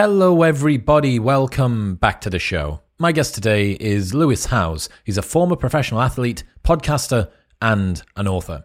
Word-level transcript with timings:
Hello, 0.00 0.44
everybody. 0.44 1.18
Welcome 1.18 1.96
back 1.96 2.20
to 2.20 2.30
the 2.30 2.38
show. 2.38 2.82
My 3.00 3.10
guest 3.10 3.34
today 3.34 3.72
is 3.72 4.14
Lewis 4.14 4.46
Howes. 4.46 4.88
He's 5.02 5.18
a 5.18 5.22
former 5.22 5.56
professional 5.56 6.00
athlete, 6.00 6.44
podcaster, 6.62 7.32
and 7.60 8.00
an 8.14 8.28
author. 8.28 8.64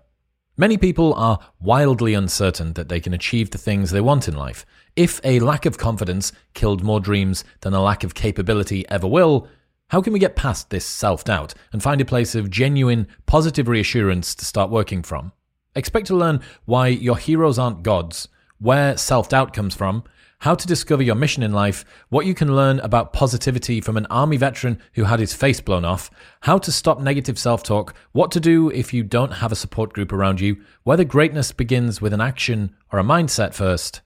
Many 0.57 0.77
people 0.77 1.15
are 1.15 1.39
wildly 1.59 2.13
uncertain 2.13 2.73
that 2.73 2.87
they 2.87 2.99
can 2.99 3.15
achieve 3.15 3.49
the 3.49 3.57
things 3.57 3.89
they 3.89 3.99
want 3.99 4.27
in 4.27 4.35
life. 4.35 4.63
If 4.95 5.19
a 5.23 5.39
lack 5.39 5.65
of 5.65 5.79
confidence 5.79 6.33
killed 6.53 6.83
more 6.83 6.99
dreams 6.99 7.43
than 7.61 7.73
a 7.73 7.81
lack 7.81 8.03
of 8.03 8.13
capability 8.13 8.87
ever 8.89 9.07
will, 9.07 9.47
how 9.87 10.03
can 10.03 10.13
we 10.13 10.19
get 10.19 10.35
past 10.35 10.69
this 10.69 10.85
self 10.85 11.23
doubt 11.23 11.55
and 11.71 11.81
find 11.81 11.99
a 11.99 12.05
place 12.05 12.35
of 12.35 12.51
genuine, 12.51 13.07
positive 13.25 13.67
reassurance 13.67 14.35
to 14.35 14.45
start 14.45 14.69
working 14.69 15.01
from? 15.01 15.31
Expect 15.75 16.05
to 16.05 16.15
learn 16.15 16.41
why 16.65 16.89
your 16.89 17.17
heroes 17.17 17.57
aren't 17.57 17.81
gods, 17.81 18.27
where 18.59 18.95
self 18.97 19.29
doubt 19.29 19.51
comes 19.51 19.73
from, 19.73 20.03
how 20.43 20.53
to 20.53 20.67
discover 20.67 21.01
your 21.01 21.15
mission 21.15 21.41
in 21.41 21.53
life, 21.53 21.85
what 22.09 22.25
you 22.25 22.33
can 22.33 22.53
learn 22.53 22.77
about 22.81 23.13
positivity 23.13 23.79
from 23.79 23.95
an 23.95 24.05
army 24.07 24.35
veteran 24.35 24.77
who 24.91 25.05
had 25.05 25.17
his 25.17 25.33
face 25.33 25.61
blown 25.61 25.85
off, 25.85 26.11
how 26.41 26.57
to 26.57 26.69
stop 26.69 26.99
negative 26.99 27.39
self 27.39 27.63
talk, 27.63 27.95
what 28.11 28.29
to 28.29 28.41
do 28.41 28.69
if 28.71 28.93
you 28.93 29.03
don't 29.03 29.35
have 29.35 29.53
a 29.53 29.55
support 29.55 29.93
group 29.93 30.11
around 30.11 30.41
you, 30.41 30.57
whether 30.83 31.05
greatness 31.05 31.53
begins 31.53 32.01
with 32.01 32.11
an 32.11 32.19
action 32.19 32.75
or 32.91 32.99
a 32.99 33.03
mindset 33.03 33.53
first, 33.53 34.01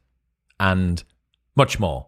and 0.59 1.03
much 1.55 1.79
more. 1.79 2.05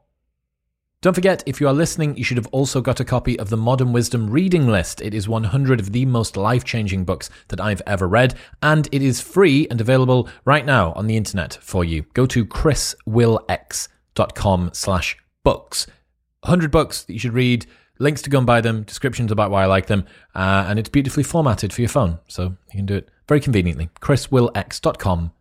Don't 1.01 1.15
forget, 1.15 1.41
if 1.48 1.59
you 1.59 1.67
are 1.67 1.73
listening, 1.73 2.15
you 2.15 2.23
should 2.23 2.37
have 2.37 2.45
also 2.51 2.81
got 2.81 2.99
a 2.99 3.05
copy 3.05 3.39
of 3.39 3.49
the 3.49 3.57
Modern 3.57 3.93
Wisdom 3.93 4.29
reading 4.29 4.67
list. 4.67 5.01
It 5.01 5.15
is 5.15 5.27
100 5.27 5.79
of 5.79 5.91
the 5.91 6.05
most 6.05 6.37
life 6.37 6.63
changing 6.63 7.03
books 7.03 7.31
that 7.48 7.59
I've 7.59 7.81
ever 7.87 8.07
read, 8.07 8.35
and 8.61 8.87
it 8.91 9.01
is 9.01 9.21
free 9.21 9.67
and 9.71 9.81
available 9.81 10.29
right 10.45 10.67
now 10.67 10.93
on 10.93 11.07
the 11.07 11.17
internet 11.17 11.57
for 11.61 11.84
you. 11.84 12.03
Go 12.13 12.27
to 12.27 12.45
chriswillx.com 12.45 13.95
com 14.35 14.69
slash 14.73 15.17
books. 15.43 15.87
100 16.41 16.71
books 16.71 17.03
that 17.03 17.13
you 17.13 17.19
should 17.19 17.33
read, 17.33 17.65
links 17.99 18.21
to 18.21 18.29
go 18.29 18.37
and 18.37 18.47
buy 18.47 18.61
them, 18.61 18.83
descriptions 18.83 19.31
about 19.31 19.51
why 19.51 19.63
I 19.63 19.67
like 19.67 19.87
them, 19.87 20.05
uh, 20.35 20.65
and 20.67 20.79
it's 20.79 20.89
beautifully 20.89 21.23
formatted 21.23 21.73
for 21.73 21.81
your 21.81 21.89
phone, 21.89 22.20
so 22.27 22.43
you 22.43 22.77
can 22.77 22.85
do 22.85 22.95
it 22.95 23.09
very 23.27 23.41
conveniently. 23.41 23.89
chriswillx.com 24.01 25.31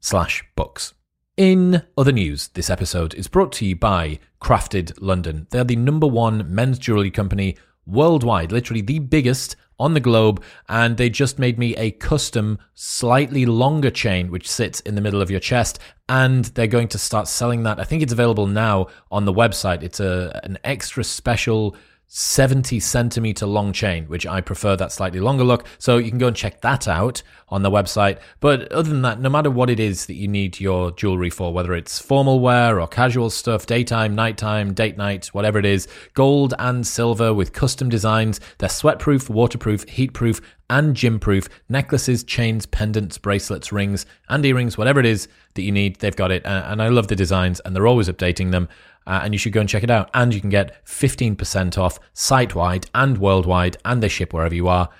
slash 0.00 0.44
books. 0.56 0.94
In 1.36 1.82
other 1.96 2.10
news, 2.10 2.48
this 2.48 2.68
episode 2.68 3.14
is 3.14 3.28
brought 3.28 3.52
to 3.52 3.66
you 3.66 3.76
by 3.76 4.18
Crafted 4.42 4.92
London. 5.00 5.46
They're 5.50 5.62
the 5.62 5.76
number 5.76 6.06
one 6.06 6.52
men's 6.52 6.80
jewelry 6.80 7.12
company 7.12 7.56
worldwide, 7.86 8.50
literally 8.50 8.80
the 8.80 8.98
biggest 8.98 9.54
on 9.78 9.94
the 9.94 10.00
globe, 10.00 10.42
and 10.68 10.96
they 10.96 11.08
just 11.08 11.38
made 11.38 11.58
me 11.58 11.76
a 11.76 11.90
custom, 11.92 12.58
slightly 12.74 13.46
longer 13.46 13.90
chain 13.90 14.30
which 14.30 14.50
sits 14.50 14.80
in 14.80 14.94
the 14.94 15.00
middle 15.00 15.22
of 15.22 15.30
your 15.30 15.40
chest. 15.40 15.78
And 16.08 16.46
they're 16.46 16.66
going 16.66 16.88
to 16.88 16.98
start 16.98 17.28
selling 17.28 17.62
that. 17.64 17.78
I 17.78 17.84
think 17.84 18.02
it's 18.02 18.12
available 18.12 18.46
now 18.46 18.88
on 19.10 19.24
the 19.24 19.32
website. 19.32 19.82
It's 19.82 20.00
a 20.00 20.40
an 20.42 20.58
extra 20.64 21.04
special 21.04 21.76
70 22.10 22.80
centimeter 22.80 23.44
long 23.44 23.72
chain, 23.72 24.06
which 24.06 24.26
I 24.26 24.40
prefer 24.40 24.76
that 24.76 24.92
slightly 24.92 25.20
longer 25.20 25.44
look. 25.44 25.66
So 25.78 25.98
you 25.98 26.08
can 26.08 26.18
go 26.18 26.28
and 26.28 26.36
check 26.36 26.62
that 26.62 26.88
out 26.88 27.22
on 27.50 27.62
the 27.62 27.70
website. 27.70 28.18
But 28.40 28.72
other 28.72 28.88
than 28.88 29.02
that, 29.02 29.20
no 29.20 29.28
matter 29.28 29.50
what 29.50 29.68
it 29.68 29.78
is 29.78 30.06
that 30.06 30.14
you 30.14 30.26
need 30.26 30.58
your 30.58 30.90
jewelry 30.90 31.28
for, 31.28 31.52
whether 31.52 31.74
it's 31.74 31.98
formal 31.98 32.40
wear 32.40 32.80
or 32.80 32.88
casual 32.88 33.28
stuff, 33.28 33.66
daytime, 33.66 34.14
nighttime, 34.14 34.72
date 34.72 34.96
night, 34.96 35.26
whatever 35.28 35.58
it 35.58 35.66
is, 35.66 35.86
gold 36.14 36.54
and 36.58 36.86
silver 36.86 37.34
with 37.34 37.52
custom 37.52 37.90
designs. 37.90 38.40
They're 38.56 38.70
sweatproof, 38.70 39.28
waterproof, 39.28 39.84
heatproof, 39.86 40.42
and 40.70 40.94
gym-proof. 40.94 41.48
Necklaces, 41.68 42.24
chains, 42.24 42.66
pendants, 42.66 43.18
bracelets, 43.18 43.70
rings, 43.70 44.06
and 44.28 44.44
earrings, 44.44 44.76
whatever 44.76 45.00
it 45.00 45.06
is 45.06 45.28
that 45.54 45.62
you 45.62 45.72
need, 45.72 45.96
they've 45.96 46.16
got 46.16 46.30
it. 46.30 46.42
And 46.44 46.82
I 46.82 46.88
love 46.88 47.08
the 47.08 47.16
designs, 47.16 47.60
and 47.60 47.74
they're 47.74 47.86
always 47.86 48.08
updating 48.08 48.50
them 48.50 48.68
uh, 49.08 49.20
and 49.24 49.32
you 49.32 49.38
should 49.38 49.54
go 49.54 49.60
and 49.60 49.68
check 49.68 49.82
it 49.82 49.90
out. 49.90 50.10
And 50.12 50.34
you 50.34 50.40
can 50.40 50.50
get 50.50 50.84
15% 50.84 51.78
off 51.78 51.98
site 52.12 52.54
wide 52.54 52.86
and 52.94 53.16
worldwide, 53.18 53.78
and 53.84 54.02
they 54.02 54.08
ship 54.08 54.34
wherever 54.34 54.54
you 54.54 54.68
are. 54.68 54.90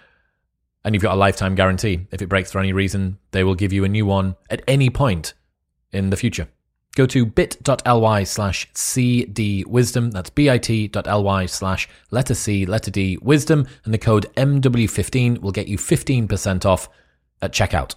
And 0.83 0.95
you've 0.95 1.03
got 1.03 1.15
a 1.15 1.19
lifetime 1.19 1.55
guarantee. 1.55 2.07
If 2.11 2.23
it 2.23 2.29
breaks 2.29 2.51
for 2.51 2.59
any 2.59 2.73
reason, 2.73 3.19
they 3.33 3.45
will 3.45 3.55
give 3.55 3.73
you 3.73 3.85
a 3.85 3.89
new 3.89 4.07
one 4.07 4.37
at 4.49 4.63
any 4.67 4.89
point 4.89 5.35
in 5.93 6.09
the 6.09 6.17
future. 6.17 6.49
Go 6.97 7.05
to 7.07 7.27
bit.ly 7.27 8.25
slash 8.25 8.73
cdwisdom. 8.73 10.11
That's 10.13 10.31
bit.ly 10.31 11.47
slash 11.47 11.89
letter 12.11 12.35
C, 12.35 12.65
letter 12.65 12.91
D, 12.91 13.19
wisdom. 13.21 13.67
And 13.85 13.93
the 13.93 13.99
code 13.99 14.27
MW15 14.37 15.43
will 15.43 15.53
get 15.53 15.69
you 15.69 15.77
15% 15.77 16.65
off 16.65 16.89
at 17.43 17.53
checkout. 17.53 17.95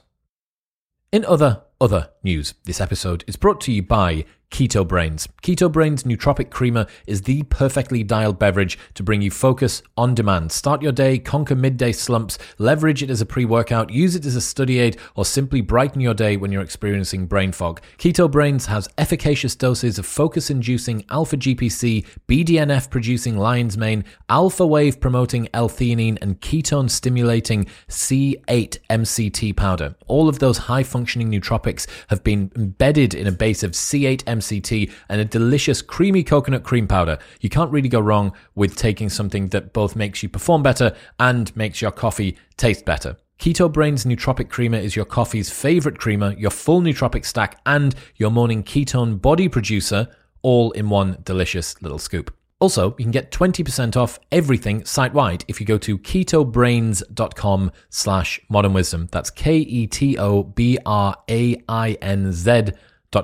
In 1.13 1.23
other 1.25 1.63
other 1.79 2.09
news, 2.21 2.53
this 2.65 2.79
episode 2.79 3.23
is 3.25 3.35
brought 3.35 3.59
to 3.61 3.71
you 3.71 3.81
by 3.81 4.25
Keto 4.51 4.85
Brainz. 4.85 5.27
Keto 5.41 5.71
Brainz 5.71 6.03
Nootropic 6.03 6.49
Creamer 6.49 6.85
is 7.07 7.21
the 7.21 7.43
perfectly 7.43 8.03
dialed 8.03 8.37
beverage 8.37 8.77
to 8.93 9.01
bring 9.01 9.21
you 9.21 9.31
focus 9.31 9.81
on 9.97 10.13
demand. 10.13 10.51
Start 10.51 10.81
your 10.81 10.91
day, 10.91 11.17
conquer 11.17 11.55
midday 11.55 11.93
slumps, 11.93 12.37
leverage 12.57 13.01
it 13.01 13.09
as 13.09 13.21
a 13.21 13.25
pre 13.25 13.45
workout, 13.45 13.91
use 13.91 14.13
it 14.13 14.25
as 14.25 14.35
a 14.35 14.41
study 14.41 14.77
aid, 14.77 14.97
or 15.15 15.23
simply 15.23 15.61
brighten 15.61 16.01
your 16.01 16.13
day 16.13 16.35
when 16.35 16.51
you're 16.51 16.61
experiencing 16.61 17.25
brain 17.25 17.53
fog. 17.53 17.81
Keto 17.97 18.29
Brainz 18.29 18.65
has 18.65 18.89
efficacious 18.97 19.55
doses 19.55 19.97
of 19.97 20.05
focus 20.05 20.49
inducing 20.49 21.05
alpha 21.09 21.37
GPC, 21.37 22.05
BDNF 22.27 22.89
producing 22.89 23.37
lion's 23.37 23.77
mane, 23.77 24.03
alpha 24.27 24.67
wave 24.67 24.99
promoting 24.99 25.47
L 25.53 25.69
theanine, 25.69 26.17
and 26.21 26.41
ketone 26.41 26.89
stimulating 26.89 27.65
C8 27.87 28.77
MCT 28.89 29.55
powder. 29.55 29.95
All 30.07 30.27
of 30.27 30.39
those 30.39 30.57
high 30.57 30.83
functioning 30.83 31.31
nootropics 31.31 31.87
have 32.09 32.21
been 32.21 32.51
embedded 32.57 33.13
in 33.13 33.27
a 33.27 33.31
base 33.31 33.63
of 33.63 33.71
C8 33.71 34.23
MCT 34.25 34.40
MCT, 34.41 34.91
and 35.09 35.21
a 35.21 35.25
delicious 35.25 35.81
creamy 35.81 36.23
coconut 36.23 36.63
cream 36.63 36.87
powder. 36.87 37.17
You 37.39 37.49
can't 37.49 37.71
really 37.71 37.89
go 37.89 37.99
wrong 37.99 38.33
with 38.55 38.75
taking 38.75 39.09
something 39.09 39.47
that 39.49 39.73
both 39.73 39.95
makes 39.95 40.23
you 40.23 40.29
perform 40.29 40.63
better 40.63 40.95
and 41.19 41.55
makes 41.55 41.81
your 41.81 41.91
coffee 41.91 42.37
taste 42.57 42.85
better. 42.85 43.17
Keto 43.39 43.71
Brainz 43.71 44.05
Nootropic 44.05 44.49
Creamer 44.49 44.77
is 44.77 44.95
your 44.95 45.05
coffee's 45.05 45.49
favorite 45.49 45.97
creamer, 45.97 46.33
your 46.33 46.51
full 46.51 46.81
nootropic 46.81 47.25
stack, 47.25 47.59
and 47.65 47.95
your 48.17 48.29
morning 48.29 48.63
ketone 48.63 49.19
body 49.19 49.47
producer, 49.47 50.07
all 50.43 50.71
in 50.71 50.89
one 50.89 51.17
delicious 51.23 51.81
little 51.81 51.97
scoop. 51.97 52.35
Also, 52.59 52.89
you 52.99 53.05
can 53.05 53.09
get 53.09 53.31
20% 53.31 53.97
off 53.97 54.19
everything 54.31 54.85
site-wide 54.85 55.43
if 55.47 55.59
you 55.59 55.65
go 55.65 55.79
to 55.79 55.97
ketobrainz.com 55.97 57.71
slash 57.89 58.39
modern 58.49 58.73
wisdom. 58.73 59.09
That's 59.11 59.31
K-E-T-O-B-R-A-I-N-Z 59.31 60.01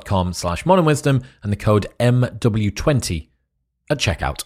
com 0.06 0.34
slash 0.34 0.66
modern 0.66 0.86
wisdom 0.86 1.22
and 1.44 1.52
the 1.52 1.58
code 1.58 1.88
MW20 2.00 3.30
at 3.90 3.98
checkout. 3.98 4.44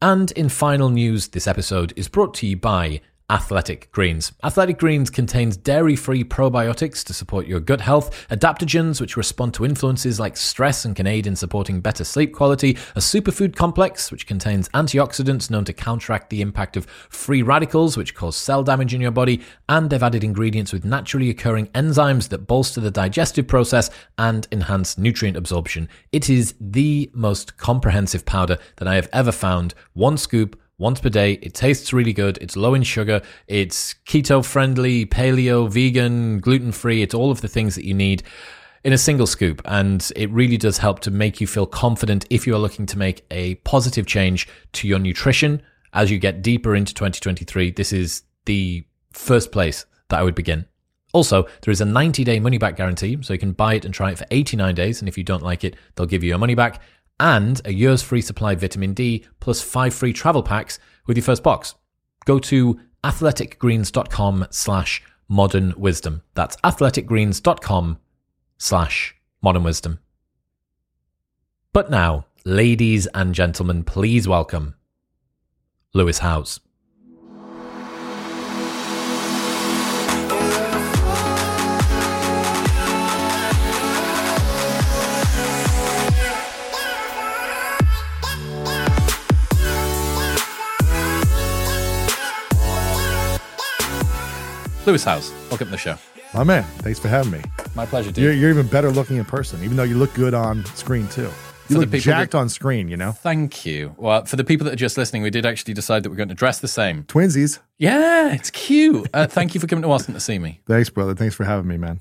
And 0.00 0.30
in 0.32 0.48
final 0.48 0.90
news, 0.90 1.28
this 1.28 1.46
episode 1.46 1.92
is 1.96 2.08
brought 2.08 2.34
to 2.34 2.46
you 2.46 2.56
by 2.56 3.00
Athletic 3.30 3.92
Greens. 3.92 4.32
Athletic 4.42 4.78
Greens 4.78 5.10
contains 5.10 5.58
dairy 5.58 5.96
free 5.96 6.24
probiotics 6.24 7.04
to 7.04 7.12
support 7.12 7.46
your 7.46 7.60
gut 7.60 7.82
health, 7.82 8.26
adaptogens 8.30 9.02
which 9.02 9.18
respond 9.18 9.52
to 9.52 9.66
influences 9.66 10.18
like 10.18 10.34
stress 10.34 10.86
and 10.86 10.96
can 10.96 11.06
aid 11.06 11.26
in 11.26 11.36
supporting 11.36 11.82
better 11.82 12.04
sleep 12.04 12.32
quality, 12.32 12.70
a 12.96 13.00
superfood 13.00 13.54
complex 13.54 14.10
which 14.10 14.26
contains 14.26 14.70
antioxidants 14.70 15.50
known 15.50 15.66
to 15.66 15.74
counteract 15.74 16.30
the 16.30 16.40
impact 16.40 16.74
of 16.74 16.86
free 17.10 17.42
radicals 17.42 17.98
which 17.98 18.14
cause 18.14 18.34
cell 18.34 18.62
damage 18.62 18.94
in 18.94 19.00
your 19.02 19.10
body, 19.10 19.42
and 19.68 19.90
they've 19.90 20.02
added 20.02 20.24
ingredients 20.24 20.72
with 20.72 20.86
naturally 20.86 21.28
occurring 21.28 21.66
enzymes 21.68 22.30
that 22.30 22.46
bolster 22.46 22.80
the 22.80 22.90
digestive 22.90 23.46
process 23.46 23.90
and 24.16 24.48
enhance 24.50 24.96
nutrient 24.96 25.36
absorption. 25.36 25.86
It 26.12 26.30
is 26.30 26.54
the 26.58 27.10
most 27.12 27.58
comprehensive 27.58 28.24
powder 28.24 28.56
that 28.76 28.88
I 28.88 28.94
have 28.94 29.10
ever 29.12 29.32
found. 29.32 29.74
One 29.92 30.16
scoop 30.16 30.58
once 30.78 31.00
per 31.00 31.08
day. 31.08 31.32
It 31.42 31.54
tastes 31.54 31.92
really 31.92 32.12
good. 32.12 32.38
It's 32.40 32.56
low 32.56 32.74
in 32.74 32.82
sugar. 32.82 33.20
It's 33.46 33.94
keto 34.06 34.44
friendly, 34.44 35.04
paleo, 35.04 35.70
vegan, 35.70 36.40
gluten 36.40 36.72
free. 36.72 37.02
It's 37.02 37.14
all 37.14 37.30
of 37.30 37.40
the 37.40 37.48
things 37.48 37.74
that 37.74 37.84
you 37.84 37.94
need 37.94 38.22
in 38.84 38.92
a 38.92 38.98
single 38.98 39.26
scoop. 39.26 39.60
And 39.64 40.10
it 40.16 40.30
really 40.30 40.56
does 40.56 40.78
help 40.78 41.00
to 41.00 41.10
make 41.10 41.40
you 41.40 41.46
feel 41.46 41.66
confident 41.66 42.24
if 42.30 42.46
you 42.46 42.54
are 42.54 42.58
looking 42.58 42.86
to 42.86 42.98
make 42.98 43.24
a 43.30 43.56
positive 43.56 44.06
change 44.06 44.48
to 44.74 44.88
your 44.88 44.98
nutrition 44.98 45.62
as 45.92 46.10
you 46.10 46.18
get 46.18 46.42
deeper 46.42 46.74
into 46.74 46.94
2023. 46.94 47.72
This 47.72 47.92
is 47.92 48.22
the 48.44 48.84
first 49.12 49.52
place 49.52 49.84
that 50.08 50.20
I 50.20 50.22
would 50.22 50.34
begin. 50.34 50.66
Also, 51.14 51.46
there 51.62 51.72
is 51.72 51.80
a 51.80 51.86
90 51.86 52.22
day 52.22 52.38
money 52.38 52.58
back 52.58 52.76
guarantee, 52.76 53.18
so 53.22 53.32
you 53.32 53.38
can 53.38 53.52
buy 53.52 53.74
it 53.74 53.84
and 53.84 53.94
try 53.94 54.10
it 54.10 54.18
for 54.18 54.26
89 54.30 54.74
days. 54.74 55.00
And 55.00 55.08
if 55.08 55.16
you 55.16 55.24
don't 55.24 55.42
like 55.42 55.64
it, 55.64 55.74
they'll 55.94 56.06
give 56.06 56.22
you 56.22 56.28
your 56.28 56.38
money 56.38 56.54
back 56.54 56.82
and 57.20 57.60
a 57.64 57.72
year's 57.72 58.02
free 58.02 58.20
supply 58.20 58.54
vitamin 58.54 58.94
D 58.94 59.24
plus 59.40 59.60
five 59.60 59.94
free 59.94 60.12
travel 60.12 60.42
packs 60.42 60.78
with 61.06 61.16
your 61.16 61.24
first 61.24 61.42
box. 61.42 61.74
Go 62.24 62.38
to 62.40 62.80
athleticgreens.com 63.04 64.46
slash 64.50 65.02
modern 65.28 65.74
wisdom. 65.76 66.22
That's 66.34 66.56
athleticgreens.com 66.56 67.98
slash 68.58 69.14
modern 69.42 69.62
wisdom. 69.62 70.00
But 71.72 71.90
now, 71.90 72.26
ladies 72.44 73.06
and 73.08 73.34
gentlemen, 73.34 73.84
please 73.84 74.26
welcome 74.26 74.74
Lewis 75.94 76.18
Howes. 76.18 76.60
Lewis 94.88 95.04
Howes, 95.04 95.30
welcome 95.50 95.66
to 95.66 95.72
the 95.72 95.76
show. 95.76 95.98
My 96.32 96.44
man, 96.44 96.62
thanks 96.78 96.98
for 96.98 97.08
having 97.08 97.30
me. 97.30 97.42
My 97.74 97.84
pleasure, 97.84 98.10
dude. 98.10 98.24
You're, 98.24 98.32
you're 98.32 98.48
even 98.48 98.66
better 98.68 98.90
looking 98.90 99.18
in 99.18 99.24
person, 99.26 99.62
even 99.62 99.76
though 99.76 99.82
you 99.82 99.98
look 99.98 100.14
good 100.14 100.32
on 100.32 100.64
screen 100.64 101.06
too. 101.08 101.30
You 101.68 101.76
For 101.76 101.78
look 101.80 101.90
jacked 102.00 102.32
that- 102.32 102.38
on 102.38 102.48
screen, 102.48 102.88
you 102.88 102.96
know? 102.96 103.12
Thank 103.12 103.66
you. 103.66 103.94
Well, 103.98 104.24
for 104.24 104.36
the 104.36 104.44
people 104.44 104.64
that 104.64 104.72
are 104.72 104.76
just 104.76 104.96
listening, 104.96 105.20
we 105.20 105.28
did 105.28 105.44
actually 105.44 105.74
decide 105.74 106.04
that 106.04 106.08
we're 106.08 106.16
going 106.16 106.30
to 106.30 106.34
dress 106.34 106.60
the 106.60 106.68
same. 106.68 107.04
Twinsies. 107.04 107.58
Yeah, 107.76 108.32
it's 108.32 108.50
cute. 108.50 109.10
Uh, 109.12 109.26
thank 109.26 109.54
you 109.54 109.60
for 109.60 109.66
coming 109.66 109.82
to 109.82 109.90
Austin 109.90 110.14
to 110.14 110.20
see 110.20 110.38
me. 110.38 110.62
Thanks, 110.66 110.88
brother. 110.88 111.14
Thanks 111.14 111.34
for 111.34 111.44
having 111.44 111.68
me, 111.68 111.76
man. 111.76 112.00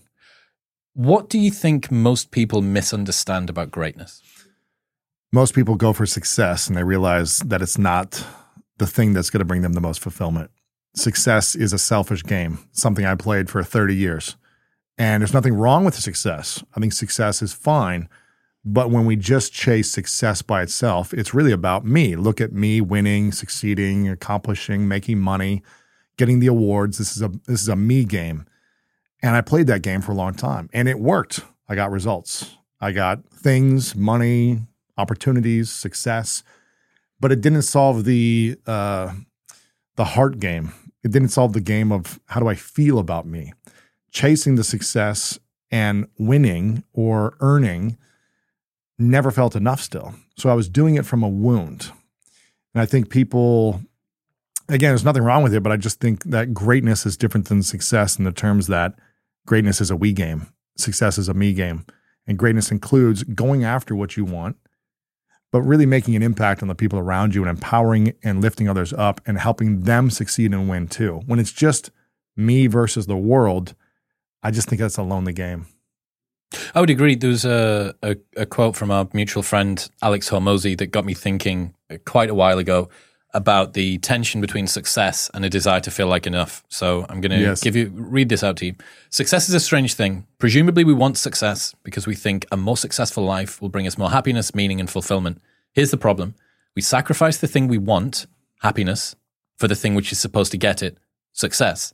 What 0.93 1.27
do 1.27 1.39
you 1.39 1.51
think 1.51 1.91
most 1.91 2.31
people 2.31 2.61
misunderstand 2.61 3.49
about 3.49 3.69
greatness? 3.69 4.21
Most 5.33 5.53
people 5.53 5.75
go 5.75 5.91
for 5.91 6.05
success 6.05 6.69
and 6.69 6.77
they 6.77 6.83
realize 6.83 7.39
that 7.39 7.61
it's 7.61 7.77
not 7.77 8.25
the 8.77 8.87
thing 8.87 9.11
that's 9.11 9.29
going 9.29 9.39
to 9.39 9.45
bring 9.45 9.61
them 9.61 9.73
the 9.73 9.81
most 9.81 9.99
fulfillment. 9.99 10.51
Success 10.97 11.53
is 11.53 11.73
a 11.73 11.77
selfish 11.77 12.23
game, 12.23 12.59
something 12.71 13.05
I 13.05 13.13
played 13.13 13.49
for 13.49 13.61
30 13.61 13.95
years. 13.95 14.35
And 14.97 15.21
there's 15.21 15.33
nothing 15.33 15.53
wrong 15.53 15.85
with 15.85 15.93
success. 15.93 16.63
I 16.75 16.79
think 16.79 16.91
success 16.91 17.43
is 17.43 17.53
fine. 17.53 18.09
But 18.65 18.89
when 18.89 19.05
we 19.05 19.15
just 19.15 19.53
chase 19.53 19.91
success 19.91 20.41
by 20.41 20.63
itself, 20.63 21.13
it's 21.13 21.35
really 21.35 21.51
about 21.51 21.85
me. 21.85 22.15
Look 22.15 22.41
at 22.41 22.51
me 22.51 22.81
winning, 22.81 23.31
succeeding, 23.31 24.09
accomplishing, 24.09 24.87
making 24.87 25.19
money, 25.19 25.61
getting 26.17 26.39
the 26.39 26.47
awards. 26.47 26.97
This 26.97 27.15
is 27.15 27.21
a 27.21 27.29
this 27.45 27.61
is 27.61 27.69
a 27.69 27.75
me 27.75 28.03
game. 28.03 28.45
And 29.21 29.35
I 29.35 29.41
played 29.41 29.67
that 29.67 29.83
game 29.83 30.01
for 30.01 30.13
a 30.13 30.15
long 30.15 30.33
time 30.33 30.67
and 30.73 30.89
it 30.89 30.99
worked. 30.99 31.41
I 31.69 31.75
got 31.75 31.91
results. 31.91 32.57
I 32.81 32.91
got 32.91 33.23
things, 33.31 33.95
money, 33.95 34.61
opportunities, 34.97 35.69
success, 35.69 36.43
but 37.19 37.31
it 37.31 37.41
didn't 37.41 37.61
solve 37.61 38.03
the 38.03 38.57
uh, 38.65 39.13
the 39.95 40.05
heart 40.05 40.39
game. 40.39 40.73
It 41.03 41.11
didn't 41.11 41.29
solve 41.29 41.53
the 41.53 41.61
game 41.61 41.91
of 41.91 42.19
how 42.25 42.39
do 42.39 42.47
I 42.47 42.55
feel 42.55 42.99
about 42.99 43.25
me. 43.25 43.53
Chasing 44.11 44.55
the 44.55 44.63
success 44.63 45.39
and 45.69 46.07
winning 46.17 46.83
or 46.93 47.35
earning 47.39 47.97
never 48.97 49.31
felt 49.31 49.55
enough 49.55 49.81
still. 49.81 50.15
So 50.37 50.49
I 50.49 50.53
was 50.53 50.69
doing 50.69 50.95
it 50.95 51.05
from 51.05 51.23
a 51.23 51.29
wound. 51.29 51.91
And 52.73 52.81
I 52.81 52.85
think 52.85 53.09
people 53.09 53.81
again, 54.69 54.89
there's 54.89 55.05
nothing 55.05 55.23
wrong 55.23 55.43
with 55.43 55.53
it, 55.53 55.63
but 55.63 55.71
I 55.71 55.77
just 55.77 55.99
think 55.99 56.23
that 56.25 56.53
greatness 56.53 57.05
is 57.05 57.17
different 57.17 57.47
than 57.47 57.63
success 57.63 58.17
in 58.17 58.25
the 58.25 58.31
terms 58.31 58.67
that 58.67 58.93
greatness 59.45 59.81
is 59.81 59.91
a 59.91 59.95
we 59.95 60.13
game, 60.13 60.47
success 60.77 61.17
is 61.17 61.29
a 61.29 61.33
me 61.33 61.53
game. 61.53 61.85
And 62.25 62.37
greatness 62.37 62.71
includes 62.71 63.23
going 63.23 63.63
after 63.63 63.95
what 63.95 64.17
you 64.17 64.25
want, 64.25 64.57
but 65.51 65.61
really 65.61 65.85
making 65.85 66.15
an 66.15 66.23
impact 66.23 66.61
on 66.61 66.67
the 66.67 66.75
people 66.75 66.99
around 66.99 67.33
you 67.33 67.41
and 67.41 67.49
empowering 67.49 68.13
and 68.23 68.41
lifting 68.41 68.67
others 68.67 68.93
up 68.93 69.21
and 69.25 69.39
helping 69.39 69.81
them 69.81 70.09
succeed 70.09 70.51
and 70.51 70.69
win 70.69 70.87
too. 70.87 71.21
When 71.25 71.39
it's 71.39 71.51
just 71.51 71.91
me 72.35 72.67
versus 72.67 73.05
the 73.05 73.17
world, 73.17 73.73
I 74.43 74.51
just 74.51 74.69
think 74.69 74.79
that's 74.79 74.97
a 74.97 75.03
lonely 75.03 75.33
game. 75.33 75.67
I 76.73 76.79
would 76.79 76.89
agree. 76.89 77.15
There 77.15 77.29
was 77.29 77.45
a, 77.45 77.95
a, 78.01 78.15
a 78.35 78.45
quote 78.45 78.75
from 78.75 78.91
our 78.91 79.07
mutual 79.13 79.43
friend, 79.43 79.89
Alex 80.01 80.29
Hormozi, 80.29 80.77
that 80.77 80.87
got 80.87 81.05
me 81.05 81.13
thinking 81.13 81.73
uh, 81.89 81.97
quite 82.05 82.29
a 82.29 82.35
while 82.35 82.57
ago 82.57 82.89
about 83.33 83.73
the 83.73 83.97
tension 83.99 84.39
between 84.41 84.67
success 84.67 85.29
and 85.33 85.43
a 85.43 85.49
desire 85.49 85.79
to 85.81 85.91
feel 85.91 86.07
like 86.07 86.25
enough. 86.25 86.63
So 86.69 87.05
I'm 87.09 87.19
going 87.21 87.31
to 87.31 87.39
Yes. 87.39 87.61
give 87.61 87.75
you 87.75 87.91
read 87.93 88.29
this 88.29 88.43
out 88.43 88.57
to 88.57 88.65
you. 88.67 88.75
Success 89.09 89.49
is 89.49 89.55
a 89.55 89.59
strange 89.59 89.93
thing. 89.95 90.25
Presumably, 90.39 90.83
we 90.83 90.93
want 90.93 91.17
success 91.17 91.75
because 91.83 92.07
we 92.07 92.15
think 92.15 92.45
a 92.51 92.57
more 92.57 92.77
successful 92.77 93.23
life 93.25 93.61
will 93.61 93.69
bring 93.69 93.85
us 93.85 93.97
more 93.97 94.11
happiness, 94.11 94.55
meaning, 94.55 94.79
and 94.79 94.89
fulfillment. 94.89 95.41
Here's 95.73 95.91
the 95.91 95.97
problem: 95.97 96.35
we 96.75 96.81
sacrifice 96.81 97.37
the 97.37 97.47
thing 97.47 97.67
we 97.67 97.77
want, 97.77 98.27
happiness, 98.61 99.15
for 99.57 99.67
the 99.67 99.75
thing 99.75 99.93
which 99.93 100.11
is 100.11 100.19
supposed 100.19 100.51
to 100.53 100.57
get 100.57 100.81
it, 100.81 100.97
success. 101.33 101.93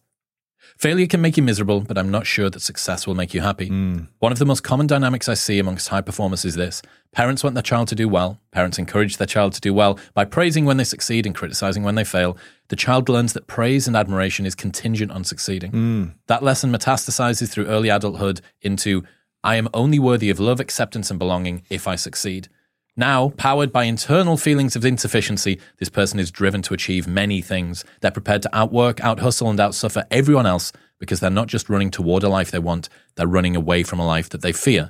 Failure 0.78 1.08
can 1.08 1.22
make 1.22 1.38
you 1.38 1.44
miserable, 1.44 1.82
but 1.82 1.98
I'm 1.98 2.12
not 2.12 2.26
sure 2.26 2.50
that 2.50 2.60
success 2.62 3.06
will 3.06 3.16
make 3.16 3.34
you 3.34 3.42
happy. 3.42 3.68
Hmm. 3.68 4.00
One 4.20 4.32
of 4.32 4.40
the 4.40 4.46
most 4.46 4.64
common 4.64 4.88
dynamics 4.88 5.30
I 5.30 5.34
see 5.34 5.60
amongst 5.60 5.90
high 5.90 6.02
performers 6.02 6.46
is 6.46 6.56
this 6.56 6.82
parents 7.12 7.44
want 7.44 7.54
their 7.54 7.64
child 7.64 7.88
to 7.90 7.96
do 7.96 8.10
well. 8.10 8.40
Parents 8.52 8.80
encourage 8.80 9.18
their 9.18 9.28
child 9.28 9.54
to 9.54 9.62
do 9.62 9.74
well 9.74 10.00
by 10.14 10.26
praising 10.26 10.66
when 10.66 10.78
they 10.78 10.84
succeed 10.84 11.26
and 11.26 11.36
criticizing 11.36 11.84
when 11.84 11.96
they 11.96 12.04
fail. 12.04 12.38
The 12.70 12.76
child 12.76 13.08
learns 13.08 13.34
that 13.34 13.48
praise 13.48 13.88
and 13.88 13.96
admiration 13.96 14.46
is 14.46 14.56
contingent 14.56 15.12
on 15.12 15.24
succeeding. 15.24 15.72
Hmm. 15.72 16.06
That 16.28 16.44
lesson 16.44 16.72
metastasizes 16.72 17.52
through 17.52 17.68
early 17.68 17.90
adulthood 17.90 18.42
into 18.62 19.04
I 19.44 19.56
am 19.56 19.68
only 19.74 20.00
worthy 20.00 20.30
of 20.30 20.40
love, 20.40 20.60
acceptance, 20.60 21.10
and 21.10 21.20
belonging 21.20 21.64
if 21.70 21.88
I 21.88 21.96
succeed. 21.96 22.48
Now, 22.96 23.30
powered 23.38 23.72
by 23.72 23.86
internal 23.86 24.38
feelings 24.38 24.76
of 24.76 24.86
insufficiency, 24.86 25.60
this 25.78 25.90
person 25.90 26.20
is 26.20 26.30
driven 26.30 26.62
to 26.64 26.74
achieve 26.74 27.08
many 27.08 27.42
things. 27.42 27.84
They're 28.02 28.12
prepared 28.12 28.44
to 28.44 28.56
outwork, 28.56 29.02
outhustle, 29.02 29.50
and 29.50 29.58
outsuffer 29.58 30.04
everyone 30.12 30.46
else 30.46 30.72
because 31.00 31.20
they're 31.20 31.30
not 31.30 31.48
just 31.48 31.70
running 31.70 31.92
toward 31.92 32.24
a 32.24 32.30
life 32.30 32.52
they 32.52 32.60
want, 32.60 32.88
they're 33.16 33.28
running 33.28 33.56
away 33.56 33.84
from 33.84 34.00
a 34.00 34.06
life 34.06 34.30
that 34.30 34.42
they 34.42 34.54
fear. 34.54 34.90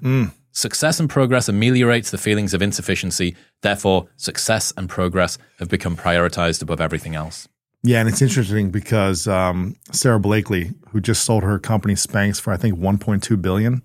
Success 0.51 0.99
and 0.99 1.09
progress 1.09 1.49
ameliorates 1.49 2.11
the 2.11 2.17
feelings 2.19 2.53
of 2.53 2.61
insufficiency. 2.61 3.35
Therefore, 3.61 4.07
success 4.17 4.71
and 4.77 4.87
progress 4.87 5.39
have 5.57 5.69
become 5.69 5.97
prioritized 5.97 6.61
above 6.61 6.79
everything 6.79 7.15
else. 7.15 7.47
Yeah, 7.81 7.99
and 7.99 8.07
it's 8.07 8.21
interesting 8.21 8.69
because 8.69 9.27
um, 9.27 9.75
Sara 9.91 10.19
Blakely, 10.19 10.71
who 10.89 11.01
just 11.01 11.25
sold 11.25 11.43
her 11.43 11.57
company 11.57 11.95
Spanx 11.95 12.39
for 12.39 12.53
I 12.53 12.57
think 12.57 12.77
1.2 12.77 13.41
billion, 13.41 13.81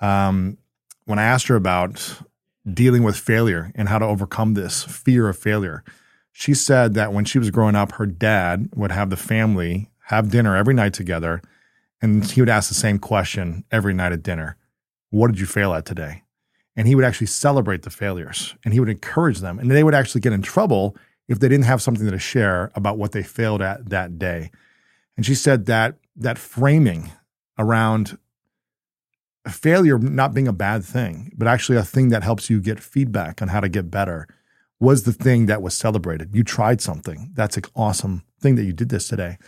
um, 0.00 0.56
when 1.04 1.18
I 1.18 1.24
asked 1.24 1.48
her 1.48 1.56
about 1.56 2.22
dealing 2.70 3.02
with 3.02 3.16
failure 3.16 3.72
and 3.74 3.88
how 3.88 3.98
to 3.98 4.04
overcome 4.04 4.54
this 4.54 4.84
fear 4.84 5.28
of 5.28 5.38
failure, 5.38 5.82
she 6.32 6.54
said 6.54 6.94
that 6.94 7.12
when 7.12 7.24
she 7.24 7.38
was 7.38 7.50
growing 7.50 7.74
up, 7.74 7.92
her 7.92 8.06
dad 8.06 8.68
would 8.74 8.92
have 8.92 9.10
the 9.10 9.16
family 9.16 9.90
have 10.06 10.30
dinner 10.30 10.56
every 10.56 10.74
night 10.74 10.92
together, 10.92 11.40
and 12.02 12.24
he 12.24 12.40
would 12.40 12.48
ask 12.48 12.68
the 12.68 12.74
same 12.74 12.98
question 12.98 13.64
every 13.70 13.94
night 13.94 14.12
at 14.12 14.22
dinner: 14.22 14.56
"What 15.10 15.28
did 15.28 15.38
you 15.38 15.46
fail 15.46 15.72
at 15.72 15.84
today?" 15.84 16.22
And 16.76 16.88
he 16.88 16.94
would 16.94 17.04
actually 17.04 17.26
celebrate 17.28 17.82
the 17.82 17.90
failures, 17.90 18.54
and 18.64 18.72
he 18.74 18.80
would 18.80 18.88
encourage 18.88 19.40
them, 19.40 19.58
and 19.58 19.70
they 19.70 19.84
would 19.84 19.94
actually 19.94 20.20
get 20.20 20.32
in 20.32 20.42
trouble 20.42 20.96
if 21.28 21.38
they 21.38 21.48
didn't 21.48 21.66
have 21.66 21.82
something 21.82 22.10
to 22.10 22.18
share 22.18 22.72
about 22.74 22.98
what 22.98 23.12
they 23.12 23.22
failed 23.22 23.62
at 23.62 23.90
that 23.90 24.18
day. 24.18 24.50
And 25.16 25.24
she 25.24 25.34
said 25.34 25.66
that 25.66 25.96
that 26.16 26.38
framing 26.38 27.12
around 27.58 28.18
failure 29.50 29.98
not 29.98 30.34
being 30.34 30.48
a 30.48 30.52
bad 30.52 30.84
thing, 30.84 31.32
but 31.36 31.48
actually 31.48 31.78
a 31.78 31.84
thing 31.84 32.08
that 32.10 32.22
helps 32.22 32.50
you 32.50 32.60
get 32.60 32.80
feedback 32.80 33.40
on 33.42 33.48
how 33.48 33.60
to 33.60 33.68
get 33.68 33.90
better 33.90 34.26
was 34.78 35.02
the 35.02 35.12
thing 35.12 35.46
that 35.46 35.62
was 35.62 35.76
celebrated. 35.76 36.34
You 36.34 36.42
tried 36.42 36.80
something. 36.80 37.30
That's 37.34 37.56
an 37.56 37.64
awesome 37.76 38.22
thing 38.40 38.56
that 38.56 38.64
you 38.64 38.72
did 38.72 38.88
this 38.88 39.08
today. 39.08 39.38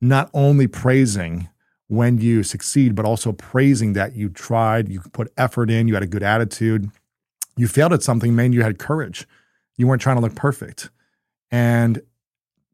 Not 0.00 0.30
only 0.34 0.66
praising 0.66 1.48
when 1.88 2.18
you 2.18 2.42
succeed, 2.42 2.94
but 2.94 3.04
also 3.04 3.32
praising 3.32 3.94
that 3.94 4.14
you 4.14 4.28
tried, 4.28 4.88
you 4.88 5.00
put 5.12 5.32
effort 5.36 5.70
in, 5.70 5.88
you 5.88 5.94
had 5.94 6.02
a 6.02 6.08
good 6.08 6.22
attitude. 6.22 6.90
You 7.56 7.68
failed 7.68 7.92
at 7.92 8.02
something, 8.02 8.34
man, 8.34 8.52
you 8.52 8.62
had 8.62 8.78
courage. 8.78 9.26
You 9.76 9.86
weren't 9.86 10.02
trying 10.02 10.16
to 10.16 10.22
look 10.22 10.34
perfect. 10.34 10.90
And 11.50 12.02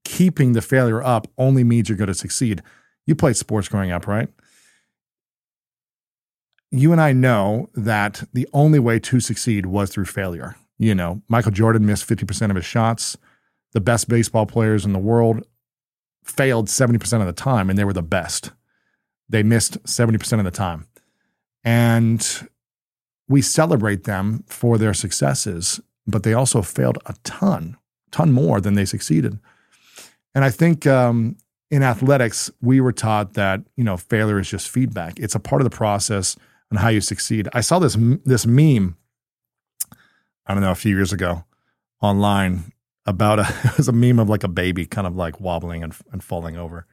keeping 0.05 0.52
the 0.52 0.62
failure 0.62 1.02
up 1.02 1.28
only 1.38 1.64
means 1.64 1.88
you're 1.88 1.99
going 1.99 2.09
to 2.09 2.14
succeed. 2.14 2.62
You 3.07 3.14
played 3.14 3.37
sports 3.37 3.69
growing 3.69 3.93
up, 3.93 4.07
right? 4.07 4.28
You 6.71 6.93
and 6.93 7.00
I 7.00 7.12
know 7.12 7.69
that 7.75 8.23
the 8.33 8.49
only 8.53 8.79
way 8.79 8.99
to 9.00 9.21
succeed 9.21 9.67
was 9.67 9.91
through 9.91 10.05
failure. 10.05 10.57
You 10.79 10.95
know, 10.95 11.21
Michael 11.29 11.50
Jordan 11.50 11.85
missed 11.85 12.09
50% 12.09 12.50
of 12.50 12.57
his 12.57 12.65
shots. 12.65 13.17
The 13.73 13.81
best 13.81 14.09
baseball 14.09 14.47
players 14.47 14.85
in 14.85 14.93
the 14.93 14.99
world 14.99 15.45
failed 16.25 16.69
70% 16.69 17.21
of 17.21 17.27
the 17.27 17.33
time, 17.33 17.69
and 17.69 17.79
they 17.79 17.85
were 17.85 17.93
the 17.93 18.03
best. 18.03 18.53
They 19.29 19.43
missed 19.43 19.83
70% 19.85 20.39
of 20.39 20.45
the 20.45 20.50
time. 20.50 20.87
And 21.65 22.49
we 23.29 23.43
celebrate 23.43 24.05
them 24.05 24.45
for 24.47 24.79
their 24.79 24.95
successes, 24.95 25.81
but 26.07 26.23
they 26.23 26.35
also 26.35 26.62
failed 26.62 26.99
a 27.07 27.15
ton, 27.25 27.77
ton 28.11 28.33
more 28.33 28.61
than 28.61 28.75
they 28.75 28.85
succeeded. 28.85 29.39
And 30.35 30.45
I 30.45 30.50
think 30.50 30.87
um, 30.87 31.37
in 31.71 31.83
athletics, 31.83 32.50
we 32.61 32.81
were 32.81 32.93
taught 32.93 33.35
that 33.35 33.62
you 33.77 33.85
know 33.85 33.97
failure 33.97 34.39
is 34.39 34.49
just 34.49 34.69
feedback. 34.69 35.19
It's 35.19 35.35
a 35.35 35.41
part 35.41 35.61
of 35.61 35.65
the 35.71 35.77
process 35.77 36.37
and 36.71 36.79
how 36.79 36.89
you 36.89 37.00
succeed. 37.00 37.49
I 37.53 37.61
saw 37.61 37.79
this 37.79 37.97
this 38.25 38.47
meme, 38.47 38.97
I 40.47 40.55
don't 40.55 40.62
know, 40.62 40.71
a 40.71 40.77
few 40.77 40.95
years 40.95 41.12
ago, 41.12 41.45
online 42.00 42.73
about 43.07 43.39
a 43.39 43.43
it 43.65 43.77
was 43.77 43.89
a 43.89 43.93
meme 43.93 44.19
of 44.19 44.29
like 44.29 44.45
a 44.45 44.49
baby 44.49 44.87
kind 44.87 45.07
of 45.07 45.17
like 45.17 45.41
wobbling 45.41 45.83
and, 45.83 45.95
and 46.12 46.23
falling 46.23 46.57
over, 46.57 46.87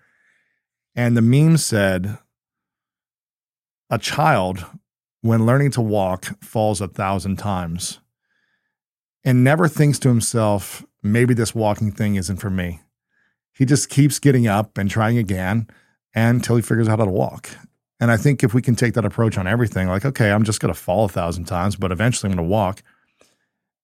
and 0.96 1.16
the 1.16 1.22
meme 1.22 1.58
said, 1.58 2.18
"A 3.90 3.98
child, 3.98 4.66
when 5.22 5.46
learning 5.46 5.72
to 5.72 5.82
walk, 5.82 6.26
falls 6.42 6.82
a 6.82 6.88
thousand 6.88 7.38
times." 7.38 8.00
And 9.24 9.44
never 9.44 9.68
thinks 9.68 10.00
to 10.00 10.08
himself, 10.08 10.86
maybe 11.04 11.34
this 11.34 11.54
walking 11.54 11.92
thing 11.92 12.16
isn't 12.16 12.38
for 12.38 12.50
me 12.50 12.80
he 13.58 13.66
just 13.66 13.90
keeps 13.90 14.20
getting 14.20 14.46
up 14.46 14.78
and 14.78 14.88
trying 14.88 15.18
again 15.18 15.68
until 16.14 16.58
he 16.58 16.62
figures 16.62 16.88
out 16.88 17.00
how 17.00 17.06
to 17.06 17.12
walk. 17.12 17.50
And 18.00 18.12
I 18.12 18.18
think 18.18 18.44
if 18.44 18.54
we 18.54 18.62
can 18.62 18.76
take 18.76 18.94
that 18.94 19.06
approach 19.06 19.38
on 19.38 19.48
everything, 19.48 19.88
like, 19.88 20.06
okay, 20.06 20.32
I'm 20.32 20.44
just 20.44 20.60
going 20.60 20.74
to 20.74 20.80
fall 20.80 21.06
a 21.06 21.10
thousand 21.10 21.46
times, 21.46 21.76
but 21.76 21.92
eventually 21.92 22.30
I'm 22.30 22.38
going 22.38 22.48
to 22.48 22.52
walk. 22.52 22.84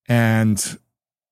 And 0.08 0.78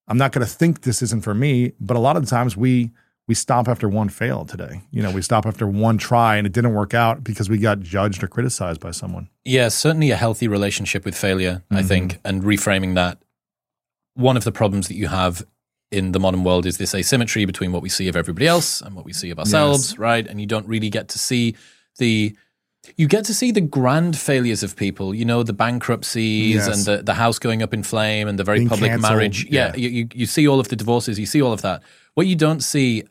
I'm 0.08 0.18
not 0.18 0.32
going 0.32 0.44
to 0.44 0.52
think 0.52 0.82
this 0.82 1.02
isn't 1.02 1.22
for 1.22 1.34
me. 1.34 1.72
But 1.80 1.96
a 1.96 2.00
lot 2.00 2.16
of 2.16 2.24
the 2.24 2.30
times 2.30 2.56
we 2.56 2.90
we 3.28 3.34
stop 3.34 3.68
after 3.68 3.88
one 3.88 4.08
fail 4.08 4.44
today. 4.44 4.82
You 4.90 5.02
know, 5.02 5.12
we 5.12 5.22
stop 5.22 5.46
after 5.46 5.66
one 5.66 5.96
try 5.96 6.36
and 6.36 6.46
it 6.46 6.52
didn't 6.52 6.74
work 6.74 6.92
out 6.92 7.22
because 7.22 7.48
we 7.48 7.56
got 7.56 7.80
judged 7.80 8.22
or 8.22 8.26
criticized 8.26 8.80
by 8.80 8.90
someone. 8.90 9.28
Yeah, 9.44 9.68
certainly 9.68 10.10
a 10.10 10.16
healthy 10.16 10.48
relationship 10.48 11.04
with 11.04 11.16
failure, 11.16 11.62
I 11.70 11.76
mm-hmm. 11.76 11.86
think, 11.86 12.18
and 12.24 12.42
reframing 12.42 12.94
that. 12.96 13.18
One 14.14 14.36
of 14.36 14.44
the 14.44 14.52
problems 14.52 14.88
that 14.88 14.96
you 14.96 15.06
have 15.06 15.46
in 15.90 16.12
the 16.12 16.20
modern 16.20 16.42
world 16.42 16.66
is 16.66 16.78
this 16.78 16.94
asymmetry 16.94 17.44
between 17.44 17.70
what 17.72 17.80
we 17.80 17.88
see 17.88 18.08
of 18.08 18.16
everybody 18.16 18.46
else 18.46 18.80
and 18.80 18.94
what 18.94 19.04
we 19.04 19.12
see 19.12 19.30
of 19.30 19.38
ourselves, 19.38 19.98
right? 19.98 20.26
And 20.26 20.40
you 20.40 20.46
don't 20.46 20.66
really 20.66 20.90
get 20.90 21.08
to 21.10 21.18
see 21.18 21.54
the 21.98 22.36
you 22.96 23.06
get 23.06 23.24
to 23.26 23.34
see 23.34 23.52
the 23.52 23.60
grand 23.60 24.16
failures 24.18 24.62
of 24.62 24.74
people, 24.76 25.14
you 25.14 25.24
know, 25.24 25.42
the 25.42 25.52
bankruptcies 25.52 26.54
Yes. 26.56 26.66
and 26.68 26.98
the, 26.98 27.02
the 27.02 27.14
house 27.14 27.38
going 27.38 27.62
up 27.62 27.72
in 27.72 27.82
flame 27.82 28.26
and 28.28 28.38
the 28.38 28.44
very 28.44 28.58
Being 28.58 28.68
public 28.68 28.90
canceled, 28.90 29.12
marriage. 29.12 29.46
Yeah, 29.50 29.72
yeah. 29.76 29.88
You, 29.88 30.08
you, 30.14 30.26
see 30.26 30.48
all 30.48 30.58
of 30.60 30.68
the 30.68 30.76
divorces, 30.76 31.18
you 31.18 31.26
see 31.26 31.40
all 31.40 31.52
of 31.52 31.62
that. 31.62 31.82
What 32.14 32.26
you 32.26 32.36
don't 32.36 32.60
see 32.62 33.04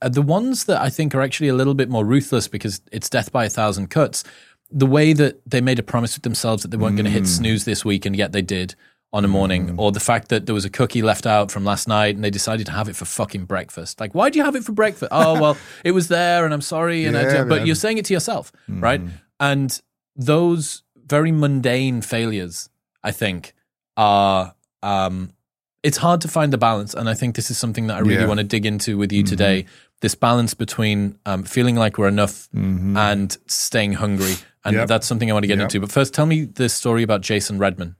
are 0.00 0.08
the 0.08 0.22
ones 0.22 0.64
that 0.64 0.80
I 0.80 0.88
think 0.88 1.14
are 1.14 1.20
actually 1.20 1.48
a 1.48 1.54
little 1.54 1.74
bit 1.74 1.88
more 1.88 2.04
ruthless 2.04 2.48
because 2.48 2.80
it's 2.92 3.10
death 3.10 3.32
by 3.32 3.44
a 3.44 3.50
thousand 3.50 3.88
cuts. 3.88 4.24
The 4.70 4.86
way 4.86 5.12
that 5.14 5.40
they 5.46 5.60
made 5.60 5.78
a 5.78 5.82
promise 5.82 6.14
with 6.16 6.22
themselves 6.22 6.62
that 6.62 6.68
they 6.70 6.76
weren't 6.76 6.96
going 6.96 7.04
to 7.06 7.10
hit 7.10 7.24
Mm. 7.24 7.26
snooze 7.38 7.64
this 7.64 7.84
week 7.84 8.06
and 8.06 8.14
yet 8.14 8.32
they 8.32 8.42
did 8.42 8.74
on 9.12 9.24
a 9.24 9.28
morning, 9.28 9.74
or 9.78 9.90
the 9.90 10.00
fact 10.00 10.28
that 10.28 10.44
there 10.46 10.54
was 10.54 10.66
a 10.66 10.70
cookie 10.70 11.00
left 11.00 11.26
out 11.26 11.50
from 11.50 11.64
last 11.64 11.88
night 11.88 12.14
and 12.14 12.22
they 12.22 12.28
decided 12.30 12.66
to 12.66 12.72
have 12.72 12.88
it 12.90 12.96
for 12.96 13.06
fucking 13.06 13.44
breakfast. 13.46 14.00
Like, 14.00 14.14
why 14.14 14.28
do 14.28 14.38
you 14.38 14.44
have 14.44 14.54
it 14.54 14.64
for 14.64 14.72
breakfast? 14.72 15.08
oh, 15.12 15.40
well, 15.40 15.56
it 15.84 15.92
was 15.92 16.08
there 16.08 16.44
and 16.44 16.52
I'm 16.52 16.60
sorry. 16.60 17.06
And 17.06 17.16
I 17.16 17.22
Yeah, 17.22 17.44
but 17.44 17.66
you're 17.66 17.74
saying 17.74 17.96
it 17.98 18.04
to 18.06 18.12
yourself, 18.12 18.52
right? 18.68 19.00
And 19.40 19.80
those 20.14 20.82
very 21.06 21.32
mundane 21.32 22.02
failures, 22.02 22.68
I 23.02 23.12
think, 23.12 23.54
are 23.96 24.54
um, 24.82 25.32
it's 25.82 25.96
hard 25.98 26.20
to 26.20 26.28
find 26.28 26.52
the 26.52 26.58
balance, 26.58 26.92
and 26.92 27.08
I 27.08 27.14
think 27.14 27.34
this 27.34 27.50
is 27.50 27.56
something 27.56 27.86
that 27.86 27.96
I 27.96 28.00
really 28.00 28.16
Yeah. 28.22 28.26
want 28.26 28.38
to 28.38 28.44
dig 28.44 28.66
into 28.66 28.98
with 28.98 29.12
you 29.12 29.22
today. 29.22 29.64
This 30.00 30.14
balance 30.14 30.52
between 30.54 31.18
um, 31.24 31.44
feeling 31.44 31.76
like 31.76 31.98
we're 31.98 32.08
enough 32.08 32.48
and 32.52 33.36
staying 33.46 33.94
hungry, 33.94 34.34
and 34.64 34.76
Yep. 34.76 34.88
that's 34.88 35.06
something 35.06 35.30
I 35.30 35.32
want 35.32 35.44
to 35.44 35.48
get 35.48 35.58
Yep. 35.58 35.64
into. 35.64 35.80
But 35.80 35.90
first, 35.92 36.12
tell 36.14 36.26
me 36.26 36.44
the 36.44 36.68
story 36.68 37.02
about 37.02 37.20
Jason 37.22 37.58
Redman. 37.58 37.96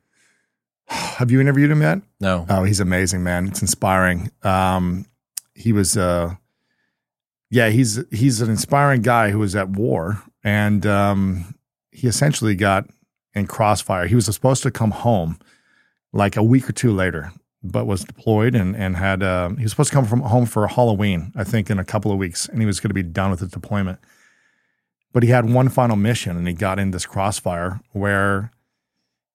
Have 1.19 1.31
you 1.31 1.41
interviewed 1.41 1.71
him 1.71 1.83
yet? 1.83 2.01
No, 2.21 2.47
Oh, 2.49 2.65
he's 2.65 2.81
amazing, 2.81 3.23
man. 3.23 3.49
It's 3.49 3.61
inspiring. 3.63 4.31
Um, 4.43 5.07
he 5.55 5.73
was, 5.73 5.97
uh, 5.97 6.35
yeah, 7.51 7.69
he's 7.71 7.99
he's 8.11 8.41
an 8.41 8.51
inspiring 8.51 9.03
guy 9.03 9.31
who 9.31 9.39
was 9.41 9.57
at 9.57 9.71
war, 9.71 10.23
and 10.45 10.87
um, 10.87 11.55
he 11.91 12.07
essentially 12.07 12.55
got 12.55 12.89
in 13.35 13.47
crossfire. 13.47 14.07
He 14.07 14.15
was 14.15 14.27
supposed 14.27 14.63
to 14.63 14.71
come 14.71 14.91
home 14.93 15.39
like 16.13 16.37
a 16.37 16.43
week 16.43 16.69
or 16.69 16.73
two 16.73 16.93
later, 16.93 17.33
but 17.63 17.87
was 17.87 18.05
deployed 18.05 18.55
and 18.55 18.77
and 18.77 18.97
had 18.97 19.23
uh, 19.23 19.51
he 19.51 19.63
was 19.65 19.73
supposed 19.73 19.91
to 19.91 19.95
come 19.97 20.05
from 20.07 20.21
home 20.21 20.47
for 20.47 20.67
Halloween, 20.69 21.33
I 21.35 21.45
think, 21.45 21.71
in 21.71 21.79
a 21.79 21.85
couple 21.85 22.13
of 22.13 22.19
weeks, 22.19 22.49
and 22.49 22.61
he 22.61 22.67
was 22.67 22.81
going 22.81 22.91
to 22.91 22.95
be 22.95 23.03
done 23.03 23.31
with 23.31 23.41
the 23.41 23.47
deployment. 23.47 23.99
But 25.13 25.23
he 25.23 25.31
had 25.31 25.51
one 25.51 25.69
final 25.71 25.97
mission, 25.97 26.37
and 26.37 26.47
he 26.47 26.53
got 26.55 26.79
in 26.79 26.91
this 26.93 27.07
crossfire 27.07 27.81
where 27.93 28.53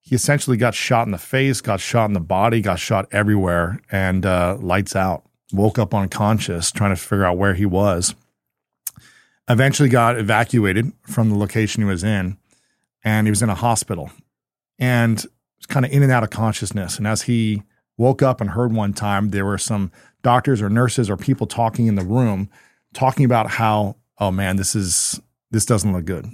he 0.03 0.15
essentially 0.15 0.57
got 0.57 0.75
shot 0.75 1.07
in 1.07 1.11
the 1.11 1.17
face, 1.17 1.61
got 1.61 1.79
shot 1.79 2.05
in 2.05 2.13
the 2.13 2.19
body, 2.19 2.61
got 2.61 2.77
shot 2.77 3.07
everywhere, 3.11 3.79
and 3.89 4.25
uh, 4.25 4.57
lights 4.59 4.95
out. 4.95 5.23
Woke 5.53 5.79
up 5.79 5.93
unconscious, 5.93 6.71
trying 6.71 6.93
to 6.93 7.01
figure 7.01 7.23
out 7.23 7.37
where 7.37 7.53
he 7.53 7.65
was. 7.65 8.13
Eventually 9.47 9.87
got 9.87 10.17
evacuated 10.17 10.91
from 11.03 11.29
the 11.29 11.37
location 11.37 11.83
he 11.83 11.89
was 11.89 12.03
in, 12.03 12.37
and 13.03 13.27
he 13.27 13.31
was 13.31 13.41
in 13.41 13.49
a 13.49 13.55
hospital, 13.55 14.11
and 14.77 15.25
was 15.57 15.65
kind 15.67 15.85
of 15.85 15.91
in 15.91 16.03
and 16.03 16.11
out 16.11 16.23
of 16.23 16.31
consciousness. 16.31 16.97
And 16.97 17.07
as 17.07 17.23
he 17.23 17.63
woke 17.97 18.21
up 18.21 18.41
and 18.41 18.49
heard 18.49 18.73
one 18.73 18.93
time, 18.93 19.29
there 19.29 19.45
were 19.45 19.57
some 19.57 19.91
doctors 20.21 20.61
or 20.61 20.69
nurses 20.69 21.09
or 21.09 21.15
people 21.15 21.47
talking 21.47 21.87
in 21.87 21.95
the 21.95 22.03
room, 22.03 22.49
talking 22.93 23.23
about 23.23 23.51
how, 23.51 23.95
oh 24.19 24.31
man, 24.31 24.57
this 24.57 24.75
is 24.75 25.21
this 25.51 25.65
doesn't 25.65 25.93
look 25.93 26.05
good. 26.05 26.27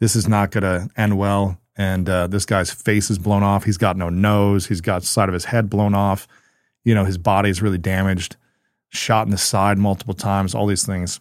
This 0.00 0.16
is 0.16 0.26
not 0.26 0.50
going 0.50 0.62
to 0.62 0.88
end 0.96 1.16
well 1.16 1.60
and 1.76 2.08
uh, 2.08 2.26
this 2.26 2.44
guy's 2.44 2.70
face 2.70 3.10
is 3.10 3.18
blown 3.18 3.42
off. 3.42 3.64
He's 3.64 3.78
got 3.78 3.96
no 3.96 4.08
nose. 4.08 4.66
He's 4.66 4.80
got 4.80 5.02
side 5.02 5.28
of 5.28 5.32
his 5.32 5.46
head 5.46 5.68
blown 5.68 5.94
off. 5.94 6.28
You 6.84 6.94
know, 6.94 7.04
his 7.04 7.18
body 7.18 7.50
is 7.50 7.62
really 7.62 7.78
damaged, 7.78 8.36
shot 8.90 9.26
in 9.26 9.30
the 9.30 9.38
side 9.38 9.78
multiple 9.78 10.14
times. 10.14 10.54
All 10.54 10.66
these 10.66 10.86
things. 10.86 11.20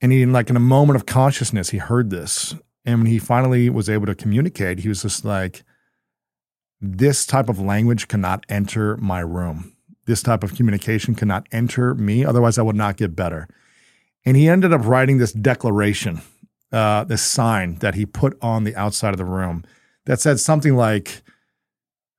And 0.00 0.12
he, 0.12 0.26
like 0.26 0.50
in 0.50 0.56
a 0.56 0.60
moment 0.60 0.96
of 0.96 1.06
consciousness, 1.06 1.70
he 1.70 1.78
heard 1.78 2.10
this, 2.10 2.54
and 2.84 3.00
when 3.00 3.06
he 3.06 3.18
finally 3.18 3.70
was 3.70 3.88
able 3.88 4.06
to 4.06 4.14
communicate, 4.14 4.80
he 4.80 4.88
was 4.88 5.02
just 5.02 5.24
like, 5.24 5.62
"This 6.80 7.24
type 7.24 7.48
of 7.48 7.60
language 7.60 8.08
cannot 8.08 8.44
enter 8.48 8.96
my 8.98 9.20
room. 9.20 9.72
This 10.06 10.22
type 10.22 10.42
of 10.42 10.54
communication 10.54 11.14
cannot 11.14 11.46
enter 11.52 11.94
me. 11.94 12.24
Otherwise, 12.24 12.58
I 12.58 12.62
would 12.62 12.76
not 12.76 12.96
get 12.96 13.16
better." 13.16 13.48
And 14.26 14.36
he 14.36 14.48
ended 14.48 14.72
up 14.72 14.84
writing 14.84 15.18
this 15.18 15.32
declaration 15.32 16.20
uh, 16.74 17.04
this 17.04 17.22
sign 17.22 17.76
that 17.76 17.94
he 17.94 18.04
put 18.04 18.36
on 18.42 18.64
the 18.64 18.74
outside 18.74 19.14
of 19.14 19.18
the 19.18 19.24
room 19.24 19.64
that 20.06 20.20
said 20.20 20.40
something 20.40 20.74
like, 20.76 21.22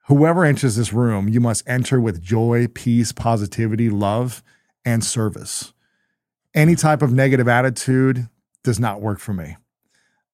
Whoever 0.07 0.45
enters 0.45 0.75
this 0.75 0.93
room, 0.93 1.27
you 1.27 1.41
must 1.41 1.67
enter 1.67 1.99
with 1.99 2.21
joy, 2.21 2.67
peace, 2.67 3.11
positivity, 3.11 3.89
love, 3.89 4.43
and 4.85 5.03
service. 5.03 5.73
Any 6.53 6.75
type 6.75 7.01
of 7.01 7.11
negative 7.11 7.47
attitude 7.47 8.29
does 8.63 8.79
not 8.79 9.01
work 9.01 9.19
for 9.19 9.33
me. 9.33 9.57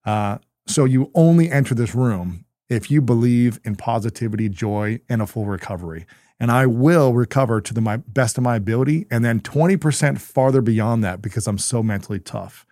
Uh, 0.04 0.40
so 0.68 0.84
you 0.84 1.10
only 1.16 1.50
enter 1.50 1.74
this 1.74 1.96
room 1.96 2.44
if 2.68 2.92
you 2.92 3.01
believe 3.01 3.62
in 3.63 3.78
positivity, 3.78 4.50
joy, 4.50 5.00
and 5.08 5.22
a 5.22 5.25
full 5.25 5.46
recovery. 5.46 6.06
And 6.38 6.51
I 6.51 6.66
will 6.66 7.13
recover 7.13 7.62
to 7.62 7.74
the 7.74 7.82
my 7.82 7.98
best 7.98 8.38
of 8.38 8.44
my 8.44 8.58
ability, 8.58 9.08
and 9.10 9.24
then 9.24 9.40
20% 9.40 10.20
farther 10.20 10.62
beyond 10.62 11.01
that 11.06 11.22
because 11.22 11.48
I'm 11.48 11.58
so 11.58 11.82
mentally 11.82 12.20
tough. 12.20 12.66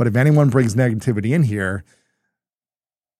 But 0.00 0.06
if 0.06 0.16
anyone 0.16 0.48
brings 0.48 0.74
negativity 0.74 1.34
in 1.34 1.42
here, 1.42 1.84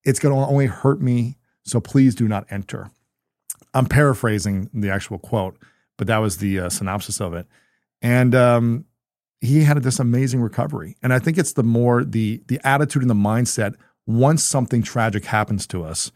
it's 0.02 0.18
going 0.18 0.34
to 0.34 0.50
only 0.50 0.64
hurt 0.64 1.02
me. 1.02 1.36
So 1.62 1.78
please 1.78 2.14
do 2.14 2.26
not 2.26 2.46
enter. 2.48 2.90
I'm 3.74 3.84
paraphrasing 3.84 4.70
the 4.72 4.88
actual 4.88 5.18
quote, 5.18 5.58
but 5.98 6.06
that 6.06 6.16
was 6.16 6.38
the 6.38 6.58
uh, 6.58 6.68
synopsis 6.70 7.20
of 7.20 7.34
it. 7.34 7.46
And 8.00 8.34
um, 8.34 8.86
he 9.42 9.64
had 9.64 9.76
this 9.82 9.98
amazing 9.98 10.40
recovery. 10.40 10.96
And 11.02 11.12
I 11.12 11.18
think 11.18 11.36
it's 11.36 11.52
the 11.52 11.62
more 11.62 12.02
the 12.02 12.42
the 12.46 12.58
attitude 12.64 13.02
and 13.02 13.10
the 13.10 13.14
mindset 13.14 13.74
once 14.06 14.42
something 14.42 14.82
tragic 14.82 15.26
happens 15.26 15.66
to 15.66 15.84
us 15.84 16.10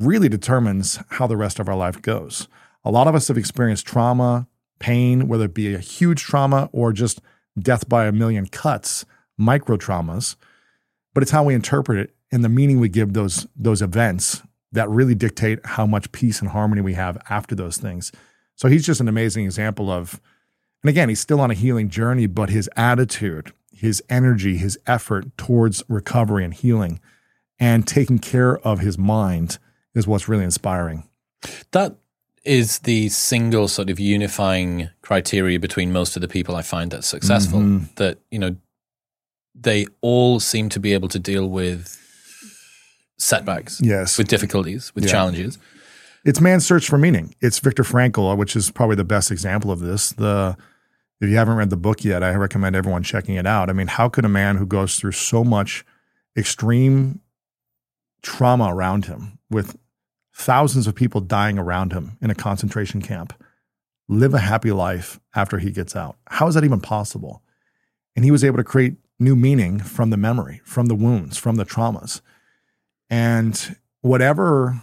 really 0.00 0.28
determines 0.28 0.98
how 1.10 1.28
the 1.28 1.36
rest 1.36 1.60
of 1.60 1.68
our 1.68 1.76
life 1.76 2.02
goes. 2.02 2.48
A 2.84 2.90
lot 2.90 3.06
of 3.06 3.14
us 3.14 3.28
have 3.28 3.38
experienced 3.38 3.86
trauma, 3.86 4.48
pain, 4.80 5.28
whether 5.28 5.44
it 5.44 5.54
be 5.54 5.72
a 5.72 5.78
huge 5.78 6.24
trauma 6.24 6.70
or 6.72 6.92
just 6.92 7.20
death 7.56 7.88
by 7.88 8.06
a 8.06 8.10
million 8.10 8.48
cuts 8.48 9.04
micro 9.38 9.76
traumas, 9.76 10.36
but 11.14 11.22
it's 11.22 11.32
how 11.32 11.44
we 11.44 11.54
interpret 11.54 11.98
it 11.98 12.14
and 12.30 12.44
the 12.44 12.48
meaning 12.48 12.80
we 12.80 12.88
give 12.88 13.14
those 13.14 13.46
those 13.56 13.80
events 13.80 14.42
that 14.72 14.90
really 14.90 15.14
dictate 15.14 15.64
how 15.64 15.86
much 15.86 16.12
peace 16.12 16.40
and 16.40 16.50
harmony 16.50 16.82
we 16.82 16.94
have 16.94 17.16
after 17.30 17.54
those 17.54 17.78
things. 17.78 18.12
So 18.56 18.68
he's 18.68 18.84
just 18.84 19.00
an 19.00 19.08
amazing 19.08 19.44
example 19.44 19.90
of 19.90 20.20
and 20.82 20.90
again, 20.90 21.08
he's 21.08 21.20
still 21.20 21.40
on 21.40 21.50
a 21.50 21.54
healing 21.54 21.88
journey, 21.88 22.26
but 22.26 22.50
his 22.50 22.70
attitude, 22.76 23.52
his 23.72 24.02
energy, 24.08 24.58
his 24.58 24.78
effort 24.86 25.36
towards 25.36 25.82
recovery 25.88 26.44
and 26.44 26.54
healing 26.54 27.00
and 27.58 27.86
taking 27.86 28.18
care 28.18 28.58
of 28.58 28.80
his 28.80 28.96
mind 28.96 29.58
is 29.94 30.06
what's 30.06 30.28
really 30.28 30.44
inspiring. 30.44 31.08
that 31.72 31.96
is 32.44 32.78
the 32.80 33.08
single 33.10 33.68
sort 33.68 33.90
of 33.90 34.00
unifying 34.00 34.88
criteria 35.02 35.58
between 35.58 35.92
most 35.92 36.16
of 36.16 36.22
the 36.22 36.28
people 36.28 36.56
I 36.56 36.62
find 36.62 36.90
that 36.92 37.04
successful. 37.04 37.60
Mm-hmm. 37.60 37.84
That 37.96 38.18
you 38.30 38.38
know, 38.38 38.56
they 39.54 39.86
all 40.00 40.40
seem 40.40 40.68
to 40.70 40.80
be 40.80 40.92
able 40.94 41.08
to 41.08 41.18
deal 41.18 41.48
with 41.48 41.96
setbacks, 43.18 43.80
Yes. 43.82 44.16
with 44.18 44.28
difficulties, 44.28 44.92
with 44.94 45.04
Yeah. 45.04 45.10
challenges. 45.10 45.58
It's 46.24 46.40
man's 46.40 46.66
search 46.66 46.88
for 46.88 46.98
meaning. 46.98 47.34
It's 47.40 47.58
Viktor 47.58 47.82
Frankl, 47.82 48.32
uh, 48.32 48.36
which 48.36 48.54
is 48.54 48.70
probably 48.70 48.96
the 48.96 49.04
best 49.04 49.30
example 49.30 49.70
of 49.70 49.80
this. 49.80 50.10
The 50.10 50.56
if 51.20 51.28
you 51.28 51.36
haven't 51.36 51.56
read 51.56 51.70
the 51.70 51.76
book 51.76 52.04
yet, 52.04 52.22
I 52.22 52.32
recommend 52.34 52.76
everyone 52.76 53.02
checking 53.02 53.34
it 53.34 53.44
out. 53.46 53.68
I 53.68 53.72
mean, 53.72 53.88
how 53.88 54.08
could 54.08 54.24
a 54.24 54.28
man 54.28 54.56
who 54.56 54.64
goes 54.66 54.94
through 54.96 55.12
so 55.12 55.42
much 55.42 55.84
extreme 56.36 57.20
trauma 58.22 58.72
around 58.72 59.06
him, 59.06 59.38
with 59.50 59.76
thousands 60.32 60.86
of 60.86 60.94
people 60.94 61.20
dying 61.20 61.58
around 61.58 61.92
him 61.92 62.16
in 62.20 62.30
a 62.30 62.36
concentration 62.36 63.02
camp, 63.02 63.32
live 64.08 64.32
a 64.32 64.38
happy 64.38 64.70
life 64.70 65.18
after 65.34 65.58
he 65.58 65.72
gets 65.72 65.96
out? 65.96 66.16
How 66.28 66.46
is 66.46 66.54
that 66.54 66.62
even 66.62 66.80
possible? 66.80 67.42
And 68.14 68.24
he 68.24 68.30
was 68.30 68.44
able 68.44 68.58
to 68.58 68.64
create 68.64 68.94
new 69.18 69.34
meaning 69.34 69.80
from 69.80 70.10
the 70.10 70.16
memory, 70.16 70.60
from 70.64 70.86
the 70.86 70.94
wounds, 70.94 71.36
from 71.36 71.56
the 71.56 71.64
traumas. 71.64 72.20
And 73.10 73.76
whatever 74.00 74.82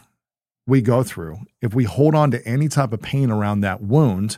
we 0.67 0.81
go 0.81 1.03
through, 1.03 1.39
if 1.61 1.73
we 1.73 1.83
hold 1.83 2.15
on 2.15 2.31
to 2.31 2.45
any 2.47 2.67
type 2.67 2.91
of 2.91 3.01
pain 3.01 3.29
around 3.29 3.61
that 3.61 3.81
wound, 3.81 4.37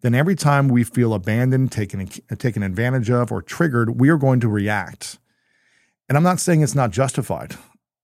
then 0.00 0.14
every 0.14 0.34
time 0.34 0.68
we 0.68 0.84
feel 0.84 1.14
abandoned, 1.14 1.72
taken, 1.72 2.06
taken 2.38 2.62
advantage 2.62 3.10
of, 3.10 3.30
or 3.30 3.42
triggered, 3.42 4.00
we 4.00 4.08
are 4.08 4.16
going 4.16 4.40
to 4.40 4.48
react. 4.48 5.18
And 6.08 6.16
I'm 6.16 6.24
not 6.24 6.40
saying 6.40 6.62
it's 6.62 6.74
not 6.74 6.90
justified. 6.90 7.56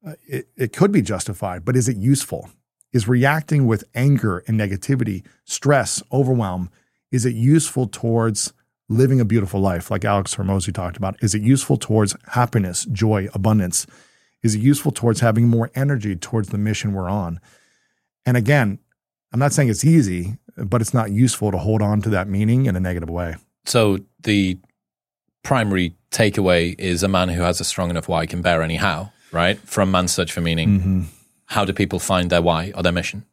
Uh, 0.06 0.14
It, 0.26 0.49
it 0.56 0.72
could 0.72 0.92
be 0.92 1.02
justified, 1.02 1.64
but 1.64 1.76
is 1.76 1.88
it 1.88 1.96
useful? 1.96 2.50
Is 2.92 3.08
reacting 3.08 3.66
with 3.66 3.84
anger 3.94 4.42
and 4.46 4.61
negativity, 4.61 5.25
stress, 5.44 6.02
overwhelm, 6.11 6.70
is 7.11 7.25
it 7.25 7.34
useful 7.34 7.87
towards 7.87 8.52
living 8.92 9.20
a 9.20 9.25
beautiful 9.25 9.61
life, 9.61 9.90
like 9.90 10.04
Alex 10.04 10.34
Hormozi 10.34 10.72
talked 10.72 10.96
about? 10.96 11.16
Is 11.22 11.34
it 11.34 11.42
useful 11.42 11.76
towards 11.76 12.16
happiness, 12.28 12.84
joy, 12.87 13.28
abundance? 13.34 13.87
Is 14.42 14.54
it 14.54 14.61
useful 14.61 14.92
towards 14.92 15.20
having 15.20 15.49
more 15.49 15.70
energy 15.75 16.16
towards 16.16 16.49
the 16.49 16.58
mission 16.58 16.92
we're 16.92 17.08
on? 17.08 17.40
And 18.26 18.37
again, 18.37 18.78
I'm 19.32 19.40
not 19.40 19.52
saying 19.52 19.68
it's 19.68 19.84
easy, 19.84 20.37
but 20.56 20.80
it's 20.80 20.94
not 20.94 21.11
useful 21.11 21.50
to 21.52 21.58
hold 21.58 21.82
on 21.82 22.02
to 22.02 22.11
that 22.11 22.28
meaning 22.28 22.66
in 22.66 22.76
a 22.76 22.80
negative 22.80 23.08
way. 23.11 23.37
So 23.64 23.99
the 24.22 24.58
primary 25.42 25.96
takeaway 26.11 26.78
is 26.78 27.02
a 27.02 27.08
man 27.08 27.28
who 27.30 27.42
has 27.42 27.61
a 27.61 27.64
strong 27.64 27.90
enough 27.90 28.08
why 28.08 28.26
can 28.26 28.42
bear 28.42 28.62
any 28.62 28.76
how, 28.76 29.12
right? 29.32 29.58
From 29.61 29.90
Man's 29.90 30.12
Search 30.12 30.32
for 30.32 30.40
Meaning. 30.40 30.68
Mm-hmm. 30.68 31.02
How 31.46 31.64
do 31.64 31.72
people 31.72 31.99
find 31.99 32.30
their 32.30 32.42
why 32.42 32.72
or 32.75 32.82
their 32.82 32.92
mission? 32.92 33.25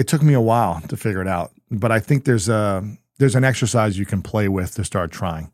It 0.00 0.08
took 0.08 0.22
me 0.22 0.32
a 0.32 0.40
while 0.40 0.80
to 0.88 0.96
figure 0.96 1.20
it 1.20 1.28
out, 1.28 1.52
but 1.70 1.92
I 1.92 2.00
think 2.00 2.24
there's 2.24 2.48
a 2.48 2.82
there's 3.18 3.34
an 3.34 3.44
exercise 3.44 3.98
you 3.98 4.06
can 4.06 4.22
play 4.22 4.48
with 4.48 4.74
to 4.76 4.82
start 4.82 5.12
trying. 5.12 5.52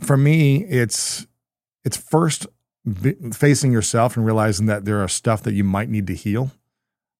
For 0.00 0.16
me, 0.16 0.64
it's 0.64 1.26
it's 1.84 1.98
first 1.98 2.46
facing 3.34 3.70
yourself 3.70 4.16
and 4.16 4.24
realizing 4.24 4.64
that 4.64 4.86
there 4.86 5.04
are 5.04 5.08
stuff 5.08 5.42
that 5.42 5.52
you 5.52 5.62
might 5.62 5.90
need 5.90 6.06
to 6.06 6.14
heal. 6.14 6.52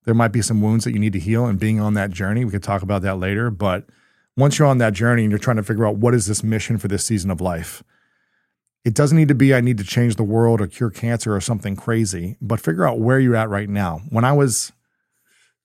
There 0.07 0.15
might 0.15 0.33
be 0.33 0.41
some 0.41 0.63
wounds 0.63 0.85
that 0.87 0.93
you 0.93 0.99
need 0.99 1.13
to 1.13 1.19
heal 1.19 1.45
and 1.45 1.61
being 1.61 1.79
on 1.79 1.93
that 1.93 2.11
journey. 2.11 2.47
We 2.47 2.53
could 2.53 2.63
talk 2.63 2.81
about 2.81 3.03
that 3.03 3.19
later, 3.19 3.51
but 3.51 3.85
once 4.35 4.59
you're 4.59 4.67
on 4.67 4.79
that 4.79 4.95
journey 4.95 5.25
and 5.25 5.31
you're 5.31 5.39
trying 5.39 5.59
to 5.59 5.63
figure 5.63 5.87
out 5.87 5.97
what 5.97 6.15
is 6.15 6.25
this 6.25 6.43
mission 6.43 6.79
for 6.79 6.89
this 6.89 7.05
season 7.05 7.31
of 7.31 7.43
life, 7.43 7.85
it 8.83 8.95
doesn't 8.95 9.19
need 9.19 9.29
to 9.29 9.35
be 9.35 9.53
I 9.53 9.61
need 9.61 9.77
to 9.77 9.85
change 9.85 10.17
the 10.17 10.25
world 10.25 10.63
or 10.63 10.67
cure 10.67 10.89
cancer 10.89 11.37
or 11.37 11.43
something 11.43 11.77
crazy, 11.77 12.39
but 12.41 12.61
figure 12.61 12.89
out 12.89 12.99
where 12.99 13.21
you're 13.21 13.37
at 13.37 13.51
right 13.51 13.69
now. 13.69 14.01
When 14.09 14.25
I 14.25 14.33
was 14.33 14.73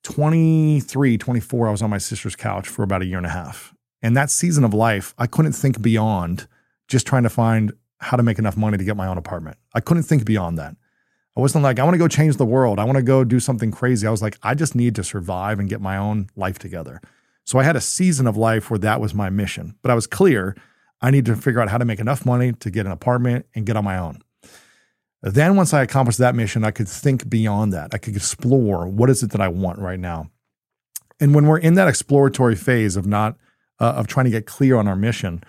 23, 0.03 1.17
24, 1.17 1.67
I 1.67 1.72
was 1.72 1.81
on 1.81 1.89
my 1.89 1.98
sister's 1.98 2.36
couch 2.36 2.67
for 2.67 2.84
about 2.84 3.01
a 3.01 3.05
year 3.05 3.17
and 3.17 3.25
a 3.25 3.29
half. 3.29 3.74
And 4.01 4.17
that 4.17 4.29
season 4.29 4.63
of 4.63 4.74
life, 4.74 5.13
I 5.17 5.27
couldn't 5.27 5.53
think 5.53 5.81
beyond 5.81 6.48
just 6.88 7.05
trying 7.05 7.24
to 7.24 7.29
find 7.29 7.74
how 8.00 8.17
to 8.17 8.24
make 8.24 8.39
enough 8.39 8.58
money 8.58 8.77
to 8.77 8.84
get 8.84 8.98
my 8.98 9.08
own 9.08 9.17
apartment. 9.17 9.58
I 9.74 9.79
couldn't 9.79 10.03
think 10.03 10.25
beyond 10.25 10.58
that. 10.58 10.75
I 11.38 11.39
wasn't 11.39 11.63
like, 11.63 11.79
I 11.79 11.84
want 11.84 11.93
to 11.93 12.00
go 12.00 12.08
change 12.08 12.38
the 12.38 12.46
world. 12.46 12.79
I 12.79 12.84
want 12.84 12.98
to 12.98 13.03
go 13.03 13.24
do 13.24 13.39
something 13.39 13.72
crazy. 13.72 14.05
I 14.05 14.12
was 14.12 14.22
like, 14.22 14.38
I 14.43 14.53
just 14.55 14.75
need 14.75 14.96
to 14.96 15.03
survive 15.03 15.60
and 15.60 15.70
get 15.70 15.79
my 15.79 15.98
own 15.98 16.27
life 16.36 16.60
together. 16.60 17.00
So 17.46 17.60
I 17.60 17.63
had 17.63 17.75
a 17.75 17.81
season 17.81 18.27
of 18.27 18.36
life 18.36 18.70
where 18.70 18.79
that 18.79 19.00
was 19.00 19.13
my 19.13 19.29
mission. 19.29 19.75
But 19.81 19.91
I 19.91 19.96
was 19.96 20.08
clear 20.08 20.55
I 21.01 21.12
need 21.12 21.25
to 21.25 21.36
figure 21.36 21.62
out 21.62 21.70
how 21.70 21.77
to 21.77 21.86
make 21.86 22.00
enough 22.00 22.25
money 22.25 22.53
to 22.53 22.70
get 22.70 22.86
an 22.86 22.91
apartment 22.91 23.46
and 23.55 23.65
get 23.65 23.77
on 23.77 23.84
my 23.84 23.98
own. 23.98 24.22
Then, 25.23 25.55
once 25.55 25.73
I 25.73 25.83
accomplished 25.83 26.17
that 26.19 26.35
mission, 26.35 26.63
I 26.63 26.71
could 26.71 26.87
think 26.87 27.29
beyond 27.29 27.73
that. 27.73 27.93
I 27.93 27.99
could 27.99 28.15
explore 28.15 28.87
what 28.87 29.09
is 29.09 29.21
it 29.21 29.31
that 29.31 29.41
I 29.41 29.49
want 29.49 29.79
right 29.79 29.99
now. 29.99 30.31
And 31.19 31.35
when 31.35 31.45
we're 31.45 31.59
in 31.59 31.75
that 31.75 31.87
exploratory 31.87 32.55
phase 32.55 32.95
of 32.95 33.05
not 33.05 33.37
uh, 33.79 33.93
of 33.93 34.07
trying 34.07 34.25
to 34.25 34.31
get 34.31 34.47
clear 34.47 34.77
on 34.77 34.87
our 34.87 34.95
mission, 34.95 35.43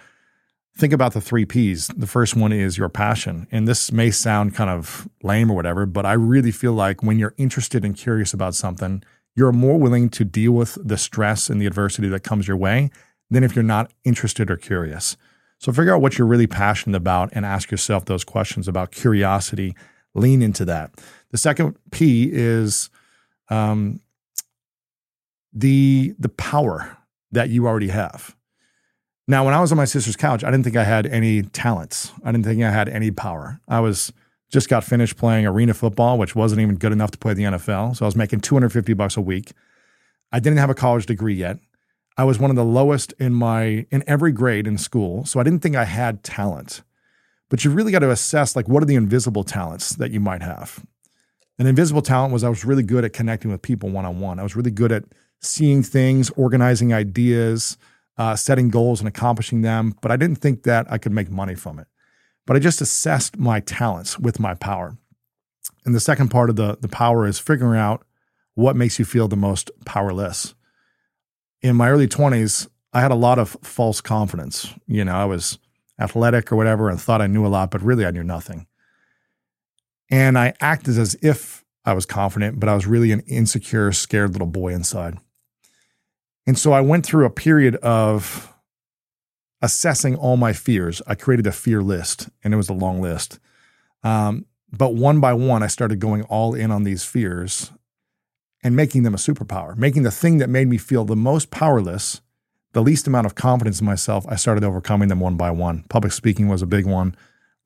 think 0.77 0.93
about 0.93 1.15
the 1.15 1.21
three 1.21 1.47
P's. 1.47 1.89
The 1.89 2.07
first 2.07 2.37
one 2.37 2.53
is 2.53 2.77
your 2.77 2.89
passion. 2.89 3.47
And 3.51 3.67
this 3.67 3.91
may 3.91 4.11
sound 4.11 4.55
kind 4.55 4.71
of 4.71 5.09
lame 5.23 5.51
or 5.51 5.55
whatever, 5.55 5.87
but 5.87 6.07
I 6.07 6.13
really 6.13 6.51
feel 6.51 6.73
like 6.73 7.03
when 7.03 7.19
you're 7.19 7.35
interested 7.39 7.85
and 7.85 7.97
curious 7.97 8.35
about 8.35 8.55
something, 8.55 9.03
you're 9.35 9.53
more 9.53 9.79
willing 9.79 10.11
to 10.11 10.25
deal 10.25 10.53
with 10.53 10.77
the 10.83 10.99
stress 10.99 11.49
and 11.49 11.61
the 11.61 11.67
adversity 11.67 12.09
that 12.09 12.23
comes 12.23 12.47
your 12.47 12.57
way 12.57 12.91
than 13.31 13.45
if 13.45 13.57
you're 13.57 13.63
not 13.63 13.91
interested 14.05 14.51
or 14.51 14.57
curious. 14.57 15.17
So 15.63 15.73
figure 15.73 15.95
out 15.95 16.03
what 16.03 16.19
you're 16.19 16.27
really 16.27 16.49
passionate 16.49 16.97
about 16.97 17.31
and 17.35 17.47
ask 17.47 17.71
yourself 17.71 18.05
those 18.07 18.25
questions 18.25 18.67
about 18.67 18.91
curiosity. 18.91 19.77
Lean 20.13 20.43
into 20.43 20.65
that. 20.65 20.91
The 21.31 21.39
second 21.39 21.77
P 21.93 22.29
is 22.33 22.91
um, 23.49 24.01
the 25.53 26.17
the 26.19 26.29
power 26.31 26.99
that 27.31 27.51
you 27.51 27.69
already 27.69 27.89
have. 27.89 28.35
Now, 29.29 29.45
when 29.45 29.55
I 29.55 29.61
was 29.61 29.71
on 29.71 29.79
my 29.79 29.85
sister's 29.85 30.17
couch, 30.17 30.43
I 30.43 30.51
didn't 30.51 30.65
think 30.65 30.77
I 30.77 30.83
had 30.83 31.07
any 31.07 31.43
talents. 31.43 32.11
I 32.25 32.33
didn't 32.33 32.45
think 32.45 32.61
I 32.65 32.73
had 32.73 32.89
any 32.89 33.13
power. 33.13 33.61
I 33.69 33.79
was 33.79 34.13
just 34.51 34.69
got 34.69 34.83
finished 34.83 35.17
playing 35.17 35.47
arena 35.47 35.75
football, 35.75 36.19
which 36.19 36.35
wasn't 36.35 36.61
even 36.61 36.75
good 36.75 36.91
enough 36.91 37.13
to 37.13 37.19
play 37.19 37.35
the 37.35 37.45
NFL. 37.45 37.95
So 37.97 38.05
I 38.05 38.09
was 38.09 38.17
making 38.17 38.41
250 38.41 38.95
bucks 38.95 39.17
a 39.17 39.21
week. 39.21 39.53
I 40.33 40.41
didn't 40.41 40.59
have 40.59 40.71
a 40.71 40.75
college 40.75 41.07
degree 41.07 41.35
yet. 41.35 41.59
I 42.17 42.25
was 42.25 42.39
one 42.39 42.51
of 42.51 42.57
the 42.57 42.65
lowest 42.65 43.13
in 43.19 43.35
my 43.35 43.87
in 43.91 44.05
every 44.07 44.33
grade 44.33 44.67
in 44.67 44.79
school. 44.79 45.25
So 45.25 45.41
I 45.41 45.43
didn't 45.43 45.61
think 45.61 45.77
I 45.77 45.85
had 45.85 46.23
talent. 46.23 46.83
But 47.49 47.65
you 47.65 47.71
really 47.71 47.93
got 47.93 48.01
to 48.01 48.11
assess 48.11 48.57
like 48.57 48.69
what 48.69 48.83
are 48.83 48.87
the 48.87 48.95
invisible 48.95 49.45
talents 49.45 49.91
that 49.97 50.11
you 50.11 50.21
might 50.21 50.43
have. 50.43 50.85
An 51.59 51.67
invisible 51.67 52.03
talent 52.03 52.33
was 52.33 52.45
I 52.45 52.49
was 52.49 52.65
really 52.65 52.83
good 52.83 53.05
at 53.05 53.13
connecting 53.13 53.51
with 53.51 53.63
people 53.63 53.91
one 53.91 54.05
on 54.05 54.21
one. 54.21 54.39
I 54.39 54.43
was 54.43 54.57
really 54.57 54.71
good 54.71 54.91
at 54.91 55.05
seeing 55.41 55.83
things, 55.83 56.31
organizing 56.31 56.95
ideas, 56.95 57.77
uh, 58.17 58.37
setting 58.37 58.71
goals 58.71 59.01
and 59.01 59.09
accomplishing 59.09 59.63
them, 59.63 59.95
but 60.01 60.11
I 60.11 60.17
didn't 60.17 60.37
think 60.37 60.63
that 60.65 60.91
I 60.91 60.99
could 60.99 61.13
make 61.13 61.31
money 61.31 61.55
from 61.55 61.79
it. 61.79 61.87
But 62.47 62.57
I 62.57 62.59
just 62.59 62.81
assessed 62.81 63.39
my 63.39 63.61
talents 63.61 64.19
with 64.19 64.41
my 64.41 64.55
power. 64.55 64.97
And 65.85 65.95
the 65.95 66.01
second 66.01 66.29
part 66.29 66.51
of 66.51 66.57
the, 66.57 66.79
the 66.81 66.89
power 66.89 67.27
is 67.27 67.39
figuring 67.39 67.79
out 67.79 68.05
what 68.55 68.77
makes 68.77 68.99
you 68.99 69.05
feel 69.05 69.29
the 69.29 69.37
most 69.37 69.71
powerless. 69.85 70.55
In 71.63 71.77
my 71.77 71.89
early 71.89 72.09
20s, 72.09 72.69
I 72.93 73.01
had 73.01 73.11
a 73.11 73.17
lot 73.17 73.39
of 73.39 73.57
false 73.63 74.01
confidence. 74.01 74.73
You 74.87 75.05
know, 75.05 75.15
I 75.15 75.25
was 75.25 75.59
athletic 75.99 76.51
or 76.51 76.57
whatever 76.57 76.91
and 76.91 77.01
thought 77.01 77.23
I 77.23 77.27
knew 77.29 77.47
a 77.47 77.49
lot, 77.49 77.71
but 77.71 77.83
really 77.83 78.05
I 78.05 78.11
knew 78.11 78.25
nothing. 78.25 78.67
And 80.11 80.37
I 80.37 80.55
acted 80.61 80.99
as 80.99 81.17
if 81.23 81.65
I 81.85 81.95
was 81.95 82.05
confident, 82.05 82.61
but 82.61 82.69
I 82.69 82.75
was 82.75 82.87
really 82.87 83.13
an 83.13 83.21
insecure, 83.21 83.93
scared 83.93 84.33
little 84.33 84.47
boy 84.47 84.75
inside. 84.75 85.19
And 86.47 86.59
so 86.59 86.73
I 86.73 86.81
went 86.81 87.07
through 87.07 87.25
a 87.25 87.31
period 87.31 87.77
of 87.77 88.53
assessing 89.63 90.17
all 90.17 90.37
my 90.37 90.53
fears. 90.53 91.01
I 91.07 91.15
created 91.15 91.47
a 91.47 91.53
fear 91.53 91.83
list, 91.83 92.29
and 92.43 92.53
it 92.53 92.57
was 92.57 92.69
a 92.69 92.75
long 92.75 93.01
list. 93.01 93.39
Um, 94.03 94.47
but 94.71 94.95
one 94.95 95.21
by 95.21 95.35
one, 95.35 95.63
I 95.63 95.69
started 95.69 96.01
going 96.01 96.23
all 96.25 96.55
in 96.55 96.71
on 96.71 96.83
these 96.83 97.05
fears 97.05 97.71
and 98.63 98.77
making 98.77 99.03
them 99.03 99.15
a 99.15 99.19
superpower, 99.19 99.77
making 99.77 100.03
the 100.03 100.11
thing 100.11 100.39
that 100.39 100.49
made 100.49 100.69
me 100.69 100.79
feel 100.79 101.05
the 101.05 101.17
most 101.17 101.51
powerless, 101.51 102.21
the 102.73 102.83
least 102.83 103.07
amount 103.07 103.27
of 103.27 103.35
confidence 103.35 103.81
in 103.81 103.87
myself. 103.87 104.25
I 104.29 104.37
started 104.37 104.65
overcoming 104.65 105.09
them 105.09 105.21
one 105.21 105.37
by 105.37 105.51
one. 105.51 105.85
Public 105.89 106.13
speaking 106.13 106.49
was 106.49 106.63
a 106.63 106.67
big 106.67 106.87
one. 106.87 107.15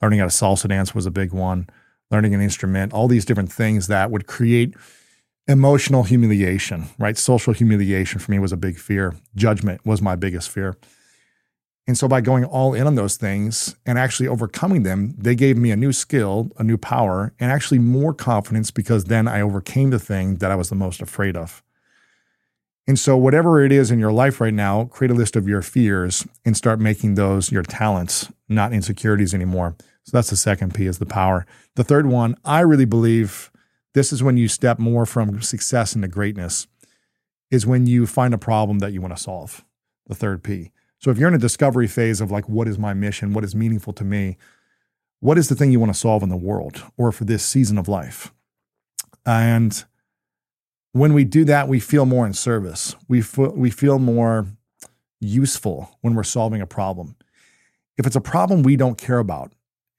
Learning 0.03 0.19
how 0.19 0.27
to 0.27 0.31
salsa 0.31 0.69
dance 0.69 0.95
was 0.95 1.07
a 1.07 1.11
big 1.11 1.33
one. 1.33 1.69
Learning 2.11 2.35
an 2.35 2.41
instrument, 2.41 2.93
all 2.93 3.09
these 3.09 3.25
different 3.25 3.53
things 3.53 3.89
that 3.89 4.11
would 4.11 4.27
create 4.27 4.75
emotional 5.49 6.05
humiliation, 6.05 6.87
right? 6.99 7.17
Social 7.17 7.53
humiliation 7.53 8.19
for 8.19 8.31
me 8.31 8.39
was 8.39 8.53
a 8.53 8.57
big 8.57 8.79
fear. 8.79 9.15
Judgment 9.35 9.85
was 9.85 10.03
my 10.03 10.17
biggest 10.17 10.51
fear. 10.51 10.77
And 11.87 11.97
so 11.97 12.09
by 12.09 12.21
going 12.21 12.45
all 12.45 12.75
in 12.75 12.87
on 12.87 12.97
those 12.97 13.17
things 13.17 13.77
and 13.87 13.97
actually 13.99 14.29
overcoming 14.29 14.83
them, 14.83 15.15
they 15.17 15.37
gave 15.37 15.57
me 15.57 15.71
a 15.71 15.77
new 15.77 15.93
skill, 15.93 16.51
a 16.59 16.65
new 16.65 16.77
power, 16.77 17.33
and 17.39 17.53
actually 17.53 17.79
more 17.79 18.13
confidence 18.13 18.73
because 18.73 19.05
then 19.05 19.29
I 19.29 19.41
overcame 19.41 19.91
the 19.91 20.01
thing 20.01 20.37
that 20.37 20.51
I 20.51 20.57
was 20.57 20.69
the 20.69 20.75
most 20.75 21.01
afraid 21.01 21.37
of. 21.37 21.63
And 22.89 22.99
so, 22.99 23.17
whatever 23.17 23.65
it 23.65 23.73
is 23.73 23.91
in 23.91 23.99
your 23.99 24.13
life 24.13 24.41
right 24.41 24.55
now, 24.55 24.85
create 24.85 25.11
a 25.11 25.15
list 25.15 25.35
of 25.35 25.49
your 25.49 25.63
fears 25.63 26.27
and 26.45 26.57
start 26.57 26.79
making 26.79 27.15
those 27.15 27.51
your 27.51 27.65
talents, 27.65 28.31
not 28.49 28.73
insecurities 28.73 29.35
anymore. 29.35 29.75
So, 30.05 30.17
that's 30.17 30.31
the 30.31 30.37
second 30.37 30.73
P 30.73 30.87
is 30.87 30.99
the 30.99 31.07
power. 31.07 31.47
The 31.75 31.83
third 31.85 32.07
one, 32.07 32.37
I 32.45 32.61
really 32.61 32.85
believe 32.85 33.51
this 33.95 34.13
is 34.13 34.23
when 34.23 34.37
you 34.37 34.47
step 34.47 34.79
more 34.79 35.05
from 35.05 35.43
success 35.43 35.97
into 35.97 36.07
greatness, 36.07 36.69
is 37.51 37.67
when 37.67 37.87
you 37.87 38.07
find 38.07 38.33
a 38.33 38.39
problem 38.39 38.79
that 38.79 38.93
you 38.93 39.01
want 39.01 39.17
to 39.17 39.23
solve. 39.23 39.65
The 40.07 40.15
third 40.15 40.45
P. 40.45 40.71
So 40.99 41.11
if 41.11 41.19
you're 41.19 41.29
in 41.29 41.35
a 41.35 41.39
discovery 41.39 41.87
phase 41.87 42.21
of 42.21 42.31
like, 42.31 42.49
what 42.49 42.69
is 42.69 42.79
my 42.79 42.95
mission? 42.95 43.33
What 43.33 43.45
is 43.45 43.55
meaningful 43.55 43.93
to 43.95 44.05
me? 44.05 44.37
What 45.21 45.39
is 45.39 45.49
the 45.49 45.55
thing 45.55 45.71
you 45.71 45.81
want 45.81 45.93
to 45.93 45.99
solve 45.99 46.23
in 46.23 46.29
the 46.29 46.37
world 46.37 46.83
or 46.97 47.13
for 47.13 47.25
this 47.25 47.45
season 47.45 47.79
of 47.79 47.89
life? 47.89 48.33
And 49.25 49.85
when 50.93 51.13
we 51.13 51.25
do 51.25 51.45
that, 51.45 51.69
we 51.69 51.81
feel 51.81 52.07
more 52.07 52.27
in 52.27 52.33
service. 52.33 52.95
We 53.09 53.21
feel, 53.21 53.53
we 53.53 53.71
feel 53.71 53.99
more 53.99 54.47
useful 55.21 55.97
when 56.01 56.15
we're 56.15 56.23
solving 56.23 56.61
a 56.61 56.67
problem. 56.67 57.17
If 57.99 58.07
it's 58.07 58.17
a 58.17 58.21
problem 58.21 58.63
we 58.63 58.77
don't 58.77 58.99
care 58.99 59.19
about, 59.19 59.53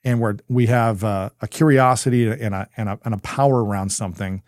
and 0.04 0.22
we're 0.22 0.38
we 0.48 0.68
have 0.68 1.04
a, 1.04 1.32
a 1.42 1.48
curiosity 1.48 2.30
and 2.30 2.56
a, 2.56 2.70
and 2.78 2.88
a 2.88 3.00
and 3.04 3.14
a 3.14 3.18
power 3.18 3.64
around 3.64 3.90
something, 3.90 4.42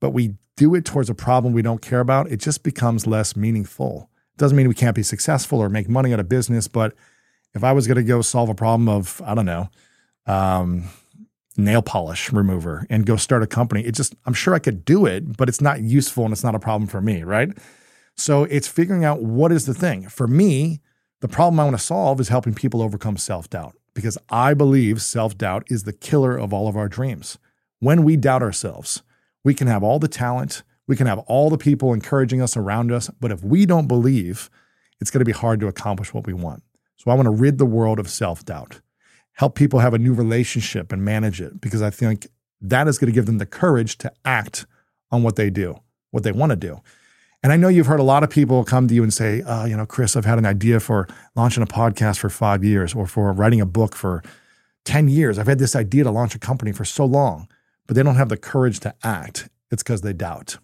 but 0.00 0.10
we 0.10 0.36
do 0.56 0.74
it 0.74 0.84
towards 0.84 1.10
a 1.10 1.14
problem 1.14 1.52
we 1.52 1.62
don't 1.62 1.82
care 1.82 2.00
about, 2.00 2.30
it 2.30 2.38
just 2.38 2.62
becomes 2.62 3.06
less 3.06 3.36
meaningful. 3.36 4.08
Doesn't 4.36 4.56
mean 4.56 4.68
we 4.68 4.74
can't 4.74 4.96
be 4.96 5.02
successful 5.02 5.60
or 5.60 5.68
make 5.68 5.88
money 5.88 6.12
out 6.12 6.20
of 6.20 6.28
business, 6.28 6.68
but 6.68 6.94
if 7.54 7.62
I 7.62 7.72
was 7.72 7.86
going 7.86 7.96
to 7.96 8.02
go 8.02 8.20
solve 8.20 8.48
a 8.48 8.54
problem 8.54 8.88
of 8.88 9.22
I 9.24 9.34
don't 9.34 9.46
know, 9.46 9.68
um, 10.26 10.84
nail 11.56 11.82
polish 11.82 12.32
remover 12.32 12.86
and 12.90 13.06
go 13.06 13.16
start 13.16 13.42
a 13.42 13.46
company, 13.46 13.84
it 13.84 13.94
just 13.94 14.14
I'm 14.26 14.34
sure 14.34 14.54
I 14.54 14.58
could 14.58 14.84
do 14.84 15.06
it, 15.06 15.36
but 15.36 15.48
it's 15.48 15.60
not 15.60 15.80
useful 15.80 16.24
and 16.24 16.32
it's 16.32 16.44
not 16.44 16.54
a 16.54 16.60
problem 16.60 16.88
for 16.88 17.00
me, 17.00 17.22
right? 17.22 17.50
So 18.16 18.44
it's 18.44 18.68
figuring 18.68 19.04
out 19.04 19.22
what 19.22 19.52
is 19.52 19.66
the 19.66 19.74
thing 19.74 20.08
for 20.08 20.26
me. 20.26 20.80
The 21.20 21.28
problem 21.28 21.58
I 21.58 21.64
want 21.64 21.76
to 21.76 21.82
solve 21.82 22.20
is 22.20 22.28
helping 22.28 22.54
people 22.54 22.82
overcome 22.82 23.16
self 23.16 23.48
doubt 23.48 23.76
because 23.94 24.18
I 24.28 24.54
believe 24.54 25.00
self 25.00 25.38
doubt 25.38 25.64
is 25.68 25.84
the 25.84 25.92
killer 25.92 26.36
of 26.36 26.52
all 26.52 26.68
of 26.68 26.76
our 26.76 26.88
dreams. 26.88 27.38
When 27.80 28.02
we 28.02 28.16
doubt 28.16 28.42
ourselves, 28.42 29.02
we 29.44 29.54
can 29.54 29.66
have 29.66 29.82
all 29.82 29.98
the 29.98 30.08
talent, 30.08 30.62
We 30.86 30.96
can 30.96 31.06
have 31.06 31.18
all 31.20 31.50
the 31.50 31.58
people 31.58 31.92
encouraging 31.92 32.42
us 32.42 32.56
around 32.56 32.92
us, 32.92 33.10
but 33.20 33.30
if 33.30 33.42
we 33.42 33.66
don't 33.66 33.86
believe, 33.86 34.50
it's 35.00 35.10
going 35.10 35.20
to 35.20 35.24
be 35.24 35.32
hard 35.32 35.60
to 35.60 35.66
accomplish 35.66 36.12
what 36.12 36.26
we 36.26 36.32
want. 36.32 36.62
So 36.96 37.10
I 37.10 37.14
want 37.14 37.26
to 37.26 37.30
rid 37.30 37.58
the 37.58 37.66
world 37.66 37.98
of 37.98 38.08
self 38.08 38.44
doubt, 38.44 38.80
help 39.32 39.54
people 39.54 39.80
have 39.80 39.94
a 39.94 39.98
new 39.98 40.14
relationship 40.14 40.92
and 40.92 41.04
manage 41.04 41.40
it 41.40 41.60
because 41.60 41.82
I 41.82 41.90
think 41.90 42.26
that 42.60 42.88
is 42.88 42.98
going 42.98 43.10
to 43.10 43.14
give 43.14 43.26
them 43.26 43.38
the 43.38 43.46
courage 43.46 43.98
to 43.98 44.12
act 44.24 44.66
on 45.10 45.22
what 45.22 45.36
they 45.36 45.50
do, 45.50 45.80
what 46.10 46.22
they 46.22 46.32
want 46.32 46.50
to 46.50 46.56
do. 46.56 46.80
And 47.42 47.52
I 47.52 47.56
know 47.56 47.68
you've 47.68 47.86
heard 47.86 48.00
a 48.00 48.04
lot 48.04 48.24
of 48.24 48.30
people 48.30 48.64
come 48.64 48.88
to 48.88 48.94
you 48.94 49.02
and 49.02 49.12
say, 49.12 49.42
oh, 49.46 49.66
you 49.66 49.76
know, 49.76 49.84
Chris, 49.84 50.16
I've 50.16 50.24
had 50.24 50.38
an 50.38 50.46
idea 50.46 50.80
for 50.80 51.06
launching 51.36 51.62
a 51.62 51.66
podcast 51.66 52.18
for 52.18 52.30
five 52.30 52.64
years 52.64 52.94
or 52.94 53.06
for 53.06 53.30
writing 53.32 53.60
a 53.60 53.66
book 53.66 53.94
for 53.94 54.22
10 54.86 55.08
years. 55.08 55.38
I've 55.38 55.46
had 55.46 55.58
this 55.58 55.76
idea 55.76 56.04
to 56.04 56.10
launch 56.10 56.34
a 56.34 56.38
company 56.38 56.72
for 56.72 56.86
so 56.86 57.04
long, 57.04 57.48
but 57.86 57.96
they 57.96 58.02
don't 58.02 58.16
have 58.16 58.30
the 58.30 58.38
courage 58.38 58.80
to 58.80 58.94
act. 59.02 59.50
It's 59.70 59.82
because 59.82 60.00
they 60.00 60.14
doubt. 60.14 60.56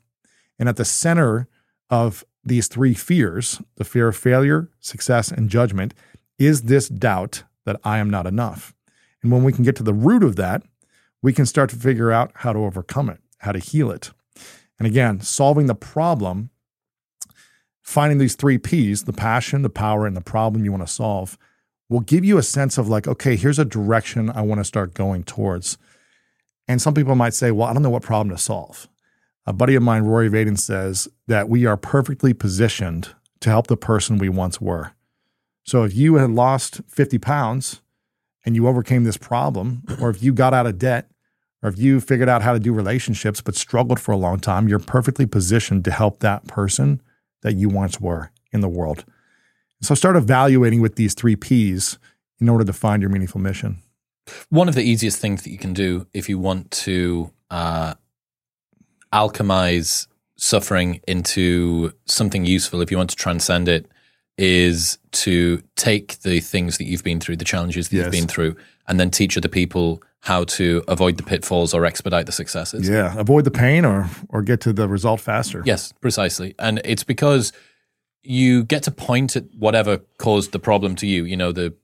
And 0.60 0.68
at 0.68 0.76
the 0.76 0.84
center 0.84 1.48
of 1.88 2.24
these 2.44 2.68
three 2.68 2.94
fears 2.94 3.60
the 3.76 3.84
fear 3.84 4.06
of 4.08 4.16
failure, 4.16 4.68
success, 4.78 5.32
and 5.32 5.50
judgment 5.50 5.92
is 6.38 6.62
this 6.62 6.88
doubt 6.88 7.42
that 7.64 7.80
I 7.82 7.98
am 7.98 8.08
not 8.08 8.26
enough. 8.26 8.74
And 9.22 9.32
when 9.32 9.42
we 9.42 9.52
can 9.52 9.64
get 9.64 9.74
to 9.76 9.82
the 9.82 9.92
root 9.92 10.22
of 10.22 10.36
that, 10.36 10.62
we 11.20 11.32
can 11.32 11.46
start 11.46 11.70
to 11.70 11.76
figure 11.76 12.12
out 12.12 12.30
how 12.36 12.52
to 12.52 12.60
overcome 12.60 13.10
it, 13.10 13.18
how 13.38 13.52
to 13.52 13.58
heal 13.58 13.90
it. 13.90 14.12
And 14.78 14.86
again, 14.86 15.20
solving 15.20 15.66
the 15.66 15.74
problem 15.74 16.50
finding 17.82 18.18
these 18.18 18.36
three 18.36 18.56
P's 18.56 19.04
the 19.04 19.12
passion, 19.12 19.62
the 19.62 19.68
power, 19.68 20.06
and 20.06 20.16
the 20.16 20.20
problem 20.20 20.64
you 20.64 20.70
want 20.70 20.86
to 20.86 20.92
solve 20.92 21.36
will 21.88 22.00
give 22.00 22.24
you 22.24 22.38
a 22.38 22.42
sense 22.42 22.78
of 22.78 22.88
like, 22.88 23.08
okay, 23.08 23.34
here's 23.34 23.58
a 23.58 23.64
direction 23.64 24.30
I 24.30 24.42
want 24.42 24.60
to 24.60 24.64
start 24.64 24.94
going 24.94 25.24
towards. 25.24 25.76
And 26.68 26.80
some 26.80 26.94
people 26.94 27.16
might 27.16 27.34
say, 27.34 27.50
well, 27.50 27.66
I 27.66 27.72
don't 27.72 27.82
know 27.82 27.90
what 27.90 28.04
problem 28.04 28.34
to 28.34 28.40
solve. 28.40 28.88
A 29.46 29.52
buddy 29.52 29.74
of 29.74 29.82
mine, 29.82 30.02
Rory 30.02 30.28
Vaden, 30.28 30.58
says 30.58 31.08
that 31.26 31.48
we 31.48 31.66
are 31.66 31.76
perfectly 31.76 32.34
positioned 32.34 33.14
to 33.40 33.48
help 33.48 33.66
the 33.66 33.76
person 33.76 34.18
we 34.18 34.28
once 34.28 34.60
were. 34.60 34.92
So 35.64 35.84
if 35.84 35.94
you 35.94 36.16
had 36.16 36.30
lost 36.30 36.80
50 36.88 37.18
pounds 37.18 37.80
and 38.44 38.54
you 38.54 38.66
overcame 38.68 39.04
this 39.04 39.16
problem, 39.16 39.82
or 40.00 40.10
if 40.10 40.22
you 40.22 40.32
got 40.32 40.54
out 40.54 40.66
of 40.66 40.78
debt, 40.78 41.10
or 41.62 41.68
if 41.68 41.78
you 41.78 42.00
figured 42.00 42.28
out 42.28 42.42
how 42.42 42.52
to 42.52 42.58
do 42.58 42.72
relationships 42.72 43.40
but 43.40 43.54
struggled 43.54 44.00
for 44.00 44.12
a 44.12 44.16
long 44.16 44.40
time, 44.40 44.68
you're 44.68 44.78
perfectly 44.78 45.26
positioned 45.26 45.84
to 45.84 45.90
help 45.90 46.20
that 46.20 46.46
person 46.46 47.02
that 47.42 47.54
you 47.54 47.68
once 47.68 48.00
were 48.00 48.30
in 48.52 48.60
the 48.60 48.68
world. 48.68 49.04
So 49.82 49.94
start 49.94 50.16
evaluating 50.16 50.80
with 50.80 50.96
these 50.96 51.14
three 51.14 51.36
P's 51.36 51.98
in 52.38 52.48
order 52.48 52.64
to 52.64 52.72
find 52.72 53.02
your 53.02 53.10
meaningful 53.10 53.40
mission. 53.40 53.78
One 54.48 54.68
of 54.68 54.74
the 54.74 54.82
easiest 54.82 55.18
things 55.18 55.42
that 55.42 55.50
you 55.50 55.58
can 55.58 55.72
do 55.72 56.06
if 56.12 56.28
you 56.28 56.38
want 56.38 56.70
to 56.72 57.30
uh, 57.50 57.94
alchemize 59.12 60.06
suffering 60.36 61.00
into 61.06 61.92
something 62.06 62.44
useful, 62.44 62.80
if 62.80 62.90
you 62.90 62.96
want 62.96 63.10
to 63.10 63.16
transcend 63.16 63.68
it, 63.68 63.86
is 64.38 64.98
to 65.12 65.62
take 65.76 66.18
the 66.20 66.40
things 66.40 66.78
that 66.78 66.84
you've 66.84 67.04
been 67.04 67.20
through, 67.20 67.36
the 67.36 67.44
challenges 67.44 67.88
that 67.88 67.96
yes. 67.96 68.04
you've 68.04 68.12
been 68.12 68.28
through, 68.28 68.56
and 68.88 68.98
then 68.98 69.10
teach 69.10 69.36
other 69.36 69.48
people 69.48 70.02
how 70.20 70.44
to 70.44 70.82
avoid 70.88 71.16
the 71.16 71.22
pitfalls 71.22 71.72
or 71.72 71.84
expedite 71.84 72.26
the 72.26 72.32
successes. 72.32 72.88
Yeah, 72.88 73.18
avoid 73.18 73.44
the 73.44 73.50
pain 73.50 73.84
or 73.84 74.08
or 74.28 74.42
get 74.42 74.60
to 74.62 74.72
the 74.72 74.88
result 74.88 75.20
faster. 75.20 75.62
Yes, 75.64 75.92
precisely. 76.00 76.54
And 76.58 76.80
it's 76.84 77.04
because 77.04 77.52
you 78.22 78.64
get 78.64 78.82
to 78.82 78.90
point 78.90 79.36
at 79.36 79.44
whatever 79.58 79.98
caused 80.18 80.52
the 80.52 80.58
problem 80.58 80.94
to 80.96 81.06
you, 81.06 81.24
you 81.24 81.36
know, 81.36 81.52
the 81.52 81.74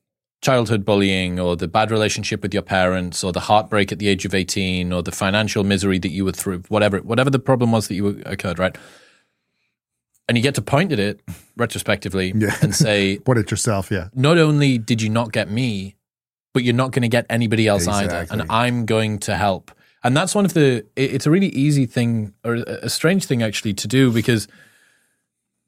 childhood 0.42 0.84
bullying 0.84 1.40
or 1.40 1.56
the 1.56 1.68
bad 1.68 1.90
relationship 1.90 2.42
with 2.42 2.52
your 2.52 2.62
parents 2.62 3.24
or 3.24 3.32
the 3.32 3.40
heartbreak 3.40 3.90
at 3.90 3.98
the 3.98 4.08
age 4.08 4.24
of 4.24 4.34
18 4.34 4.92
or 4.92 5.02
the 5.02 5.12
financial 5.12 5.64
misery 5.64 5.98
that 5.98 6.10
you 6.10 6.24
were 6.24 6.32
through, 6.32 6.60
whatever 6.68 6.98
whatever 6.98 7.30
the 7.30 7.38
problem 7.38 7.72
was 7.72 7.88
that 7.88 7.94
you 7.94 8.22
occurred, 8.26 8.58
right? 8.58 8.76
And 10.28 10.36
you 10.36 10.42
get 10.42 10.56
to 10.56 10.62
point 10.62 10.92
at 10.92 10.98
it 10.98 11.20
retrospectively 11.56 12.32
yeah. 12.36 12.56
and 12.60 12.74
say, 12.74 13.18
Point 13.24 13.38
at 13.38 13.50
yourself, 13.50 13.90
yeah. 13.90 14.08
Not 14.14 14.38
only 14.38 14.76
did 14.78 15.00
you 15.00 15.08
not 15.08 15.32
get 15.32 15.50
me, 15.50 15.96
but 16.52 16.64
you're 16.64 16.74
not 16.74 16.90
going 16.90 17.02
to 17.02 17.08
get 17.08 17.26
anybody 17.30 17.68
else 17.68 17.86
exactly. 17.86 18.16
either. 18.16 18.32
And 18.32 18.50
I'm 18.50 18.86
going 18.86 19.18
to 19.20 19.36
help. 19.36 19.70
And 20.02 20.16
that's 20.16 20.34
one 20.34 20.44
of 20.44 20.54
the, 20.54 20.84
it's 20.96 21.26
a 21.26 21.30
really 21.30 21.48
easy 21.48 21.86
thing 21.86 22.32
or 22.44 22.54
a 22.54 22.88
strange 22.88 23.26
thing 23.26 23.42
actually 23.42 23.74
to 23.74 23.88
do 23.88 24.12
because 24.12 24.48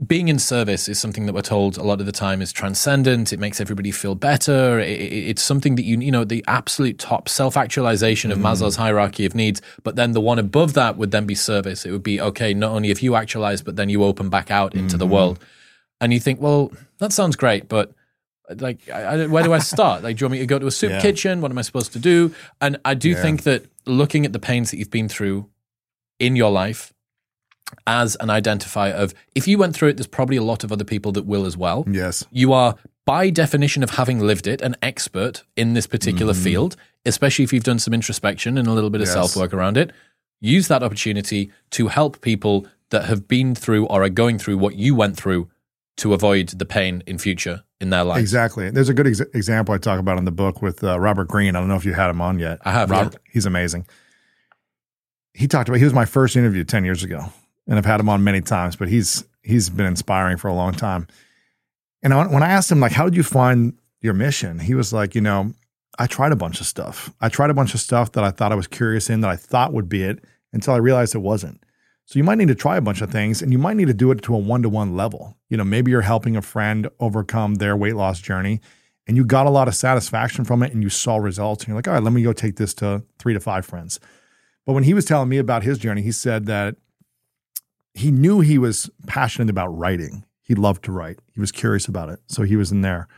being 0.07 0.29
in 0.29 0.39
service 0.39 0.89
is 0.89 0.99
something 0.99 1.27
that 1.27 1.33
we're 1.33 1.43
told 1.43 1.77
a 1.77 1.83
lot 1.83 1.99
of 1.99 2.07
the 2.07 2.13
time 2.13 2.41
is 2.41 2.53
transcendent. 2.53 3.33
It 3.33 3.41
makes 3.41 3.61
everybody 3.61 3.91
feel 3.91 4.15
better. 4.15 4.79
it's 4.79 5.43
something 5.43 5.75
that 5.75 5.83
you, 5.83 5.99
you 5.99 6.13
know, 6.13 6.25
the 6.25 6.45
absolute 6.47 6.99
top 6.99 7.29
self 7.29 7.57
actualization 7.57 8.31
of 8.31 8.39
mm. 8.39 8.43
Maslow's 8.43 8.77
hierarchy 8.77 9.27
of 9.27 9.35
needs. 9.35 9.61
But 9.83 9.97
then 9.97 10.13
the 10.13 10.21
one 10.21 10.39
above 10.39 10.75
that 10.75 10.97
would 10.97 11.11
then 11.11 11.27
be 11.27 11.35
service. 11.35 11.85
It 11.85 11.91
would 11.91 12.05
be, 12.05 12.21
okay, 12.21 12.55
not 12.55 12.71
only 12.71 12.91
if 12.91 13.03
you 13.03 13.17
actualize, 13.17 13.61
but 13.61 13.75
then 13.75 13.89
you 13.89 14.05
open 14.05 14.29
back 14.29 14.53
out 14.53 14.75
into 14.75 14.91
mm-hmm. 14.91 14.99
the 14.99 15.07
world. 15.07 15.41
And 16.01 16.13
you 16.13 16.21
think, 16.21 16.41
well, 16.41 16.71
that 16.99 17.13
sounds 17.13 17.35
great, 17.35 17.69
but 17.69 17.93
like 18.57 18.89
I, 18.89 19.27
where 19.27 19.43
do 19.43 19.53
I 19.53 19.59
start? 19.59 20.05
Like, 20.05 20.17
do 20.17 20.23
you 20.23 20.27
want 20.27 20.33
me 20.33 20.39
to 20.39 20.47
go 20.47 20.61
to 20.61 20.69
a 20.69 20.71
soup 20.71 20.91
yeah. 20.91 21.01
kitchen? 21.01 21.41
What 21.41 21.51
am 21.51 21.59
I 21.59 21.63
supposed 21.63 21.93
to 21.95 21.99
do? 21.99 22.33
And 22.61 22.79
I 22.85 22.95
do 22.95 23.11
yeah. 23.11 23.21
think 23.21 23.43
that 23.43 23.67
looking 23.85 24.25
at 24.25 24.33
the 24.33 24.39
pains 24.39 24.71
that 24.71 24.79
you've 24.79 24.91
been 24.91 25.09
through 25.09 25.49
in 26.21 26.37
your 26.37 26.53
life 26.53 26.93
as 27.87 28.17
an 28.17 28.29
identifier 28.29 28.93
of 28.93 29.15
if 29.35 29.49
you 29.49 29.59
went 29.59 29.75
through 29.75 29.89
it, 29.89 29.97
there's 29.97 30.07
probably 30.07 30.37
a 30.37 30.43
lot 30.43 30.65
of 30.65 30.73
other 30.73 30.85
people 30.85 31.13
that 31.13 31.27
will 31.27 31.47
as 31.47 31.57
well. 31.57 31.85
Yes. 31.91 32.25
You 32.31 32.53
are, 32.53 32.77
by 33.05 33.31
definition 33.31 33.83
of 33.83 33.91
having 33.91 34.21
lived 34.21 34.47
it, 34.47 34.61
an 34.61 34.77
expert 34.83 35.45
in 35.57 35.75
this 35.75 35.87
particular 35.87 36.33
mm-hmm. 36.33 36.45
field, 36.45 36.77
especially 37.07 37.45
if 37.45 37.53
you've 37.53 37.65
done 37.65 37.79
some 37.79 37.95
introspection 37.95 38.59
and 38.59 38.67
a 38.69 38.73
little 38.73 38.91
bit 38.91 39.01
of 39.01 39.07
yes. 39.07 39.15
self 39.15 39.37
work 39.37 39.53
around 39.53 39.77
it. 39.77 39.93
Use 40.41 40.69
that 40.69 40.83
opportunity 40.83 41.51
to 41.71 41.89
help 41.89 42.21
people 42.21 42.67
that 42.91 43.07
have 43.07 43.27
been 43.27 43.55
through 43.55 43.87
or 43.87 44.03
are 44.05 44.09
going 44.09 44.39
through 44.39 44.57
what 44.59 44.77
you 44.77 44.95
went 44.95 45.17
through 45.17 45.51
to 45.97 46.15
avoid 46.15 46.49
the 46.51 46.65
pain 46.65 47.03
in 47.07 47.19
future 47.19 47.65
in 47.81 47.91
their 47.91 48.05
life. 48.05 48.21
Exactly. 48.21 48.71
There's 48.71 48.89
a 48.89 48.95
good 48.95 49.09
ex- 49.09 49.21
example 49.35 49.75
I 49.75 49.79
talk 49.79 49.99
about 49.99 50.17
in 50.17 50.25
the 50.25 50.31
book 50.31 50.63
with 50.63 50.85
uh, 50.85 50.99
Robert 50.99 51.27
Greene. 51.27 51.57
I 51.57 51.61
don't 51.61 51.69
know 51.69 51.75
if 51.75 51.85
you 51.85 51.93
had 51.93 52.09
him 52.09 52.21
on 52.21 52.39
yet. 52.39 52.59
I 52.65 52.71
have. 52.71 52.91
Robert, 52.91 53.15
yeah. 53.15 53.33
He's 53.33 53.47
amazing. 53.47 53.87
He 55.35 55.49
talked 55.49 55.69
about 55.69 55.79
he 55.79 55.85
was 55.85 55.93
my 55.93 56.05
first 56.05 56.37
interview 56.37 56.63
10 56.63 56.85
years 56.85 57.03
ago 57.03 57.33
and 57.69 57.79
I've 57.79 57.85
had 57.85 58.01
him 58.01 58.09
on 58.09 58.25
many 58.25 58.41
times, 58.41 58.75
but 58.75 58.89
he's 58.89 59.25
he's 59.43 59.71
been 59.71 59.87
inspiring 59.87 60.37
for 60.37 60.49
a 60.49 60.55
long 60.55 60.73
time. 60.73 61.07
And 62.03 62.13
I, 62.13 62.27
when 62.27 62.43
I 62.43 62.49
asked 62.49 62.73
him 62.73 62.81
like 62.81 62.93
how 62.93 63.05
did 63.05 63.17
you 63.17 63.23
find 63.23 63.79
your 64.01 64.15
mission? 64.15 64.59
He 64.59 64.75
was 64.75 64.93
like, 64.93 65.15
you 65.15 65.21
know, 65.21 65.53
I 65.99 66.07
tried 66.07 66.33
a 66.33 66.37
bunch 66.37 66.61
of 66.61 66.67
stuff. 66.67 67.13
I 67.21 67.29
tried 67.29 67.51
a 67.51 67.55
bunch 67.55 67.75
of 67.75 67.81
stuff 67.81 68.13
that 68.13 68.25
I 68.25 68.31
thought 68.31 68.53
I 68.53 68.57
was 68.57 68.67
curious 68.67 69.11
in 69.11 69.21
that 69.21 69.31
I 69.31 69.37
thought 69.37 69.73
would 69.73 69.89
be 69.89 70.03
it 70.03 70.25
until 70.53 70.75
I 70.75 70.79
realized 70.79 71.15
it 71.15 71.19
wasn't. 71.19 71.63
So 72.07 72.19
you 72.19 72.25
might 72.25 72.39
need 72.39 72.49
to 72.49 72.55
try 72.55 72.79
a 72.79 72.81
bunch 72.81 73.03
of 73.03 73.11
things 73.11 73.43
and 73.43 73.53
you 73.53 73.59
might 73.59 73.77
need 73.77 73.89
to 73.89 73.95
do 73.95 74.11
it 74.13 74.23
to 74.23 74.35
a 74.35 74.39
one 74.39 74.63
to 74.63 74.69
one 74.71 74.97
level. 74.97 75.37
You 75.51 75.59
know, 75.59 75.65
maybe 75.65 75.91
you're 75.91 76.01
helping 76.01 76.37
a 76.37 76.43
friend 76.43 76.89
overcome 77.01 77.57
their 77.57 77.77
weight 77.77 77.97
loss 77.97 78.21
journey 78.21 78.61
and 79.07 79.17
you 79.17 79.25
got 79.25 79.47
a 79.47 79.51
lot 79.51 79.69
of 79.69 79.75
satisfaction 79.75 80.45
from 80.45 80.63
it 80.63 80.73
and 80.73 80.83
you 80.83 80.89
saw 80.89 81.17
results 81.17 81.65
and 81.65 81.69
you're 81.69 81.77
like, 81.77 81.89
all 81.89 81.95
right, 81.95 82.03
let 82.03 82.13
me 82.13 82.23
go 82.23 82.33
take 82.33 82.57
this 82.57 82.73
to 82.75 83.03
three 83.19 83.35
to 83.35 83.41
five 83.41 83.67
friends. 83.67 84.01
But 84.65 84.73
when 84.73 84.85
he 84.85 84.95
was 84.95 85.05
telling 85.05 85.29
me 85.29 85.39
about 85.39 85.65
his 85.65 85.79
journey, 85.79 86.03
he 86.03 86.13
said 86.13 86.47
that 86.47 86.77
he 87.99 88.11
knew 88.11 88.41
he 88.41 88.59
was 88.59 88.91
passionate 89.07 89.51
about 89.51 89.69
writing. 89.69 90.25
He 90.43 90.55
loved 90.55 90.85
to 90.85 90.93
write. 90.93 91.19
He 91.35 91.41
was 91.41 91.53
curious 91.53 91.87
about 91.87 92.09
it. 92.09 92.21
So 92.27 92.43
he 92.43 92.57
was 92.57 92.73
in 92.73 92.81
there. 92.81 93.09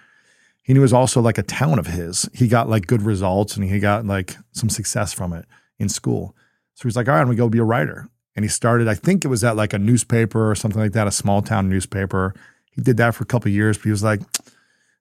He 0.63 0.73
knew 0.73 0.81
it 0.81 0.83
was 0.83 0.93
also 0.93 1.21
like 1.21 1.39
a 1.39 1.43
talent 1.43 1.81
of 1.81 1.87
his. 1.87 2.29
He 2.33 2.49
got 2.49 2.69
like 2.69 2.87
good 2.87 3.03
results 3.03 3.57
and 3.57 3.65
he 3.65 3.79
got 3.79 4.07
like 4.07 4.37
some 4.53 4.69
success 4.69 5.13
from 5.13 5.33
it 5.33 5.47
in 5.79 5.89
school. 5.89 6.35
So 6.75 6.89
he's 6.89 6.97
like, 6.97 7.09
all 7.09 7.15
right, 7.15 7.21
I'm 7.21 7.27
gonna 7.27 7.37
go 7.37 7.49
be 7.49 7.59
a 7.59 7.65
writer 7.65 8.09
and 8.37 8.45
he 8.45 8.49
started 8.49 8.89
i 8.89 8.95
think 8.95 9.25
it 9.25 9.29
was 9.29 9.45
at 9.45 9.57
like 9.57 9.73
a 9.73 9.79
newspaper 9.79 10.51
or 10.51 10.55
something 10.55 10.81
like 10.81 10.93
that 10.93 11.07
a 11.07 11.13
small 11.13 11.43
town 11.43 11.69
newspaper 11.69 12.35
he 12.71 12.81
did 12.81 12.97
that 12.97 13.15
for 13.15 13.23
a 13.23 13.27
couple 13.27 13.51
years 13.51 13.77
but 13.77 13.85
he 13.85 13.91
was 13.91 14.03
like 14.03 14.21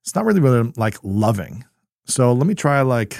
it's 0.02 0.16
not 0.16 0.26
really 0.26 0.42
really 0.42 0.72
like 0.76 0.98
loving 1.04 1.64
so 2.06 2.34
let 2.34 2.48
me 2.48 2.56
try 2.56 2.82
like 2.82 3.18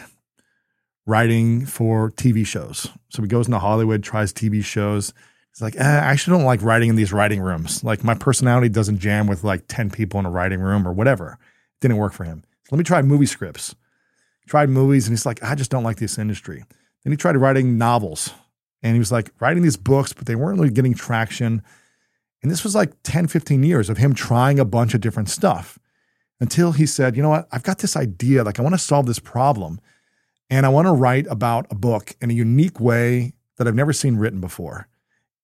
writing 1.06 1.66
for 1.66 2.12
tv 2.12 2.46
shows 2.46 2.88
so 3.10 3.22
he 3.22 3.28
goes 3.28 3.48
into 3.48 3.60
hollywood 3.60 4.04
tries 4.04 4.34
tv 4.34 4.64
shows 4.64 5.14
he's 5.52 5.62
like 5.62 5.76
eh, 5.76 5.84
i 5.84 6.12
actually 6.12 6.38
don't 6.38 6.46
like 6.46 6.62
writing 6.62 6.90
in 6.90 6.96
these 6.96 7.14
writing 7.14 7.42
rooms 7.42 7.84
like 7.84 8.04
my 8.04 8.14
personality 8.14 8.70
doesn't 8.70 9.00
jam 9.00 9.28
with 9.28 9.44
like 9.44 9.64
10 9.68 9.90
people 9.90 10.20
in 10.20 10.26
a 10.26 10.32
writing 10.32 10.60
room 10.60 10.88
or 10.88 10.94
whatever 10.94 11.38
didn't 11.82 11.98
work 11.98 12.14
for 12.14 12.24
him 12.24 12.44
so 12.64 12.76
let 12.76 12.78
me 12.78 12.84
try 12.84 13.02
movie 13.02 13.26
scripts 13.26 13.76
tried 14.48 14.70
movies 14.70 15.08
and 15.08 15.14
he's 15.14 15.26
like 15.26 15.42
i 15.44 15.56
just 15.56 15.72
don't 15.72 15.84
like 15.84 15.98
this 15.98 16.18
industry 16.18 16.64
then 17.04 17.12
he 17.12 17.18
tried 17.18 17.38
writing 17.38 17.78
novels 17.78 18.34
and 18.82 18.94
he 18.94 19.00
was 19.00 19.12
like 19.12 19.32
writing 19.40 19.64
these 19.64 19.78
books, 19.78 20.14
but 20.14 20.26
they 20.26 20.36
weren't 20.36 20.60
really 20.60 20.72
getting 20.72 20.94
traction. 20.94 21.62
And 22.42 22.52
this 22.52 22.64
was 22.64 22.76
like 22.76 22.94
10, 23.04 23.28
15 23.28 23.64
years 23.64 23.90
of 23.90 23.98
him 23.98 24.14
trying 24.14 24.60
a 24.60 24.66
bunch 24.66 24.94
of 24.94 25.02
different 25.02 25.30
stuff 25.30 25.78
until 26.40 26.72
he 26.72 26.86
said, 26.86 27.16
you 27.16 27.22
know 27.22 27.30
what? 27.30 27.48
I've 27.52 27.64
got 27.64 27.80
this 27.80 27.98
idea. 27.98 28.44
Like, 28.44 28.60
I 28.60 28.64
want 28.64 28.76
to 28.76 28.80
solve 28.80 29.06
this 29.06 29.20
problem. 29.20 29.80
And 30.50 30.66
I 30.66 30.70
want 30.70 30.88
to 30.88 30.94
write 30.94 31.28
about 31.28 31.68
a 31.70 31.76
book 31.76 32.16
in 32.22 32.32
a 32.32 32.34
unique 32.34 32.80
way 32.80 33.34
that 33.58 33.68
I've 33.68 33.76
never 33.76 33.94
seen 33.94 34.16
written 34.18 34.40
before. 34.40 34.88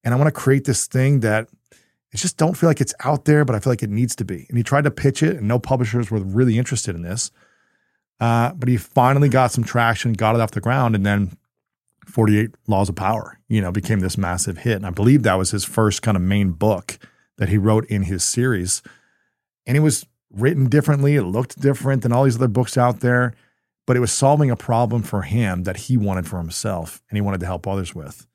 And 0.06 0.14
I 0.14 0.18
want 0.18 0.28
to 0.28 0.40
create 0.40 0.64
this 0.64 0.88
thing 0.88 1.20
that 1.22 1.50
I 1.74 2.18
just 2.18 2.38
don't 2.38 2.56
feel 2.56 2.70
like 2.70 2.80
it's 2.80 2.94
out 3.04 3.26
there, 3.26 3.44
but 3.44 3.56
I 3.56 3.60
feel 3.60 3.72
like 3.72 3.84
it 3.84 3.90
needs 3.90 4.16
to 4.16 4.24
be. 4.24 4.46
And 4.48 4.58
he 4.58 4.64
tried 4.64 4.86
to 4.86 4.92
pitch 4.92 5.22
it, 5.22 5.36
and 5.36 5.48
no 5.48 5.60
publishers 5.60 6.10
were 6.10 6.20
really 6.20 6.58
interested 6.58 6.96
in 6.96 7.02
this. 7.02 7.32
Uh, 8.22 8.54
but 8.54 8.70
he 8.70 8.78
finally 8.78 9.28
got 9.28 9.52
some 9.52 9.66
traction, 9.66 10.14
got 10.14 10.36
it 10.36 10.42
off 10.42 10.52
the 10.52 10.62
ground, 10.62 10.96
and 10.96 11.06
then 11.06 11.36
48 12.08 12.52
Laws 12.68 12.88
of 12.88 12.96
Power, 12.96 13.40
you 13.50 13.60
know, 13.60 13.72
became 13.72 14.00
this 14.00 14.18
massive 14.18 14.60
hit. 14.60 14.78
And 14.78 14.86
I 14.86 14.92
believe 14.92 15.24
that 15.24 15.38
was 15.38 15.52
his 15.52 15.66
first 15.66 16.02
kind 16.02 16.16
of 16.16 16.24
main 16.24 16.52
book 16.52 16.98
that 17.38 17.50
he 17.50 17.58
wrote 17.58 17.86
in 17.88 18.04
his 18.04 18.24
series. 18.24 18.82
And 19.66 19.76
it 19.76 19.82
was 19.82 20.06
written 20.32 20.70
differently, 20.70 21.16
it 21.16 21.24
looked 21.24 21.60
different 21.60 22.04
than 22.04 22.12
all 22.12 22.24
these 22.24 22.38
other 22.38 22.48
books 22.48 22.78
out 22.78 23.00
there, 23.00 23.34
but 23.86 23.98
it 23.98 24.02
was 24.02 24.12
solving 24.12 24.52
a 24.52 24.56
problem 24.56 25.02
for 25.02 25.24
him 25.24 25.64
that 25.64 25.78
he 25.78 25.98
wanted 25.98 26.28
for 26.28 26.38
himself 26.38 27.02
and 27.10 27.18
he 27.18 27.22
wanted 27.22 27.40
to 27.40 27.46
help 27.46 27.68
others 27.68 27.94
with. 27.96 28.28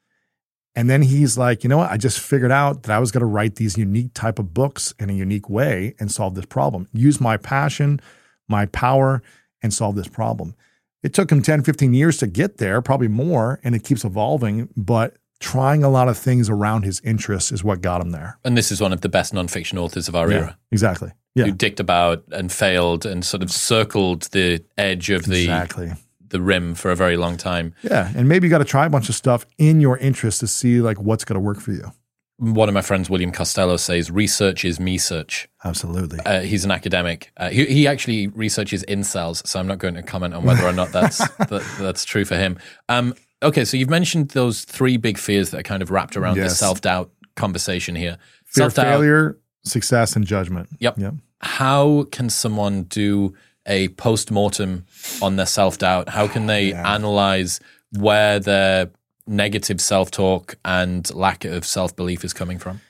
And 0.74 0.88
then 0.88 1.02
he's 1.02 1.36
like, 1.36 1.64
you 1.64 1.68
know 1.68 1.78
what? 1.78 1.90
I 1.90 1.96
just 1.96 2.20
figured 2.20 2.52
out 2.52 2.84
that 2.84 2.92
I 2.92 2.98
was 3.00 3.10
going 3.10 3.22
to 3.22 3.26
write 3.26 3.56
these 3.56 3.76
unique 3.76 4.14
type 4.14 4.38
of 4.38 4.54
books 4.54 4.94
in 4.98 5.10
a 5.10 5.12
unique 5.12 5.50
way 5.50 5.94
and 5.98 6.10
solve 6.10 6.34
this 6.34 6.46
problem. 6.46 6.88
Use 6.92 7.20
my 7.20 7.36
passion, 7.36 8.00
my 8.48 8.66
power, 8.66 9.22
and 9.62 9.74
solve 9.74 9.96
this 9.96 10.08
problem. 10.08 10.54
It 11.02 11.12
took 11.12 11.32
him 11.32 11.42
10, 11.42 11.62
15 11.64 11.94
years 11.94 12.18
to 12.18 12.26
get 12.26 12.58
there, 12.58 12.80
probably 12.82 13.08
more, 13.08 13.58
and 13.64 13.74
it 13.74 13.82
keeps 13.82 14.04
evolving. 14.04 14.68
But 14.76 15.16
trying 15.40 15.82
a 15.82 15.88
lot 15.88 16.08
of 16.08 16.16
things 16.16 16.48
around 16.48 16.84
his 16.84 17.00
interests 17.00 17.50
is 17.50 17.64
what 17.64 17.80
got 17.80 18.00
him 18.00 18.10
there. 18.10 18.38
And 18.44 18.56
this 18.56 18.70
is 18.70 18.80
one 18.80 18.92
of 18.92 19.00
the 19.00 19.08
best 19.08 19.32
nonfiction 19.32 19.78
authors 19.78 20.06
of 20.06 20.14
our 20.14 20.30
yeah, 20.30 20.36
era. 20.36 20.58
Exactly. 20.70 21.10
Yeah. 21.34 21.46
Who 21.46 21.52
dicked 21.52 21.80
about 21.80 22.24
and 22.30 22.52
failed 22.52 23.06
and 23.06 23.24
sort 23.24 23.42
of 23.42 23.50
circled 23.50 24.22
the 24.32 24.64
edge 24.76 25.10
of 25.10 25.24
the 25.24 25.42
exactly 25.42 25.92
the 26.30 26.40
rim 26.40 26.74
for 26.74 26.90
a 26.90 26.96
very 26.96 27.16
long 27.16 27.36
time. 27.36 27.74
Yeah, 27.82 28.10
and 28.14 28.28
maybe 28.28 28.46
you 28.46 28.50
got 28.50 28.58
to 28.58 28.64
try 28.64 28.86
a 28.86 28.90
bunch 28.90 29.08
of 29.08 29.14
stuff 29.14 29.46
in 29.58 29.80
your 29.80 29.98
interest 29.98 30.40
to 30.40 30.46
see 30.46 30.80
like 30.80 31.00
what's 31.00 31.24
going 31.24 31.34
to 31.34 31.40
work 31.40 31.60
for 31.60 31.72
you. 31.72 31.92
One 32.38 32.70
of 32.70 32.74
my 32.74 32.80
friends, 32.80 33.10
William 33.10 33.32
Costello, 33.32 33.76
says 33.76 34.10
research 34.10 34.64
is 34.64 34.80
me 34.80 34.96
search. 34.96 35.46
Absolutely. 35.62 36.20
Uh, 36.20 36.40
he's 36.40 36.64
an 36.64 36.70
academic. 36.70 37.32
Uh, 37.36 37.50
he, 37.50 37.66
he 37.66 37.86
actually 37.86 38.28
researches 38.28 38.82
incels, 38.84 39.46
so 39.46 39.60
I'm 39.60 39.66
not 39.66 39.76
going 39.76 39.94
to 39.94 40.02
comment 40.02 40.32
on 40.32 40.44
whether 40.44 40.64
or 40.64 40.72
not 40.72 40.90
that's 40.90 41.18
that, 41.36 41.76
that's 41.78 42.06
true 42.06 42.24
for 42.24 42.36
him. 42.36 42.58
Um, 42.88 43.14
okay, 43.42 43.66
so 43.66 43.76
you've 43.76 43.90
mentioned 43.90 44.30
those 44.30 44.64
three 44.64 44.96
big 44.96 45.18
fears 45.18 45.50
that 45.50 45.60
are 45.60 45.64
kind 45.64 45.82
of 45.82 45.90
wrapped 45.90 46.16
around 46.16 46.36
yes. 46.36 46.50
the 46.50 46.56
self 46.56 46.80
doubt 46.80 47.10
conversation 47.36 47.94
here. 47.94 48.16
Fear, 48.46 48.70
failure, 48.70 49.38
success, 49.64 50.16
and 50.16 50.26
judgment. 50.26 50.68
Yep. 50.78 50.98
Yep. 50.98 51.14
How 51.42 52.04
can 52.10 52.30
someone 52.30 52.84
do 52.84 53.34
a 53.66 53.88
post 53.88 54.30
mortem 54.30 54.86
on 55.22 55.36
their 55.36 55.46
self 55.46 55.78
doubt? 55.78 56.08
How 56.10 56.26
can 56.26 56.46
they 56.46 56.70
yeah. 56.70 56.94
analyze 56.94 57.60
where 57.92 58.38
their 58.38 58.90
negative 59.26 59.80
self 59.80 60.10
talk 60.10 60.56
and 60.64 61.12
lack 61.14 61.44
of 61.44 61.64
self 61.64 61.94
belief 61.94 62.24
is 62.24 62.32
coming 62.32 62.58
from? 62.58 62.80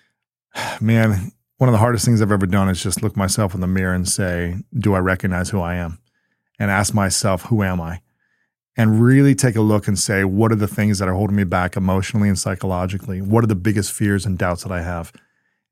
Man, 0.80 1.32
one 1.58 1.68
of 1.68 1.72
the 1.72 1.78
hardest 1.78 2.04
things 2.04 2.22
I've 2.22 2.32
ever 2.32 2.46
done 2.46 2.68
is 2.68 2.82
just 2.82 3.02
look 3.02 3.16
myself 3.16 3.54
in 3.54 3.60
the 3.60 3.66
mirror 3.66 3.94
and 3.94 4.08
say, 4.08 4.56
Do 4.76 4.94
I 4.94 4.98
recognize 4.98 5.50
who 5.50 5.60
I 5.60 5.74
am? 5.74 5.98
And 6.58 6.70
ask 6.70 6.94
myself, 6.94 7.42
Who 7.44 7.62
am 7.62 7.80
I? 7.80 8.00
And 8.76 9.02
really 9.02 9.34
take 9.34 9.56
a 9.56 9.60
look 9.60 9.86
and 9.86 9.98
say, 9.98 10.24
What 10.24 10.52
are 10.52 10.56
the 10.56 10.68
things 10.68 10.98
that 10.98 11.08
are 11.08 11.14
holding 11.14 11.36
me 11.36 11.44
back 11.44 11.76
emotionally 11.76 12.28
and 12.28 12.38
psychologically? 12.38 13.20
What 13.20 13.44
are 13.44 13.48
the 13.48 13.54
biggest 13.54 13.92
fears 13.92 14.24
and 14.24 14.38
doubts 14.38 14.62
that 14.62 14.72
I 14.72 14.82
have? 14.82 15.12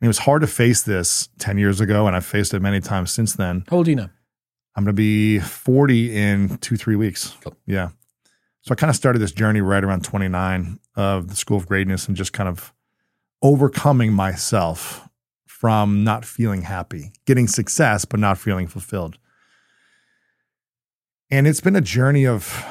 And 0.00 0.06
it 0.06 0.08
was 0.08 0.18
hard 0.18 0.42
to 0.42 0.46
face 0.46 0.82
this 0.82 1.28
10 1.38 1.58
years 1.58 1.80
ago, 1.80 2.06
and 2.06 2.14
I've 2.14 2.26
faced 2.26 2.54
it 2.54 2.60
many 2.60 2.80
times 2.80 3.10
since 3.10 3.32
then. 3.32 3.64
How 3.68 3.78
old 3.78 3.88
are 3.88 3.90
you 3.90 3.96
now? 3.96 4.10
I'm 4.78 4.84
going 4.84 4.94
to 4.94 4.96
be 4.96 5.40
40 5.40 6.16
in 6.16 6.56
two, 6.58 6.76
three 6.76 6.94
weeks. 6.94 7.36
Cool. 7.42 7.56
Yeah. 7.66 7.88
So 8.60 8.70
I 8.70 8.76
kind 8.76 8.90
of 8.90 8.94
started 8.94 9.18
this 9.18 9.32
journey 9.32 9.60
right 9.60 9.82
around 9.82 10.04
29 10.04 10.78
of 10.94 11.26
the 11.26 11.34
School 11.34 11.56
of 11.56 11.66
Greatness 11.66 12.06
and 12.06 12.16
just 12.16 12.32
kind 12.32 12.48
of 12.48 12.72
overcoming 13.42 14.12
myself 14.12 15.08
from 15.46 16.04
not 16.04 16.24
feeling 16.24 16.62
happy, 16.62 17.10
getting 17.26 17.48
success, 17.48 18.04
but 18.04 18.20
not 18.20 18.38
feeling 18.38 18.68
fulfilled. 18.68 19.18
And 21.28 21.48
it's 21.48 21.60
been 21.60 21.74
a 21.74 21.80
journey 21.80 22.24
of 22.24 22.64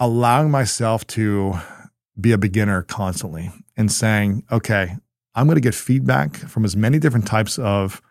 allowing 0.00 0.50
myself 0.50 1.06
to 1.06 1.54
be 2.20 2.32
a 2.32 2.38
beginner 2.38 2.82
constantly 2.82 3.52
and 3.76 3.92
saying, 3.92 4.42
okay, 4.50 4.96
I'm 5.36 5.46
going 5.46 5.54
to 5.54 5.60
get 5.60 5.76
feedback 5.76 6.34
from 6.34 6.64
as 6.64 6.74
many 6.74 6.98
different 6.98 7.28
types 7.28 7.60
of 7.60 8.02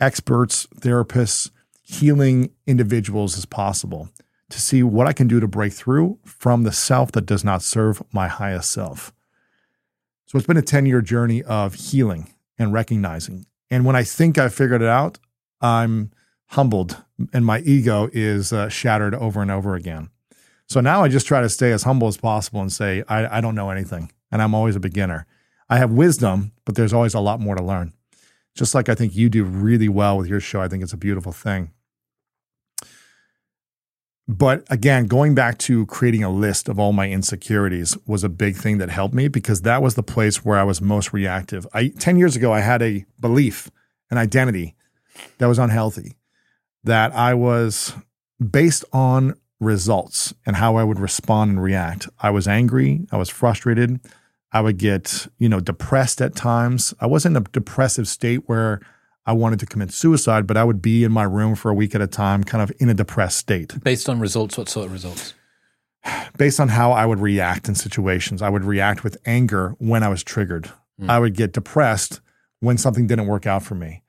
experts, 0.00 0.68
therapists, 0.76 1.50
healing 1.86 2.50
individuals 2.66 3.38
as 3.38 3.46
possible 3.46 4.08
to 4.50 4.60
see 4.60 4.82
what 4.82 5.06
I 5.06 5.12
can 5.12 5.28
do 5.28 5.38
to 5.40 5.46
break 5.46 5.72
through 5.72 6.18
from 6.24 6.64
the 6.64 6.72
self 6.72 7.12
that 7.12 7.26
does 7.26 7.44
not 7.44 7.62
serve 7.62 8.02
my 8.12 8.26
highest 8.26 8.72
self. 8.72 9.12
So 10.26 10.36
it's 10.36 10.46
been 10.46 10.56
a 10.56 10.62
10 10.62 10.86
year 10.86 11.00
journey 11.00 11.42
of 11.44 11.74
healing 11.74 12.34
and 12.58 12.72
recognizing. 12.72 13.46
And 13.70 13.84
when 13.84 13.94
I 13.96 14.02
think 14.02 14.36
I've 14.36 14.54
figured 14.54 14.82
it 14.82 14.88
out, 14.88 15.18
I'm 15.60 16.10
humbled 16.46 17.02
and 17.32 17.46
my 17.46 17.60
ego 17.60 18.08
is 18.12 18.52
uh, 18.52 18.68
shattered 18.68 19.14
over 19.14 19.40
and 19.40 19.50
over 19.50 19.74
again. 19.74 20.10
So 20.68 20.80
now 20.80 21.04
I 21.04 21.08
just 21.08 21.26
try 21.26 21.40
to 21.40 21.48
stay 21.48 21.70
as 21.70 21.84
humble 21.84 22.08
as 22.08 22.16
possible 22.16 22.60
and 22.60 22.72
say, 22.72 23.04
I, 23.08 23.38
I 23.38 23.40
don't 23.40 23.54
know 23.54 23.70
anything 23.70 24.10
and 24.32 24.42
I'm 24.42 24.54
always 24.54 24.74
a 24.74 24.80
beginner. 24.80 25.26
I 25.68 25.78
have 25.78 25.92
wisdom, 25.92 26.52
but 26.64 26.74
there's 26.74 26.92
always 26.92 27.14
a 27.14 27.20
lot 27.20 27.40
more 27.40 27.54
to 27.54 27.62
learn. 27.62 27.92
Just 28.54 28.74
like 28.74 28.88
I 28.88 28.94
think 28.94 29.14
you 29.14 29.28
do 29.28 29.44
really 29.44 29.88
well 29.88 30.16
with 30.16 30.26
your 30.26 30.40
show. 30.40 30.60
I 30.60 30.68
think 30.68 30.82
it's 30.82 30.92
a 30.92 30.96
beautiful 30.96 31.32
thing. 31.32 31.72
But 34.28 34.64
again, 34.68 35.06
going 35.06 35.34
back 35.34 35.56
to 35.58 35.86
creating 35.86 36.24
a 36.24 36.30
list 36.30 36.68
of 36.68 36.80
all 36.80 36.92
my 36.92 37.08
insecurities 37.08 37.96
was 38.06 38.24
a 38.24 38.28
big 38.28 38.56
thing 38.56 38.78
that 38.78 38.90
helped 38.90 39.14
me 39.14 39.28
because 39.28 39.62
that 39.62 39.82
was 39.82 39.94
the 39.94 40.02
place 40.02 40.44
where 40.44 40.58
I 40.58 40.64
was 40.64 40.80
most 40.80 41.12
reactive. 41.12 41.66
I 41.72 41.88
10 41.88 42.16
years 42.16 42.34
ago 42.34 42.52
I 42.52 42.60
had 42.60 42.82
a 42.82 43.04
belief, 43.20 43.70
an 44.10 44.18
identity 44.18 44.74
that 45.38 45.46
was 45.46 45.58
unhealthy 45.58 46.16
that 46.82 47.12
I 47.14 47.34
was 47.34 47.94
based 48.50 48.84
on 48.92 49.34
results 49.60 50.34
and 50.44 50.56
how 50.56 50.76
I 50.76 50.84
would 50.84 50.98
respond 50.98 51.52
and 51.52 51.62
react. 51.62 52.08
I 52.20 52.30
was 52.30 52.46
angry, 52.46 53.06
I 53.10 53.16
was 53.16 53.28
frustrated, 53.28 54.00
I 54.52 54.60
would 54.60 54.78
get, 54.78 55.26
you 55.38 55.48
know, 55.48 55.60
depressed 55.60 56.20
at 56.20 56.34
times. 56.34 56.94
I 57.00 57.06
wasn't 57.06 57.36
in 57.36 57.42
a 57.42 57.46
depressive 57.46 58.08
state 58.08 58.48
where 58.48 58.80
I 59.26 59.32
wanted 59.32 59.58
to 59.60 59.66
commit 59.66 59.92
suicide, 59.92 60.46
but 60.46 60.56
I 60.56 60.64
would 60.64 60.80
be 60.80 61.02
in 61.02 61.10
my 61.10 61.24
room 61.24 61.56
for 61.56 61.70
a 61.70 61.74
week 61.74 61.94
at 61.94 62.00
a 62.00 62.06
time, 62.06 62.44
kind 62.44 62.62
of 62.62 62.72
in 62.78 62.88
a 62.88 62.94
depressed 62.94 63.36
state. 63.38 63.82
Based 63.82 64.08
on 64.08 64.20
results, 64.20 64.56
what 64.56 64.68
sort 64.68 64.86
of 64.86 64.92
results? 64.92 65.34
Based 66.38 66.60
on 66.60 66.68
how 66.68 66.92
I 66.92 67.06
would 67.06 67.18
react 67.18 67.68
in 67.68 67.74
situations. 67.74 68.40
I 68.40 68.48
would 68.48 68.64
react 68.64 69.02
with 69.02 69.16
anger 69.26 69.74
when 69.78 70.04
I 70.04 70.08
was 70.08 70.22
triggered. 70.22 70.70
Mm. 71.00 71.10
I 71.10 71.18
would 71.18 71.34
get 71.34 71.52
depressed 71.52 72.20
when 72.60 72.78
something 72.78 73.06
didn't 73.06 73.26
work 73.26 73.46
out 73.46 73.64
for 73.64 73.74
me. 73.74 74.02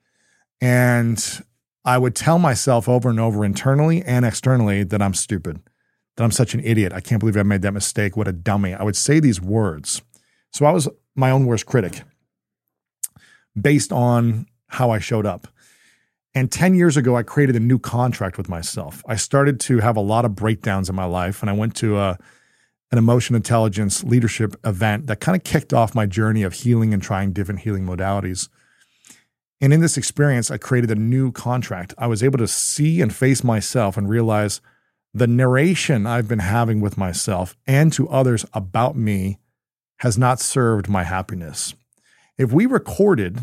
And 0.60 1.42
I 1.84 1.98
would 1.98 2.14
tell 2.14 2.38
myself 2.38 2.88
over 2.88 3.08
and 3.08 3.18
over 3.18 3.44
internally 3.44 4.02
and 4.02 4.24
externally 4.24 4.84
that 4.84 5.02
I'm 5.02 5.14
stupid, 5.14 5.60
that 6.16 6.24
I'm 6.24 6.30
such 6.30 6.54
an 6.54 6.60
idiot. 6.60 6.92
I 6.92 7.00
can't 7.00 7.18
believe 7.18 7.36
I 7.36 7.42
made 7.42 7.62
that 7.62 7.72
mistake. 7.72 8.16
What 8.16 8.28
a 8.28 8.32
dummy. 8.32 8.74
I 8.74 8.84
would 8.84 8.96
say 8.96 9.20
these 9.20 9.40
words. 9.40 10.02
So 10.52 10.64
I 10.64 10.70
was 10.70 10.88
my 11.16 11.30
own 11.30 11.44
worst 11.46 11.66
critic 11.66 12.02
based 13.60 13.92
on 13.92 14.46
how 14.68 14.90
I 14.90 14.98
showed 14.98 15.26
up. 15.26 15.48
And 16.34 16.52
10 16.52 16.74
years 16.74 16.96
ago, 16.96 17.16
I 17.16 17.22
created 17.22 17.56
a 17.56 17.60
new 17.60 17.78
contract 17.78 18.38
with 18.38 18.48
myself. 18.48 19.02
I 19.08 19.16
started 19.16 19.58
to 19.60 19.78
have 19.78 19.96
a 19.96 20.00
lot 20.00 20.24
of 20.24 20.36
breakdowns 20.36 20.88
in 20.88 20.94
my 20.94 21.04
life, 21.04 21.42
and 21.42 21.50
I 21.50 21.54
went 21.54 21.74
to 21.76 21.98
a, 21.98 22.18
an 22.92 22.98
emotion 22.98 23.34
intelligence 23.34 24.04
leadership 24.04 24.54
event 24.64 25.06
that 25.06 25.20
kind 25.20 25.36
of 25.36 25.44
kicked 25.44 25.72
off 25.72 25.94
my 25.94 26.06
journey 26.06 26.42
of 26.42 26.52
healing 26.52 26.94
and 26.94 27.02
trying 27.02 27.32
different 27.32 27.60
healing 27.60 27.84
modalities. 27.84 28.48
And 29.60 29.72
in 29.72 29.80
this 29.80 29.96
experience, 29.96 30.50
I 30.50 30.58
created 30.58 30.90
a 30.90 30.94
new 30.94 31.32
contract. 31.32 31.94
I 31.98 32.06
was 32.06 32.22
able 32.22 32.38
to 32.38 32.46
see 32.46 33.00
and 33.00 33.12
face 33.12 33.42
myself 33.42 33.96
and 33.96 34.08
realize 34.08 34.60
the 35.12 35.26
narration 35.26 36.06
I've 36.06 36.28
been 36.28 36.38
having 36.38 36.80
with 36.80 36.96
myself 36.96 37.56
and 37.66 37.92
to 37.94 38.08
others 38.08 38.44
about 38.52 38.96
me 38.96 39.38
has 39.98 40.16
not 40.16 40.38
served 40.38 40.88
my 40.88 41.02
happiness. 41.02 41.74
If 42.36 42.52
we 42.52 42.66
recorded 42.66 43.40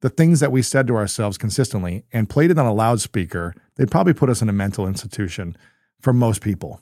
the 0.00 0.10
things 0.10 0.40
that 0.40 0.52
we 0.52 0.62
said 0.62 0.86
to 0.86 0.96
ourselves 0.96 1.38
consistently 1.38 2.04
and 2.12 2.28
played 2.28 2.50
it 2.50 2.58
on 2.58 2.66
a 2.66 2.72
loudspeaker, 2.72 3.54
they'd 3.76 3.90
probably 3.90 4.14
put 4.14 4.30
us 4.30 4.42
in 4.42 4.48
a 4.48 4.52
mental 4.52 4.86
institution 4.86 5.56
for 6.00 6.12
most 6.12 6.40
people. 6.40 6.80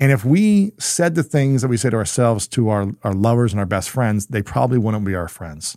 And 0.00 0.10
if 0.10 0.24
we 0.24 0.72
said 0.78 1.14
the 1.14 1.22
things 1.22 1.62
that 1.62 1.68
we 1.68 1.76
say 1.76 1.90
to 1.90 1.96
ourselves 1.96 2.48
to 2.48 2.68
our, 2.68 2.88
our 3.02 3.12
lovers 3.12 3.52
and 3.52 3.60
our 3.60 3.66
best 3.66 3.90
friends, 3.90 4.26
they 4.26 4.42
probably 4.42 4.78
wouldn't 4.78 5.04
be 5.04 5.14
our 5.14 5.28
friends. 5.28 5.76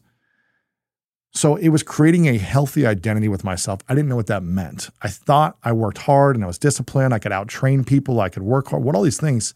So 1.33 1.55
it 1.55 1.69
was 1.69 1.83
creating 1.83 2.27
a 2.27 2.37
healthy 2.37 2.85
identity 2.87 3.27
with 3.27 3.43
myself. 3.43 3.81
I 3.87 3.93
didn't 3.93 4.09
know 4.09 4.15
what 4.15 4.27
that 4.27 4.41
meant. 4.41 4.89
I 5.03 5.09
thought 5.09 5.57
I 5.63 5.71
worked 5.71 5.99
hard 5.99 6.35
and 6.35 6.43
I 6.43 6.47
was 6.47 6.57
disciplined. 6.57 7.13
I 7.13 7.19
could 7.19 7.31
outtrain 7.31 7.85
people. 7.85 8.19
I 8.19 8.29
could 8.29 8.41
work 8.41 8.69
hard, 8.69 8.83
what 8.83 8.95
all 8.95 9.03
these 9.03 9.19
things. 9.19 9.53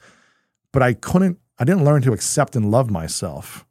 But 0.71 0.83
I 0.83 0.93
couldn't, 0.93 1.39
I 1.57 1.63
didn't 1.63 1.83
learn 1.83 2.03
to 2.03 2.13
accept 2.13 2.55
and 2.55 2.69
love 2.69 2.91
myself 2.91 3.65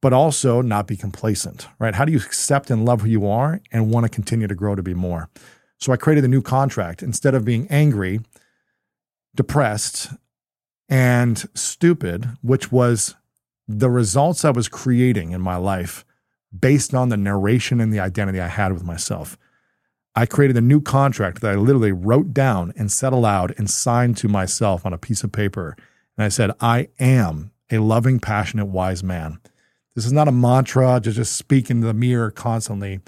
but 0.00 0.12
also 0.12 0.62
not 0.62 0.86
be 0.86 0.96
complacent, 0.96 1.68
right? 1.78 1.94
How 1.94 2.04
do 2.04 2.12
you 2.12 2.18
accept 2.18 2.70
and 2.70 2.84
love 2.84 3.02
who 3.02 3.08
you 3.08 3.26
are 3.26 3.60
and 3.70 3.90
want 3.90 4.04
to 4.04 4.10
continue 4.10 4.46
to 4.46 4.54
grow 4.54 4.74
to 4.74 4.82
be 4.82 4.94
more? 4.94 5.28
So 5.78 5.92
I 5.92 5.96
created 5.96 6.24
a 6.24 6.28
new 6.28 6.42
contract. 6.42 7.02
Instead 7.02 7.34
of 7.34 7.44
being 7.44 7.66
angry, 7.68 8.20
depressed, 9.34 10.10
and 10.88 11.48
stupid, 11.54 12.36
which 12.42 12.72
was 12.72 13.14
the 13.68 13.90
results 13.90 14.44
I 14.44 14.50
was 14.50 14.68
creating 14.68 15.32
in 15.32 15.40
my 15.40 15.56
life 15.56 16.04
based 16.58 16.94
on 16.94 17.08
the 17.08 17.16
narration 17.16 17.80
and 17.80 17.92
the 17.92 18.00
identity 18.00 18.40
I 18.40 18.48
had 18.48 18.72
with 18.72 18.82
myself. 18.82 19.38
I 20.16 20.26
created 20.26 20.56
a 20.56 20.60
new 20.60 20.80
contract 20.80 21.40
that 21.40 21.52
I 21.52 21.54
literally 21.54 21.92
wrote 21.92 22.34
down 22.34 22.72
and 22.76 22.90
said 22.90 23.12
aloud 23.12 23.54
and 23.56 23.70
signed 23.70 24.16
to 24.18 24.28
myself 24.28 24.84
on 24.84 24.92
a 24.92 24.98
piece 24.98 25.22
of 25.22 25.30
paper. 25.30 25.76
And 26.18 26.24
I 26.24 26.28
said, 26.28 26.50
I 26.60 26.88
am 26.98 27.52
a 27.70 27.78
loving, 27.78 28.18
passionate, 28.18 28.66
wise 28.66 29.04
man. 29.04 29.38
This 30.00 30.06
is 30.06 30.12
not 30.14 30.28
a 30.28 30.32
mantra 30.32 30.98
to 30.98 31.12
just 31.12 31.36
speak 31.36 31.68
into 31.68 31.86
the 31.86 31.92
mirror 31.92 32.30
constantly. 32.30 33.00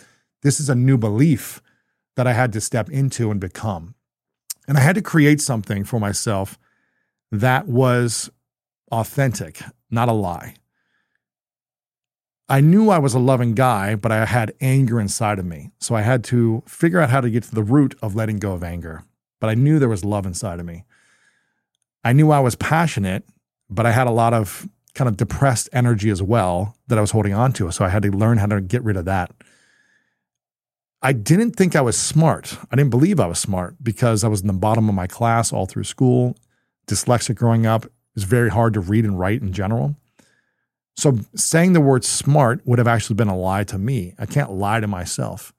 This 0.43 0.61
is 0.61 0.69
a 0.69 0.75
new 0.75 0.99
belief 0.99 1.63
that 2.17 2.27
I 2.27 2.35
had 2.35 2.53
to 2.53 2.61
step 2.61 2.91
into 2.91 3.31
and 3.31 3.41
become. 3.41 3.95
And 4.69 4.77
I 4.77 4.83
had 4.83 4.97
to 4.97 5.01
create 5.01 5.41
something 5.41 5.85
for 5.85 5.99
myself 5.99 6.59
that 7.31 7.67
was 7.67 8.29
authentic, 8.91 9.63
not 9.91 10.11
a 10.11 10.13
lie. 10.13 10.57
I 12.51 12.61
knew 12.61 12.91
I 12.91 12.99
was 12.99 13.15
a 13.15 13.19
loving 13.19 13.55
guy, 13.55 13.95
but 13.95 14.13
I 14.13 14.27
had 14.27 14.53
anger 14.61 15.01
inside 15.01 15.39
of 15.39 15.47
me. 15.47 15.71
So 15.81 15.95
I 15.95 16.03
had 16.03 16.23
to 16.25 16.63
figure 16.67 17.01
out 17.01 17.09
how 17.09 17.23
to 17.23 17.31
get 17.31 17.45
to 17.45 17.55
the 17.55 17.63
root 17.63 17.95
of 18.03 18.15
letting 18.15 18.37
go 18.37 18.53
of 18.53 18.63
anger. 18.63 19.03
But 19.41 19.49
I 19.49 19.55
knew 19.55 19.79
there 19.79 19.89
was 19.89 20.05
love 20.05 20.27
inside 20.27 20.61
of 20.61 20.67
me. 20.67 20.85
I 22.05 22.13
knew 22.13 22.31
I 22.31 22.41
was 22.41 22.55
passionate, 22.55 23.25
but 23.71 23.87
I 23.87 23.93
had 23.93 24.09
a 24.09 24.11
lot 24.11 24.35
of 24.35 24.69
kind 24.95 25.09
of 25.09 25.17
depressed 25.17 25.69
energy 25.73 26.11
as 26.11 26.23
well 26.23 26.77
that 26.89 26.99
I 26.99 27.01
was 27.01 27.13
holding 27.13 27.35
on 27.35 27.53
to. 27.55 27.71
So 27.71 27.85
I 27.85 27.89
had 27.89 28.03
to 28.03 28.11
learn 28.11 28.39
how 28.39 28.47
to 28.47 28.61
get 28.61 28.83
rid 28.83 28.97
of 28.97 29.05
that. 29.07 29.31
I 31.01 31.13
didn't 31.13 31.53
think 31.53 31.75
I 31.75 31.81
was 31.81 31.99
smart. 31.99 32.59
I 32.71 32.77
didn't 32.77 32.91
believe 32.91 33.19
I 33.19 33.27
was 33.27 33.39
smart 33.39 33.77
because 33.83 34.23
I 34.23 34.29
was 34.29 34.43
in 34.43 34.47
the 34.47 34.53
bottom 34.53 34.89
of 34.89 34.95
my 34.95 35.07
class 35.07 35.53
all 35.53 35.67
through 35.67 35.85
school. 35.85 36.37
Dyslexic 36.87 37.35
growing 37.35 37.67
up. 37.67 37.87
It 37.87 37.91
was 38.15 38.25
very 38.25 38.51
hard 38.51 38.75
to 38.75 38.81
read 38.81 39.05
and 39.05 39.19
write 39.19 39.43
in 39.43 39.53
general. 39.53 39.97
So 40.97 41.19
saying 41.35 41.73
the 41.73 41.81
word 41.81 42.05
smart 42.05 42.61
would 42.67 42.79
have 42.79 42.87
actually 42.87 43.17
been 43.17 43.29
a 43.29 43.37
lie 43.37 43.65
to 43.65 43.79
me. 43.79 44.15
I 44.19 44.27
can't 44.27 44.53
lie 44.53 44.81
to 44.81 44.87
myself. 44.87 45.53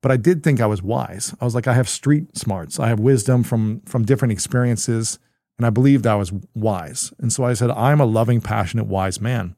But 0.00 0.10
I 0.10 0.16
did 0.16 0.42
think 0.42 0.60
I 0.60 0.66
was 0.66 0.82
wise. 0.82 1.34
I 1.40 1.44
was 1.44 1.54
like, 1.54 1.66
I 1.66 1.74
have 1.74 1.88
street 1.88 2.36
smarts. 2.36 2.80
I 2.80 2.88
have 2.88 2.98
wisdom 2.98 3.42
from 3.42 3.80
from 3.82 4.04
different 4.04 4.32
experiences. 4.32 5.18
And 5.62 5.66
I 5.68 5.70
believed 5.70 6.08
I 6.08 6.16
was 6.16 6.32
wise. 6.56 7.12
And 7.20 7.32
so 7.32 7.44
I 7.44 7.52
said, 7.52 7.70
I'm 7.70 8.00
a 8.00 8.04
loving, 8.04 8.40
passionate, 8.40 8.86
wise 8.86 9.20
man. 9.20 9.54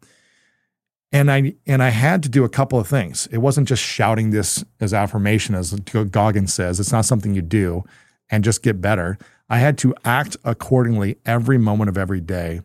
And 1.11 1.33
I 1.33 1.55
and 1.67 1.83
I 1.83 1.88
had 1.88 2.23
to 2.25 2.29
do 2.29 2.45
a 2.45 2.49
couple 2.51 2.79
of 2.79 2.87
things. 2.87 3.27
It 3.33 3.38
wasn't 3.38 3.69
just 3.69 3.83
shouting 3.83 4.29
this 4.29 4.62
as 4.81 4.93
affirmation, 4.93 5.55
as 5.55 5.73
Goggins 5.73 6.53
says. 6.53 6.79
It's 6.79 6.93
not 6.93 7.07
something 7.07 7.33
you 7.33 7.40
do 7.40 7.85
and 8.29 8.45
just 8.45 8.62
get 8.62 8.83
better. 8.83 9.17
I 9.49 9.61
had 9.61 9.79
to 9.79 9.95
act 10.05 10.37
accordingly 10.45 11.17
every 11.25 11.57
moment 11.57 11.88
of 11.88 11.97
every 11.97 12.21
day 12.21 12.61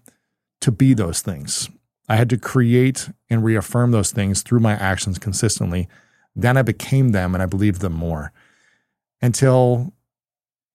to 0.60 0.70
be 0.70 0.94
those 0.94 1.22
things. 1.22 1.70
I 2.10 2.18
had 2.18 2.30
to 2.32 2.38
create 2.38 3.10
and 3.30 3.42
reaffirm 3.42 3.92
those 3.92 4.12
things 4.12 4.42
through 4.42 4.60
my 4.60 4.74
actions 4.74 5.18
consistently. 5.18 5.88
Then 6.36 6.58
I 6.58 6.62
became 6.62 7.14
them 7.14 7.34
and 7.34 7.42
I 7.42 7.46
believed 7.46 7.80
them 7.80 7.94
more 7.94 8.34
until, 9.22 9.94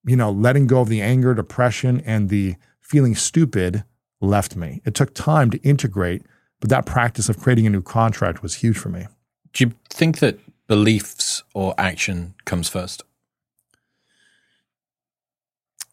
you 0.05 0.15
know, 0.15 0.31
letting 0.31 0.67
go 0.67 0.81
of 0.81 0.89
the 0.89 1.01
anger, 1.01 1.33
depression, 1.33 2.01
and 2.05 2.29
the 2.29 2.55
feeling 2.81 3.15
stupid 3.15 3.83
left 4.21 4.55
me. 4.55 4.81
It 4.85 4.93
took 4.93 5.13
time 5.13 5.49
to 5.51 5.57
integrate, 5.59 6.23
but 6.59 6.69
that 6.69 6.85
practice 6.85 7.29
of 7.29 7.39
creating 7.39 7.65
a 7.67 7.69
new 7.69 7.81
contract 7.81 8.41
was 8.41 8.55
huge 8.55 8.77
for 8.77 8.89
me. 8.89 9.07
Do 9.53 9.65
you 9.65 9.73
think 9.89 10.19
that 10.19 10.39
beliefs 10.67 11.43
or 11.53 11.73
action 11.77 12.35
comes 12.45 12.69
first? 12.69 13.03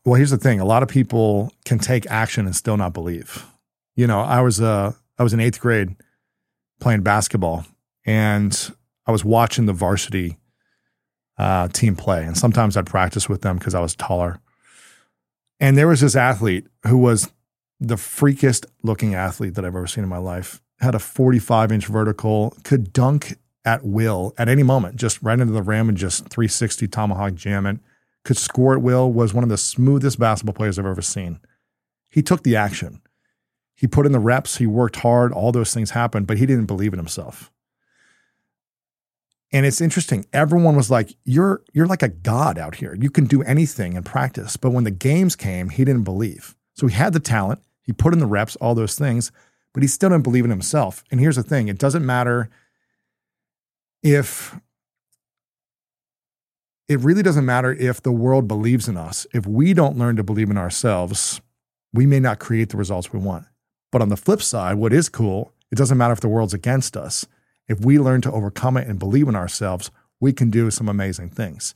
Well, 0.05 0.14
here's 0.14 0.31
the 0.31 0.38
thing 0.38 0.59
a 0.59 0.64
lot 0.64 0.83
of 0.83 0.88
people 0.88 1.53
can 1.64 1.79
take 1.79 2.11
action 2.11 2.46
and 2.46 2.57
still 2.57 2.77
not 2.77 2.92
believe. 2.92 3.46
You 3.94 4.07
know, 4.07 4.20
I 4.20 4.40
was 4.40 4.61
uh 4.61 4.92
I 5.18 5.22
was 5.22 5.33
in 5.33 5.40
eighth 5.40 5.61
grade 5.61 5.94
playing 6.81 7.03
basketball, 7.03 7.64
and 8.05 8.75
I 9.07 9.12
was 9.12 9.25
watching 9.25 9.66
the 9.66 9.72
varsity 9.72 10.38
uh, 11.42 11.66
team 11.68 11.96
play. 11.96 12.24
And 12.24 12.38
sometimes 12.38 12.76
I'd 12.76 12.87
practice 12.87 13.28
with 13.28 13.42
them 13.42 13.59
because 13.59 13.74
I 13.74 13.81
was 13.81 13.96
taller. 13.96 14.38
And 15.59 15.76
there 15.76 15.88
was 15.88 16.00
this 16.00 16.14
athlete 16.14 16.68
who 16.87 16.98
was 16.98 17.33
the 17.81 17.96
freakiest 17.96 18.66
looking 18.85 19.14
athlete 19.14 19.55
that 19.55 19.64
I've 19.64 19.74
ever 19.74 19.88
seen 19.88 20.05
in 20.05 20.11
my 20.11 20.18
life. 20.18 20.62
Had 20.78 20.94
a 20.94 21.00
45 21.00 21.72
inch 21.72 21.87
vertical, 21.87 22.57
could 22.62 22.92
dunk 22.92 23.38
at 23.64 23.85
will 23.85 24.35
at 24.38 24.48
any 24.48 24.62
moment, 24.62 24.96
just 24.96 25.22
right 25.22 25.38
into 25.38 25.52
the 25.52 25.62
rim 25.62 25.88
and 25.88 25.98
just 25.98 26.28
360 26.28 26.87
tomahawk 26.87 27.35
jam 27.35 27.66
it. 27.66 27.78
Could 28.24 28.37
score 28.37 28.74
at 28.74 28.83
will, 28.83 29.12
was 29.12 29.35
one 29.35 29.42
of 29.42 29.50
the 29.50 29.57
smoothest 29.57 30.20
basketball 30.20 30.55
players 30.55 30.78
I've 30.78 30.87
ever 30.87 31.02
seen. 31.02 31.40
He 32.09 32.22
took 32.22 32.44
the 32.44 32.55
action. 32.55 33.00
He 33.74 33.88
put 33.88 34.07
in 34.07 34.12
the 34.12 34.20
reps, 34.20 34.59
he 34.59 34.66
worked 34.66 34.96
hard, 34.96 35.33
all 35.33 35.50
those 35.50 35.74
things 35.74 35.90
happened, 35.90 36.28
but 36.28 36.38
he 36.38 36.46
didn't 36.46 36.66
believe 36.66 36.92
in 36.92 37.00
himself. 37.00 37.50
And 39.52 39.66
it's 39.66 39.80
interesting. 39.80 40.24
Everyone 40.32 40.76
was 40.76 40.90
like, 40.90 41.14
"You're 41.24 41.62
you're 41.72 41.86
like 41.86 42.02
a 42.02 42.08
god 42.08 42.58
out 42.58 42.76
here. 42.76 42.96
You 42.98 43.10
can 43.10 43.26
do 43.26 43.42
anything 43.42 43.94
in 43.94 44.02
practice." 44.02 44.56
But 44.56 44.70
when 44.70 44.84
the 44.84 44.90
games 44.90 45.36
came, 45.36 45.68
he 45.68 45.84
didn't 45.84 46.04
believe. 46.04 46.56
So 46.74 46.86
he 46.86 46.94
had 46.94 47.12
the 47.12 47.20
talent, 47.20 47.60
he 47.82 47.92
put 47.92 48.12
in 48.12 48.18
the 48.18 48.26
reps, 48.26 48.56
all 48.56 48.74
those 48.74 48.94
things, 48.94 49.30
but 49.74 49.82
he 49.82 49.88
still 49.88 50.10
didn't 50.10 50.24
believe 50.24 50.44
in 50.44 50.50
himself. 50.50 51.04
And 51.10 51.20
here's 51.20 51.36
the 51.36 51.42
thing, 51.42 51.68
it 51.68 51.78
doesn't 51.78 52.04
matter 52.04 52.48
if 54.02 54.58
it 56.88 57.00
really 57.00 57.22
doesn't 57.22 57.46
matter 57.46 57.72
if 57.72 58.02
the 58.02 58.12
world 58.12 58.48
believes 58.48 58.88
in 58.88 58.96
us. 58.96 59.26
If 59.32 59.46
we 59.46 59.72
don't 59.72 59.96
learn 59.96 60.16
to 60.16 60.22
believe 60.22 60.50
in 60.50 60.58
ourselves, 60.58 61.40
we 61.92 62.06
may 62.06 62.20
not 62.20 62.38
create 62.38 62.70
the 62.70 62.76
results 62.76 63.12
we 63.12 63.18
want. 63.18 63.46
But 63.90 64.02
on 64.02 64.08
the 64.08 64.16
flip 64.16 64.42
side, 64.42 64.76
what 64.76 64.92
is 64.92 65.08
cool, 65.08 65.52
it 65.70 65.76
doesn't 65.76 65.96
matter 65.96 66.12
if 66.12 66.20
the 66.20 66.28
world's 66.28 66.54
against 66.54 66.96
us. 66.96 67.26
If 67.68 67.81
we 67.81 67.98
learn 67.98 68.20
to 68.22 68.33
overcome 68.33 68.77
it 68.77 68.88
and 68.88 68.98
believe 68.98 69.29
in 69.29 69.37
ourselves, 69.37 69.90
we 70.20 70.33
can 70.33 70.51
do 70.51 70.70
some 70.70 70.88
amazing 70.88 71.31
things. 71.31 71.75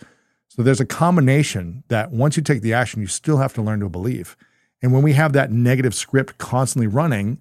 So 0.49 0.63
there's 0.63 0.81
a 0.81 0.87
combination 0.87 1.85
that 1.89 2.13
once 2.13 2.37
you 2.37 2.43
take 2.43 2.63
the 2.63 2.73
action, 2.73 3.01
you 3.01 3.07
still 3.07 3.39
have 3.39 3.53
to 3.55 3.63
learn 3.63 3.81
to 3.81 3.89
believe. 3.89 4.37
And 4.83 4.93
when 4.93 5.03
we 5.03 5.13
have 5.15 5.33
that 5.33 5.51
negative 5.51 5.95
script 5.95 6.39
constantly 6.39 6.87
running, 6.87 7.39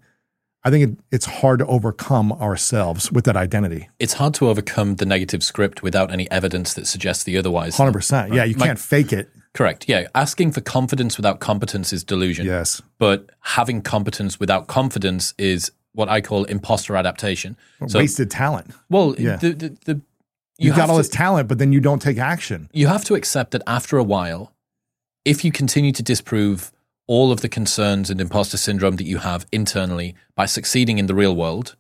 I 0.64 0.72
think 0.72 0.90
it, 0.90 1.00
it's 1.12 1.26
hard 1.26 1.60
to 1.60 1.68
overcome 1.68 2.32
ourselves 2.34 3.12
with 3.12 3.26
that 3.26 3.38
identity. 3.38 3.88
It's 4.00 4.14
hard 4.14 4.34
to 4.36 4.50
overcome 4.50 4.96
the 4.96 5.06
negative 5.06 5.44
script 5.44 5.84
without 5.84 6.12
any 6.12 6.30
evidence 6.32 6.74
that 6.74 6.88
suggests 6.88 7.24
the 7.24 7.38
otherwise. 7.38 7.78
100%. 7.78 8.12
Right? 8.12 8.34
Yeah, 8.34 8.44
you 8.46 8.56
can't 8.56 8.80
fake 8.80 9.14
it. 9.14 9.30
Correct. 9.54 9.88
Yeah. 9.88 10.08
Asking 10.16 10.52
for 10.52 10.62
confidence 10.62 11.18
without 11.18 11.40
competence 11.40 11.94
is 11.94 12.04
delusion. 12.04 12.46
Yes. 12.46 12.82
But 12.98 13.30
having 13.42 13.82
competence 13.82 14.40
without 14.40 14.68
confidence 14.68 15.34
is 15.38 15.72
what 15.96 16.10
I 16.10 16.22
call 16.22 16.44
imposter 16.46 16.96
adaptation. 16.96 17.58
So, 17.88 18.00
Wasted 18.00 18.30
talent. 18.30 18.72
Well, 18.90 19.16
yeah. 19.18 19.38
the, 19.38 19.54
the, 19.54 19.78
the, 19.86 19.94
you, 20.58 20.70
you 20.70 20.76
got 20.76 20.90
all 20.90 20.98
to, 20.98 21.02
this 21.02 21.10
talent, 21.10 21.48
but 21.48 21.58
then 21.58 21.74
you 21.74 21.80
don't 21.80 22.02
take 22.02 22.18
action. 22.18 22.70
You 22.74 22.88
have 22.88 23.04
to 23.06 23.16
accept 23.16 23.52
that 23.52 23.62
after 23.66 23.98
a 23.98 24.04
while, 24.04 24.54
if 25.26 25.44
you 25.44 25.52
continue 25.52 25.92
to 25.92 26.04
disprove 26.04 26.72
all 27.08 27.32
of 27.32 27.42
the 27.42 27.50
concerns 27.50 28.10
and 28.10 28.20
imposter 28.22 28.58
syndrome 28.58 28.96
that 28.96 29.06
you 29.06 29.18
have 29.20 29.46
internally 29.52 30.16
by 30.36 30.46
succeeding 30.46 30.98
in 30.98 31.08
the 31.08 31.16
real 31.16 31.36
world, 31.36 31.76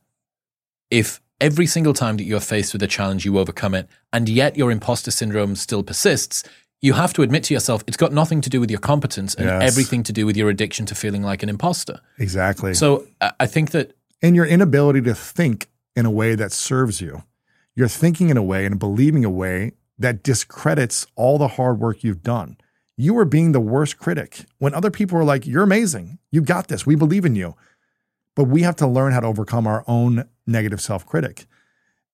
if 0.91 1.21
every 1.41 1.65
single 1.65 1.93
time 1.93 2.17
that 2.17 2.23
you 2.23 2.35
are 2.35 2.41
faced 2.41 2.73
with 2.73 2.83
a 2.83 2.87
challenge 2.87 3.25
you 3.25 3.37
overcome 3.37 3.73
it, 3.73 3.87
and 4.13 4.29
yet 4.29 4.57
your 4.57 4.71
imposter 4.71 5.11
syndrome 5.11 5.55
still 5.55 5.83
persists, 5.83 6.43
you 6.81 6.93
have 6.93 7.13
to 7.13 7.21
admit 7.21 7.43
to 7.43 7.53
yourself 7.53 7.83
it's 7.87 7.97
got 7.97 8.13
nothing 8.13 8.41
to 8.41 8.49
do 8.49 8.59
with 8.59 8.69
your 8.69 8.79
competence 8.79 9.33
and 9.35 9.45
yes. 9.45 9.63
everything 9.63 10.03
to 10.03 10.13
do 10.13 10.25
with 10.25 10.37
your 10.37 10.49
addiction 10.49 10.85
to 10.85 10.95
feeling 10.95 11.23
like 11.23 11.41
an 11.43 11.49
imposter. 11.49 11.99
Exactly. 12.19 12.73
So 12.73 13.07
I 13.39 13.47
think 13.47 13.71
that. 13.71 13.95
And 14.21 14.35
your 14.35 14.45
inability 14.45 15.01
to 15.01 15.15
think 15.15 15.67
in 15.95 16.05
a 16.05 16.11
way 16.11 16.35
that 16.35 16.51
serves 16.51 17.01
you. 17.01 17.23
You're 17.75 17.87
thinking 17.87 18.29
in 18.29 18.37
a 18.37 18.43
way 18.43 18.65
and 18.65 18.79
believing 18.79 19.25
a 19.25 19.29
way 19.29 19.73
that 19.97 20.23
discredits 20.23 21.05
all 21.15 21.37
the 21.37 21.49
hard 21.49 21.79
work 21.79 22.03
you've 22.03 22.23
done. 22.23 22.57
You 22.97 23.17
are 23.17 23.25
being 23.25 23.51
the 23.51 23.59
worst 23.59 23.97
critic 23.97 24.45
when 24.57 24.73
other 24.73 24.91
people 24.91 25.17
are 25.17 25.23
like, 25.23 25.45
You're 25.45 25.63
amazing. 25.63 26.19
You 26.31 26.41
got 26.41 26.67
this. 26.67 26.85
We 26.85 26.95
believe 26.95 27.25
in 27.25 27.35
you. 27.35 27.55
But 28.35 28.45
we 28.45 28.61
have 28.63 28.75
to 28.77 28.87
learn 28.87 29.13
how 29.13 29.21
to 29.21 29.27
overcome 29.27 29.67
our 29.67 29.83
own 29.87 30.27
negative 30.45 30.81
self 30.81 31.05
critic. 31.05 31.45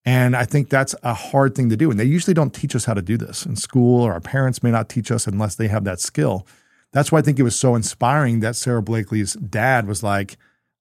And 0.03 0.35
I 0.35 0.45
think 0.45 0.69
that's 0.69 0.95
a 1.03 1.13
hard 1.13 1.53
thing 1.53 1.69
to 1.69 1.77
do. 1.77 1.91
And 1.91 1.99
they 1.99 2.05
usually 2.05 2.33
don't 2.33 2.53
teach 2.53 2.75
us 2.75 2.85
how 2.85 2.95
to 2.95 3.01
do 3.01 3.17
this 3.17 3.45
in 3.45 3.55
school, 3.55 4.01
or 4.01 4.13
our 4.13 4.19
parents 4.19 4.63
may 4.63 4.71
not 4.71 4.89
teach 4.89 5.11
us 5.11 5.27
unless 5.27 5.55
they 5.55 5.67
have 5.67 5.83
that 5.83 5.99
skill. 5.99 6.47
That's 6.91 7.11
why 7.11 7.19
I 7.19 7.21
think 7.21 7.39
it 7.39 7.43
was 7.43 7.57
so 7.57 7.75
inspiring 7.75 8.39
that 8.39 8.55
Sara 8.55 8.81
Blakely's 8.81 9.33
dad 9.33 9.87
was 9.87 10.01
like, 10.01 10.37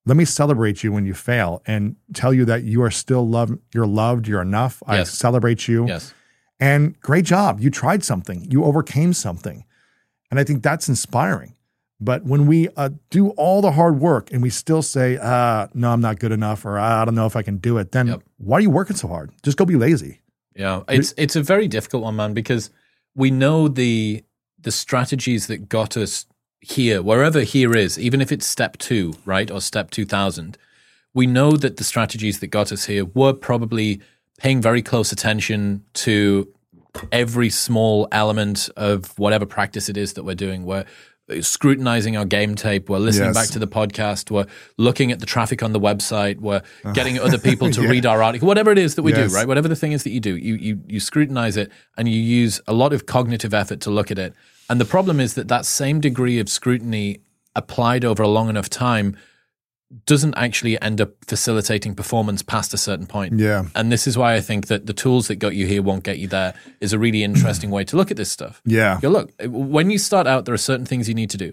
let 0.07 0.17
me 0.17 0.25
celebrate 0.25 0.83
you 0.83 0.93
when 0.93 1.07
you 1.07 1.15
fail 1.15 1.63
and 1.67 1.97
tell 2.15 2.33
you 2.33 2.45
that 2.47 2.65
you 2.65 2.83
are 2.83 2.91
still 2.91 3.29
loved, 3.29 3.59
you're 3.75 3.87
loved, 3.87 4.27
you're 4.27 4.43
enough. 4.43 4.83
Yes. 4.89 5.09
I 5.09 5.13
celebrate 5.13 5.69
you. 5.69 5.87
Yes. 5.87 6.15
And 6.59 6.99
great 7.01 7.25
job. 7.25 7.61
You 7.61 7.71
tried 7.71 8.05
something, 8.05 8.51
you 8.51 8.65
overcame 8.65 9.13
something. 9.13 9.65
And 10.31 10.39
I 10.39 10.45
think 10.45 10.63
that's 10.63 10.89
inspiring. 10.89 11.55
But 12.01 12.25
when 12.25 12.47
we 12.47 12.69
uh, 12.77 12.91
do 13.11 13.31
all 13.31 13.61
the 13.61 13.73
hard 13.73 14.01
work 14.01 14.33
and 14.33 14.43
we 14.43 14.49
still 14.49 14.81
say, 14.81 15.19
uh, 15.19 15.67
no, 15.75 15.91
I'm 15.91 16.01
not 16.01 16.19
good 16.19 16.33
enough, 16.33 16.65
or 16.65 16.79
I 16.79 17.05
don't 17.05 17.15
know 17.15 17.27
if 17.27 17.37
I 17.37 17.43
can 17.43 17.59
do 17.59 17.77
it, 17.77 17.93
then 17.93 18.07
yep. 18.07 18.23
why 18.39 18.57
are 18.57 18.61
you 18.61 18.71
working 18.71 18.97
so 18.97 19.07
hard? 19.09 19.33
Just 19.43 19.59
go 19.59 19.67
be 19.67 19.77
lazy. 19.77 20.21
Yeah, 20.57 20.83
it's 20.89 21.15
it's 21.17 21.37
a 21.37 21.43
very 21.43 21.69
difficult 21.69 22.03
one, 22.03 22.17
man, 22.17 22.35
because 22.35 22.71
we 23.15 23.31
know 23.31 23.69
the 23.69 24.25
the 24.59 24.71
strategies 24.71 25.47
that 25.47 25.69
got 25.69 25.97
us 25.97 26.27
here, 26.61 27.03
wherever 27.03 27.41
here 27.41 27.75
is, 27.77 27.99
even 27.99 28.21
if 28.21 28.31
it's 28.31 28.47
step 28.47 28.77
two, 28.79 29.15
right, 29.25 29.51
or 29.51 29.61
step 29.61 29.91
two 29.91 30.05
thousand, 30.05 30.59
we 31.15 31.27
know 31.27 31.53
that 31.53 31.77
the 31.77 31.85
strategies 31.85 32.41
that 32.41 32.49
got 32.49 32.71
us 32.73 32.85
here 32.85 33.05
were 33.05 33.33
probably 33.33 34.01
paying 34.39 34.61
very 34.61 34.83
close 34.83 35.13
attention 35.13 35.85
to 35.95 36.49
every 37.13 37.51
small 37.51 38.09
element 38.13 38.69
of 38.77 39.19
whatever 39.19 39.47
practice 39.47 39.89
it 39.89 39.97
is 39.97 40.15
that 40.15 40.25
we're 40.25 40.35
doing. 40.35 40.65
We're 40.65 40.85
scrutinizing 41.41 42.17
our 42.17 42.25
game 42.25 42.55
tape. 42.57 42.89
We're 42.89 42.99
listening 42.99 43.29
Yes. 43.29 43.37
back 43.37 43.49
to 43.51 43.59
the 43.59 43.69
podcast. 43.69 44.31
We're 44.31 44.47
looking 44.77 45.13
at 45.13 45.21
the 45.21 45.27
traffic 45.27 45.63
on 45.63 45.73
the 45.73 45.81
website. 45.81 46.41
We're 46.41 46.63
ah. 46.85 46.93
getting 46.93 47.19
other 47.19 47.39
people 47.39 47.71
to 47.79 47.83
read 47.83 48.07
our 48.07 48.23
article. 48.23 48.49
Whatever 48.49 48.73
it 48.73 48.79
is 48.79 48.97
that 48.97 49.03
we 49.03 49.13
Yes. 49.13 49.31
do, 49.31 49.37
right? 49.37 49.47
Whatever 49.47 49.69
the 49.69 49.77
thing 49.77 49.93
is 49.93 50.03
that 50.05 50.11
you 50.11 50.21
do, 50.21 50.37
you 50.37 50.55
you 50.57 50.81
you 50.89 51.01
scrutinize 51.01 51.57
it 51.57 51.71
and 51.97 52.09
you 52.09 52.21
use 52.21 52.61
a 52.67 52.73
lot 52.73 52.93
of 52.93 53.07
cognitive 53.07 53.55
effort 53.55 53.81
to 53.83 53.91
look 53.91 54.11
at 54.11 54.19
it. 54.19 54.35
And 54.71 54.81
the 54.81 54.87
problem 54.87 55.21
is 55.21 55.35
that 55.35 55.49
that 55.49 55.67
same 55.67 56.01
degree 56.01 56.39
of 56.39 56.49
scrutiny 56.49 57.21
applied 57.55 58.05
over 58.05 58.23
a 58.23 58.29
long 58.29 58.49
enough 58.49 58.71
time 58.71 59.17
doesn't 60.07 60.35
actually 60.37 60.81
end 60.81 61.01
up 61.01 61.11
facilitating 61.27 61.97
performance 61.97 62.43
past 62.43 62.73
a 62.73 62.77
certain 62.79 63.07
point. 63.09 63.37
Yeah. 63.39 63.65
And 63.75 63.91
this 63.91 64.07
is 64.07 64.17
why 64.17 64.35
I 64.35 64.41
think 64.41 64.69
that 64.69 64.87
the 64.87 64.93
tools 64.93 65.27
that 65.27 65.37
got 65.37 65.57
you 65.57 65.67
here 65.67 65.83
won't 65.83 66.05
get 66.05 66.19
you 66.21 66.29
there 66.29 66.55
is 66.81 66.93
a 66.93 66.99
really 66.99 67.25
interesting 67.31 67.73
way 67.73 67.83
to 67.85 67.97
look 67.97 68.13
at 68.13 68.17
this 68.17 68.31
stuff. 68.31 68.63
Yeah. 68.65 69.01
Go 69.03 69.09
look, 69.09 69.33
when 69.45 69.91
you 69.91 69.99
start 69.99 70.29
out, 70.29 70.45
there 70.45 70.55
are 70.55 70.59
certain 70.59 70.87
things 70.87 71.09
you 71.09 71.15
need 71.15 71.31
to 71.31 71.37
do. 71.37 71.53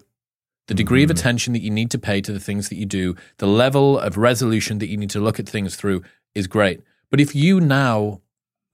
The 0.67 0.75
degree 0.75 1.01
Mm-hmm. 1.03 1.11
of 1.11 1.17
attention 1.17 1.53
that 1.53 1.61
you 1.63 1.71
need 1.71 1.89
to 1.91 1.97
pay 1.97 2.21
to 2.21 2.31
the 2.31 2.39
things 2.39 2.69
that 2.69 2.75
you 2.75 2.85
do, 2.85 3.15
the 3.37 3.47
level 3.47 3.97
of 3.97 4.17
resolution 4.17 4.77
that 4.79 4.87
you 4.87 4.97
need 4.97 5.09
to 5.11 5.19
look 5.19 5.39
at 5.39 5.49
things 5.49 5.75
through 5.75 6.03
is 6.35 6.45
great. 6.45 6.81
But 7.09 7.19
if 7.19 7.33
you 7.33 7.59
now, 7.59 8.21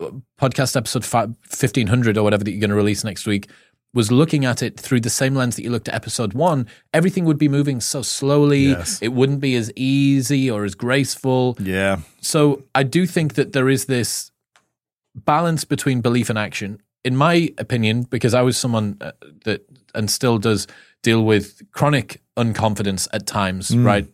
uh, 0.02 0.10
podcast 0.41 0.76
episode 0.76 1.06
fi 1.06 1.26
1500 1.28 2.18
or 2.18 2.24
whatever 2.24 2.44
that 2.44 2.52
you're 2.52 2.60
going 2.60 2.72
to 2.72 2.76
release 2.76 3.04
next 3.06 3.26
week, 3.28 3.48
was 3.94 4.12
looking 4.12 4.44
at 4.44 4.64
it 4.64 4.80
through 4.80 5.00
the 5.02 5.10
same 5.10 5.36
lens 5.36 5.56
that 5.56 5.64
you 5.64 5.70
looked 5.70 5.88
at 5.88 5.94
episode 5.94 6.34
one, 6.34 6.68
everything 6.94 7.26
would 7.26 7.38
be 7.38 7.48
moving 7.48 7.80
so 7.80 8.02
slowly. 8.02 8.70
Yes. 8.70 9.00
It 9.02 9.10
wouldn't 9.14 9.39
be 9.39 9.56
as 9.56 9.72
easy 9.76 10.50
or 10.50 10.64
as 10.66 10.74
graceful. 10.76 11.56
Yeah. 11.60 12.00
So 12.22 12.64
I 12.74 12.84
do 12.84 13.06
think 13.06 13.36
that 13.36 13.54
there 13.54 13.70
is 13.70 13.86
this 13.86 14.32
balance 15.16 15.64
between 15.64 16.02
belief 16.02 16.30
and 16.30 16.39
action. 16.39 16.82
In 17.04 17.16
my 17.18 17.54
opinion, 17.58 18.04
because 18.04 18.34
I 18.34 18.41
was 18.41 18.58
someone 18.58 18.98
uh, 19.02 19.12
that 19.44 19.62
and 19.94 20.10
still 20.10 20.38
does 20.38 20.68
deal 21.04 21.24
with 21.24 21.62
chronic 21.74 22.22
unconfidence 22.38 23.08
at 23.14 23.28
times, 23.28 23.70
Mm. 23.72 23.86
right? 23.86 24.08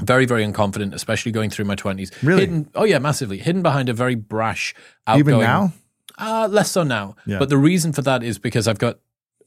Very, 0.00 0.24
very 0.24 0.42
unconfident, 0.46 0.94
especially 0.94 1.32
going 1.32 1.50
through 1.50 1.66
my 1.66 1.74
twenties. 1.74 2.10
Really? 2.22 2.40
Hidden, 2.40 2.70
oh 2.74 2.84
yeah, 2.84 2.98
massively 2.98 3.38
hidden 3.38 3.60
behind 3.60 3.88
a 3.88 3.92
very 3.92 4.14
brash, 4.14 4.72
outgoing. 5.06 5.20
Even 5.36 5.40
now? 5.40 5.72
Uh, 6.18 6.48
less 6.50 6.70
so 6.70 6.82
now. 6.82 7.16
Yeah. 7.26 7.38
But 7.38 7.48
the 7.48 7.58
reason 7.58 7.92
for 7.92 8.02
that 8.02 8.22
is 8.22 8.38
because 8.38 8.68
I've 8.68 8.78
got 8.78 8.98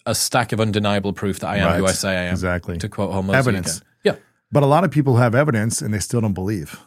a 0.06 0.16
stack 0.16 0.52
of 0.52 0.60
undeniable 0.60 1.14
proof 1.14 1.40
that 1.40 1.48
I 1.48 1.58
am 1.58 1.80
who 1.80 1.86
I 1.86 1.92
say 1.92 2.10
I 2.10 2.24
am. 2.24 2.32
Exactly. 2.34 2.78
To 2.78 2.90
quote 2.90 3.12
Hormozi 3.12 3.36
Evidence. 3.36 3.82
Yeah. 4.04 4.16
But 4.52 4.64
a 4.64 4.68
lot 4.68 4.84
of 4.84 4.92
people 4.92 5.18
have 5.18 5.34
evidence 5.36 5.82
and 5.82 5.94
they 5.94 6.00
still 6.00 6.22
don't 6.22 6.34
believe. 6.34 6.80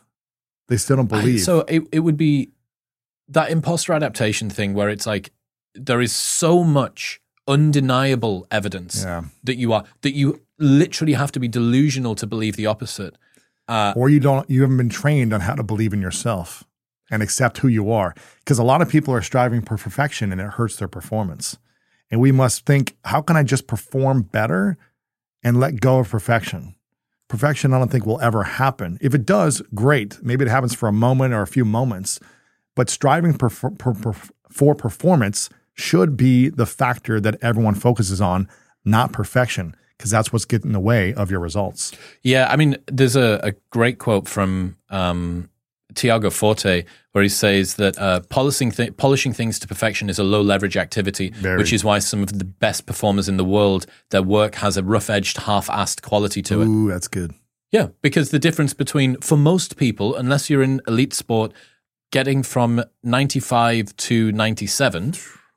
They 0.68 0.76
still 0.76 0.96
don't 0.96 1.12
I- 1.12 1.20
believe. 1.20 1.40
so 1.42 1.60
it, 1.68 1.82
it 1.92 2.00
would 2.00 2.16
be 2.16 2.50
that 3.28 3.50
imposter 3.50 3.92
adaptation 3.92 4.50
thing 4.50 4.74
where 4.74 4.88
it's 4.88 5.06
like 5.06 5.32
there 5.74 6.00
is 6.00 6.12
so 6.14 6.64
much 6.64 7.20
undeniable 7.46 8.46
evidence 8.50 9.02
yeah. 9.04 9.24
that 9.44 9.56
you 9.56 9.72
are 9.72 9.84
that 10.02 10.12
you 10.14 10.40
literally 10.58 11.14
have 11.14 11.32
to 11.32 11.40
be 11.40 11.48
delusional 11.48 12.14
to 12.14 12.26
believe 12.26 12.56
the 12.56 12.66
opposite. 12.66 13.16
Uh, 13.66 13.92
Or 13.96 14.08
you 14.08 14.20
don't 14.20 14.48
you 14.48 14.62
haven't 14.62 14.76
been 14.76 14.88
trained 14.88 15.32
on 15.32 15.40
how 15.40 15.54
to 15.54 15.62
believe 15.62 15.92
in 15.92 16.00
yourself 16.00 16.64
and 17.10 17.22
accept 17.22 17.58
who 17.58 17.68
you 17.68 17.90
are. 17.90 18.14
Because 18.40 18.58
a 18.58 18.64
lot 18.64 18.82
of 18.82 18.88
people 18.88 19.14
are 19.14 19.22
striving 19.22 19.62
for 19.62 19.76
perfection 19.76 20.32
and 20.32 20.40
it 20.40 20.50
hurts 20.50 20.76
their 20.76 20.88
performance. 20.88 21.58
And 22.10 22.20
we 22.20 22.32
must 22.32 22.64
think, 22.64 22.96
how 23.04 23.20
can 23.20 23.36
I 23.36 23.42
just 23.42 23.66
perform 23.66 24.22
better 24.22 24.78
and 25.42 25.60
let 25.60 25.80
go 25.80 25.98
of 25.98 26.08
perfection? 26.08 26.74
Perfection, 27.28 27.74
I 27.74 27.78
don't 27.78 27.90
think 27.90 28.06
will 28.06 28.20
ever 28.20 28.42
happen. 28.42 28.98
If 29.02 29.14
it 29.14 29.26
does, 29.26 29.60
great. 29.74 30.18
Maybe 30.22 30.44
it 30.44 30.50
happens 30.50 30.74
for 30.74 30.88
a 30.88 30.92
moment 30.92 31.34
or 31.34 31.42
a 31.42 31.46
few 31.46 31.64
moments. 31.64 32.18
But 32.74 32.88
striving 32.88 33.34
per, 33.34 33.50
per, 33.50 33.92
per, 33.92 34.14
for 34.50 34.74
performance 34.74 35.50
should 35.74 36.16
be 36.16 36.48
the 36.48 36.66
factor 36.66 37.20
that 37.20 37.36
everyone 37.42 37.74
focuses 37.74 38.20
on, 38.20 38.48
not 38.84 39.12
perfection, 39.12 39.76
because 39.96 40.10
that's 40.10 40.32
what's 40.32 40.44
getting 40.44 40.68
in 40.68 40.72
the 40.72 40.80
way 40.80 41.12
of 41.14 41.30
your 41.30 41.40
results. 41.40 41.92
Yeah, 42.22 42.48
I 42.50 42.56
mean, 42.56 42.76
there's 42.86 43.16
a, 43.16 43.40
a 43.42 43.52
great 43.70 43.98
quote 43.98 44.26
from 44.26 44.76
um, 44.88 45.50
Tiago 45.94 46.30
Forte 46.30 46.84
where 47.18 47.22
he 47.24 47.28
says 47.28 47.74
that 47.74 47.98
uh, 47.98 48.20
polishing, 48.28 48.70
th- 48.70 48.96
polishing 48.96 49.32
things 49.32 49.58
to 49.58 49.66
perfection 49.66 50.08
is 50.08 50.20
a 50.20 50.22
low 50.22 50.40
leverage 50.40 50.76
activity, 50.76 51.30
Very. 51.30 51.58
which 51.58 51.72
is 51.72 51.82
why 51.82 51.98
some 51.98 52.22
of 52.22 52.38
the 52.38 52.44
best 52.44 52.86
performers 52.86 53.28
in 53.28 53.38
the 53.38 53.44
world, 53.44 53.86
their 54.10 54.22
work 54.22 54.54
has 54.54 54.76
a 54.76 54.84
rough 54.84 55.10
edged, 55.10 55.38
half 55.38 55.66
assed 55.66 56.00
quality 56.02 56.42
to 56.42 56.62
it. 56.62 56.66
Ooh, 56.66 56.88
that's 56.88 57.08
good. 57.08 57.34
Yeah, 57.72 57.88
because 58.02 58.30
the 58.30 58.38
difference 58.38 58.72
between, 58.72 59.16
for 59.16 59.36
most 59.36 59.76
people, 59.76 60.14
unless 60.14 60.48
you're 60.48 60.62
in 60.62 60.80
elite 60.86 61.12
sport, 61.12 61.52
getting 62.12 62.44
from 62.44 62.84
95 63.02 63.96
to 63.96 64.30
97 64.30 65.14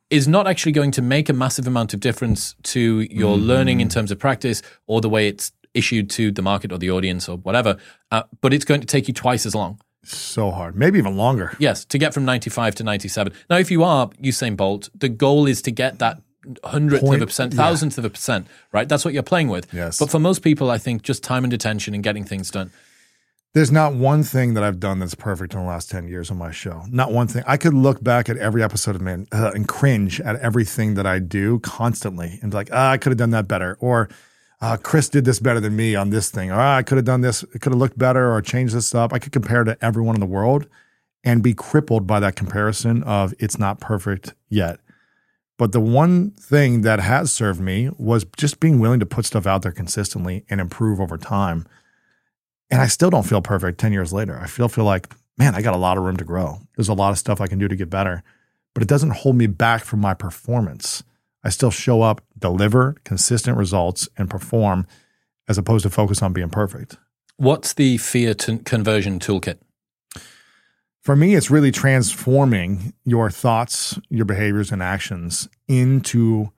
is 0.10 0.28
not 0.28 0.48
actually 0.48 0.72
going 0.72 0.92
to 0.92 1.02
make 1.04 1.30
a 1.30 1.34
massive 1.34 1.68
amount 1.68 1.94
of 1.94 2.00
difference 2.00 2.56
to 2.64 3.08
your 3.12 3.38
learning 3.38 3.80
in 3.82 3.88
terms 3.88 4.12
of 4.12 4.18
practice 4.18 4.64
or 4.88 5.00
the 5.00 5.08
way 5.08 5.28
it's 5.28 5.52
issued 5.76 6.10
to 6.10 6.32
the 6.32 6.42
market 6.42 6.72
or 6.72 6.80
the 6.80 6.90
audience 6.90 7.30
or 7.30 7.38
whatever. 7.38 7.78
Uh, 8.10 8.24
but 8.42 8.52
it's 8.52 8.66
going 8.66 8.82
to 8.82 8.88
take 8.88 9.08
you 9.08 9.14
twice 9.14 9.46
as 9.46 9.54
long. 9.54 9.80
So 10.04 10.52
hard, 10.52 10.76
maybe 10.76 10.98
even 10.98 11.16
longer. 11.16 11.56
Yes, 11.60 11.86
to 11.86 11.98
get 11.98 12.14
from 12.14 12.26
95 12.26 12.76
to 12.76 12.84
97. 12.84 13.34
Now, 13.50 13.58
if 13.58 13.70
you 13.70 13.84
are 13.84 14.08
Usain 14.24 14.58
Bolt, 14.58 14.90
the 14.96 15.10
goal 15.10 15.48
is 15.48 15.62
to 15.64 15.72
get 15.72 16.00
that 16.00 16.22
hundredth 16.64 17.04
of 17.04 17.22
a 17.22 17.26
percent, 17.26 17.54
yeah. 17.54 17.58
thousandth 17.58 17.98
of 17.98 18.06
a 18.06 18.10
percent, 18.10 18.48
right? 18.72 18.90
That's 18.90 19.06
what 19.06 19.14
you're 19.14 19.24
playing 19.24 19.50
with. 19.50 19.72
Yes. 19.74 20.00
But 20.00 20.10
for 20.10 20.20
most 20.20 20.42
people, 20.42 20.72
I 20.72 20.78
think 20.78 21.04
just 21.04 21.24
time 21.24 21.44
and 21.44 21.54
attention 21.54 21.94
and 21.94 22.04
getting 22.04 22.24
things 22.24 22.50
done. 22.50 22.72
There's 23.54 23.72
not 23.72 23.94
one 23.94 24.24
thing 24.24 24.54
that 24.54 24.64
I've 24.64 24.80
done 24.80 25.00
that's 25.00 25.14
perfect 25.14 25.54
in 25.54 25.60
the 25.60 25.66
last 25.66 25.92
10 25.92 26.08
years 26.08 26.32
on 26.32 26.38
my 26.38 26.52
show. 26.52 26.84
Not 26.90 27.12
one 27.12 27.28
thing. 27.28 27.44
I 27.46 27.58
could 27.58 27.74
look 27.74 28.02
back 28.02 28.30
at 28.30 28.38
every 28.38 28.64
episode 28.64 28.96
of 28.96 29.02
Man 29.02 29.28
uh, 29.34 29.52
and 29.54 29.68
cringe 29.68 30.22
at 30.22 30.38
everything 30.38 30.94
that 30.94 31.06
I 31.06 31.20
do 31.20 31.60
constantly 31.60 32.40
and 32.42 32.52
be 32.52 32.56
like, 32.56 32.70
ah, 32.72 32.92
I 32.92 32.98
could 32.98 33.12
have 33.12 33.18
done 33.18 33.32
that 33.32 33.50
better. 33.50 33.78
Or 33.82 34.08
uh, 34.62 34.78
Chris 34.78 35.10
did 35.10 35.26
this 35.26 35.40
better 35.40 35.60
than 35.60 35.76
me 35.76 35.96
on 35.96 36.12
this 36.12 36.30
thing. 36.30 36.52
Or 36.52 36.60
ah, 36.60 36.78
I 36.78 36.84
could 36.84 36.98
have 36.98 37.06
done 37.06 37.22
this. 37.22 37.44
It 37.44 37.62
could 37.62 37.72
have 37.72 37.80
looked 37.80 37.98
better 37.98 38.32
or 38.32 38.42
changed 38.42 38.76
this 38.76 38.94
up. 38.94 39.12
I 39.12 39.20
could 39.20 39.32
compare 39.32 39.64
to 39.64 39.78
everyone 39.84 40.16
in 40.16 40.20
the 40.20 40.28
world 40.28 40.68
and 41.24 41.44
be 41.44 41.54
crippled 41.54 42.06
by 42.06 42.20
that 42.20 42.36
comparison 42.36 43.04
of 43.04 43.34
it's 43.40 43.58
not 43.58 43.80
perfect 43.80 44.34
yet. 44.50 44.80
But 45.58 45.72
the 45.72 45.80
one 45.80 46.32
thing 46.32 46.82
that 46.82 47.00
has 47.00 47.32
served 47.32 47.60
me 47.60 47.90
was 47.98 48.26
just 48.38 48.60
being 48.60 48.80
willing 48.80 49.00
to 49.00 49.06
put 49.06 49.26
stuff 49.26 49.46
out 49.46 49.62
there 49.62 49.72
consistently 49.72 50.44
and 50.50 50.60
improve 50.62 51.00
over 51.00 51.18
time. 51.18 51.68
And 52.70 52.82
I 52.82 52.88
still 52.88 53.10
don't 53.10 53.28
feel 53.28 53.42
perfect 53.42 53.80
10 53.80 53.94
years 53.94 54.14
later. 54.14 54.40
I 54.40 54.48
feel 54.48 54.68
feel 54.70 54.86
like, 54.86 55.14
man, 55.38 55.54
I 55.54 55.62
got 55.62 55.76
a 55.76 55.78
lot 55.78 55.98
of 55.98 56.04
room 56.04 56.18
to 56.18 56.24
grow. 56.24 56.60
There's 56.76 56.88
a 56.88 56.94
lot 56.94 57.12
of 57.12 57.20
stuff 57.20 57.42
I 57.42 57.48
can 57.48 57.60
do 57.60 57.68
to 57.68 57.76
get 57.76 57.90
better, 57.90 58.24
but 58.74 58.82
it 58.82 58.90
doesn't 58.90 59.12
hold 59.12 59.36
me 59.36 59.48
back 59.48 59.84
from 59.84 60.00
my 60.02 60.14
performance. 60.14 61.04
I 61.44 61.50
still 61.50 61.72
show 61.72 62.02
up, 62.02 62.22
deliver 62.38 62.96
consistent 63.04 63.58
results 63.58 64.08
and 64.18 64.30
perform 64.30 64.88
as 65.48 65.58
opposed 65.58 65.84
to 65.84 65.90
focus 65.90 66.22
on 66.22 66.34
being 66.34 66.50
perfect. 66.50 66.98
What's 67.38 67.74
the 67.74 67.98
fear 67.98 68.34
to 68.36 68.60
conversion 68.60 69.20
toolkit? 69.20 69.58
For 71.02 71.16
me, 71.16 71.34
it's 71.34 71.50
really 71.50 71.72
transforming 71.72 72.94
your 73.04 73.32
thoughts, 73.32 74.00
your 74.10 74.26
behaviors, 74.26 74.72
and 74.72 74.84
actions 74.84 75.50
into 75.68 76.52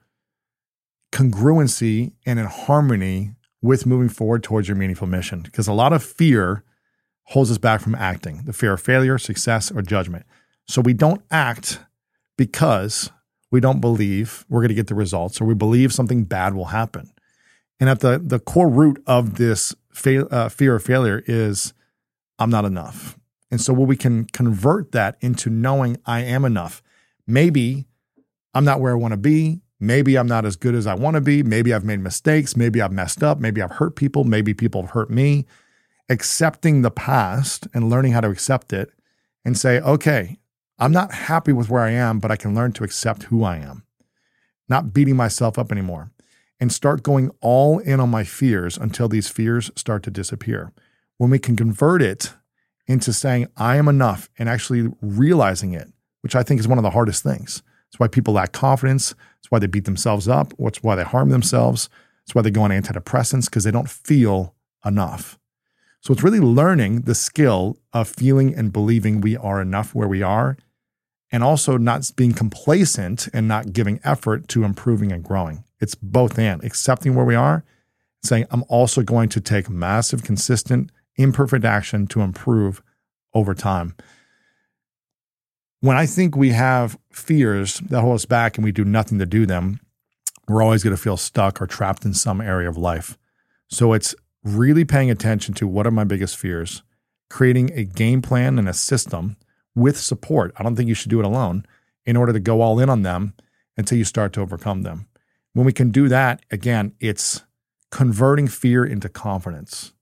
congruency 1.14 2.12
and 2.26 2.40
in 2.40 2.48
harmony 2.48 3.36
with 3.62 3.86
moving 3.86 4.10
forward 4.10 4.44
towards 4.44 4.68
your 4.68 4.76
meaningful 4.76 5.08
mission. 5.08 5.42
Because 5.42 5.68
a 5.68 5.74
lot 5.74 5.94
of 5.94 6.04
fear 6.04 6.66
holds 7.28 7.50
us 7.50 7.58
back 7.58 7.80
from 7.80 7.96
acting 7.96 8.44
the 8.44 8.52
fear 8.52 8.74
of 8.74 8.82
failure, 8.82 9.18
success, 9.18 9.72
or 9.72 9.82
judgment. 9.82 10.26
So 10.68 10.82
we 10.82 10.94
don't 10.94 11.22
act 11.32 11.80
because 12.38 13.12
we 13.54 13.60
don't 13.60 13.82
believe 13.82 14.46
we're 14.50 14.62
going 14.62 14.70
to 14.70 14.76
get 14.76 14.88
the 14.88 14.96
results 14.96 15.40
or 15.40 15.46
we 15.46 15.54
believe 15.54 15.94
something 15.94 16.24
bad 16.24 16.56
will 16.56 16.66
happen. 16.66 17.14
And 17.80 17.88
at 17.88 18.00
the, 18.00 18.18
the 18.18 18.40
core 18.40 18.68
root 18.68 19.02
of 19.06 19.36
this 19.36 19.76
fa- 19.92 20.28
uh, 20.30 20.50
fear 20.50 20.76
of 20.76 20.84
failure 20.84 21.24
is 21.28 21.72
I'm 22.40 22.50
not 22.50 22.66
enough. 22.66 23.16
And 23.52 23.62
so, 23.62 23.72
what 23.72 23.88
we 23.88 23.96
can 23.96 24.26
convert 24.26 24.92
that 24.94 25.18
into 25.22 25.52
knowing 25.52 25.98
I 26.04 26.22
am 26.22 26.46
enough, 26.46 26.82
maybe 27.28 27.86
I'm 28.56 28.66
not 28.66 28.82
where 28.82 28.94
I 28.94 28.96
want 28.96 29.12
to 29.12 29.18
be. 29.18 29.62
Maybe 29.80 30.18
I'm 30.18 30.26
not 30.26 30.46
as 30.46 30.56
good 30.56 30.74
as 30.74 30.88
I 30.88 30.96
want 30.96 31.14
to 31.14 31.22
be. 31.22 31.44
Maybe 31.44 31.76
I've 31.76 31.86
made 31.86 32.00
mistakes. 32.00 32.58
Maybe 32.58 32.82
I've 32.82 32.92
messed 32.92 33.22
up. 33.22 33.40
Maybe 33.40 33.62
I've 33.62 33.74
hurt 33.74 33.96
people. 33.96 34.24
Maybe 34.24 34.56
people 34.56 34.82
have 34.82 34.92
hurt 34.92 35.12
me. 35.12 35.46
Accepting 36.10 36.82
the 36.82 36.90
past 36.90 37.68
and 37.72 37.88
learning 37.88 38.14
how 38.14 38.22
to 38.22 38.30
accept 38.30 38.74
it 38.74 38.90
and 39.46 39.56
say, 39.56 39.80
okay, 39.80 40.40
I'm 40.80 40.92
not 40.92 41.14
happy 41.14 41.54
with 41.54 41.70
where 41.70 41.84
I 41.84 41.92
am, 41.92 42.20
but 42.20 42.32
I 42.32 42.36
can 42.36 42.56
learn 42.56 42.72
to 42.74 42.84
accept 42.84 43.24
who 43.24 43.44
I 43.44 43.58
am, 43.58 43.84
not 44.68 44.94
beating 44.94 45.16
myself 45.16 45.60
up 45.60 45.72
anymore, 45.72 46.12
and 46.60 46.72
start 46.72 47.04
going 47.04 47.30
all 47.42 47.80
in 47.80 48.00
on 48.00 48.10
my 48.10 48.24
fears 48.24 48.78
until 48.78 49.08
these 49.08 49.30
fears 49.30 49.72
start 49.76 50.04
to 50.04 50.12
disappear. 50.12 50.72
When 51.18 51.30
we 51.30 51.40
can 51.40 51.56
convert 51.56 52.02
it 52.02 52.34
into 52.88 53.14
saying, 53.14 53.48
I 53.56 53.78
am 53.78 53.88
enough 53.88 54.30
and 54.38 54.50
actually 54.50 54.92
realizing 55.02 55.74
it, 55.74 55.88
which 56.22 56.36
I 56.36 56.44
think 56.44 56.60
is 56.60 56.68
one 56.68 56.78
of 56.78 56.84
the 56.84 56.92
hardest 56.92 57.24
things. 57.24 57.62
It's 57.90 58.00
why 58.00 58.08
people 58.08 58.34
lack 58.34 58.52
confidence. 58.52 59.14
It's 59.40 59.52
why 59.52 59.60
they 59.60 59.68
beat 59.68 59.86
themselves 59.86 60.28
up. 60.28 60.54
It's 60.58 60.82
why 60.82 60.96
they 60.96 61.04
harm 61.04 61.30
themselves. 61.30 61.90
It's 62.24 62.34
why 62.34 62.42
they 62.42 62.52
go 62.52 62.64
on 62.64 62.72
antidepressants 62.72 63.46
because 63.46 63.64
they 63.64 63.72
don't 63.72 63.90
feel 63.90 64.56
enough. 64.84 65.38
So 66.02 66.12
it's 66.12 66.24
really 66.24 66.40
learning 66.40 67.02
the 67.02 67.16
skill 67.16 67.78
of 67.94 68.10
feeling 68.10 68.54
and 68.54 68.74
believing 68.74 69.22
we 69.22 69.38
are 69.38 69.62
enough 69.62 69.96
where 69.96 70.08
we 70.08 70.22
are, 70.22 70.58
and 71.34 71.44
also 71.44 71.78
not 71.78 72.12
being 72.16 72.32
complacent 72.32 73.28
and 73.34 73.48
not 73.48 73.74
giving 73.74 74.00
effort 74.04 74.48
to 74.48 74.64
improving 74.64 75.12
and 75.12 75.24
growing. 75.24 75.64
It's 75.82 75.96
both 75.96 76.38
and 76.38 76.64
accepting 76.64 77.16
where 77.16 77.26
we 77.26 77.34
are, 77.34 77.66
saying, 78.24 78.46
I'm 78.52 78.64
also 78.70 79.02
going 79.02 79.30
to 79.30 79.42
take 79.42 79.68
massive, 79.68 80.24
consistent, 80.24 80.92
imperfect 81.16 81.66
action 81.66 82.06
to 82.08 82.22
improve 82.22 82.84
over 83.34 83.56
time. 83.56 83.96
When 85.82 85.98
I 85.98 86.06
think 86.06 86.38
we 86.38 86.52
have 86.52 87.00
fears 87.12 87.80
that 87.80 88.02
hold 88.02 88.16
us 88.16 88.26
back 88.26 88.58
and 88.58 88.64
we 88.64 88.72
do 88.72 88.86
nothing 88.86 89.18
to 89.18 89.26
do 89.26 89.48
them, 89.48 89.80
we're 90.48 90.62
always 90.62 90.84
going 90.84 90.96
to 90.96 91.02
feel 91.02 91.18
stuck 91.18 91.60
or 91.60 91.66
trapped 91.66 92.06
in 92.06 92.14
some 92.14 92.42
area 92.42 92.70
of 92.70 92.78
life. 92.78 93.18
So 93.70 93.94
it's 93.94 94.14
really 94.44 94.86
paying 94.86 95.10
attention 95.10 95.56
to 95.56 95.68
what 95.68 95.88
are 95.88 95.92
my 95.92 96.04
biggest 96.04 96.38
fears, 96.38 96.84
creating 97.30 97.72
a 97.74 97.84
game 97.84 98.22
plan 98.22 98.60
and 98.60 98.70
a 98.70 98.74
system 98.74 99.36
with 99.76 99.98
support. 99.98 100.54
I 100.58 100.64
don't 100.64 100.76
think 100.76 100.90
you 100.90 100.96
should 100.96 101.10
do 101.10 101.20
it 101.20 101.26
alone 101.26 101.66
in 102.06 102.18
order 102.18 102.34
to 102.34 102.40
go 102.40 102.62
all 102.62 102.80
in 102.80 102.90
on 102.90 103.02
them 103.02 103.34
until 103.78 103.98
you 103.98 104.06
start 104.06 104.34
to 104.34 104.42
overcome 104.42 104.84
them. 104.84 105.08
When 105.54 105.66
we 105.66 105.74
can 105.74 105.92
do 105.92 106.08
that, 106.10 106.44
again, 106.52 106.94
it's 107.00 107.44
converting 107.92 108.48
fear 108.48 108.84
into 108.84 109.10
confidence. 109.10 109.94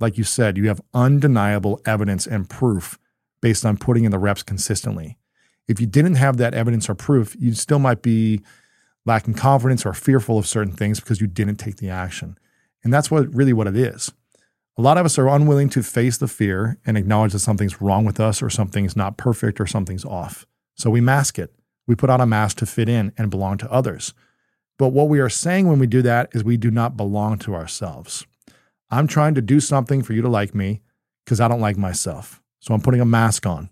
Like 0.00 0.18
you 0.18 0.24
said, 0.24 0.56
you 0.56 0.68
have 0.68 0.80
undeniable 0.92 1.80
evidence 1.86 2.26
and 2.26 2.50
proof 2.50 2.98
based 3.40 3.64
on 3.64 3.76
putting 3.76 4.04
in 4.04 4.10
the 4.10 4.18
reps 4.18 4.42
consistently. 4.42 5.16
If 5.68 5.80
you 5.80 5.86
didn't 5.86 6.16
have 6.16 6.36
that 6.36 6.54
evidence 6.54 6.88
or 6.88 6.94
proof, 6.94 7.36
you 7.38 7.54
still 7.54 7.78
might 7.78 8.02
be 8.02 8.42
lacking 9.04 9.34
confidence 9.34 9.86
or 9.86 9.92
fearful 9.92 10.38
of 10.38 10.46
certain 10.46 10.72
things 10.72 11.00
because 11.00 11.20
you 11.20 11.26
didn't 11.26 11.56
take 11.56 11.76
the 11.76 11.88
action. 11.88 12.36
And 12.84 12.92
that's 12.92 13.10
what 13.10 13.32
really 13.34 13.52
what 13.52 13.66
it 13.66 13.76
is. 13.76 14.12
A 14.78 14.82
lot 14.82 14.98
of 14.98 15.06
us 15.06 15.18
are 15.18 15.28
unwilling 15.28 15.70
to 15.70 15.82
face 15.82 16.18
the 16.18 16.28
fear 16.28 16.78
and 16.84 16.98
acknowledge 16.98 17.32
that 17.32 17.38
something's 17.38 17.80
wrong 17.80 18.04
with 18.04 18.20
us 18.20 18.42
or 18.42 18.50
something's 18.50 18.94
not 18.94 19.16
perfect 19.16 19.58
or 19.58 19.66
something's 19.66 20.04
off. 20.04 20.46
So 20.74 20.90
we 20.90 21.00
mask 21.00 21.38
it. 21.38 21.54
We 21.86 21.94
put 21.94 22.10
on 22.10 22.20
a 22.20 22.26
mask 22.26 22.58
to 22.58 22.66
fit 22.66 22.88
in 22.88 23.12
and 23.16 23.30
belong 23.30 23.56
to 23.58 23.72
others. 23.72 24.12
But 24.78 24.88
what 24.88 25.08
we 25.08 25.18
are 25.20 25.30
saying 25.30 25.66
when 25.66 25.78
we 25.78 25.86
do 25.86 26.02
that 26.02 26.28
is 26.34 26.44
we 26.44 26.58
do 26.58 26.70
not 26.70 26.96
belong 26.96 27.38
to 27.38 27.54
ourselves. 27.54 28.26
I'm 28.90 29.06
trying 29.06 29.34
to 29.34 29.42
do 29.42 29.60
something 29.60 30.02
for 30.02 30.12
you 30.12 30.20
to 30.20 30.28
like 30.28 30.54
me 30.54 30.82
because 31.24 31.40
I 31.40 31.48
don't 31.48 31.60
like 31.60 31.78
myself. 31.78 32.42
So 32.60 32.74
I'm 32.74 32.82
putting 32.82 33.00
a 33.00 33.06
mask 33.06 33.46
on. 33.46 33.70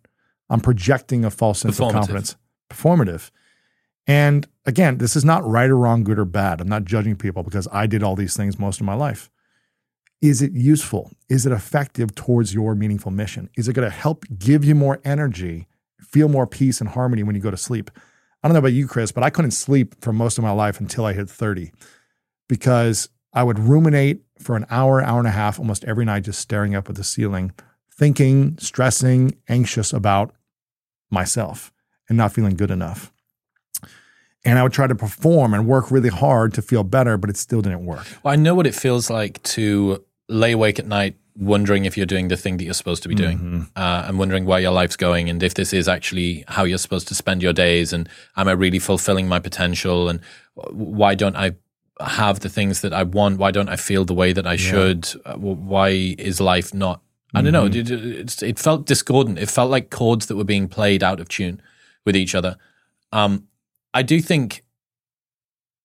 I'm 0.48 0.60
projecting 0.60 1.24
a 1.24 1.30
false 1.30 1.60
sense 1.60 1.78
of 1.78 1.92
confidence. 1.92 2.36
Performative. 2.70 3.30
And 4.06 4.46
again, 4.64 4.98
this 4.98 5.16
is 5.16 5.24
not 5.24 5.46
right 5.46 5.68
or 5.68 5.76
wrong, 5.76 6.04
good 6.04 6.18
or 6.18 6.24
bad. 6.24 6.60
I'm 6.60 6.68
not 6.68 6.84
judging 6.84 7.16
people 7.16 7.42
because 7.42 7.68
I 7.72 7.86
did 7.86 8.02
all 8.02 8.16
these 8.16 8.36
things 8.36 8.58
most 8.58 8.80
of 8.80 8.86
my 8.86 8.94
life. 8.94 9.30
Is 10.24 10.40
it 10.40 10.52
useful? 10.52 11.12
Is 11.28 11.44
it 11.44 11.52
effective 11.52 12.14
towards 12.14 12.54
your 12.54 12.74
meaningful 12.74 13.12
mission? 13.12 13.50
Is 13.58 13.68
it 13.68 13.74
going 13.74 13.86
to 13.86 13.94
help 13.94 14.24
give 14.38 14.64
you 14.64 14.74
more 14.74 14.98
energy, 15.04 15.68
feel 16.00 16.30
more 16.30 16.46
peace 16.46 16.80
and 16.80 16.88
harmony 16.88 17.22
when 17.22 17.34
you 17.34 17.42
go 17.42 17.50
to 17.50 17.58
sleep? 17.58 17.90
I 18.42 18.48
don't 18.48 18.54
know 18.54 18.60
about 18.60 18.72
you, 18.72 18.88
Chris, 18.88 19.12
but 19.12 19.22
I 19.22 19.28
couldn't 19.28 19.50
sleep 19.50 20.02
for 20.02 20.14
most 20.14 20.38
of 20.38 20.42
my 20.42 20.50
life 20.50 20.80
until 20.80 21.04
I 21.04 21.12
hit 21.12 21.28
30 21.28 21.72
because 22.48 23.10
I 23.34 23.42
would 23.42 23.58
ruminate 23.58 24.22
for 24.38 24.56
an 24.56 24.64
hour, 24.70 25.02
hour 25.02 25.18
and 25.18 25.28
a 25.28 25.30
half 25.30 25.58
almost 25.58 25.84
every 25.84 26.06
night, 26.06 26.24
just 26.24 26.40
staring 26.40 26.74
up 26.74 26.88
at 26.88 26.94
the 26.94 27.04
ceiling, 27.04 27.52
thinking, 27.92 28.56
stressing, 28.56 29.36
anxious 29.50 29.92
about 29.92 30.34
myself 31.10 31.70
and 32.08 32.16
not 32.16 32.32
feeling 32.32 32.56
good 32.56 32.70
enough. 32.70 33.12
And 34.42 34.58
I 34.58 34.62
would 34.62 34.72
try 34.72 34.86
to 34.86 34.94
perform 34.94 35.52
and 35.52 35.66
work 35.66 35.90
really 35.90 36.08
hard 36.08 36.54
to 36.54 36.62
feel 36.62 36.82
better, 36.82 37.18
but 37.18 37.28
it 37.28 37.36
still 37.36 37.60
didn't 37.60 37.84
work. 37.84 38.06
Well, 38.22 38.32
I 38.32 38.36
know 38.36 38.54
what 38.54 38.66
it 38.66 38.74
feels 38.74 39.10
like 39.10 39.42
to 39.42 40.02
lay 40.28 40.52
awake 40.52 40.78
at 40.78 40.86
night 40.86 41.16
wondering 41.36 41.84
if 41.84 41.96
you're 41.96 42.06
doing 42.06 42.28
the 42.28 42.36
thing 42.36 42.58
that 42.58 42.64
you're 42.64 42.74
supposed 42.74 43.02
to 43.02 43.08
be 43.08 43.14
doing 43.14 43.38
mm-hmm. 43.38 43.62
uh, 43.74 44.04
and 44.06 44.18
wondering 44.18 44.44
where 44.44 44.60
your 44.60 44.70
life's 44.70 44.96
going 44.96 45.28
and 45.28 45.42
if 45.42 45.54
this 45.54 45.72
is 45.72 45.88
actually 45.88 46.44
how 46.46 46.62
you're 46.62 46.78
supposed 46.78 47.08
to 47.08 47.14
spend 47.14 47.42
your 47.42 47.52
days 47.52 47.92
and 47.92 48.08
am 48.36 48.46
I 48.46 48.52
really 48.52 48.78
fulfilling 48.78 49.26
my 49.26 49.40
potential 49.40 50.08
and 50.08 50.20
why 50.54 51.16
don't 51.16 51.34
I 51.34 51.56
have 52.00 52.40
the 52.40 52.48
things 52.48 52.80
that 52.80 52.92
I 52.92 53.02
want? 53.02 53.38
Why 53.38 53.50
don't 53.50 53.68
I 53.68 53.76
feel 53.76 54.04
the 54.04 54.14
way 54.14 54.32
that 54.32 54.46
I 54.46 54.56
should? 54.56 55.08
Uh, 55.24 55.34
why 55.34 55.88
is 55.90 56.40
life 56.40 56.74
not? 56.74 57.00
I 57.34 57.42
don't 57.42 57.52
know. 57.52 57.68
Mm-hmm. 57.68 57.92
It, 57.92 58.20
it, 58.20 58.42
it, 58.42 58.58
felt 58.60 58.86
discordant. 58.86 59.40
It 59.40 59.50
felt 59.50 59.68
like 59.68 59.90
chords 59.90 60.26
that 60.26 60.36
were 60.36 60.44
being 60.44 60.68
played 60.68 61.02
out 61.02 61.18
of 61.18 61.28
tune 61.28 61.60
with 62.04 62.14
each 62.14 62.34
other. 62.34 62.56
Um, 63.10 63.48
I 63.92 64.02
do 64.02 64.20
think 64.20 64.64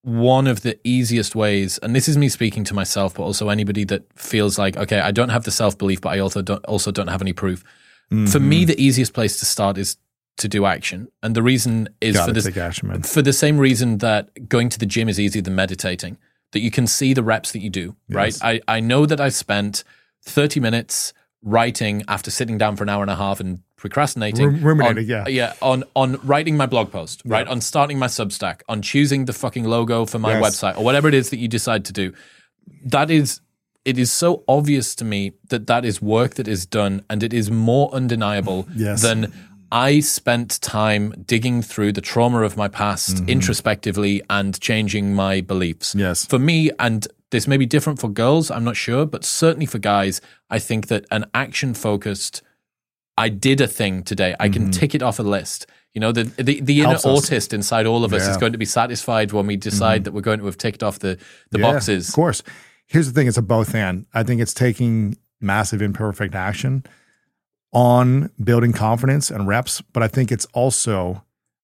one 0.01 0.47
of 0.47 0.61
the 0.61 0.79
easiest 0.83 1.35
ways, 1.35 1.77
and 1.79 1.95
this 1.95 2.07
is 2.07 2.17
me 2.17 2.29
speaking 2.29 2.63
to 2.65 2.73
myself, 2.73 3.15
but 3.15 3.23
also 3.23 3.49
anybody 3.49 3.83
that 3.85 4.03
feels 4.17 4.57
like, 4.57 4.77
okay, 4.77 4.99
I 4.99 5.11
don't 5.11 5.29
have 5.29 5.43
the 5.43 5.51
self 5.51 5.77
belief, 5.77 6.01
but 6.01 6.09
I 6.09 6.19
also 6.19 6.41
don't 6.41 6.63
also 6.65 6.91
don't 6.91 7.07
have 7.07 7.21
any 7.21 7.33
proof. 7.33 7.63
Mm-hmm. 8.11 8.27
For 8.27 8.39
me, 8.39 8.61
mm-hmm. 8.61 8.67
the 8.67 8.81
easiest 8.81 9.13
place 9.13 9.37
to 9.39 9.45
start 9.45 9.77
is 9.77 9.97
to 10.37 10.47
do 10.47 10.65
action, 10.65 11.09
and 11.21 11.35
the 11.35 11.43
reason 11.43 11.89
is 11.99 12.15
Gotta 12.15 12.29
for 12.29 12.33
this 12.33 12.57
action, 12.57 13.03
for 13.03 13.21
the 13.21 13.33
same 13.33 13.57
reason 13.57 13.97
that 13.97 14.47
going 14.47 14.69
to 14.69 14.79
the 14.79 14.85
gym 14.85 15.09
is 15.09 15.19
easier 15.19 15.41
than 15.41 15.55
meditating. 15.55 16.17
That 16.51 16.61
you 16.61 16.71
can 16.71 16.87
see 16.87 17.13
the 17.13 17.21
reps 17.21 17.51
that 17.51 17.59
you 17.59 17.69
do, 17.69 17.95
yes. 18.07 18.15
right? 18.15 18.37
I 18.41 18.77
I 18.77 18.79
know 18.79 19.05
that 19.05 19.19
I've 19.19 19.35
spent 19.35 19.83
thirty 20.23 20.59
minutes 20.59 21.13
writing 21.43 22.03
after 22.07 22.31
sitting 22.31 22.57
down 22.57 22.75
for 22.75 22.83
an 22.83 22.89
hour 22.89 23.01
and 23.01 23.11
a 23.11 23.15
half 23.15 23.39
and 23.39 23.59
procrastinating. 23.79 24.61
ruminating, 24.61 25.03
on, 25.03 25.09
yeah. 25.09 25.27
Yeah, 25.27 25.53
on, 25.61 25.83
on 25.95 26.19
writing 26.23 26.57
my 26.57 26.65
blog 26.65 26.91
post, 26.91 27.21
right? 27.25 27.47
On 27.47 27.61
starting 27.61 27.97
my 27.97 28.07
Substack, 28.07 28.61
on 28.67 28.81
choosing 28.81 29.25
the 29.25 29.33
fucking 29.33 29.63
logo 29.63 30.05
for 30.05 30.19
my 30.19 30.39
yes. 30.39 30.43
website 30.43 30.77
or 30.77 30.83
whatever 30.83 31.07
it 31.07 31.13
is 31.13 31.29
that 31.31 31.37
you 31.37 31.47
decide 31.47 31.85
to 31.85 31.93
do. 31.93 32.13
That 32.83 33.09
is, 33.09 33.41
it 33.85 33.97
is 33.97 34.11
so 34.11 34.43
obvious 34.47 34.93
to 34.95 35.05
me 35.05 35.33
that 35.49 35.67
that 35.67 35.85
is 35.85 36.01
work 36.01 36.35
that 36.35 36.47
is 36.47 36.65
done 36.65 37.03
and 37.09 37.23
it 37.23 37.33
is 37.33 37.49
more 37.49 37.89
undeniable 37.91 38.67
yes. 38.75 39.01
than 39.01 39.33
I 39.71 39.99
spent 39.99 40.61
time 40.61 41.23
digging 41.25 41.61
through 41.61 41.93
the 41.93 42.01
trauma 42.01 42.41
of 42.41 42.57
my 42.57 42.67
past 42.67 43.17
mm-hmm. 43.17 43.29
introspectively 43.29 44.21
and 44.29 44.59
changing 44.59 45.13
my 45.13 45.41
beliefs. 45.41 45.95
Yes. 45.95 46.25
For 46.25 46.39
me, 46.39 46.71
and 46.79 47.07
this 47.31 47.47
may 47.47 47.57
be 47.57 47.65
different 47.65 47.99
for 47.99 48.09
girls, 48.09 48.49
I'm 48.49 48.63
not 48.63 48.75
sure, 48.75 49.05
but 49.05 49.23
certainly 49.23 49.67
for 49.67 49.77
guys, 49.77 50.21
I 50.49 50.59
think 50.59 50.87
that 50.87 51.05
an 51.11 51.25
action 51.33 51.73
focused 51.73 52.41
I 53.19 53.27
did 53.27 53.59
a 53.59 53.67
thing 53.67 54.03
today. 54.03 54.33
I 54.39 54.47
can 54.47 54.63
mm-hmm. 54.63 54.71
tick 54.71 54.95
it 54.95 55.03
off 55.03 55.19
a 55.19 55.23
list. 55.23 55.67
You 55.93 55.99
know, 55.99 56.13
the 56.13 56.23
the, 56.23 56.61
the 56.61 56.81
inner 56.81 56.95
autist 56.95 57.51
inside 57.51 57.85
all 57.85 58.05
of 58.05 58.13
us 58.13 58.23
yeah. 58.23 58.31
is 58.31 58.37
going 58.37 58.53
to 58.53 58.57
be 58.57 58.65
satisfied 58.65 59.33
when 59.33 59.45
we 59.45 59.57
decide 59.57 59.97
mm-hmm. 59.97 60.03
that 60.05 60.11
we're 60.13 60.21
going 60.21 60.39
to 60.39 60.45
have 60.45 60.57
ticked 60.57 60.83
off 60.83 60.99
the 60.99 61.17
the 61.51 61.59
yeah, 61.59 61.71
boxes. 61.71 62.07
Of 62.07 62.15
course. 62.15 62.41
Here's 62.87 63.07
the 63.07 63.13
thing: 63.13 63.27
it's 63.27 63.37
a 63.37 63.41
both 63.41 63.75
and. 63.75 64.05
I 64.13 64.23
think 64.23 64.39
it's 64.39 64.53
taking 64.53 65.17
massive 65.41 65.81
imperfect 65.81 66.33
action 66.33 66.85
on 67.73 68.31
building 68.41 68.71
confidence 68.71 69.29
and 69.29 69.47
reps, 69.47 69.81
but 69.81 70.01
I 70.01 70.07
think 70.07 70.31
it's 70.31 70.45
also 70.53 71.23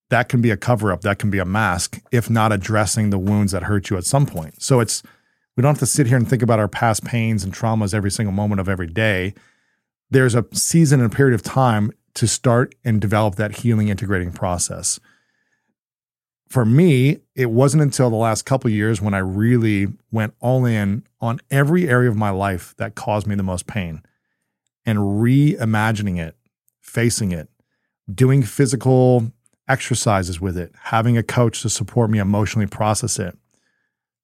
that 0.10 0.30
can 0.30 0.42
be 0.42 0.52
a 0.52 0.58
cover 0.58 0.92
up, 0.92 1.02
that 1.02 1.20
can 1.20 1.30
be 1.32 1.40
a 1.40 1.46
mask, 1.46 2.00
if 2.12 2.30
not 2.30 2.52
addressing 2.52 3.10
the 3.10 3.18
wounds 3.18 3.54
that 3.54 3.64
hurt 3.64 3.90
you 3.90 3.98
at 3.98 4.04
some 4.04 4.26
point. 4.26 4.62
So 4.62 4.82
it's 4.82 5.02
we 5.56 5.62
don't 5.62 5.72
have 5.72 5.80
to 5.80 5.86
sit 5.86 6.08
here 6.08 6.18
and 6.18 6.30
think 6.30 6.42
about 6.42 6.60
our 6.60 6.68
past 6.68 7.06
pains 7.06 7.46
and 7.46 7.54
traumas 7.54 7.94
every 7.94 8.12
single 8.12 8.34
moment 8.34 8.60
of 8.60 8.68
every 8.68 8.88
day 8.88 9.34
there's 10.10 10.36
a 10.36 10.46
season 10.54 11.02
and 11.02 11.12
a 11.12 11.16
period 11.16 11.36
of 11.36 11.44
time 11.44 11.92
to 12.16 12.28
start 12.28 12.76
and 12.84 13.02
develop 13.02 13.36
that 13.36 13.58
healing 13.58 13.90
integrating 13.90 14.32
process. 14.32 15.00
For 16.48 16.64
me, 16.64 17.20
it 17.36 17.50
wasn't 17.50 17.84
until 17.84 18.10
the 18.10 18.16
last 18.16 18.44
couple 18.44 18.70
years 18.70 19.02
when 19.02 19.14
I 19.14 19.20
really 19.20 19.88
went 20.12 20.34
all 20.40 20.66
in 20.66 21.04
on 21.20 21.40
every 21.52 21.90
area 21.90 22.10
of 22.10 22.16
my 22.16 22.30
life 22.30 22.76
that 22.78 22.96
caused 22.96 23.28
me 23.28 23.36
the 23.36 23.44
most 23.44 23.68
pain 23.68 24.02
and 24.86 25.00
reimagining 25.00 26.20
it, 26.20 26.38
facing 26.82 27.32
it, 27.32 27.50
doing 28.14 28.44
physical 28.44 29.32
exercises 29.68 30.40
with 30.40 30.58
it, 30.58 30.72
having 30.84 31.18
a 31.18 31.24
coach 31.24 31.64
to 31.64 31.70
support 31.70 32.10
me 32.10 32.20
emotionally 32.20 32.68
process 32.68 33.18
it 33.18 33.36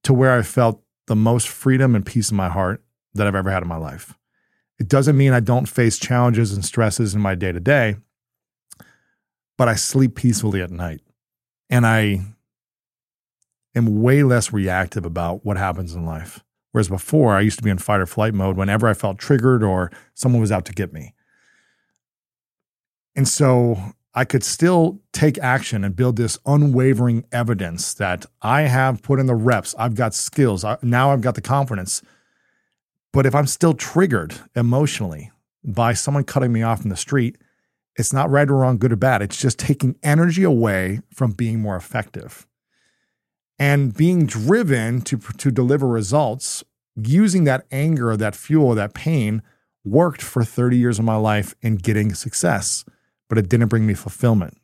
to 0.04 0.14
where 0.14 0.38
I 0.38 0.44
felt 0.44 0.82
the 1.08 1.16
most 1.16 1.50
freedom 1.50 1.96
and 1.96 2.06
peace 2.06 2.32
in 2.32 2.38
my 2.38 2.50
heart 2.50 2.84
that 3.14 3.28
I've 3.28 3.36
ever 3.36 3.52
had 3.52 3.64
in 3.64 3.70
my 3.70 3.78
life. 3.78 4.18
It 4.82 4.88
doesn't 4.88 5.16
mean 5.16 5.32
I 5.32 5.42
don't 5.42 5.70
face 5.70 6.00
challenges 6.00 6.54
and 6.54 6.66
stresses 6.66 7.14
in 7.14 7.22
my 7.22 7.36
day 7.36 7.52
to 7.52 7.60
day, 7.60 7.98
but 9.56 9.68
I 9.68 9.76
sleep 9.76 10.16
peacefully 10.16 10.60
at 10.60 10.72
night. 10.72 11.02
And 11.70 11.86
I 11.86 12.22
am 13.76 14.02
way 14.02 14.24
less 14.24 14.52
reactive 14.52 15.06
about 15.06 15.46
what 15.46 15.58
happens 15.58 15.94
in 15.94 16.04
life. 16.04 16.44
Whereas 16.72 16.88
before, 16.88 17.36
I 17.36 17.42
used 17.42 17.60
to 17.60 17.64
be 17.64 17.70
in 17.70 17.78
fight 17.78 18.02
or 18.02 18.08
flight 18.08 18.34
mode 18.34 18.58
whenever 18.58 18.88
I 18.88 18.96
felt 18.96 19.20
triggered 19.20 19.62
or 19.62 19.92
someone 20.16 20.42
was 20.42 20.52
out 20.52 20.66
to 20.66 20.74
get 20.74 20.92
me. 20.92 21.14
And 23.16 23.28
so 23.28 23.94
I 24.16 24.26
could 24.26 24.44
still 24.44 25.00
take 25.14 25.38
action 25.38 25.84
and 25.84 25.96
build 25.96 26.16
this 26.16 26.40
unwavering 26.44 27.26
evidence 27.32 27.94
that 27.94 28.26
I 28.42 28.62
have 28.62 29.04
put 29.04 29.20
in 29.20 29.28
the 29.28 29.36
reps. 29.36 29.76
I've 29.78 29.94
got 29.94 30.16
skills. 30.16 30.66
now 30.82 31.12
I've 31.12 31.22
got 31.22 31.36
the 31.36 31.42
confidence 31.42 32.02
but 33.14 33.26
if 33.26 33.36
I'm 33.36 33.48
still 33.48 33.74
triggered 33.74 34.36
emotionally 34.56 35.32
by 35.64 35.94
someone 35.94 36.24
cutting 36.24 36.52
me 36.52 36.64
off 36.64 36.84
in 36.84 36.90
the 36.90 36.96
street, 36.96 37.38
it's 37.96 38.14
not 38.14 38.30
right 38.30 38.50
or 38.50 38.58
wrong, 38.58 38.78
good 38.78 38.94
or 38.94 38.98
bad. 38.98 39.22
It's 39.22 39.40
just 39.40 39.60
taking 39.60 39.96
energy 40.02 40.44
away 40.44 41.02
from 41.14 41.32
being 41.32 41.62
more 41.62 41.76
effective. 41.76 42.48
And 43.60 43.94
being 43.94 44.26
driven 44.26 45.02
to, 45.02 45.18
to 45.18 45.52
deliver 45.52 45.88
results, 45.88 46.64
using 46.96 47.44
that 47.44 47.66
anger, 47.72 48.18
that 48.18 48.36
fuel, 48.36 48.74
that 48.76 48.94
pain 48.94 49.44
worked 49.84 50.22
for 50.22 50.44
30 50.44 50.78
years 50.78 51.00
of 51.00 51.06
my 51.06 51.16
life 51.16 51.54
in 51.62 51.76
getting 51.76 52.14
success, 52.14 52.86
but 53.30 53.38
it 53.38 53.50
didn't 53.50 53.68
bring 53.68 53.86
me 53.86 53.94
fulfillment. 53.94 54.58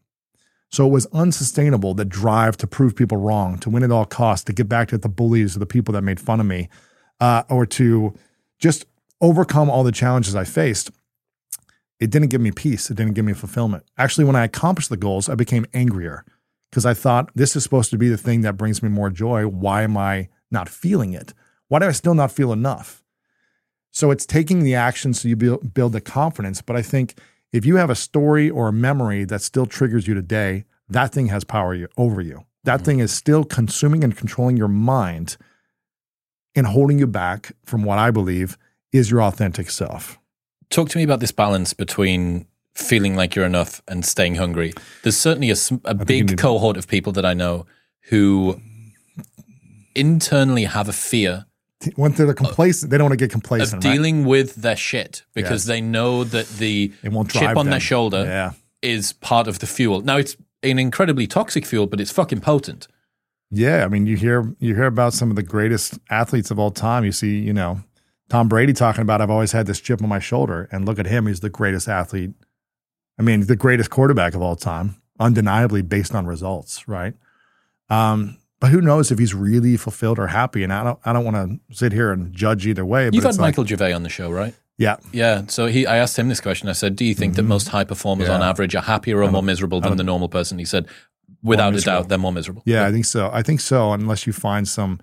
So 0.70 0.86
it 0.86 0.92
was 0.92 1.06
unsustainable, 1.08 1.94
the 1.94 2.06
drive 2.06 2.58
to 2.58 2.68
prove 2.68 2.96
people 2.96 3.18
wrong, 3.18 3.58
to 3.60 3.70
win 3.70 3.84
at 3.84 3.92
all 3.92 4.06
costs, 4.06 4.44
to 4.46 4.54
get 4.54 4.68
back 4.68 4.90
to 4.90 4.98
the 4.98 5.10
bullies 5.10 5.56
or 5.56 5.60
the 5.60 5.66
people 5.66 5.94
that 5.94 6.02
made 6.02 6.20
fun 6.20 6.40
of 6.40 6.46
me, 6.46 6.68
uh, 7.20 7.44
or 7.50 7.66
to 7.66 8.14
just 8.60 8.86
overcome 9.22 9.70
all 9.70 9.84
the 9.84 9.92
challenges 9.92 10.36
I 10.36 10.44
faced. 10.44 10.92
It 12.00 12.12
didn't 12.12 12.30
give 12.30 12.42
me 12.42 12.52
peace. 12.52 12.90
It 12.90 12.98
didn't 12.98 13.14
give 13.14 13.26
me 13.26 13.34
fulfillment. 13.34 13.84
Actually, 13.98 14.26
when 14.26 14.36
I 14.36 14.46
accomplished 14.46 14.90
the 14.90 14.98
goals, 14.98 15.30
I 15.30 15.36
became 15.36 15.66
angrier 15.74 16.24
because 16.70 16.86
I 16.86 16.94
thought 16.94 17.32
this 17.34 17.56
is 17.56 17.64
supposed 17.64 17.90
to 17.92 17.98
be 17.98 18.10
the 18.10 18.18
thing 18.18 18.42
that 18.42 18.58
brings 18.58 18.84
me 18.84 18.90
more 18.90 19.10
joy. 19.10 19.48
Why 19.48 19.82
am 19.82 19.98
I 19.98 20.30
not 20.52 20.70
feeling 20.70 21.14
it? 21.14 21.34
Why 21.68 21.80
do 21.80 21.88
I 21.88 21.92
still 21.92 22.14
not 22.14 22.32
feel 22.32 22.54
enough? 22.54 23.04
So 23.92 24.12
it's 24.12 24.26
taking 24.26 24.64
the 24.64 24.76
action 24.76 25.14
so 25.14 25.28
you 25.28 25.36
build, 25.36 25.74
build 25.74 25.94
the 25.94 26.02
confidence. 26.02 26.62
But 26.62 26.76
I 26.76 26.84
think 26.84 27.20
if 27.52 27.66
you 27.66 27.78
have 27.78 27.90
a 27.90 27.96
story 27.96 28.50
or 28.50 28.68
a 28.68 28.74
memory 28.74 29.26
that 29.26 29.42
still 29.42 29.66
triggers 29.66 30.08
you 30.08 30.14
today, 30.14 30.66
that 30.90 31.12
thing 31.14 31.28
has 31.28 31.44
power 31.44 31.90
over 31.98 32.22
you. 32.22 32.46
That 32.64 32.78
mm-hmm. 32.78 32.86
thing 32.86 33.00
is 33.00 33.12
still 33.12 33.44
consuming 33.44 34.04
and 34.04 34.16
controlling 34.16 34.58
your 34.58 34.68
mind 34.68 35.38
and 36.58 36.68
holding 36.68 37.00
you 37.00 37.08
back 37.08 37.52
from 37.64 37.84
what 37.84 38.00
I 38.00 38.12
believe 38.12 38.58
is 38.92 39.12
your 39.12 39.22
authentic 39.22 39.70
self. 39.70 40.20
Talk 40.70 40.90
to 40.90 40.98
me 40.98 41.04
about 41.04 41.20
this 41.20 41.32
balance 41.32 41.74
between 41.74 42.48
feeling 42.74 43.16
like 43.16 43.36
you're 43.36 43.46
enough 43.46 43.82
and 43.88 44.06
staying 44.06 44.36
hungry. 44.36 44.74
There's 45.04 45.18
certainly 45.18 45.52
a, 45.52 45.56
a 45.86 45.96
big 45.96 46.38
cohort 46.38 46.78
of 46.78 46.88
people 46.88 47.12
that 47.14 47.26
I 47.26 47.34
know 47.34 47.66
who 48.10 48.62
internally 49.96 50.66
have 50.66 50.88
a 50.88 50.94
fear 50.94 51.46
when 51.96 52.12
they're 52.14 52.34
complacent, 52.34 52.90
they 52.90 52.98
don't 52.98 53.06
want 53.06 53.20
to 53.20 53.24
get 53.24 53.32
complacent. 53.32 53.86
Of 53.86 53.92
dealing 53.92 54.22
right? 54.22 54.30
with 54.30 54.56
their 54.56 54.76
shit 54.76 55.24
because 55.34 55.64
yes. 55.64 55.66
they 55.66 55.82
know 55.82 56.24
that 56.24 56.48
the 56.50 56.92
chip 57.30 57.50
on 57.50 57.56
them. 57.56 57.70
their 57.70 57.80
shoulder 57.80 58.24
yeah. 58.26 58.52
is 58.82 59.14
part 59.14 59.48
of 59.48 59.60
the 59.60 59.68
fuel. 59.68 60.02
Now 60.02 60.18
it's 60.18 60.36
an 60.64 60.80
incredibly 60.80 61.28
toxic 61.28 61.66
fuel, 61.66 61.86
but 61.86 62.02
it's 62.02 62.12
fucking 62.12 62.42
potent. 62.42 62.88
Yeah, 63.50 63.86
I 63.86 63.88
mean, 63.88 64.06
you 64.06 64.18
hear 64.18 64.54
you 64.60 64.76
hear 64.76 64.86
about 64.86 65.14
some 65.14 65.30
of 65.30 65.36
the 65.36 65.44
greatest 65.44 66.00
athletes 66.10 66.52
of 66.52 66.60
all 66.60 66.72
time. 66.72 67.06
You 67.06 67.12
see, 67.12 67.40
you 67.40 67.54
know, 67.54 67.82
Tom 68.30 68.50
Brady 68.50 68.74
talking 68.74 69.02
about 69.02 69.22
I've 69.22 69.30
always 69.30 69.54
had 69.54 69.68
this 69.68 69.80
chip 69.80 70.02
on 70.02 70.10
my 70.10 70.20
shoulder, 70.20 70.68
and 70.72 70.86
look 70.86 71.00
at 71.00 71.06
him; 71.06 71.28
he's 71.28 71.40
the 71.40 71.50
greatest 71.50 71.88
athlete. 71.88 72.32
I 73.18 73.22
mean, 73.24 73.48
the 73.48 73.56
greatest 73.56 73.90
quarterback 73.90 74.36
of 74.36 74.42
all 74.42 74.56
time, 74.56 75.02
undeniably 75.20 75.82
based 75.82 76.14
on 76.14 76.28
results, 76.28 76.88
right? 76.88 77.14
Um, 77.90 78.38
but 78.60 78.72
who 78.72 78.82
knows 78.82 79.12
if 79.12 79.20
he's 79.20 79.34
really 79.34 79.78
fulfilled 79.78 80.20
or 80.20 80.28
happy? 80.28 80.64
And 80.64 80.74
I 80.74 80.84
don't, 80.84 81.00
I 81.06 81.14
don't 81.14 81.24
want 81.26 81.38
to 81.38 81.76
sit 81.76 81.94
here 81.94 82.12
and 82.12 82.34
judge 82.34 82.68
either 82.68 82.86
way. 82.86 83.10
You've 83.12 83.24
had 83.24 83.38
Michael 83.38 83.64
like, 83.64 83.70
Gervais 83.70 83.94
on 83.94 84.04
the 84.04 84.10
show, 84.10 84.30
right? 84.30 84.54
Yeah, 84.78 84.98
yeah. 85.12 85.44
So 85.48 85.68
he, 85.68 85.88
I 85.88 85.98
asked 85.98 86.20
him 86.20 86.28
this 86.28 86.42
question. 86.42 86.70
I 86.70 86.74
said, 86.74 86.96
"Do 86.96 87.06
you 87.06 87.16
think 87.16 87.34
mm-hmm. 87.34 87.44
that 87.44 87.48
most 87.48 87.70
high 87.70 87.86
performers 87.86 88.28
yeah. 88.28 88.36
on 88.36 88.44
average 88.44 88.76
are 88.76 88.84
happier 88.84 89.24
or 89.24 89.32
more 89.32 89.42
miserable 89.42 89.80
than 89.80 89.98
the 89.98 90.04
normal 90.04 90.30
person?" 90.30 90.60
He 90.60 90.66
said, 90.66 90.88
"Without 91.44 91.76
a 91.76 91.82
doubt, 91.82 92.10
they're 92.10 92.18
more 92.18 92.34
miserable." 92.34 92.64
Yeah, 92.66 92.86
I 92.86 92.92
think 92.92 93.06
so. 93.06 93.30
I 93.34 93.42
think 93.42 93.60
so, 93.60 93.94
unless 93.94 94.28
you 94.28 94.34
find 94.34 94.68
some 94.68 95.00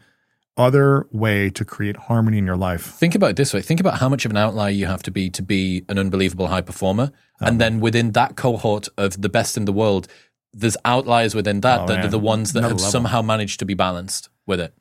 other 0.56 1.06
way 1.10 1.50
to 1.50 1.64
create 1.64 1.96
harmony 1.96 2.38
in 2.38 2.46
your 2.46 2.56
life. 2.56 2.82
Think 2.82 3.14
about 3.14 3.30
it 3.30 3.36
this 3.36 3.52
way. 3.52 3.60
Think 3.60 3.80
about 3.80 3.98
how 3.98 4.08
much 4.08 4.24
of 4.24 4.30
an 4.30 4.36
outlier 4.36 4.70
you 4.70 4.86
have 4.86 5.02
to 5.02 5.10
be 5.10 5.28
to 5.30 5.42
be 5.42 5.84
an 5.88 5.98
unbelievable 5.98 6.46
high 6.46 6.60
performer. 6.60 7.10
Um, 7.40 7.48
and 7.48 7.60
then 7.60 7.80
within 7.80 8.12
that 8.12 8.36
cohort 8.36 8.88
of 8.96 9.20
the 9.20 9.28
best 9.28 9.56
in 9.56 9.64
the 9.64 9.72
world, 9.72 10.06
there's 10.52 10.76
outliers 10.84 11.34
within 11.34 11.60
that 11.62 11.80
oh, 11.80 11.86
that 11.86 11.96
man. 11.96 12.06
are 12.06 12.10
the 12.10 12.18
ones 12.18 12.52
that 12.52 12.60
Another 12.60 12.74
have 12.74 12.80
level. 12.80 12.92
somehow 12.92 13.22
managed 13.22 13.58
to 13.58 13.64
be 13.64 13.74
balanced 13.74 14.28
with 14.46 14.60
it. 14.60 14.74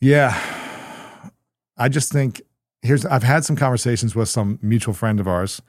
Yeah. 0.00 0.38
I 1.76 1.88
just 1.88 2.10
think 2.10 2.40
here's 2.82 3.04
I've 3.04 3.22
had 3.22 3.44
some 3.44 3.56
conversations 3.56 4.14
with 4.14 4.30
some 4.30 4.58
mutual 4.62 4.94
friend 4.94 5.20
of 5.20 5.28
ours 5.28 5.60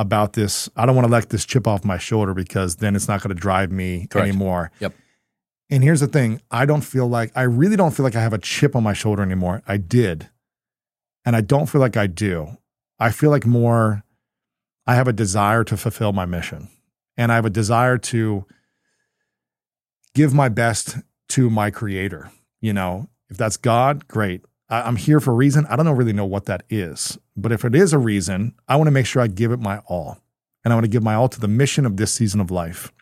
about 0.00 0.32
this. 0.32 0.68
I 0.76 0.86
don't 0.86 0.96
want 0.96 1.06
to 1.06 1.12
let 1.12 1.28
this 1.28 1.44
chip 1.44 1.66
off 1.66 1.84
my 1.84 1.98
shoulder 1.98 2.32
because 2.34 2.76
then 2.76 2.96
it's 2.96 3.06
not 3.06 3.22
going 3.22 3.34
to 3.34 3.40
drive 3.40 3.70
me 3.70 4.06
Correct. 4.06 4.28
anymore. 4.28 4.70
Yep. 4.80 4.94
And 5.70 5.84
here's 5.84 6.00
the 6.00 6.08
thing, 6.08 6.40
I 6.50 6.66
don't 6.66 6.80
feel 6.80 7.06
like 7.06 7.30
I 7.36 7.42
really 7.42 7.76
don't 7.76 7.92
feel 7.92 8.04
like 8.04 8.16
I 8.16 8.22
have 8.22 8.32
a 8.32 8.38
chip 8.38 8.74
on 8.74 8.82
my 8.82 8.92
shoulder 8.92 9.22
anymore. 9.22 9.62
I 9.68 9.76
did. 9.76 10.28
And 11.24 11.36
I 11.36 11.42
don't 11.42 11.66
feel 11.66 11.80
like 11.80 11.96
I 11.96 12.06
do. 12.06 12.56
I 12.98 13.10
feel 13.10 13.30
like 13.30 13.46
more 13.46 14.02
I 14.86 14.94
have 14.94 15.06
a 15.06 15.12
desire 15.12 15.62
to 15.64 15.76
fulfill 15.76 16.12
my 16.12 16.24
mission 16.24 16.68
and 17.16 17.30
I 17.30 17.36
have 17.36 17.44
a 17.44 17.50
desire 17.50 17.98
to 17.98 18.46
give 20.14 20.34
my 20.34 20.48
best 20.48 20.96
to 21.28 21.50
my 21.50 21.70
creator. 21.70 22.30
You 22.60 22.72
know, 22.72 23.08
if 23.28 23.36
that's 23.36 23.56
God, 23.56 24.08
great. 24.08 24.42
I, 24.70 24.88
am 24.88 24.96
here 24.96 25.20
for 25.20 25.32
a 25.32 25.34
reason. 25.34 25.66
I 25.66 25.76
don't 25.76 25.88
really 25.88 26.12
know 26.12 26.24
what 26.24 26.46
that 26.46 26.62
is, 26.70 27.18
but 27.36 27.52
if 27.52 27.64
it 27.64 27.74
is 27.74 27.92
a 27.92 27.98
reason, 27.98 28.54
I 28.68 28.76
want 28.76 28.86
to 28.86 28.92
make 28.92 29.06
sure 29.06 29.20
I 29.20 29.26
give 29.26 29.52
it 29.52 29.60
my 29.60 29.78
all. 29.86 30.18
And 30.64 30.72
I 30.72 30.76
want 30.76 30.84
to 30.84 30.90
give 30.90 31.02
my 31.02 31.14
all 31.14 31.28
to 31.28 31.40
the 31.40 31.48
mission 31.48 31.86
of 31.86 31.96
this 31.96 32.12
season 32.12 32.40
of 32.40 32.50
life. 32.50 32.92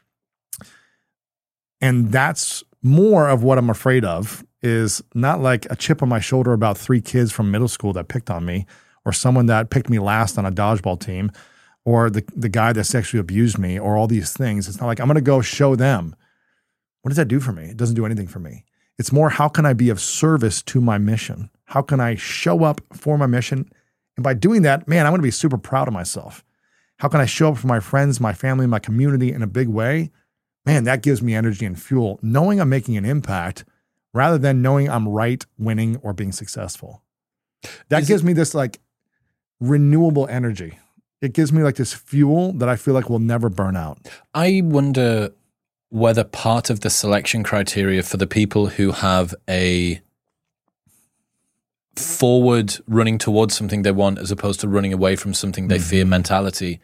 And 1.81 2.11
that's 2.11 2.63
more 2.83 3.29
of 3.29 3.43
what 3.43 3.59
I'm 3.59 3.71
afraid 3.71 4.05
of 4.05 4.45
is 4.63 5.03
not 5.15 5.41
like 5.41 5.67
a 5.71 5.77
chip 5.77 6.03
on 6.03 6.09
my 6.09 6.21
shoulder 6.21 6.53
about 6.53 6.79
three 6.79 7.01
kids 7.01 7.33
from 7.33 7.51
middle 7.51 7.69
school 7.69 7.93
that 7.93 8.09
picked 8.09 8.31
on 8.31 8.45
me 8.45 8.67
or 9.05 9.13
someone 9.13 9.47
that 9.47 9.71
picked 9.71 9.91
me 9.91 9.99
last 9.99 10.39
on 10.39 10.47
a 10.47 10.53
dodgeball 10.53 11.01
team 11.01 11.31
or 11.85 12.11
the, 12.11 12.25
the 12.37 12.49
guy 12.49 12.73
that 12.73 12.85
sexually 12.85 13.21
abused 13.21 13.59
me 13.59 13.79
or 13.79 13.97
all 13.97 14.07
these 14.07 14.33
things. 14.33 14.69
It's 14.69 14.81
not 14.81 14.87
like 14.87 15.01
I'm 15.01 15.07
going 15.07 15.17
to 15.17 15.21
go 15.21 15.41
show 15.41 15.77
them. 15.77 16.15
What 17.03 17.11
does 17.11 17.17
that 17.17 17.29
do 17.29 17.41
for 17.41 17.53
me? 17.53 17.67
It 17.67 17.77
doesn't 17.77 17.97
do 17.97 18.05
anything 18.05 18.27
for 18.27 18.41
me. 18.41 18.65
It's 18.99 19.13
more 19.13 19.31
how 19.31 19.49
can 19.49 19.65
I 19.65 19.73
be 19.73 19.91
of 19.91 20.01
service 20.01 20.63
to 20.63 20.81
my 20.81 20.99
mission? 20.99 21.51
How 21.69 21.83
can 21.83 22.01
I 22.01 22.15
show 22.15 22.65
up 22.65 22.81
for 22.93 23.19
my 23.19 23.27
mission? 23.27 23.71
And 24.17 24.25
by 24.25 24.35
doing 24.35 24.63
that, 24.63 24.89
man, 24.89 25.07
I'm 25.07 25.13
going 25.13 25.21
to 25.21 25.27
be 25.27 25.31
super 25.31 25.59
proud 25.59 25.87
of 25.87 25.95
myself. 25.95 26.45
How 26.99 27.09
can 27.09 27.21
I 27.21 27.27
show 27.27 27.51
up 27.53 27.59
for 27.59 27.67
my 27.67 27.79
friends, 27.81 28.21
my 28.21 28.33
family, 28.33 28.67
my 28.67 28.79
community 28.79 29.33
in 29.33 29.43
a 29.43 29.47
big 29.47 29.69
way? 29.69 30.11
Man, 30.67 30.85
that 30.85 31.03
gives 31.03 31.23
me 31.23 31.35
energy 31.35 31.65
and 31.67 31.81
fuel, 31.81 32.19
knowing 32.23 32.61
I'm 32.61 32.69
making 32.69 32.97
an 32.97 33.05
impact 33.05 33.65
rather 34.13 34.39
than 34.39 34.63
knowing 34.63 34.89
I'm 34.89 35.09
right, 35.09 35.45
winning, 35.59 35.97
or 36.03 36.13
being 36.13 36.33
successful. 36.33 37.03
That 37.91 38.03
Is 38.03 38.09
gives 38.09 38.23
it- 38.23 38.27
me 38.27 38.33
this 38.33 38.55
like 38.55 38.81
renewable 39.61 40.27
energy 40.29 40.79
it 41.21 41.33
gives 41.33 41.53
me 41.53 41.65
like 41.65 41.75
this 41.75 41.93
fuel 41.93 42.53
that 42.53 42.69
I 42.69 42.77
feel 42.77 42.95
like 42.95 43.11
will 43.11 43.19
never 43.19 43.49
burn 43.49 43.77
out. 43.77 43.99
I 44.35 44.63
wonder 44.65 45.31
whether 45.89 46.23
part 46.23 46.71
of 46.71 46.79
the 46.81 46.91
selection 46.91 47.43
criteria 47.43 48.05
for 48.05 48.19
the 48.19 48.27
people 48.29 48.69
who 48.69 48.93
have 48.93 49.35
a 49.51 50.01
forward 51.99 52.77
running 52.87 53.19
towards 53.19 53.55
something 53.55 53.83
they 53.83 53.93
want 53.93 54.19
as 54.19 54.31
opposed 54.31 54.61
to 54.61 54.69
running 54.69 54.93
away 54.93 55.17
from 55.17 55.35
something 55.35 55.69
they 55.69 55.77
mm-hmm. 55.77 55.85
fear 55.85 56.05
mentality 56.05 56.81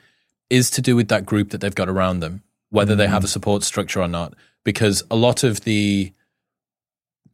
is 0.50 0.70
to 0.70 0.82
do 0.82 0.96
with 0.96 1.08
that 1.08 1.24
group 1.24 1.50
that 1.50 1.60
they've 1.60 1.74
got 1.74 1.88
around 1.88 2.20
them, 2.20 2.42
whether 2.70 2.92
mm-hmm. 2.92 2.98
they 2.98 3.06
have 3.06 3.24
a 3.24 3.28
support 3.28 3.62
structure 3.62 4.00
or 4.00 4.08
not. 4.08 4.34
Because 4.64 5.02
a 5.10 5.16
lot 5.16 5.44
of 5.44 5.62
the 5.62 6.12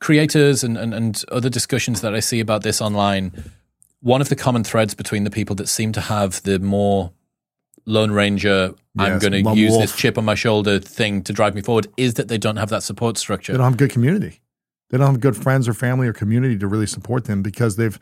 creators 0.01 0.65
and, 0.65 0.77
and, 0.77 0.95
and 0.95 1.25
other 1.31 1.49
discussions 1.49 2.01
that 2.01 2.15
I 2.15 2.21
see 2.21 2.41
about 2.41 2.63
this 2.63 2.81
online 2.81 3.33
one 4.01 4.21
of 4.21 4.29
the 4.29 4.37
common 4.37 4.65
threads 4.65 4.95
between 4.95 5.25
the 5.25 5.31
people 5.31 5.55
that 5.57 5.69
seem 5.69 5.93
to 5.93 6.01
have 6.01 6.43
the 6.43 6.59
more 6.59 7.13
Lone 7.87 8.11
Ranger, 8.11 8.75
yes, 8.95 9.09
I'm 9.09 9.19
going 9.19 9.45
to 9.45 9.55
use 9.55 9.73
wolf. 9.73 9.83
this 9.83 9.97
chip 9.97 10.19
on 10.19 10.25
my 10.25 10.35
shoulder 10.35 10.79
thing 10.79 11.23
to 11.23 11.33
drive 11.33 11.55
me 11.55 11.63
forward 11.63 11.87
is 11.97 12.15
that 12.15 12.29
they 12.29 12.39
don't 12.39 12.57
have 12.57 12.71
that 12.71 12.83
support 12.83 13.19
structure. 13.19 13.53
They 13.53 13.59
don't 13.59 13.71
have 13.71 13.77
good 13.77 13.91
community. 13.91 14.41
They 14.91 14.99
don't 14.99 15.07
have 15.07 15.21
good 15.21 15.37
friends 15.37 15.69
or 15.69 15.75
family 15.75 16.09
or 16.09 16.13
community 16.13 16.59
to 16.59 16.67
really 16.67 16.87
support 16.87 17.25
them 17.25 17.43
because 17.43 17.77
they've 17.77 17.99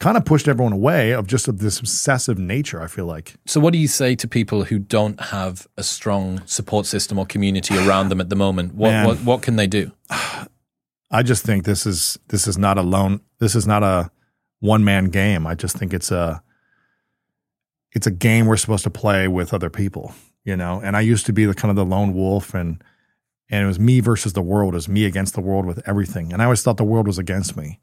kind 0.00 0.16
of 0.16 0.24
pushed 0.24 0.48
everyone 0.48 0.72
away 0.72 1.12
of 1.12 1.26
just 1.26 1.46
of 1.46 1.58
this 1.58 1.78
obsessive 1.78 2.38
nature, 2.38 2.82
I 2.82 2.88
feel 2.88 3.06
like. 3.06 3.34
So 3.46 3.60
what 3.60 3.72
do 3.72 3.78
you 3.78 3.88
say 3.88 4.16
to 4.16 4.26
people 4.26 4.64
who 4.64 4.78
don't 4.78 5.20
have 5.20 5.68
a 5.76 5.82
strong 5.82 6.42
support 6.46 6.86
system 6.86 7.18
or 7.18 7.26
community 7.26 7.76
around 7.76 8.08
them 8.08 8.20
at 8.20 8.28
the 8.28 8.36
moment? 8.36 8.74
What, 8.74 9.06
what 9.06 9.18
what 9.18 9.42
can 9.42 9.56
they 9.56 9.66
do? 9.66 9.92
I 11.10 11.22
just 11.22 11.44
think 11.44 11.64
this 11.64 11.86
is 11.86 12.18
this 12.28 12.48
is 12.48 12.56
not 12.56 12.78
a 12.78 12.82
lone 12.82 13.20
this 13.42 13.56
is 13.56 13.66
not 13.66 13.82
a 13.82 14.10
one 14.60 14.84
man 14.84 15.06
game. 15.06 15.48
I 15.48 15.56
just 15.56 15.76
think 15.76 15.92
it's 15.92 16.12
a 16.12 16.42
it's 17.90 18.06
a 18.06 18.10
game 18.10 18.46
we're 18.46 18.56
supposed 18.56 18.84
to 18.84 18.90
play 18.90 19.26
with 19.26 19.52
other 19.52 19.68
people, 19.68 20.14
you 20.44 20.56
know. 20.56 20.80
And 20.82 20.96
I 20.96 21.00
used 21.00 21.26
to 21.26 21.32
be 21.32 21.44
the 21.44 21.54
kind 21.54 21.70
of 21.70 21.76
the 21.76 21.84
lone 21.84 22.14
wolf 22.14 22.54
and 22.54 22.82
and 23.52 23.62
it 23.62 23.66
was 23.66 23.78
me 23.78 24.00
versus 24.00 24.32
the 24.32 24.42
world, 24.42 24.72
it 24.72 24.78
was 24.78 24.88
me 24.88 25.04
against 25.04 25.34
the 25.34 25.42
world 25.42 25.66
with 25.66 25.86
everything. 25.86 26.32
And 26.32 26.40
I 26.40 26.46
always 26.46 26.62
thought 26.62 26.78
the 26.78 26.84
world 26.84 27.06
was 27.06 27.18
against 27.18 27.56
me. 27.56 27.78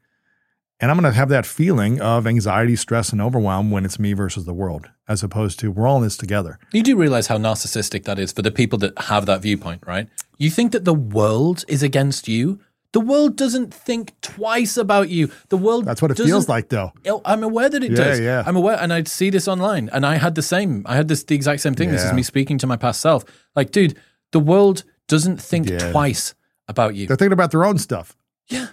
And 0.81 0.89
I'm 0.89 0.97
going 0.97 1.11
to 1.11 1.15
have 1.15 1.29
that 1.29 1.45
feeling 1.45 2.01
of 2.01 2.25
anxiety, 2.25 2.75
stress, 2.75 3.11
and 3.11 3.21
overwhelm 3.21 3.69
when 3.69 3.85
it's 3.85 3.99
me 3.99 4.13
versus 4.13 4.45
the 4.45 4.53
world, 4.53 4.89
as 5.07 5.21
opposed 5.23 5.59
to 5.59 5.71
we're 5.71 5.87
all 5.87 5.97
in 5.97 6.03
this 6.03 6.17
together. 6.17 6.57
You 6.73 6.81
do 6.81 6.95
realize 6.95 7.27
how 7.27 7.37
narcissistic 7.37 8.05
that 8.05 8.17
is 8.17 8.31
for 8.31 8.41
the 8.41 8.51
people 8.51 8.79
that 8.79 8.97
have 8.97 9.25
that 9.27 9.41
viewpoint, 9.41 9.83
right? 9.85 10.07
You 10.37 10.49
think 10.49 10.71
that 10.71 10.85
the 10.85 10.93
world 10.93 11.65
is 11.67 11.83
against 11.83 12.27
you, 12.27 12.61
the 12.91 13.01
world 13.01 13.35
doesn't 13.35 13.71
think 13.71 14.19
twice 14.21 14.75
about 14.75 15.09
you. 15.09 15.29
The 15.49 15.57
world 15.57 15.85
That's 15.85 16.01
what 16.01 16.09
it 16.09 16.17
feels 16.17 16.49
like 16.49 16.69
though. 16.69 16.93
Oh, 17.05 17.21
I'm 17.23 17.43
aware 17.43 17.69
that 17.69 17.83
it 17.83 17.91
yeah, 17.91 17.97
does. 17.97 18.19
Yeah. 18.19 18.43
I'm 18.43 18.55
aware 18.55 18.79
and 18.79 18.91
I'd 18.91 19.07
see 19.07 19.29
this 19.29 19.47
online 19.47 19.89
and 19.93 20.05
I 20.05 20.15
had 20.15 20.33
the 20.33 20.41
same. 20.41 20.83
I 20.87 20.95
had 20.95 21.07
this 21.07 21.23
the 21.23 21.35
exact 21.35 21.61
same 21.61 21.75
thing. 21.75 21.89
Yeah. 21.89 21.95
This 21.97 22.05
is 22.05 22.13
me 22.13 22.23
speaking 22.23 22.57
to 22.57 22.67
my 22.67 22.77
past 22.77 22.99
self. 22.99 23.25
Like, 23.55 23.69
dude, 23.69 23.95
the 24.31 24.39
world 24.39 24.85
doesn't 25.09 25.41
think 25.41 25.69
yeah. 25.69 25.91
twice 25.91 26.33
about 26.67 26.95
you. 26.95 27.07
They're 27.07 27.17
thinking 27.17 27.33
about 27.33 27.51
their 27.51 27.65
own 27.65 27.77
stuff. 27.77 28.15
Yeah. 28.47 28.67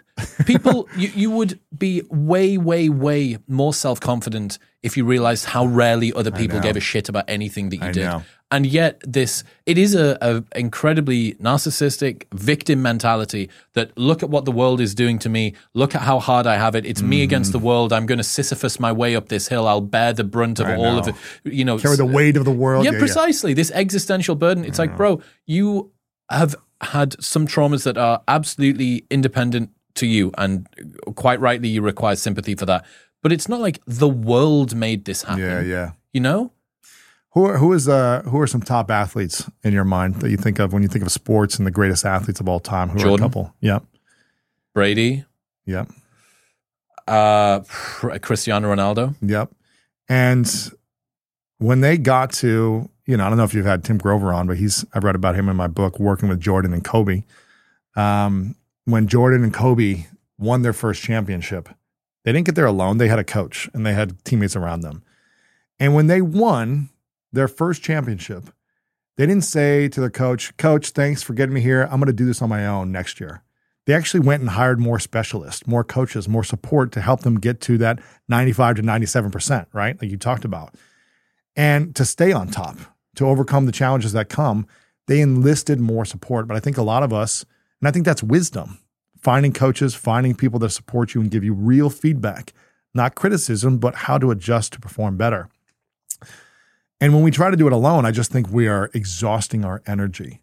People 0.46 0.88
you, 0.96 1.08
you 1.14 1.30
would 1.30 1.60
be 1.76 2.02
way, 2.10 2.56
way, 2.56 2.88
way 2.88 3.38
more 3.46 3.74
self 3.74 4.00
confident 4.00 4.58
if 4.82 4.96
you 4.96 5.04
realized 5.04 5.46
how 5.46 5.66
rarely 5.66 6.12
other 6.12 6.30
people 6.30 6.60
gave 6.60 6.76
a 6.76 6.80
shit 6.80 7.08
about 7.08 7.24
anything 7.26 7.70
that 7.70 7.76
you 7.76 7.82
I 7.82 7.92
did. 7.92 8.04
Know. 8.04 8.22
And 8.52 8.64
yet, 8.64 9.02
this 9.04 9.42
it 9.66 9.76
is 9.76 9.96
a, 9.96 10.16
a 10.20 10.44
incredibly 10.56 11.34
narcissistic 11.34 12.26
victim 12.32 12.80
mentality 12.80 13.50
that 13.72 13.98
look 13.98 14.22
at 14.22 14.30
what 14.30 14.44
the 14.44 14.52
world 14.52 14.80
is 14.80 14.94
doing 14.94 15.18
to 15.18 15.28
me. 15.28 15.54
Look 15.74 15.96
at 15.96 16.02
how 16.02 16.20
hard 16.20 16.46
I 16.46 16.56
have 16.56 16.76
it. 16.76 16.86
It's 16.86 17.02
me 17.02 17.22
against 17.22 17.50
the 17.52 17.58
mm. 17.58 17.62
world. 17.62 17.92
I'm 17.92 18.06
going 18.06 18.18
to 18.18 18.24
Sisyphus 18.24 18.78
my 18.78 18.92
way 18.92 19.16
up 19.16 19.28
this 19.28 19.48
hill. 19.48 19.66
I'll 19.66 19.80
bear 19.80 20.12
the 20.12 20.22
brunt 20.22 20.60
of 20.60 20.68
I 20.68 20.76
all 20.76 20.96
of 20.96 21.08
it. 21.08 21.16
You 21.42 21.64
know, 21.64 21.76
Carry 21.76 21.96
the 21.96 22.06
weight 22.06 22.36
of 22.36 22.44
the 22.44 22.52
world. 22.52 22.84
yeah, 22.84 22.92
precisely. 22.92 23.52
This 23.52 23.72
existential 23.72 24.36
burden. 24.36 24.64
It's 24.64 24.78
like, 24.78 24.96
bro, 24.96 25.20
you 25.46 25.90
have 26.30 26.54
had 26.80 27.22
some 27.22 27.46
traumas 27.46 27.84
that 27.84 27.96
are 27.96 28.22
absolutely 28.28 29.06
independent 29.10 29.70
to 29.94 30.06
you, 30.06 30.32
and 30.36 30.66
quite 31.14 31.40
rightly, 31.40 31.68
you 31.68 31.82
require 31.82 32.16
sympathy 32.16 32.54
for 32.54 32.66
that. 32.66 32.84
But 33.22 33.32
it's 33.32 33.48
not 33.48 33.60
like 33.60 33.80
the 33.86 34.08
world 34.08 34.76
made 34.76 35.04
this 35.04 35.22
happen. 35.22 35.42
Yeah, 35.42 35.60
yeah. 35.62 35.92
You 36.12 36.20
know? 36.20 36.52
Who 37.30 37.44
are, 37.44 37.58
who 37.58 37.72
is 37.74 37.86
uh 37.86 38.22
who 38.22 38.40
are 38.40 38.46
some 38.46 38.62
top 38.62 38.90
athletes 38.90 39.50
in 39.62 39.74
your 39.74 39.84
mind 39.84 40.16
that 40.16 40.30
you 40.30 40.38
think 40.38 40.58
of 40.58 40.72
when 40.72 40.82
you 40.82 40.88
think 40.88 41.04
of 41.04 41.12
sports 41.12 41.58
and 41.58 41.66
the 41.66 41.70
greatest 41.70 42.06
athletes 42.06 42.40
of 42.40 42.48
all 42.48 42.60
time? 42.60 42.88
Who 42.88 43.06
are 43.06 43.14
a 43.14 43.18
couple? 43.18 43.54
Yep, 43.60 43.84
Brady, 44.72 45.24
yep, 45.66 45.88
uh, 47.06 47.60
Cristiano 48.22 48.74
Ronaldo. 48.74 49.14
yep. 49.20 49.50
And 50.08 50.50
when 51.58 51.80
they 51.80 51.98
got 51.98 52.32
to, 52.34 52.88
you 53.06 53.16
know, 53.16 53.24
I 53.24 53.28
don't 53.28 53.38
know 53.38 53.44
if 53.44 53.54
you've 53.54 53.66
had 53.66 53.84
Tim 53.84 53.98
Grover 53.98 54.32
on, 54.32 54.46
but 54.46 54.56
he's 54.56 54.84
I've 54.92 55.04
read 55.04 55.14
about 55.14 55.36
him 55.36 55.48
in 55.48 55.56
my 55.56 55.68
book, 55.68 55.98
working 55.98 56.28
with 56.28 56.40
Jordan 56.40 56.72
and 56.72 56.84
Kobe. 56.84 57.22
Um, 57.94 58.56
when 58.84 59.06
Jordan 59.06 59.42
and 59.44 59.54
Kobe 59.54 60.06
won 60.38 60.62
their 60.62 60.72
first 60.72 61.02
championship, 61.02 61.68
they 62.24 62.32
didn't 62.32 62.46
get 62.46 62.56
there 62.56 62.66
alone. 62.66 62.98
They 62.98 63.08
had 63.08 63.18
a 63.18 63.24
coach 63.24 63.70
and 63.72 63.86
they 63.86 63.94
had 63.94 64.22
teammates 64.24 64.56
around 64.56 64.80
them. 64.80 65.02
And 65.78 65.94
when 65.94 66.08
they 66.08 66.20
won 66.20 66.90
their 67.32 67.48
first 67.48 67.82
championship, 67.82 68.50
they 69.16 69.26
didn't 69.26 69.44
say 69.44 69.88
to 69.88 70.00
their 70.00 70.10
coach, 70.10 70.56
Coach, 70.56 70.90
thanks 70.90 71.22
for 71.22 71.32
getting 71.34 71.54
me 71.54 71.60
here. 71.60 71.82
I'm 71.84 72.00
going 72.00 72.06
to 72.06 72.12
do 72.12 72.26
this 72.26 72.42
on 72.42 72.48
my 72.48 72.66
own 72.66 72.92
next 72.92 73.20
year. 73.20 73.42
They 73.86 73.94
actually 73.94 74.20
went 74.20 74.40
and 74.40 74.50
hired 74.50 74.80
more 74.80 74.98
specialists, 74.98 75.66
more 75.66 75.84
coaches, 75.84 76.28
more 76.28 76.42
support 76.42 76.90
to 76.92 77.00
help 77.00 77.20
them 77.20 77.38
get 77.38 77.60
to 77.62 77.78
that 77.78 78.00
95 78.28 78.76
to 78.76 78.82
97%, 78.82 79.66
right? 79.72 80.00
Like 80.00 80.10
you 80.10 80.16
talked 80.16 80.44
about. 80.44 80.74
And 81.54 81.94
to 81.94 82.04
stay 82.04 82.32
on 82.32 82.48
top, 82.48 82.78
to 83.16 83.26
overcome 83.26 83.66
the 83.66 83.72
challenges 83.72 84.12
that 84.12 84.28
come, 84.28 84.66
they 85.06 85.20
enlisted 85.20 85.80
more 85.80 86.04
support. 86.04 86.46
But 86.46 86.56
I 86.56 86.60
think 86.60 86.78
a 86.78 86.82
lot 86.82 87.02
of 87.02 87.12
us, 87.12 87.44
and 87.80 87.88
I 87.88 87.90
think 87.90 88.04
that's 88.04 88.22
wisdom, 88.22 88.78
finding 89.20 89.52
coaches, 89.52 89.94
finding 89.94 90.34
people 90.34 90.58
that 90.60 90.70
support 90.70 91.14
you 91.14 91.20
and 91.20 91.30
give 91.30 91.44
you 91.44 91.52
real 91.52 91.90
feedback, 91.90 92.52
not 92.94 93.14
criticism, 93.14 93.78
but 93.78 93.94
how 93.94 94.18
to 94.18 94.30
adjust 94.30 94.72
to 94.74 94.80
perform 94.80 95.16
better. 95.16 95.48
And 97.00 97.12
when 97.12 97.22
we 97.22 97.30
try 97.30 97.50
to 97.50 97.56
do 97.56 97.66
it 97.66 97.72
alone, 97.72 98.06
I 98.06 98.10
just 98.10 98.30
think 98.30 98.48
we 98.48 98.68
are 98.68 98.90
exhausting 98.94 99.64
our 99.64 99.82
energy. 99.86 100.40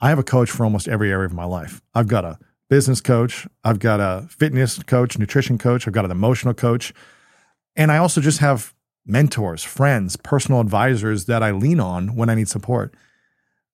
I 0.00 0.10
have 0.10 0.18
a 0.18 0.24
coach 0.24 0.50
for 0.50 0.64
almost 0.64 0.86
every 0.86 1.10
area 1.10 1.26
of 1.26 1.32
my 1.32 1.44
life. 1.44 1.82
I've 1.94 2.06
got 2.06 2.24
a 2.24 2.38
business 2.68 3.00
coach, 3.00 3.46
I've 3.64 3.78
got 3.78 4.00
a 4.00 4.26
fitness 4.28 4.82
coach, 4.82 5.18
nutrition 5.18 5.58
coach, 5.58 5.86
I've 5.86 5.94
got 5.94 6.04
an 6.04 6.10
emotional 6.10 6.54
coach. 6.54 6.92
And 7.74 7.90
I 7.90 7.98
also 7.98 8.20
just 8.20 8.38
have 8.38 8.74
mentors, 9.06 9.62
friends, 9.62 10.16
personal 10.16 10.60
advisors 10.60 11.26
that 11.26 11.42
I 11.42 11.52
lean 11.52 11.80
on 11.80 12.16
when 12.16 12.28
I 12.28 12.34
need 12.34 12.48
support. 12.48 12.94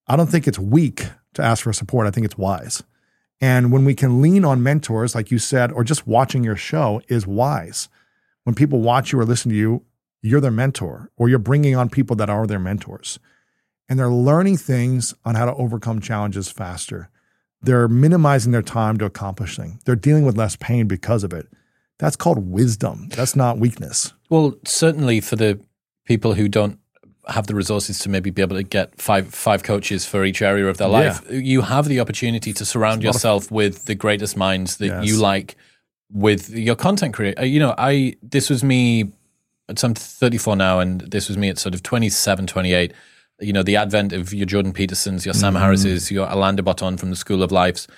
I 0.07 0.17
don't 0.17 0.29
think 0.29 0.47
it's 0.47 0.59
weak 0.59 1.07
to 1.35 1.43
ask 1.43 1.65
for 1.65 1.73
support. 1.73 2.07
I 2.07 2.11
think 2.11 2.27
it's 2.27 2.39
wise. 2.39 2.83
And 3.41 3.73
when 3.73 3.85
we 3.85 3.95
can 3.95 4.23
lean 4.23 4.45
on 4.45 4.63
mentors, 4.63 5.15
like 5.15 5.31
you 5.31 5.39
said, 5.39 5.73
or 5.73 5.83
just 5.83 6.07
watching 6.07 6.45
your 6.45 6.57
show 6.57 7.03
is 7.09 7.27
wise. 7.27 7.89
When 8.45 8.55
people 8.55 8.81
watch 8.81 9.13
you 9.13 9.19
or 9.19 9.25
listen 9.25 9.51
to 9.51 9.57
you, 9.57 9.85
you're 10.21 10.41
their 10.41 10.53
mentor, 10.53 11.11
or 11.17 11.29
you're 11.29 11.41
bringing 11.41 11.75
on 11.75 11.89
people 11.89 12.15
that 12.17 12.31
are 12.31 12.47
their 12.47 12.61
mentors. 12.61 13.19
And 13.89 13.99
they're 13.99 14.09
learning 14.09 14.59
things 14.59 15.15
on 15.25 15.35
how 15.35 15.47
to 15.47 15.55
overcome 15.55 16.01
challenges 16.01 16.49
faster. 16.49 17.11
They're 17.61 17.89
minimizing 17.89 18.53
their 18.53 18.63
time 18.63 18.99
to 18.99 19.05
accomplish 19.05 19.57
things. 19.57 19.83
They're 19.85 19.97
dealing 19.97 20.25
with 20.25 20.37
less 20.37 20.57
pain 20.57 20.87
because 20.87 21.25
of 21.25 21.33
it. 21.33 21.49
That's 21.99 22.17
called 22.17 22.51
wisdom. 22.51 23.09
That's 23.11 23.37
not 23.37 23.59
weakness. 23.59 24.13
Well, 24.29 24.55
certainly 24.65 25.21
for 25.21 25.37
the 25.37 25.61
people 26.05 26.35
who 26.35 26.49
don't 26.49 26.79
have 27.29 27.47
the 27.47 27.55
resources 27.55 27.99
to 28.01 28.09
maybe 28.09 28.31
be 28.31 28.43
able 28.43 28.57
to 28.57 28.63
get 28.63 29.01
five 29.01 29.33
five 29.33 29.63
coaches 29.63 30.05
for 30.05 30.25
each 30.25 30.43
area 30.43 30.67
of 30.67 30.79
their 30.79 30.89
life, 30.89 31.23
you 31.31 31.63
have 31.63 31.87
the 31.87 32.01
opportunity 32.01 32.53
to 32.53 32.65
surround 32.65 33.03
yourself 33.03 33.51
with 33.51 33.85
the 33.85 33.95
greatest 33.95 34.37
minds 34.37 34.79
that 34.79 34.89
Yes. 34.89 35.07
you 35.07 35.17
like 35.17 35.57
with 36.11 36.51
your 36.51 36.75
content 36.75 37.15
creator. 37.15 37.41
Uh, 37.41 37.45
you 37.45 37.61
know, 37.61 37.75
I 37.79 38.17
this 38.23 38.51
was 38.51 38.63
me. 38.65 39.13
So 39.77 39.89
I'm 39.89 39.95
34 39.95 40.57
now, 40.57 40.81
and 40.81 41.01
this 41.03 41.29
was 41.29 41.39
me 41.39 41.49
at 41.49 41.59
sort 41.59 41.75
of 41.75 41.83
27, 41.83 42.47
28. 42.47 42.93
You 43.41 43.53
know, 43.53 43.63
the 43.63 43.77
advent 43.77 44.13
of 44.13 44.35
your 44.35 44.45
Jordan 44.45 44.73
Petersons, 44.73 45.25
your 45.25 45.35
Sam 45.35 45.55
mm-hmm. 45.55 45.63
Harris's, 45.63 46.11
your 46.11 46.29
Alain 46.29 46.57
de 46.57 46.63
Botton 46.63 46.99
from 46.99 47.11
the 47.11 47.17
School 47.17 47.43
of 47.43 47.53
Lives, 47.53 47.89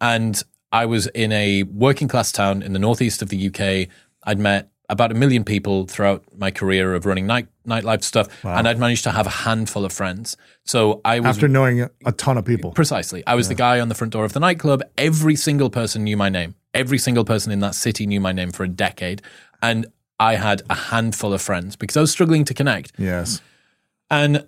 and 0.00 0.42
I 0.74 0.86
was 0.86 1.06
in 1.06 1.30
a 1.30 1.62
working 1.62 2.08
class 2.08 2.32
town 2.32 2.60
in 2.60 2.72
the 2.72 2.80
northeast 2.80 3.22
of 3.22 3.28
the 3.28 3.46
UK. 3.46 3.88
I'd 4.24 4.40
met 4.40 4.70
about 4.88 5.12
a 5.12 5.14
million 5.14 5.44
people 5.44 5.86
throughout 5.86 6.24
my 6.36 6.50
career 6.50 6.94
of 6.94 7.06
running 7.06 7.28
night 7.28 7.46
nightlife 7.64 8.02
stuff, 8.02 8.28
and 8.44 8.66
I'd 8.66 8.80
managed 8.80 9.04
to 9.04 9.12
have 9.12 9.26
a 9.28 9.30
handful 9.30 9.84
of 9.84 9.92
friends. 9.92 10.36
So 10.64 11.00
I 11.04 11.20
was 11.20 11.36
After 11.36 11.46
knowing 11.46 11.88
a 12.04 12.12
ton 12.12 12.36
of 12.36 12.44
people. 12.44 12.72
Precisely. 12.72 13.24
I 13.24 13.36
was 13.36 13.46
the 13.46 13.54
guy 13.54 13.78
on 13.78 13.88
the 13.88 13.94
front 13.94 14.12
door 14.12 14.24
of 14.24 14.32
the 14.32 14.40
nightclub. 14.40 14.82
Every 14.98 15.36
single 15.36 15.70
person 15.70 16.02
knew 16.02 16.16
my 16.16 16.28
name. 16.28 16.56
Every 16.74 16.98
single 16.98 17.24
person 17.24 17.52
in 17.52 17.60
that 17.60 17.76
city 17.76 18.04
knew 18.04 18.20
my 18.20 18.32
name 18.32 18.50
for 18.50 18.64
a 18.64 18.68
decade. 18.68 19.22
And 19.62 19.86
I 20.18 20.34
had 20.34 20.62
a 20.68 20.74
handful 20.74 21.32
of 21.32 21.40
friends 21.40 21.76
because 21.76 21.96
I 21.96 22.00
was 22.00 22.10
struggling 22.10 22.44
to 22.46 22.52
connect. 22.52 22.92
Yes. 22.98 23.40
And 24.10 24.44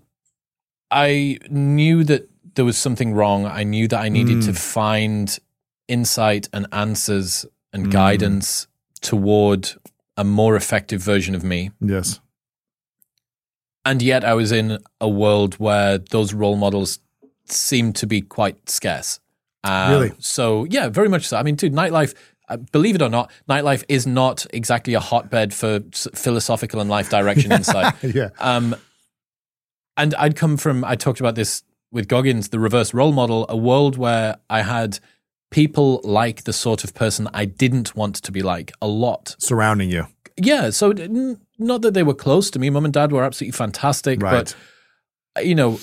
I 0.90 1.38
knew 1.48 2.02
that 2.02 2.28
there 2.56 2.64
was 2.64 2.76
something 2.76 3.14
wrong. 3.14 3.46
I 3.46 3.62
knew 3.62 3.86
that 3.88 4.00
I 4.00 4.08
needed 4.08 4.42
to 4.42 4.50
mm. 4.50 4.58
find 4.58 5.38
insight 5.88 6.48
and 6.52 6.66
answers 6.72 7.46
and 7.72 7.90
guidance 7.90 8.66
toward 9.00 9.70
a 10.16 10.24
more 10.24 10.56
effective 10.56 11.00
version 11.00 11.34
of 11.34 11.44
me. 11.44 11.70
Yes. 11.80 12.20
And 13.84 14.02
yet 14.02 14.24
I 14.24 14.34
was 14.34 14.50
in 14.50 14.78
a 15.00 15.08
world 15.08 15.54
where 15.54 15.98
those 15.98 16.34
role 16.34 16.56
models 16.56 16.98
seemed 17.44 17.94
to 17.96 18.06
be 18.06 18.20
quite 18.20 18.68
scarce. 18.68 19.20
Um, 19.62 19.90
Really? 19.92 20.12
So, 20.18 20.64
yeah, 20.64 20.88
very 20.88 21.08
much 21.08 21.28
so. 21.28 21.36
I 21.36 21.42
mean, 21.42 21.54
dude, 21.54 21.72
nightlife, 21.72 22.14
uh, 22.48 22.56
believe 22.72 22.94
it 22.96 23.02
or 23.02 23.08
not, 23.08 23.30
nightlife 23.48 23.84
is 23.88 24.06
not 24.06 24.46
exactly 24.52 24.94
a 24.94 25.00
hotbed 25.00 25.54
for 25.54 25.80
philosophical 25.92 26.80
and 26.80 26.90
life 26.90 27.10
direction 27.10 27.52
insight. 27.60 27.94
Yeah. 28.02 28.30
Um, 28.40 28.74
and 29.96 30.14
I'd 30.16 30.36
come 30.36 30.56
from, 30.56 30.84
I 30.84 30.96
talked 30.96 31.20
about 31.20 31.36
this 31.36 31.62
with 31.92 32.08
Goggins, 32.08 32.48
the 32.48 32.58
reverse 32.58 32.92
role 32.92 33.12
model, 33.12 33.46
a 33.48 33.56
world 33.56 33.96
where 33.96 34.36
I 34.50 34.62
had 34.62 34.98
people 35.50 36.00
like 36.04 36.44
the 36.44 36.52
sort 36.52 36.84
of 36.84 36.94
person 36.94 37.28
I 37.32 37.44
didn't 37.44 37.96
want 37.96 38.16
to 38.16 38.32
be 38.32 38.42
like 38.42 38.72
a 38.82 38.86
lot. 38.86 39.36
Surrounding 39.38 39.90
you. 39.90 40.06
Yeah. 40.36 40.70
So, 40.70 40.90
n- 40.90 41.40
not 41.58 41.82
that 41.82 41.94
they 41.94 42.02
were 42.02 42.14
close 42.14 42.50
to 42.50 42.58
me. 42.58 42.70
Mum 42.70 42.84
and 42.84 42.92
dad 42.92 43.12
were 43.12 43.22
absolutely 43.24 43.52
fantastic. 43.52 44.22
Right. 44.22 44.54
But, 45.34 45.44
you 45.44 45.54
know, 45.54 45.78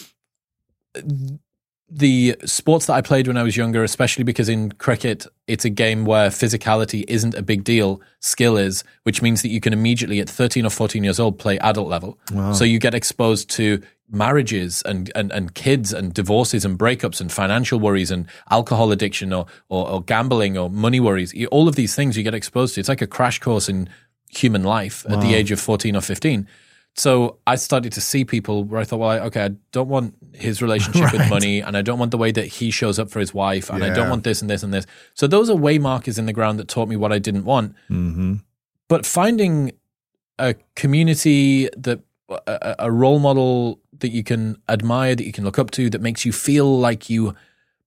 the 1.90 2.36
sports 2.46 2.88
that 2.88 2.94
I 2.94 3.02
played 3.02 3.28
when 3.28 3.38
I 3.38 3.44
was 3.44 3.56
younger, 3.56 3.84
especially 3.84 4.24
because 4.24 4.50
in 4.50 4.72
cricket, 4.74 5.28
it's 5.48 5.64
a 5.66 5.70
game 5.70 6.06
where 6.06 6.30
physicality 6.30 7.06
isn't 7.08 7.36
a 7.36 7.44
big 7.44 7.64
deal, 7.64 8.02
skill 8.20 8.58
is, 8.58 8.84
which 9.04 9.22
means 9.22 9.44
that 9.44 9.50
you 9.50 9.62
can 9.62 9.74
immediately 9.74 10.20
at 10.20 10.30
13 10.30 10.66
or 10.66 10.70
14 10.70 11.04
years 11.04 11.20
old 11.20 11.38
play 11.38 11.60
adult 11.60 11.88
level. 11.88 12.18
So 12.54 12.64
you 12.64 12.80
get 12.80 12.96
exposed 12.96 13.50
to 13.52 13.82
marriages 14.14 14.82
and, 14.84 15.12
and, 15.16 15.32
and 15.32 15.54
kids 15.56 15.92
and 15.92 16.14
divorces 16.14 16.64
and 16.66 16.78
breakups 16.78 17.20
and 17.20 17.32
financial 17.32 17.80
worries 17.80 18.12
and 18.12 18.28
alcohol 18.52 18.92
addiction 18.92 19.34
or, 19.34 19.46
or, 19.70 19.90
or 19.90 20.04
gambling 20.04 20.58
or 20.58 20.70
money 20.70 21.00
worries. 21.00 21.34
You- 21.34 21.48
All 21.48 21.68
of 21.68 21.76
these 21.76 21.96
things 21.96 22.16
you 22.16 22.24
get 22.24 22.34
exposed 22.34 22.76
to. 22.76 22.80
It's 22.80 22.90
like 22.90 23.02
a 23.02 23.08
crash 23.08 23.40
course 23.40 23.68
in 23.68 23.90
human 24.30 24.64
life 24.64 25.06
at 25.10 25.20
the 25.22 25.34
age 25.36 25.52
of 25.52 25.60
14 25.60 25.96
or 25.96 26.02
15. 26.02 26.48
So 26.96 27.38
I 27.48 27.56
started 27.56 27.92
to 27.94 28.02
see 28.02 28.24
people 28.24 28.64
where 28.66 28.80
I 28.80 28.84
thought, 28.84 29.00
well, 29.00 29.10
I, 29.10 29.20
okay, 29.22 29.46
I 29.46 29.50
don't 29.72 29.90
want 29.90 30.14
his 30.34 30.62
relationship 30.68 31.12
with 31.12 31.28
money, 31.28 31.60
and 31.60 31.76
I 31.76 31.82
don't 31.82 31.98
want 31.98 32.12
the 32.12 32.18
way 32.20 32.32
that 32.32 32.46
he 32.46 32.70
shows 32.70 33.00
up 33.00 33.10
for 33.10 33.20
his 33.20 33.34
wife, 33.34 33.72
and 33.72 33.84
I 33.84 33.90
don't 33.90 34.10
want 34.12 34.24
this 34.24 34.42
and 34.42 34.50
this 34.50 34.62
and 34.62 34.72
this. 34.72 34.86
So 35.16 35.26
those 35.26 35.50
are 35.50 35.56
way 35.56 35.80
markers 35.80 36.20
in 36.20 36.28
the 36.28 36.34
ground 36.34 36.60
that 36.60 36.68
taught 36.68 36.88
me 36.88 36.96
what 36.96 37.12
I 37.12 37.18
didn't 37.18 37.46
want. 37.46 37.74
Mm-hmm. 37.90 38.36
But 38.90 39.08
finding 39.08 39.72
a 40.38 40.54
community 40.76 41.68
that 41.78 42.02
a- 42.48 42.76
a 42.80 42.92
role 42.92 43.18
model 43.20 43.80
that 44.00 44.10
you 44.10 44.24
can 44.24 44.58
admire, 44.70 45.16
that 45.16 45.26
you 45.26 45.32
can 45.32 45.44
look 45.44 45.60
up 45.60 45.72
to, 45.72 45.90
that 45.90 46.02
makes 46.02 46.26
you 46.26 46.32
feel 46.32 46.80
like 46.80 47.10
you 47.10 47.36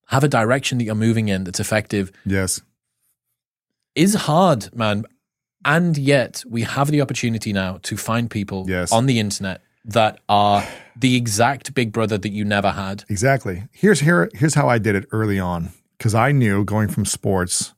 have 0.09 0.23
a 0.25 0.29
direction 0.29 0.79
that 0.79 0.85
you're 0.85 0.95
moving 0.95 1.29
in 1.29 1.45
that's 1.45 1.61
effective 1.61 2.13
Yes. 2.25 2.61
is 3.95 4.15
hard, 4.15 4.75
man. 4.75 5.05
And 5.65 5.99
yet 5.99 6.45
we 6.49 6.63
have 6.63 6.91
the 6.91 7.01
opportunity 7.01 7.53
now 7.53 7.79
to 7.83 7.97
find 7.97 8.31
people 8.31 8.67
Yes. 8.69 8.93
on 8.93 9.07
the 9.07 9.19
internet 9.19 9.63
that 9.85 10.21
are 10.29 10.65
the 10.97 11.17
exact 11.17 11.75
big 11.75 11.93
brother 11.93 12.19
that 12.19 12.31
you 12.31 12.45
never 12.45 12.71
had. 12.73 13.05
Exactly. 13.09 13.65
Here's 13.73 14.01
here 14.01 14.29
here's 14.35 14.55
how 14.55 14.69
I 14.69 14.79
did 14.79 14.95
it 14.95 15.07
early 15.13 15.39
on 15.41 15.71
because 15.99 16.15
I 16.15 16.33
knew 16.33 16.65
going 16.65 16.89
from 16.89 17.05
sports 17.05 17.75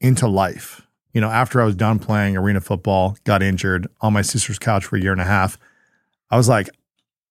into 0.00 0.26
life. 0.28 0.82
You 1.12 1.20
know, 1.22 1.30
after 1.30 1.60
I 1.62 1.64
was 1.64 1.74
done 1.74 1.98
playing 1.98 2.36
arena 2.36 2.60
football, 2.60 3.16
got 3.24 3.42
injured 3.42 3.86
on 4.02 4.12
my 4.12 4.20
sister's 4.22 4.58
couch 4.58 4.84
for 4.84 4.96
a 4.96 5.00
year 5.00 5.12
and 5.12 5.20
a 5.20 5.24
half, 5.24 5.58
I 6.30 6.36
was 6.36 6.48
like, 6.48 6.68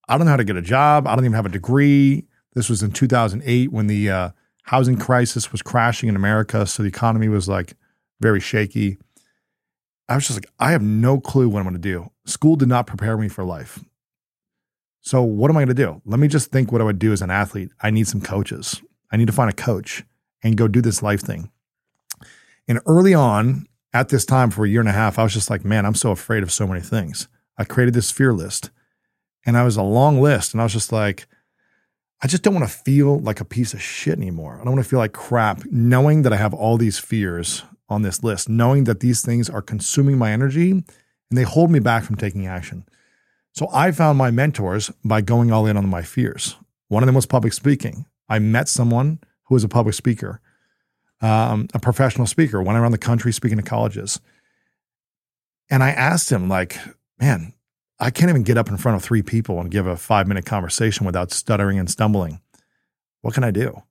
I 0.07 0.17
don't 0.17 0.25
know 0.25 0.31
how 0.31 0.37
to 0.37 0.43
get 0.43 0.55
a 0.55 0.61
job. 0.61 1.07
I 1.07 1.15
don't 1.15 1.25
even 1.25 1.35
have 1.35 1.45
a 1.45 1.49
degree. 1.49 2.25
This 2.53 2.69
was 2.69 2.83
in 2.83 2.91
2008 2.91 3.71
when 3.71 3.87
the 3.87 4.09
uh, 4.09 4.29
housing 4.63 4.97
crisis 4.97 5.51
was 5.51 5.61
crashing 5.61 6.09
in 6.09 6.15
America. 6.15 6.65
So 6.65 6.83
the 6.83 6.89
economy 6.89 7.27
was 7.27 7.47
like 7.49 7.75
very 8.19 8.39
shaky. 8.39 8.97
I 10.07 10.15
was 10.15 10.27
just 10.27 10.37
like, 10.37 10.51
I 10.59 10.71
have 10.71 10.83
no 10.83 11.19
clue 11.19 11.49
what 11.49 11.59
I'm 11.59 11.65
going 11.65 11.75
to 11.75 11.79
do. 11.79 12.11
School 12.25 12.55
did 12.55 12.69
not 12.69 12.87
prepare 12.87 13.17
me 13.17 13.27
for 13.27 13.43
life. 13.43 13.79
So 15.01 15.21
what 15.21 15.49
am 15.51 15.57
I 15.57 15.61
going 15.61 15.75
to 15.75 15.83
do? 15.83 16.01
Let 16.05 16.19
me 16.19 16.27
just 16.27 16.51
think 16.51 16.71
what 16.71 16.81
I 16.81 16.83
would 16.83 16.99
do 16.99 17.11
as 17.11 17.21
an 17.21 17.31
athlete. 17.31 17.71
I 17.81 17.89
need 17.89 18.07
some 18.07 18.21
coaches. 18.21 18.81
I 19.11 19.17
need 19.17 19.27
to 19.27 19.33
find 19.33 19.49
a 19.49 19.53
coach 19.53 20.03
and 20.43 20.57
go 20.57 20.67
do 20.67 20.81
this 20.81 21.03
life 21.03 21.21
thing. 21.21 21.51
And 22.67 22.79
early 22.85 23.13
on, 23.13 23.67
at 23.93 24.09
this 24.09 24.25
time 24.25 24.49
for 24.49 24.65
a 24.65 24.69
year 24.69 24.79
and 24.79 24.89
a 24.89 24.93
half, 24.93 25.17
I 25.17 25.23
was 25.23 25.33
just 25.33 25.49
like, 25.49 25.63
man, 25.63 25.85
I'm 25.85 25.95
so 25.95 26.11
afraid 26.11 26.43
of 26.43 26.51
so 26.51 26.67
many 26.67 26.81
things. 26.81 27.27
I 27.57 27.63
created 27.63 27.93
this 27.93 28.11
fear 28.11 28.33
list 28.33 28.71
and 29.45 29.57
I 29.57 29.63
was 29.63 29.77
a 29.77 29.83
long 29.83 30.21
list. 30.21 30.53
And 30.53 30.61
I 30.61 30.65
was 30.65 30.73
just 30.73 30.91
like, 30.91 31.27
I 32.21 32.27
just 32.27 32.43
don't 32.43 32.55
want 32.55 32.67
to 32.67 32.77
feel 32.77 33.19
like 33.19 33.39
a 33.39 33.45
piece 33.45 33.73
of 33.73 33.81
shit 33.81 34.17
anymore. 34.17 34.55
I 34.55 34.63
don't 34.63 34.73
want 34.73 34.83
to 34.83 34.89
feel 34.89 34.99
like 34.99 35.13
crap, 35.13 35.63
knowing 35.65 36.23
that 36.23 36.33
I 36.33 36.37
have 36.37 36.53
all 36.53 36.77
these 36.77 36.97
fears 36.97 37.63
on 37.89 38.01
this 38.01 38.23
list, 38.23 38.49
knowing 38.49 38.85
that 38.85 38.99
these 38.99 39.21
things 39.21 39.49
are 39.49 39.61
consuming 39.61 40.17
my 40.17 40.31
energy 40.31 40.71
and 40.71 40.83
they 41.31 41.43
hold 41.43 41.69
me 41.69 41.79
back 41.79 42.03
from 42.03 42.15
taking 42.15 42.47
action. 42.47 42.85
So 43.51 43.69
I 43.71 43.91
found 43.91 44.17
my 44.17 44.31
mentors 44.31 44.91
by 45.03 45.21
going 45.21 45.51
all 45.51 45.65
in 45.65 45.77
on 45.77 45.87
my 45.87 46.01
fears. 46.01 46.55
One 46.87 47.03
of 47.03 47.07
them 47.07 47.15
was 47.15 47.25
public 47.25 47.53
speaking. 47.53 48.05
I 48.27 48.39
met 48.39 48.67
someone 48.67 49.19
who 49.43 49.55
was 49.55 49.63
a 49.63 49.69
public 49.69 49.93
speaker, 49.95 50.41
um, 51.21 51.67
a 51.73 51.79
professional 51.79 52.27
speaker, 52.27 52.61
went 52.61 52.77
around 52.77 52.91
the 52.91 52.97
country 52.97 53.31
speaking 53.31 53.57
to 53.57 53.63
colleges. 53.63 54.19
And 55.69 55.83
I 55.83 55.91
asked 55.91 56.31
him, 56.31 56.49
like, 56.49 56.77
man, 57.19 57.53
I 57.99 58.11
can't 58.11 58.29
even 58.29 58.43
get 58.43 58.57
up 58.57 58.69
in 58.69 58.77
front 58.77 58.97
of 58.97 59.03
three 59.03 59.21
people 59.21 59.59
and 59.59 59.71
give 59.71 59.87
a 59.87 59.95
five 59.95 60.27
minute 60.27 60.45
conversation 60.45 61.05
without 61.05 61.31
stuttering 61.31 61.79
and 61.79 61.89
stumbling. 61.89 62.41
What 63.21 63.33
can 63.33 63.43
I 63.43 63.51
do? 63.51 63.83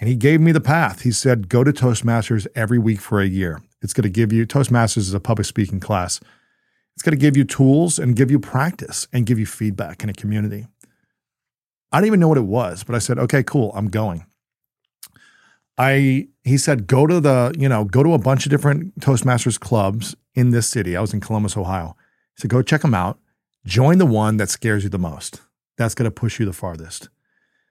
And 0.00 0.08
he 0.08 0.16
gave 0.16 0.40
me 0.40 0.52
the 0.52 0.60
path. 0.60 1.02
He 1.02 1.12
said, 1.12 1.48
go 1.48 1.64
to 1.64 1.72
Toastmasters 1.72 2.46
every 2.54 2.78
week 2.78 3.00
for 3.00 3.20
a 3.20 3.26
year. 3.26 3.62
It's 3.80 3.92
going 3.92 4.02
to 4.02 4.10
give 4.10 4.32
you, 4.32 4.46
Toastmasters 4.46 4.98
is 4.98 5.14
a 5.14 5.20
public 5.20 5.46
speaking 5.46 5.80
class. 5.80 6.20
It's 6.94 7.02
going 7.02 7.16
to 7.16 7.20
give 7.20 7.36
you 7.36 7.44
tools 7.44 7.98
and 7.98 8.16
give 8.16 8.30
you 8.30 8.38
practice 8.38 9.06
and 9.12 9.26
give 9.26 9.38
you 9.38 9.46
feedback 9.46 10.02
in 10.02 10.08
a 10.08 10.12
community. 10.12 10.66
I 11.90 11.98
didn't 11.98 12.08
even 12.08 12.20
know 12.20 12.28
what 12.28 12.38
it 12.38 12.42
was, 12.42 12.84
but 12.84 12.94
I 12.94 12.98
said, 12.98 13.18
okay, 13.18 13.42
cool, 13.42 13.72
I'm 13.74 13.88
going. 13.88 14.26
I 15.78 16.28
he 16.44 16.58
said, 16.58 16.86
go 16.86 17.06
to 17.06 17.20
the, 17.20 17.54
you 17.58 17.68
know, 17.68 17.84
go 17.84 18.02
to 18.02 18.12
a 18.12 18.18
bunch 18.18 18.44
of 18.44 18.50
different 18.50 18.98
Toastmasters 19.00 19.58
clubs 19.58 20.14
in 20.34 20.50
this 20.50 20.68
city. 20.68 20.96
I 20.96 21.00
was 21.00 21.14
in 21.14 21.20
Columbus, 21.20 21.56
Ohio. 21.56 21.96
Said, 22.36 22.50
go 22.50 22.62
check 22.62 22.82
them 22.82 22.94
out. 22.94 23.18
Join 23.64 23.98
the 23.98 24.06
one 24.06 24.38
that 24.38 24.50
scares 24.50 24.84
you 24.84 24.90
the 24.90 24.98
most. 24.98 25.40
That's 25.76 25.94
going 25.94 26.10
to 26.10 26.14
push 26.14 26.40
you 26.40 26.46
the 26.46 26.52
farthest. 26.52 27.08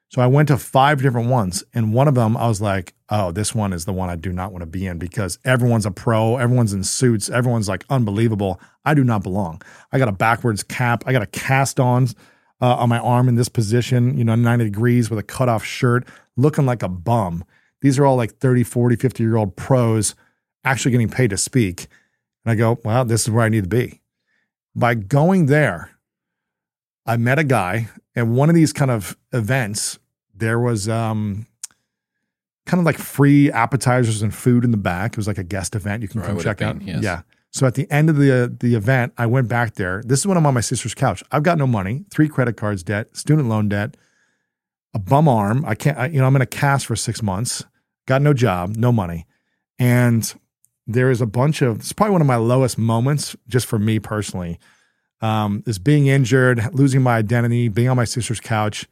So 0.09 0.21
I 0.21 0.27
went 0.27 0.49
to 0.49 0.57
five 0.57 1.01
different 1.01 1.29
ones, 1.29 1.63
and 1.73 1.93
one 1.93 2.09
of 2.09 2.15
them 2.15 2.35
I 2.35 2.47
was 2.47 2.59
like, 2.59 2.93
"Oh, 3.09 3.31
this 3.31 3.55
one 3.55 3.71
is 3.71 3.85
the 3.85 3.93
one 3.93 4.09
I 4.09 4.17
do 4.17 4.33
not 4.33 4.51
want 4.51 4.61
to 4.61 4.65
be 4.65 4.85
in 4.85 4.97
because 4.97 5.39
everyone's 5.45 5.85
a 5.85 5.91
pro, 5.91 6.35
everyone's 6.35 6.73
in 6.73 6.83
suits, 6.83 7.29
everyone's 7.29 7.69
like 7.69 7.85
unbelievable. 7.89 8.59
I 8.83 8.93
do 8.93 9.05
not 9.05 9.23
belong. 9.23 9.61
I 9.93 9.99
got 9.99 10.09
a 10.09 10.13
backwards 10.13 10.63
cap, 10.63 11.03
I 11.05 11.13
got 11.13 11.21
a 11.21 11.27
cast 11.27 11.79
on 11.79 12.07
uh, 12.61 12.75
on 12.75 12.89
my 12.89 12.99
arm 12.99 13.29
in 13.29 13.35
this 13.35 13.47
position, 13.47 14.17
you 14.17 14.25
know, 14.25 14.35
90 14.35 14.65
degrees 14.65 15.09
with 15.09 15.17
a 15.17 15.23
cut 15.23 15.47
off 15.47 15.63
shirt, 15.63 16.05
looking 16.35 16.65
like 16.65 16.83
a 16.83 16.89
bum. 16.89 17.45
These 17.81 17.97
are 17.97 18.05
all 18.05 18.17
like 18.17 18.37
30, 18.37 18.63
40, 18.63 18.97
50 18.97 19.23
year 19.23 19.37
old 19.37 19.55
pros 19.55 20.13
actually 20.63 20.91
getting 20.91 21.09
paid 21.09 21.29
to 21.31 21.37
speak. 21.37 21.87
And 22.45 22.51
I 22.51 22.55
go, 22.55 22.79
well, 22.83 23.05
this 23.05 23.21
is 23.21 23.31
where 23.31 23.45
I 23.45 23.49
need 23.49 23.63
to 23.63 23.69
be. 23.69 24.00
By 24.75 24.95
going 24.95 25.47
there, 25.47 25.91
I 27.05 27.17
met 27.17 27.39
a 27.39 27.43
guy 27.43 27.89
at 28.15 28.27
one 28.27 28.49
of 28.49 28.55
these 28.55 28.71
kind 28.73 28.91
of 28.91 29.17
events. 29.33 29.99
There 30.33 30.59
was 30.59 30.87
um, 30.87 31.45
kind 32.65 32.79
of 32.79 32.85
like 32.85 32.97
free 32.97 33.51
appetizers 33.51 34.21
and 34.21 34.33
food 34.33 34.63
in 34.63 34.71
the 34.71 34.77
back. 34.77 35.11
It 35.13 35.17
was 35.17 35.27
like 35.27 35.37
a 35.37 35.43
guest 35.43 35.75
event 35.75 36.01
you 36.03 36.07
can 36.07 36.21
Or 36.21 36.25
come 36.25 36.39
check 36.39 36.61
out. 36.61 36.81
yes. 36.81 37.03
Yeah. 37.03 37.21
So 37.53 37.67
at 37.67 37.75
the 37.75 37.89
end 37.91 38.09
of 38.09 38.15
the 38.15 38.55
the 38.61 38.75
event, 38.75 39.11
I 39.17 39.25
went 39.25 39.49
back 39.49 39.75
there. 39.75 40.01
This 40.05 40.19
is 40.19 40.27
when 40.27 40.37
I'm 40.37 40.45
on 40.45 40.53
my 40.53 40.61
sister's 40.61 40.93
couch. 40.95 41.21
I've 41.33 41.43
got 41.43 41.57
no 41.57 41.67
money, 41.67 42.05
three 42.09 42.29
credit 42.29 42.55
cards 42.55 42.81
debt, 42.81 43.15
student 43.17 43.49
loan 43.49 43.67
debt, 43.67 43.97
a 44.93 44.99
bum 44.99 45.27
arm. 45.27 45.65
I 45.65 45.75
can't. 45.75 45.97
I, 45.97 46.05
you 46.07 46.19
know, 46.19 46.27
I'm 46.27 46.35
in 46.37 46.41
a 46.41 46.45
cast 46.45 46.85
for 46.85 46.95
six 46.95 47.21
months. 47.21 47.65
Got 48.07 48.21
no 48.21 48.33
job, 48.33 48.77
no 48.77 48.93
money, 48.93 49.27
and 49.77 50.33
there 50.93 51.11
is 51.11 51.21
a 51.21 51.25
bunch 51.25 51.61
of. 51.61 51.79
It's 51.79 51.93
probably 51.93 52.13
one 52.13 52.21
of 52.21 52.27
my 52.27 52.35
lowest 52.35 52.77
moments, 52.77 53.35
just 53.47 53.65
for 53.65 53.79
me 53.79 53.99
personally. 53.99 54.59
Um, 55.21 55.63
is 55.67 55.77
being 55.77 56.07
injured, 56.07 56.73
losing 56.73 57.03
my 57.03 57.15
identity, 57.15 57.67
being 57.67 57.89
on 57.89 57.95
my 57.95 58.05
sister's 58.05 58.39
couch, 58.39 58.87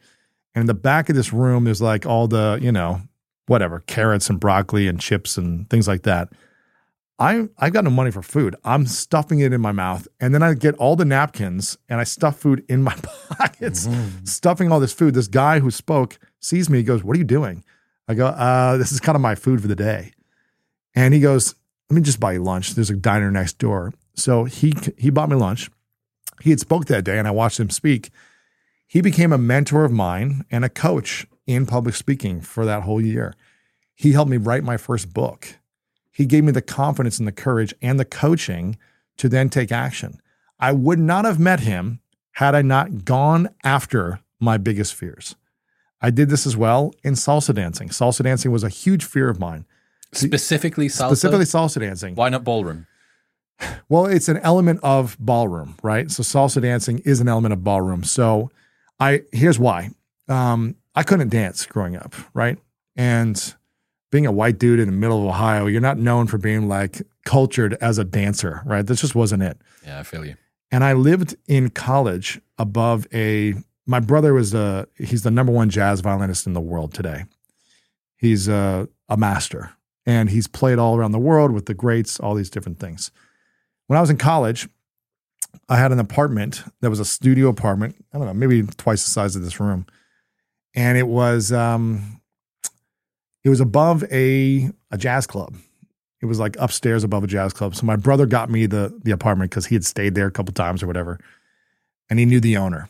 and 0.53 0.61
in 0.61 0.67
the 0.67 0.75
back 0.75 1.09
of 1.09 1.15
this 1.15 1.33
room, 1.33 1.63
there's 1.63 1.81
like 1.81 2.05
all 2.05 2.27
the 2.27 2.59
you 2.61 2.71
know 2.71 3.01
whatever 3.47 3.79
carrots 3.87 4.29
and 4.29 4.39
broccoli 4.39 4.87
and 4.87 4.99
chips 4.99 5.37
and 5.37 5.69
things 5.69 5.87
like 5.87 6.03
that. 6.03 6.29
I 7.17 7.49
i've 7.57 7.73
got 7.73 7.83
no 7.83 7.89
money 7.89 8.11
for 8.11 8.21
food. 8.21 8.55
I'm 8.63 8.85
stuffing 8.85 9.39
it 9.39 9.53
in 9.53 9.59
my 9.59 9.71
mouth, 9.71 10.07
and 10.19 10.33
then 10.33 10.43
I 10.43 10.53
get 10.53 10.75
all 10.75 10.95
the 10.95 11.05
napkins 11.05 11.77
and 11.89 11.99
I 11.99 12.03
stuff 12.03 12.37
food 12.37 12.63
in 12.69 12.83
my 12.83 12.95
pockets, 13.29 13.89
stuffing 14.23 14.71
all 14.71 14.79
this 14.79 14.93
food. 14.93 15.15
This 15.15 15.27
guy 15.27 15.59
who 15.59 15.71
spoke 15.71 16.19
sees 16.39 16.69
me. 16.69 16.77
He 16.77 16.83
goes, 16.83 17.03
"What 17.03 17.15
are 17.15 17.19
you 17.19 17.25
doing?" 17.25 17.63
I 18.07 18.13
go, 18.13 18.27
uh, 18.27 18.77
"This 18.77 18.91
is 18.91 18.99
kind 18.99 19.15
of 19.15 19.21
my 19.21 19.35
food 19.35 19.61
for 19.61 19.67
the 19.67 19.75
day." 19.75 20.13
And 20.95 21.13
he 21.13 21.19
goes, 21.19 21.55
"Let 21.89 21.95
me 21.95 22.01
just 22.01 22.19
buy 22.19 22.33
you 22.33 22.43
lunch. 22.43 22.75
There's 22.75 22.89
a 22.89 22.95
diner 22.95 23.31
next 23.31 23.57
door." 23.57 23.93
So 24.15 24.45
he 24.45 24.73
he 24.97 25.09
bought 25.09 25.29
me 25.29 25.35
lunch. 25.35 25.69
He 26.41 26.51
had 26.51 26.59
spoke 26.59 26.85
that 26.85 27.03
day, 27.03 27.19
and 27.19 27.27
I 27.27 27.31
watched 27.31 27.59
him 27.59 27.69
speak. 27.69 28.11
He 28.87 29.01
became 29.01 29.33
a 29.33 29.37
mentor 29.37 29.85
of 29.85 29.91
mine 29.91 30.45
and 30.49 30.65
a 30.65 30.69
coach 30.69 31.27
in 31.45 31.65
public 31.65 31.95
speaking 31.95 32.41
for 32.41 32.65
that 32.65 32.83
whole 32.83 33.01
year. 33.01 33.33
He 33.93 34.13
helped 34.13 34.31
me 34.31 34.37
write 34.37 34.63
my 34.63 34.77
first 34.77 35.13
book 35.13 35.59
he 36.19 36.25
gave 36.25 36.43
me 36.43 36.51
the 36.51 36.61
confidence 36.61 37.17
and 37.17 37.25
the 37.25 37.31
courage 37.31 37.73
and 37.81 37.97
the 37.97 38.03
coaching 38.03 38.77
to 39.15 39.29
then 39.29 39.49
take 39.49 39.71
action. 39.71 40.19
I 40.59 40.73
would 40.73 40.99
not 40.99 41.23
have 41.23 41.39
met 41.39 41.61
him 41.61 42.01
had 42.33 42.55
I 42.55 42.61
not 42.61 43.05
gone 43.05 43.47
after 43.63 44.19
my 44.37 44.57
biggest 44.57 44.93
fears. 44.93 45.37
I 46.01 46.09
did 46.09 46.27
this 46.27 46.45
as 46.45 46.57
well 46.57 46.93
in 47.05 47.13
salsa 47.13 47.55
dancing. 47.55 47.87
Salsa 47.87 48.21
dancing 48.21 48.51
was 48.51 48.65
a 48.65 48.69
huge 48.69 49.05
fear 49.05 49.29
of 49.29 49.39
mine, 49.39 49.65
Specifically 50.11 50.87
salsa. 50.87 51.07
specifically 51.07 51.45
salsa 51.45 51.79
dancing. 51.79 52.15
Why 52.15 52.29
not 52.29 52.43
ballroom? 52.43 52.87
Well, 53.89 54.05
it's 54.05 54.29
an 54.29 54.37
element 54.37 54.79
of 54.83 55.17
ballroom, 55.19 55.77
right? 55.83 56.09
So 56.09 56.23
salsa 56.23 56.61
dancing 56.61 56.99
is 56.99 57.19
an 57.19 57.27
element 57.27 57.53
of 57.53 57.63
ballroom. 57.63 58.03
So 58.03 58.51
I 58.99 59.23
here's 59.31 59.59
why. 59.59 59.91
Um, 60.27 60.75
I 60.95 61.03
couldn't 61.03 61.29
dance 61.29 61.65
growing 61.65 61.95
up, 61.95 62.15
right? 62.33 62.57
And 62.95 63.53
being 64.11 64.25
a 64.25 64.31
white 64.31 64.59
dude 64.59 64.79
in 64.79 64.87
the 64.87 64.93
middle 64.93 65.19
of 65.19 65.25
Ohio, 65.25 65.67
you're 65.67 65.81
not 65.81 65.97
known 65.97 66.27
for 66.27 66.37
being 66.37 66.67
like 66.67 67.01
cultured 67.25 67.75
as 67.81 67.97
a 67.97 68.03
dancer, 68.03 68.61
right? 68.65 68.85
This 68.85 69.01
just 69.01 69.15
wasn't 69.15 69.43
it. 69.43 69.57
Yeah, 69.85 69.99
I 69.99 70.03
feel 70.03 70.25
you. 70.25 70.35
And 70.71 70.83
I 70.83 70.93
lived 70.93 71.35
in 71.47 71.69
college 71.69 72.39
above 72.57 73.07
a 73.13 73.55
my 73.85 73.99
brother 73.99 74.33
was 74.33 74.53
a 74.53 74.87
he's 74.97 75.23
the 75.23 75.31
number 75.31 75.51
one 75.51 75.69
jazz 75.69 75.99
violinist 76.01 76.47
in 76.47 76.53
the 76.53 76.61
world 76.61 76.93
today. 76.93 77.25
He's 78.17 78.47
a, 78.47 78.87
a 79.07 79.17
master 79.17 79.71
and 80.05 80.29
he's 80.29 80.47
played 80.47 80.79
all 80.79 80.95
around 80.95 81.11
the 81.11 81.19
world 81.19 81.51
with 81.51 81.65
the 81.65 81.73
greats, 81.73 82.19
all 82.19 82.35
these 82.35 82.49
different 82.49 82.79
things. 82.79 83.11
When 83.87 83.97
I 83.97 84.01
was 84.01 84.09
in 84.09 84.17
college, 84.17 84.67
I 85.67 85.77
had 85.77 85.91
an 85.91 85.99
apartment 85.99 86.63
that 86.81 86.89
was 86.89 86.99
a 86.99 87.05
studio 87.05 87.47
apartment. 87.49 87.95
I 88.13 88.17
don't 88.17 88.27
know, 88.27 88.33
maybe 88.33 88.63
twice 88.63 89.03
the 89.03 89.11
size 89.11 89.35
of 89.35 89.43
this 89.43 89.59
room. 89.59 89.85
And 90.75 90.97
it 90.97 91.07
was 91.07 91.51
um 91.51 92.21
it 93.43 93.49
was 93.49 93.59
above 93.59 94.03
a 94.11 94.69
a 94.91 94.97
jazz 94.97 95.27
club. 95.27 95.55
It 96.21 96.25
was 96.25 96.39
like 96.39 96.57
upstairs 96.59 97.03
above 97.03 97.23
a 97.23 97.27
jazz 97.27 97.53
club. 97.53 97.75
So 97.75 97.85
my 97.85 97.95
brother 97.95 98.25
got 98.25 98.49
me 98.49 98.65
the 98.65 98.99
the 99.03 99.11
apartment 99.11 99.51
because 99.51 99.67
he 99.67 99.75
had 99.75 99.85
stayed 99.85 100.15
there 100.15 100.27
a 100.27 100.31
couple 100.31 100.53
times 100.53 100.83
or 100.83 100.87
whatever, 100.87 101.19
and 102.09 102.19
he 102.19 102.25
knew 102.25 102.39
the 102.39 102.57
owner. 102.57 102.89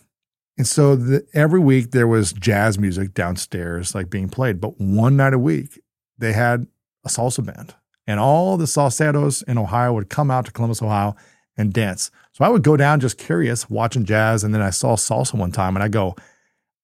And 0.57 0.67
so 0.67 0.97
the, 0.97 1.25
every 1.33 1.59
week 1.59 1.91
there 1.91 2.07
was 2.07 2.33
jazz 2.33 2.77
music 2.77 3.13
downstairs, 3.13 3.95
like 3.95 4.09
being 4.09 4.27
played. 4.27 4.59
But 4.59 4.79
one 4.79 5.15
night 5.15 5.33
a 5.33 5.39
week 5.39 5.79
they 6.17 6.33
had 6.33 6.67
a 7.05 7.09
salsa 7.09 7.45
band, 7.45 7.75
and 8.07 8.19
all 8.19 8.57
the 8.57 8.65
salseros 8.65 9.43
in 9.47 9.57
Ohio 9.57 9.93
would 9.93 10.09
come 10.09 10.29
out 10.31 10.45
to 10.45 10.51
Columbus, 10.51 10.81
Ohio, 10.81 11.15
and 11.57 11.73
dance. 11.73 12.11
So 12.33 12.45
I 12.45 12.49
would 12.49 12.63
go 12.63 12.77
down 12.77 12.99
just 12.99 13.17
curious, 13.17 13.69
watching 13.69 14.05
jazz, 14.05 14.43
and 14.43 14.53
then 14.53 14.61
I 14.61 14.69
saw 14.69 14.95
salsa 14.95 15.35
one 15.35 15.51
time, 15.51 15.75
and 15.75 15.83
I 15.83 15.87
go, 15.87 16.15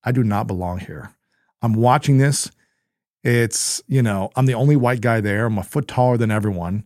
I 0.03 0.11
do 0.11 0.23
not 0.23 0.47
belong 0.47 0.79
here. 0.79 1.11
I'm 1.61 1.73
watching 1.73 2.19
this. 2.19 2.51
It's, 3.23 3.81
you 3.87 4.03
know, 4.03 4.29
I'm 4.35 4.45
the 4.45 4.53
only 4.53 4.75
white 4.75 5.01
guy 5.01 5.19
there. 5.19 5.47
I'm 5.47 5.57
a 5.57 5.63
foot 5.63 5.87
taller 5.87 6.15
than 6.15 6.29
everyone. 6.29 6.85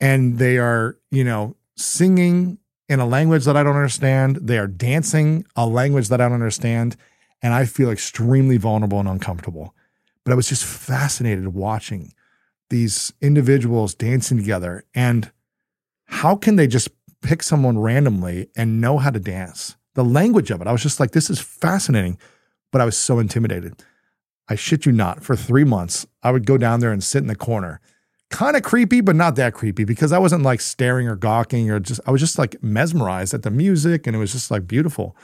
And 0.00 0.38
they 0.38 0.58
are, 0.58 0.96
you 1.10 1.24
know, 1.24 1.56
singing 1.76 2.58
in 2.88 3.00
a 3.00 3.06
language 3.06 3.44
that 3.46 3.56
I 3.56 3.64
don't 3.64 3.74
understand. 3.74 4.36
They 4.36 4.58
are 4.58 4.68
dancing 4.68 5.44
a 5.56 5.66
language 5.66 6.08
that 6.08 6.20
I 6.20 6.24
don't 6.24 6.34
understand. 6.34 6.96
And 7.42 7.52
I 7.52 7.64
feel 7.64 7.90
extremely 7.90 8.58
vulnerable 8.58 9.00
and 9.00 9.08
uncomfortable. 9.08 9.74
But 10.24 10.30
I 10.30 10.36
was 10.36 10.48
just 10.48 10.64
fascinated 10.64 11.48
watching 11.48 12.12
these 12.72 13.12
individuals 13.20 13.94
dancing 13.94 14.36
together. 14.36 14.84
And 14.92 15.30
how 16.06 16.34
can 16.34 16.56
they 16.56 16.66
just 16.66 16.88
pick 17.22 17.44
someone 17.44 17.78
randomly 17.78 18.48
and 18.56 18.80
know 18.80 18.98
how 18.98 19.10
to 19.10 19.20
dance? 19.20 19.76
the 19.94 20.04
language 20.04 20.50
of 20.50 20.60
it. 20.60 20.66
I 20.66 20.72
was 20.72 20.82
just 20.82 21.00
like, 21.00 21.12
this 21.12 21.30
is 21.30 21.40
fascinating. 21.40 22.18
But 22.70 22.80
I 22.80 22.84
was 22.84 22.96
so 22.96 23.18
intimidated. 23.18 23.82
I 24.48 24.54
shit 24.54 24.86
you 24.86 24.92
not, 24.92 25.22
for 25.22 25.36
three 25.36 25.64
months, 25.64 26.06
I 26.22 26.30
would 26.30 26.46
go 26.46 26.58
down 26.58 26.80
there 26.80 26.92
and 26.92 27.04
sit 27.04 27.18
in 27.18 27.26
the 27.26 27.36
corner. 27.36 27.80
Kind 28.30 28.56
of 28.56 28.62
creepy, 28.62 29.02
but 29.02 29.14
not 29.14 29.36
that 29.36 29.52
creepy 29.52 29.84
because 29.84 30.10
I 30.10 30.18
wasn't 30.18 30.42
like 30.42 30.60
staring 30.60 31.06
or 31.06 31.16
gawking 31.16 31.70
or 31.70 31.78
just, 31.78 32.00
I 32.06 32.10
was 32.10 32.20
just 32.20 32.38
like 32.38 32.62
mesmerized 32.62 33.34
at 33.34 33.42
the 33.42 33.50
music 33.50 34.06
and 34.06 34.16
it 34.16 34.18
was 34.18 34.32
just 34.32 34.50
like 34.50 34.66
beautiful. 34.66 35.16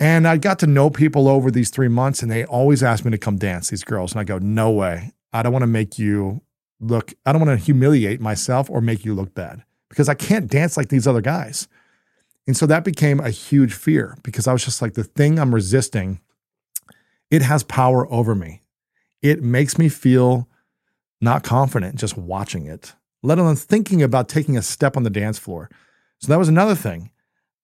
And 0.00 0.26
I 0.26 0.38
got 0.38 0.58
to 0.60 0.66
know 0.66 0.90
people 0.90 1.28
over 1.28 1.50
these 1.50 1.70
three 1.70 1.88
months 1.88 2.22
and 2.22 2.30
they 2.30 2.44
always 2.44 2.82
asked 2.82 3.04
me 3.04 3.10
to 3.10 3.18
come 3.18 3.36
dance, 3.36 3.68
these 3.68 3.84
girls. 3.84 4.12
And 4.12 4.20
I 4.20 4.24
go, 4.24 4.38
no 4.38 4.70
way. 4.70 5.12
I 5.34 5.42
don't 5.42 5.52
want 5.52 5.64
to 5.64 5.66
make 5.66 5.98
you 5.98 6.40
look, 6.80 7.12
I 7.26 7.32
don't 7.32 7.44
want 7.44 7.58
to 7.58 7.64
humiliate 7.64 8.20
myself 8.20 8.70
or 8.70 8.80
make 8.80 9.04
you 9.04 9.14
look 9.14 9.34
bad 9.34 9.64
because 9.90 10.08
I 10.08 10.14
can't 10.14 10.50
dance 10.50 10.76
like 10.76 10.88
these 10.88 11.06
other 11.06 11.20
guys. 11.20 11.68
And 12.46 12.56
so 12.56 12.66
that 12.66 12.84
became 12.84 13.20
a 13.20 13.30
huge 13.30 13.74
fear 13.74 14.16
because 14.22 14.46
I 14.46 14.52
was 14.52 14.64
just 14.64 14.80
like, 14.80 14.94
the 14.94 15.04
thing 15.04 15.38
I'm 15.38 15.54
resisting, 15.54 16.20
it 17.30 17.42
has 17.42 17.64
power 17.64 18.10
over 18.12 18.34
me. 18.34 18.62
It 19.22 19.42
makes 19.42 19.78
me 19.78 19.88
feel 19.88 20.48
not 21.20 21.42
confident 21.42 21.96
just 21.96 22.16
watching 22.16 22.66
it, 22.66 22.94
let 23.22 23.38
alone 23.38 23.56
thinking 23.56 24.02
about 24.02 24.28
taking 24.28 24.56
a 24.56 24.62
step 24.62 24.96
on 24.96 25.02
the 25.02 25.10
dance 25.10 25.38
floor. 25.38 25.70
So 26.20 26.28
that 26.28 26.38
was 26.38 26.48
another 26.48 26.74
thing. 26.74 27.10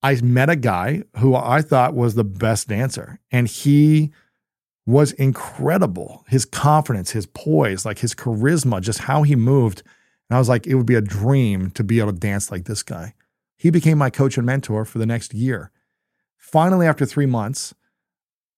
I 0.02 0.14
met 0.22 0.48
a 0.48 0.56
guy 0.56 1.02
who 1.18 1.34
I 1.36 1.60
thought 1.60 1.94
was 1.94 2.14
the 2.14 2.24
best 2.24 2.68
dancer, 2.68 3.20
and 3.30 3.46
he 3.46 4.12
was 4.86 5.12
incredible. 5.12 6.24
His 6.28 6.44
confidence, 6.44 7.10
his 7.10 7.26
poise, 7.26 7.84
like 7.84 7.98
his 7.98 8.14
charisma, 8.14 8.80
just 8.80 9.00
how 9.00 9.22
he 9.22 9.36
moved. 9.36 9.82
And 10.28 10.36
I 10.36 10.38
was 10.38 10.48
like, 10.48 10.66
it 10.66 10.74
would 10.74 10.86
be 10.86 10.94
a 10.94 11.00
dream 11.00 11.70
to 11.72 11.84
be 11.84 12.00
able 12.00 12.12
to 12.12 12.18
dance 12.18 12.50
like 12.50 12.64
this 12.64 12.82
guy. 12.82 13.14
He 13.56 13.70
became 13.70 13.98
my 13.98 14.10
coach 14.10 14.36
and 14.36 14.46
mentor 14.46 14.84
for 14.84 14.98
the 14.98 15.06
next 15.06 15.34
year. 15.34 15.70
Finally, 16.38 16.86
after 16.86 17.04
three 17.04 17.26
months, 17.26 17.74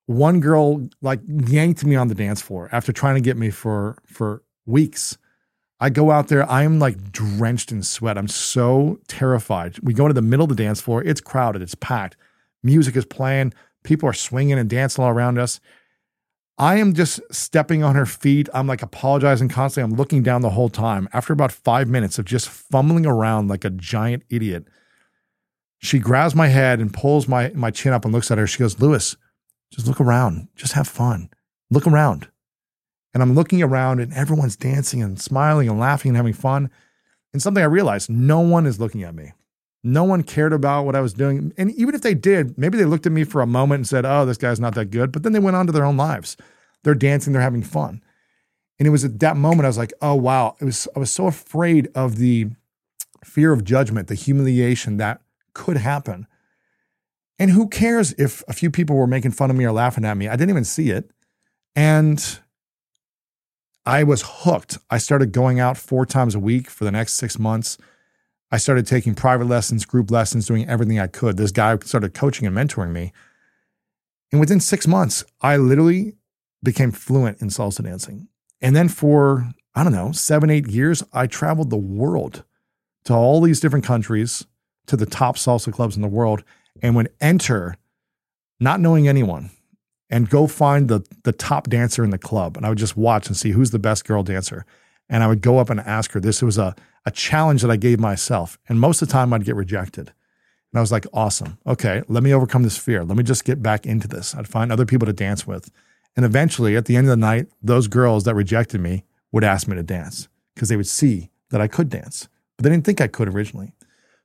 one 0.07 0.41
girl 0.41 0.89
like 1.01 1.21
yanked 1.27 1.85
me 1.85 1.97
on 1.97 2.09
the 2.09 2.15
dance 2.15 2.41
floor 2.41 2.69
after 2.73 2.93
trying 2.93 3.15
to 3.15 3.21
get 3.21 3.37
me 3.37 3.51
for 3.51 3.99
for 4.07 4.43
weeks. 4.67 5.19
I 5.81 5.91
go 5.91 6.13
out 6.13 6.29
there, 6.29 6.49
I 6.49 6.63
am 6.63 6.79
like 6.79 7.11
drenched 7.11 7.73
in 7.73 7.83
sweat. 7.83 8.17
I'm 8.17 8.29
so 8.29 9.01
terrified. 9.09 9.81
We 9.83 9.95
go 9.95 10.05
into 10.05 10.15
the 10.15 10.23
middle 10.23 10.45
of 10.45 10.51
the 10.51 10.63
dance 10.63 10.81
floor. 10.81 11.03
It's 11.03 11.21
crowded, 11.21 11.63
it's 11.63 11.75
packed. 11.75 12.17
Music 12.63 12.95
is 12.95 13.05
playing, 13.05 13.53
people 13.83 14.09
are 14.09 14.13
swinging 14.13 14.59
and 14.59 14.71
dancing 14.71 15.03
all 15.03 15.11
around 15.11 15.39
us. 15.39 15.59
I 16.63 16.77
am 16.77 16.95
just 16.95 17.21
stepping 17.35 17.83
on 17.83 17.97
her 17.97 18.07
feet. 18.07 18.49
I'm 18.55 18.69
like 18.69 18.83
apologizing 18.83 19.49
constantly. 19.49 19.91
I'm 19.91 19.99
looking 19.99 20.23
down 20.23 20.43
the 20.43 20.51
whole 20.51 20.69
time. 20.69 21.09
After 21.13 21.33
about 21.33 21.51
five 21.51 21.89
minutes 21.89 22.21
of 22.21 22.25
just 22.25 22.49
fumbling 22.49 23.05
around 23.05 23.49
like 23.49 23.65
a 23.65 23.71
giant 23.71 24.23
idiot, 24.31 24.69
she 25.79 25.99
grabs 25.99 26.37
my 26.37 26.47
head 26.47 26.79
and 26.79 26.95
pulls 26.95 27.27
my, 27.27 27.51
my 27.57 27.73
chin 27.73 27.93
up 27.93 28.05
and 28.05 28.15
looks 28.15 28.31
at 28.31 28.39
her. 28.39 28.47
She 28.47 28.61
goes, 28.61 28.81
Lewis, 28.81 29.17
just 29.73 29.89
look 29.89 30.01
around. 30.01 30.47
Just 30.55 30.75
have 30.75 30.87
fun. 30.87 31.31
Look 31.69 31.85
around. 31.85 32.29
And 33.13 33.25
I'm 33.25 33.35
looking 33.35 33.61
around 33.61 33.99
and 33.99 34.13
everyone's 34.13 34.55
dancing 34.55 35.03
and 35.03 35.21
smiling 35.21 35.69
and 35.69 35.81
laughing 35.81 36.11
and 36.11 36.17
having 36.17 36.33
fun. 36.33 36.71
And 37.33 37.43
something 37.43 37.61
I 37.61 37.67
realized 37.67 38.09
no 38.09 38.39
one 38.39 38.67
is 38.67 38.79
looking 38.79 39.03
at 39.03 39.17
me. 39.17 39.33
No 39.83 40.05
one 40.05 40.23
cared 40.23 40.53
about 40.53 40.85
what 40.85 40.95
I 40.95 41.01
was 41.01 41.13
doing. 41.13 41.53
And 41.59 41.73
even 41.73 41.97
if 41.97 42.03
they 42.03 42.15
did, 42.15 42.57
maybe 42.57 42.79
they 42.79 42.85
looked 42.85 43.07
at 43.07 43.11
me 43.11 43.25
for 43.25 43.41
a 43.41 43.49
moment 43.49 43.81
and 43.81 43.89
said, 43.89 44.07
oh, 44.07 44.25
this 44.25 44.37
guy's 44.37 44.61
not 44.61 44.77
that 44.77 44.93
good. 44.93 45.11
But 45.11 45.25
then 45.25 45.33
they 45.33 45.41
went 45.41 45.57
on 45.57 45.67
to 45.67 45.73
their 45.73 45.85
own 45.85 45.97
lives. 45.97 46.37
They're 46.85 46.95
dancing, 46.95 47.33
they're 47.33 47.43
having 47.43 47.63
fun. 47.63 48.03
And 48.79 48.87
it 48.87 48.91
was 48.91 49.05
at 49.05 49.21
that 49.21 49.37
moment 49.37 49.67
I 49.67 49.69
was 49.69 49.79
like, 49.79 49.93
oh, 50.03 50.15
wow. 50.15 50.57
It 50.61 50.65
was, 50.65 50.89
I 50.97 50.99
was 50.99 51.11
so 51.11 51.27
afraid 51.27 51.89
of 51.95 52.17
the 52.17 52.49
fear 53.25 53.53
of 53.53 53.65
judgment, 53.65 54.09
the 54.09 54.15
humiliation 54.15 54.97
that 54.97 55.21
could 55.55 55.77
happen. 55.77 56.27
And 57.39 57.51
who 57.51 57.69
cares 57.69 58.13
if 58.15 58.43
a 58.49 58.53
few 58.53 58.71
people 58.71 58.97
were 58.97 59.07
making 59.07 59.33
fun 59.33 59.51
of 59.51 59.57
me 59.57 59.65
or 59.65 59.73
laughing 59.73 60.05
at 60.05 60.17
me? 60.17 60.29
I 60.29 60.33
didn't 60.33 60.51
even 60.51 60.65
see 60.65 60.91
it. 60.91 61.11
And 61.75 62.41
I 63.85 64.05
was 64.05 64.23
hooked. 64.25 64.79
I 64.91 64.99
started 64.99 65.33
going 65.33 65.59
out 65.59 65.77
four 65.77 66.07
times 66.07 66.35
a 66.35 66.41
week 66.41 66.71
for 66.71 66.85
the 66.85 66.93
next 66.93 67.15
six 67.15 67.39
months. 67.39 67.79
I 68.51 68.59
started 68.59 68.87
taking 68.87 69.15
private 69.15 69.47
lessons, 69.47 69.85
group 69.85 70.11
lessons, 70.11 70.47
doing 70.47 70.69
everything 70.69 71.01
I 71.01 71.07
could. 71.07 71.37
This 71.37 71.53
guy 71.53 71.77
started 71.79 72.15
coaching 72.15 72.47
and 72.47 72.57
mentoring 72.57 72.91
me. 72.91 73.13
And 74.31 74.41
within 74.41 74.61
six 74.61 74.87
months, 74.87 75.25
I 75.41 75.57
literally 75.57 76.15
became 76.63 76.91
fluent 76.91 77.41
in 77.41 77.49
salsa 77.49 77.85
dancing. 77.85 78.29
And 78.61 78.77
then 78.77 78.89
for, 78.89 79.53
I 79.75 79.83
don't 79.83 79.93
know, 79.93 80.13
seven, 80.13 80.51
eight 80.51 80.69
years, 80.69 81.03
I 81.13 81.27
traveled 81.27 81.71
the 81.71 81.77
world 81.77 82.45
to 83.05 83.15
all 83.15 83.41
these 83.41 83.61
different 83.61 83.85
countries, 83.85 84.47
to 84.87 84.97
the 84.97 85.07
top 85.07 85.37
salsa 85.37 85.73
clubs 85.73 85.97
in 85.97 86.03
the 86.03 86.09
world, 86.09 86.45
and 86.83 86.95
would 86.95 87.13
enter 87.21 87.77
not 88.61 88.81
knowing 88.81 89.09
anyone 89.09 89.51
and 90.09 90.31
go 90.31 90.47
find 90.47 90.89
the, 90.89 91.05
the 91.25 91.33
top 91.33 91.69
dancer 91.69 92.05
in 92.05 92.11
the 92.11 92.19
club. 92.19 92.57
And 92.57 92.65
I 92.65 92.69
would 92.69 92.79
just 92.79 92.97
watch 92.97 93.27
and 93.27 93.37
see 93.37 93.51
who's 93.51 93.71
the 93.71 93.79
best 93.79 94.05
girl 94.05 94.23
dancer. 94.23 94.65
And 95.09 95.23
I 95.23 95.27
would 95.27 95.41
go 95.41 95.59
up 95.59 95.71
and 95.71 95.81
ask 95.81 96.13
her. 96.13 96.21
This 96.21 96.43
was 96.43 96.59
a 96.59 96.77
a 97.05 97.11
challenge 97.11 97.63
that 97.63 97.71
I 97.71 97.77
gave 97.77 97.99
myself. 97.99 98.59
And 98.69 98.81
most 98.81 99.03
of 99.03 99.09
the 99.09 99.13
time 99.13 99.33
I'd 99.33 99.45
get 99.45 99.57
rejected. 99.57 100.09
And 100.09 100.79
I 100.79 100.81
was 100.81 100.93
like, 100.93 101.07
awesome. 101.13 101.59
Okay, 101.67 102.03
let 102.09 102.23
me 102.23 102.33
overcome 102.33 102.63
this 102.63 102.79
fear. 102.79 103.05
Let 103.05 103.17
me 103.17 103.23
just 103.23 103.45
get 103.45 103.63
back 103.63 103.87
into 103.87 104.09
this. 104.09 104.35
I'd 104.35 104.49
find 104.49 104.73
other 104.73 104.87
people 104.87 105.07
to 105.07 105.13
dance 105.13 105.47
with. 105.47 105.71
And 106.17 106.25
eventually, 106.25 106.77
at 106.77 106.85
the 106.85 106.97
end 106.97 107.07
of 107.07 107.11
the 107.11 107.17
night, 107.17 107.49
those 107.63 107.89
girls 107.89 108.25
that 108.25 108.35
rejected 108.35 108.81
me 108.81 109.05
would 109.31 109.45
ask 109.45 109.67
me 109.67 109.77
to 109.77 109.83
dance 109.83 110.29
because 110.55 110.69
they 110.69 110.77
would 110.77 110.87
see 110.87 111.31
that 111.51 111.61
I 111.61 111.69
could 111.69 111.89
dance, 111.89 112.29
but 112.57 112.65
they 112.65 112.71
didn't 112.71 112.85
think 112.85 113.01
I 113.01 113.07
could 113.07 113.29
originally. 113.29 113.73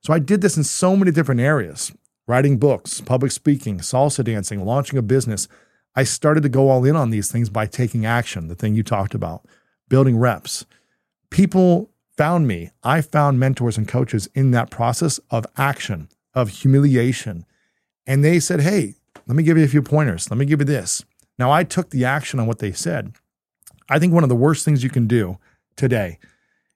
So 0.02 0.12
I 0.12 0.18
did 0.18 0.40
this 0.40 0.56
in 0.56 0.64
so 0.64 0.96
many 0.96 1.10
different 1.10 1.40
areas 1.40 1.92
writing 2.26 2.58
books, 2.58 3.00
public 3.00 3.32
speaking, 3.32 3.78
salsa 3.78 4.22
dancing, 4.22 4.64
launching 4.64 4.98
a 4.98 5.02
business. 5.02 5.48
I 5.96 6.04
started 6.04 6.42
to 6.42 6.50
go 6.50 6.68
all 6.68 6.84
in 6.84 6.94
on 6.94 7.08
these 7.08 7.32
things 7.32 7.48
by 7.48 7.64
taking 7.66 8.04
action, 8.04 8.48
the 8.48 8.54
thing 8.54 8.74
you 8.74 8.82
talked 8.82 9.14
about, 9.14 9.46
building 9.88 10.18
reps. 10.18 10.66
People 11.30 11.90
found 12.18 12.46
me. 12.46 12.70
I 12.84 13.00
found 13.00 13.40
mentors 13.40 13.78
and 13.78 13.88
coaches 13.88 14.28
in 14.34 14.50
that 14.50 14.70
process 14.70 15.18
of 15.30 15.46
action, 15.56 16.08
of 16.34 16.50
humiliation. 16.50 17.46
And 18.06 18.22
they 18.22 18.40
said, 18.40 18.60
Hey, 18.60 18.96
let 19.26 19.34
me 19.34 19.42
give 19.42 19.56
you 19.56 19.64
a 19.64 19.68
few 19.68 19.82
pointers. 19.82 20.30
Let 20.30 20.36
me 20.36 20.44
give 20.44 20.60
you 20.60 20.66
this. 20.66 21.04
Now, 21.38 21.52
I 21.52 21.64
took 21.64 21.90
the 21.90 22.04
action 22.04 22.40
on 22.40 22.46
what 22.46 22.58
they 22.58 22.72
said. 22.72 23.14
I 23.88 23.98
think 23.98 24.12
one 24.12 24.22
of 24.22 24.28
the 24.28 24.36
worst 24.36 24.64
things 24.64 24.82
you 24.82 24.90
can 24.90 25.06
do 25.06 25.38
today 25.76 26.18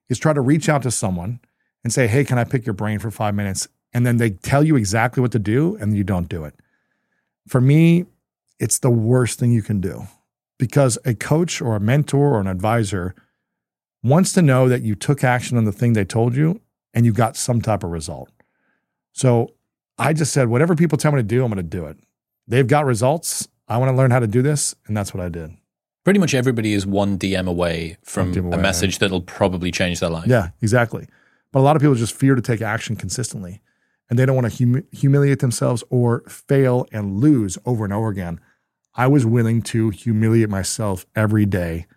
is 0.09 0.17
try 0.17 0.33
to 0.33 0.41
reach 0.41 0.69
out 0.69 0.81
to 0.83 0.91
someone 0.91 1.39
and 1.83 1.91
say, 1.91 2.07
Hey, 2.07 2.23
can 2.23 2.37
I 2.37 2.43
pick 2.43 2.65
your 2.65 2.73
brain 2.73 2.99
for 2.99 3.11
five 3.11 3.35
minutes? 3.35 3.67
And 3.93 4.05
then 4.05 4.17
they 4.17 4.31
tell 4.31 4.63
you 4.63 4.75
exactly 4.75 5.21
what 5.21 5.31
to 5.33 5.39
do 5.39 5.75
and 5.75 5.95
you 5.95 6.03
don't 6.03 6.29
do 6.29 6.45
it. 6.45 6.55
For 7.47 7.61
me, 7.61 8.05
it's 8.59 8.79
the 8.79 8.89
worst 8.89 9.39
thing 9.39 9.51
you 9.51 9.61
can 9.61 9.81
do 9.81 10.07
because 10.57 10.97
a 11.05 11.13
coach 11.13 11.61
or 11.61 11.75
a 11.75 11.79
mentor 11.79 12.35
or 12.35 12.39
an 12.39 12.47
advisor 12.47 13.13
wants 14.01 14.33
to 14.33 14.41
know 14.41 14.67
that 14.69 14.81
you 14.81 14.95
took 14.95 15.23
action 15.23 15.57
on 15.57 15.65
the 15.65 15.71
thing 15.71 15.93
they 15.93 16.05
told 16.05 16.35
you 16.35 16.61
and 16.93 17.05
you 17.05 17.13
got 17.13 17.35
some 17.35 17.61
type 17.61 17.83
of 17.83 17.91
result. 17.91 18.29
So 19.11 19.53
I 19.97 20.13
just 20.13 20.33
said, 20.33 20.47
whatever 20.47 20.75
people 20.75 20.97
tell 20.97 21.11
me 21.11 21.19
to 21.19 21.23
do, 21.23 21.43
I'm 21.43 21.51
going 21.51 21.57
to 21.57 21.63
do 21.63 21.85
it. 21.85 21.97
They've 22.47 22.67
got 22.67 22.85
results. 22.85 23.47
I 23.67 23.77
want 23.77 23.91
to 23.91 23.95
learn 23.95 24.11
how 24.11 24.19
to 24.19 24.27
do 24.27 24.41
this. 24.41 24.75
And 24.87 24.95
that's 24.95 25.13
what 25.13 25.23
I 25.23 25.29
did. 25.29 25.55
Pretty 26.03 26.19
much 26.19 26.33
everybody 26.33 26.73
is 26.73 26.85
one 26.85 27.17
DM 27.17 27.47
away 27.47 27.97
from 28.03 28.33
DM 28.33 28.45
away, 28.45 28.57
a 28.57 28.61
message 28.61 28.99
that'll 28.99 29.21
probably 29.21 29.71
change 29.71 30.01
their 30.01 30.09
life. 30.09 30.27
Yeah, 30.27 30.49
exactly. 30.61 31.07
But 31.51 31.59
a 31.59 31.61
lot 31.61 31.75
of 31.75 31.81
people 31.81 31.95
just 31.95 32.13
fear 32.15 32.35
to 32.35 32.41
take 32.41 32.61
action 32.61 32.95
consistently 32.95 33.61
and 34.09 34.19
they 34.19 34.25
don't 34.25 34.35
want 34.35 34.51
to 34.51 34.57
hum- 34.65 34.83
humiliate 34.91 35.39
themselves 35.39 35.83
or 35.89 36.21
fail 36.27 36.85
and 36.91 37.19
lose 37.21 37.57
over 37.65 37.85
and 37.85 37.93
over 37.93 38.09
again. 38.09 38.39
I 38.95 39.07
was 39.07 39.25
willing 39.25 39.61
to 39.63 39.89
humiliate 39.91 40.49
myself 40.49 41.05
every 41.15 41.45
day 41.45 41.87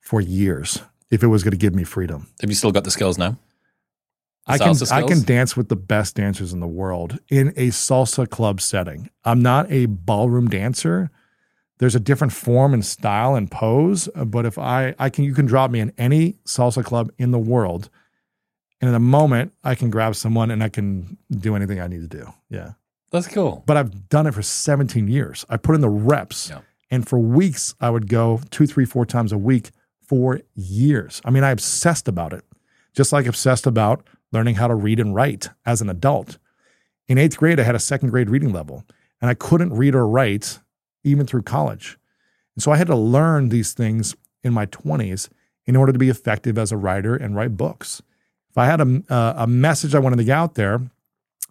for 0.00 0.20
years 0.20 0.82
if 1.10 1.22
it 1.22 1.26
was 1.26 1.42
going 1.44 1.52
to 1.52 1.58
give 1.58 1.74
me 1.74 1.84
freedom. 1.84 2.28
Have 2.40 2.50
you 2.50 2.56
still 2.56 2.72
got 2.72 2.84
the 2.84 2.90
skills 2.90 3.18
now? 3.18 3.36
I 4.46 4.58
can 4.58 4.74
skills? 4.74 4.90
I 4.90 5.02
can 5.02 5.22
dance 5.22 5.56
with 5.56 5.68
the 5.68 5.76
best 5.76 6.16
dancers 6.16 6.52
in 6.52 6.60
the 6.60 6.66
world 6.66 7.18
in 7.28 7.48
a 7.56 7.68
salsa 7.68 8.28
club 8.28 8.60
setting. 8.60 9.10
I'm 9.24 9.42
not 9.42 9.70
a 9.70 9.86
ballroom 9.86 10.48
dancer. 10.48 11.10
There's 11.78 11.94
a 11.94 12.00
different 12.00 12.32
form 12.32 12.74
and 12.74 12.84
style 12.84 13.34
and 13.34 13.50
pose, 13.50 14.08
uh, 14.14 14.24
but 14.24 14.44
if 14.46 14.58
I 14.58 14.94
I 14.98 15.10
can 15.10 15.24
you 15.24 15.34
can 15.34 15.46
drop 15.46 15.70
me 15.70 15.80
in 15.80 15.92
any 15.96 16.38
salsa 16.46 16.84
club 16.84 17.10
in 17.18 17.30
the 17.30 17.38
world 17.38 17.90
and 18.80 18.88
in 18.88 18.94
a 18.94 19.00
moment 19.00 19.52
I 19.62 19.74
can 19.74 19.90
grab 19.90 20.16
someone 20.16 20.50
and 20.50 20.62
I 20.62 20.68
can 20.68 21.18
do 21.30 21.54
anything 21.54 21.80
I 21.80 21.86
need 21.86 22.10
to 22.10 22.18
do. 22.18 22.32
Yeah. 22.48 22.72
That's 23.12 23.26
cool. 23.26 23.64
But 23.66 23.76
I've 23.76 24.08
done 24.08 24.26
it 24.26 24.34
for 24.34 24.42
17 24.42 25.08
years. 25.08 25.44
I 25.48 25.56
put 25.56 25.74
in 25.74 25.80
the 25.80 25.88
reps. 25.88 26.48
Yeah. 26.50 26.60
And 26.90 27.08
for 27.08 27.18
weeks 27.18 27.74
I 27.80 27.90
would 27.90 28.08
go 28.08 28.40
two, 28.50 28.66
three, 28.66 28.84
four 28.84 29.04
times 29.04 29.32
a 29.32 29.38
week 29.38 29.70
for 30.00 30.40
years. 30.54 31.20
I 31.24 31.30
mean, 31.30 31.44
I 31.44 31.50
obsessed 31.50 32.08
about 32.08 32.32
it, 32.32 32.44
just 32.94 33.12
like 33.12 33.26
obsessed 33.26 33.66
about 33.66 34.06
learning 34.32 34.56
how 34.56 34.68
to 34.68 34.74
read 34.74 35.00
and 35.00 35.14
write 35.14 35.48
as 35.66 35.80
an 35.80 35.90
adult. 35.90 36.38
In 37.08 37.18
eighth 37.18 37.36
grade, 37.36 37.58
I 37.58 37.64
had 37.64 37.74
a 37.74 37.80
second 37.80 38.10
grade 38.10 38.30
reading 38.30 38.52
level, 38.52 38.84
and 39.20 39.30
I 39.30 39.34
couldn't 39.34 39.74
read 39.74 39.94
or 39.94 40.06
write 40.06 40.60
even 41.02 41.26
through 41.26 41.42
college. 41.42 41.98
And 42.54 42.62
so 42.62 42.72
I 42.72 42.76
had 42.76 42.86
to 42.88 42.96
learn 42.96 43.48
these 43.48 43.72
things 43.72 44.14
in 44.42 44.52
my 44.52 44.66
20s 44.66 45.28
in 45.66 45.76
order 45.76 45.92
to 45.92 45.98
be 45.98 46.08
effective 46.08 46.58
as 46.58 46.72
a 46.72 46.76
writer 46.76 47.14
and 47.14 47.34
write 47.34 47.56
books. 47.56 48.02
If 48.50 48.58
I 48.58 48.66
had 48.66 48.80
a, 48.80 49.02
uh, 49.08 49.34
a 49.38 49.46
message 49.46 49.94
I 49.94 50.00
wanted 50.00 50.16
to 50.16 50.24
get 50.24 50.36
out 50.36 50.54
there, 50.54 50.80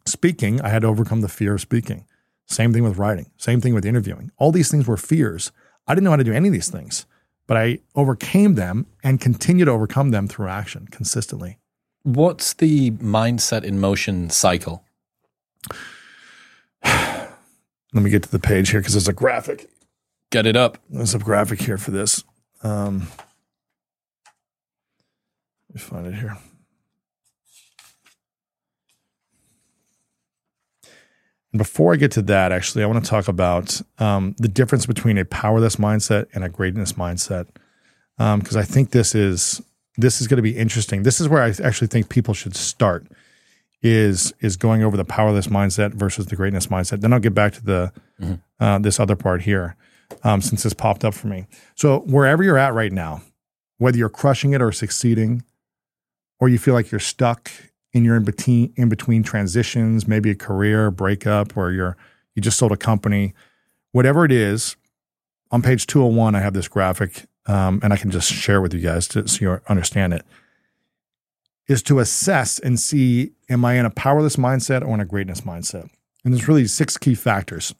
speaking, 0.05 0.61
I 0.61 0.69
had 0.69 0.81
to 0.81 0.87
overcome 0.87 1.21
the 1.21 1.29
fear 1.29 1.53
of 1.53 1.61
speaking. 1.61 2.05
Same 2.45 2.73
thing 2.73 2.83
with 2.83 2.97
writing. 2.97 3.31
Same 3.37 3.61
thing 3.61 3.73
with 3.73 3.85
interviewing. 3.85 4.31
All 4.37 4.51
these 4.51 4.71
things 4.71 4.87
were 4.87 4.97
fears. 4.97 5.51
I 5.87 5.93
didn't 5.93 6.03
know 6.03 6.11
how 6.11 6.17
to 6.17 6.23
do 6.23 6.33
any 6.33 6.49
of 6.49 6.53
these 6.53 6.69
things, 6.69 7.05
but 7.47 7.57
I 7.57 7.79
overcame 7.95 8.55
them 8.55 8.87
and 9.03 9.21
continue 9.21 9.65
to 9.65 9.71
overcome 9.71 10.11
them 10.11 10.27
through 10.27 10.47
action 10.47 10.87
consistently. 10.91 11.59
What's 12.09 12.53
the 12.53 12.89
mindset 12.89 13.63
in 13.63 13.79
motion 13.79 14.31
cycle? 14.31 14.83
Let 16.83 17.29
me 17.93 18.09
get 18.09 18.23
to 18.23 18.31
the 18.31 18.39
page 18.39 18.71
here 18.71 18.79
because 18.79 18.93
there's 18.93 19.07
a 19.07 19.13
graphic. 19.13 19.69
Get 20.31 20.47
it 20.47 20.55
up. 20.55 20.79
There's 20.89 21.13
a 21.13 21.19
graphic 21.19 21.61
here 21.61 21.77
for 21.77 21.91
this. 21.91 22.23
Um, 22.63 23.09
let 25.69 25.75
me 25.75 25.79
find 25.79 26.07
it 26.07 26.15
here. 26.15 26.35
And 31.53 31.59
before 31.59 31.93
I 31.93 31.97
get 31.97 32.09
to 32.13 32.23
that, 32.23 32.51
actually, 32.51 32.83
I 32.83 32.87
want 32.87 33.05
to 33.05 33.09
talk 33.09 33.27
about 33.27 33.79
um, 33.99 34.33
the 34.39 34.47
difference 34.47 34.87
between 34.87 35.19
a 35.19 35.25
powerless 35.25 35.75
mindset 35.75 36.25
and 36.33 36.43
a 36.43 36.49
greatness 36.49 36.93
mindset, 36.93 37.49
because 38.17 38.55
um, 38.55 38.59
I 38.59 38.63
think 38.63 38.89
this 38.89 39.13
is 39.13 39.61
this 40.01 40.21
is 40.21 40.27
going 40.27 40.37
to 40.37 40.43
be 40.43 40.55
interesting. 40.55 41.03
This 41.03 41.19
is 41.19 41.27
where 41.27 41.43
I 41.43 41.53
actually 41.63 41.87
think 41.87 42.09
people 42.09 42.33
should 42.33 42.55
start 42.55 43.05
is 43.81 44.33
is 44.41 44.57
going 44.57 44.83
over 44.83 44.97
the 44.97 45.05
powerless 45.05 45.47
mindset 45.47 45.93
versus 45.93 46.27
the 46.27 46.35
greatness 46.35 46.67
mindset. 46.67 47.01
Then 47.01 47.13
I'll 47.13 47.19
get 47.19 47.33
back 47.33 47.53
to 47.53 47.63
the 47.63 47.93
mm-hmm. 48.19 48.63
uh, 48.63 48.79
this 48.79 48.99
other 48.99 49.15
part 49.15 49.41
here, 49.43 49.75
um, 50.23 50.41
since 50.41 50.63
this 50.63 50.73
popped 50.73 51.05
up 51.05 51.13
for 51.13 51.27
me. 51.27 51.47
So 51.75 51.99
wherever 51.99 52.43
you're 52.43 52.57
at 52.57 52.73
right 52.73 52.91
now, 52.91 53.21
whether 53.77 53.97
you're 53.97 54.09
crushing 54.09 54.53
it 54.53 54.61
or 54.61 54.71
succeeding, 54.71 55.43
or 56.39 56.49
you 56.49 56.57
feel 56.57 56.73
like 56.73 56.91
you're 56.91 56.99
stuck 56.99 57.51
in 57.93 58.05
your 58.05 58.17
in 58.17 58.23
between 58.23 58.73
in 58.75 58.89
between 58.89 59.23
transitions, 59.23 60.07
maybe 60.07 60.29
a 60.29 60.35
career 60.35 60.91
breakup, 60.91 61.57
or 61.57 61.71
you're 61.71 61.97
you 62.35 62.41
just 62.41 62.57
sold 62.57 62.71
a 62.71 62.77
company, 62.77 63.33
whatever 63.91 64.25
it 64.25 64.31
is. 64.31 64.75
On 65.51 65.63
page 65.63 65.87
201, 65.87 66.35
I 66.35 66.41
have 66.41 66.53
this 66.53 66.67
graphic, 66.67 67.25
um, 67.49 67.79
and 67.81 67.91
I 67.91 67.97
can 67.97 68.11
just 68.11 68.31
share 68.31 68.61
with 68.61 68.73
you 68.73 68.79
guys 68.79 69.07
to, 69.09 69.27
so 69.27 69.39
you 69.41 69.61
understand 69.67 70.13
it. 70.13 70.23
Is 71.67 71.81
to 71.83 71.99
assess 71.99 72.59
and 72.59 72.79
see, 72.79 73.31
am 73.49 73.65
I 73.65 73.73
in 73.73 73.85
a 73.85 73.89
powerless 73.89 74.35
mindset 74.35 74.87
or 74.87 74.93
in 74.93 74.99
a 74.99 75.05
greatness 75.05 75.41
mindset? 75.41 75.89
And 76.23 76.33
there's 76.33 76.47
really 76.47 76.67
six 76.67 76.95
key 76.97 77.15
factors. 77.15 77.73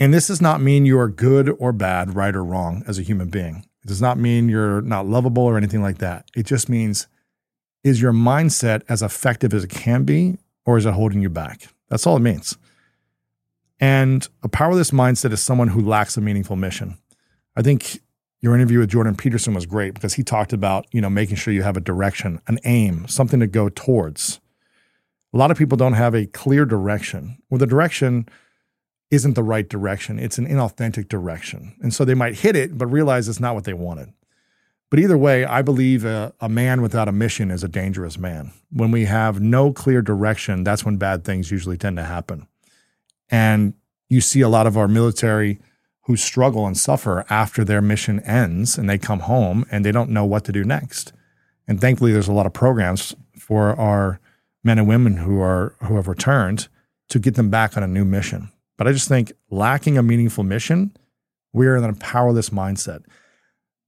And 0.00 0.12
this 0.12 0.26
does 0.26 0.40
not 0.40 0.60
mean 0.60 0.86
you 0.86 0.98
are 0.98 1.08
good 1.08 1.54
or 1.60 1.72
bad, 1.72 2.16
right 2.16 2.34
or 2.34 2.44
wrong 2.44 2.82
as 2.88 2.98
a 2.98 3.02
human 3.02 3.28
being. 3.28 3.64
It 3.84 3.88
does 3.88 4.02
not 4.02 4.18
mean 4.18 4.48
you're 4.48 4.80
not 4.80 5.06
lovable 5.06 5.44
or 5.44 5.56
anything 5.56 5.82
like 5.82 5.98
that. 5.98 6.28
It 6.34 6.46
just 6.46 6.68
means 6.68 7.06
is 7.84 8.02
your 8.02 8.12
mindset 8.12 8.82
as 8.88 9.02
effective 9.02 9.54
as 9.54 9.64
it 9.64 9.70
can 9.70 10.04
be, 10.04 10.38
or 10.64 10.78
is 10.78 10.86
it 10.86 10.94
holding 10.94 11.20
you 11.20 11.28
back? 11.28 11.68
That's 11.88 12.06
all 12.06 12.16
it 12.16 12.20
means. 12.20 12.56
And 13.80 14.28
a 14.42 14.48
powerless 14.48 14.92
mindset 14.92 15.32
is 15.32 15.42
someone 15.42 15.68
who 15.68 15.80
lacks 15.80 16.16
a 16.16 16.20
meaningful 16.20 16.56
mission. 16.56 16.98
I 17.56 17.62
think 17.62 18.00
your 18.40 18.54
interview 18.54 18.80
with 18.80 18.90
Jordan 18.90 19.14
Peterson 19.14 19.54
was 19.54 19.66
great 19.66 19.94
because 19.94 20.14
he 20.14 20.22
talked 20.22 20.52
about, 20.52 20.86
you 20.92 21.00
know, 21.00 21.10
making 21.10 21.36
sure 21.36 21.54
you 21.54 21.62
have 21.62 21.76
a 21.76 21.80
direction, 21.80 22.40
an 22.48 22.58
aim, 22.64 23.06
something 23.06 23.40
to 23.40 23.46
go 23.46 23.68
towards. 23.68 24.40
A 25.32 25.38
lot 25.38 25.50
of 25.50 25.56
people 25.56 25.76
don't 25.76 25.92
have 25.94 26.14
a 26.14 26.26
clear 26.26 26.64
direction. 26.64 27.38
Well, 27.48 27.58
the 27.58 27.66
direction 27.66 28.28
isn't 29.10 29.34
the 29.34 29.42
right 29.42 29.68
direction. 29.68 30.18
It's 30.18 30.38
an 30.38 30.46
inauthentic 30.46 31.08
direction. 31.08 31.74
And 31.82 31.94
so 31.94 32.04
they 32.04 32.14
might 32.14 32.34
hit 32.34 32.56
it, 32.56 32.76
but 32.76 32.86
realize 32.86 33.28
it's 33.28 33.40
not 33.40 33.54
what 33.54 33.64
they 33.64 33.74
wanted. 33.74 34.12
But 34.90 34.98
either 34.98 35.16
way, 35.16 35.44
I 35.44 35.62
believe 35.62 36.04
a, 36.04 36.34
a, 36.40 36.48
man 36.48 36.82
without 36.82 37.08
a 37.08 37.12
mission 37.12 37.50
is 37.50 37.64
a 37.64 37.68
dangerous 37.68 38.18
man. 38.18 38.52
When 38.70 38.90
we 38.90 39.06
have 39.06 39.40
no 39.40 39.72
clear 39.72 40.02
direction, 40.02 40.64
that's 40.64 40.84
when 40.84 40.98
bad 40.98 41.24
things 41.24 41.50
usually 41.50 41.78
tend 41.78 41.96
to 41.96 42.04
happen. 42.04 42.46
And 43.30 43.72
you 44.10 44.20
see 44.20 44.42
a 44.42 44.50
lot 44.50 44.66
of 44.66 44.76
our 44.76 44.88
military 44.88 45.60
who 46.04 46.16
struggle 46.16 46.66
and 46.66 46.76
suffer 46.76 47.24
after 47.30 47.64
their 47.64 47.80
mission 47.80 48.20
ends 48.20 48.76
and 48.76 48.88
they 48.88 48.98
come 48.98 49.20
home 49.20 49.64
and 49.70 49.84
they 49.84 49.92
don't 49.92 50.10
know 50.10 50.24
what 50.24 50.44
to 50.44 50.52
do 50.52 50.64
next. 50.64 51.12
And 51.68 51.80
thankfully, 51.80 52.12
there's 52.12 52.28
a 52.28 52.32
lot 52.32 52.46
of 52.46 52.52
programs 52.52 53.14
for 53.38 53.78
our 53.78 54.20
men 54.64 54.78
and 54.78 54.88
women 54.88 55.18
who 55.18 55.40
are 55.40 55.74
who 55.84 55.96
have 55.96 56.08
returned 56.08 56.68
to 57.08 57.18
get 57.18 57.34
them 57.34 57.50
back 57.50 57.76
on 57.76 57.82
a 57.82 57.88
new 57.88 58.04
mission. 58.04 58.50
But 58.76 58.88
I 58.88 58.92
just 58.92 59.08
think 59.08 59.32
lacking 59.50 59.96
a 59.96 60.02
meaningful 60.02 60.44
mission, 60.44 60.96
we're 61.52 61.76
in 61.76 61.84
a 61.84 61.94
powerless 61.94 62.50
mindset. 62.50 63.04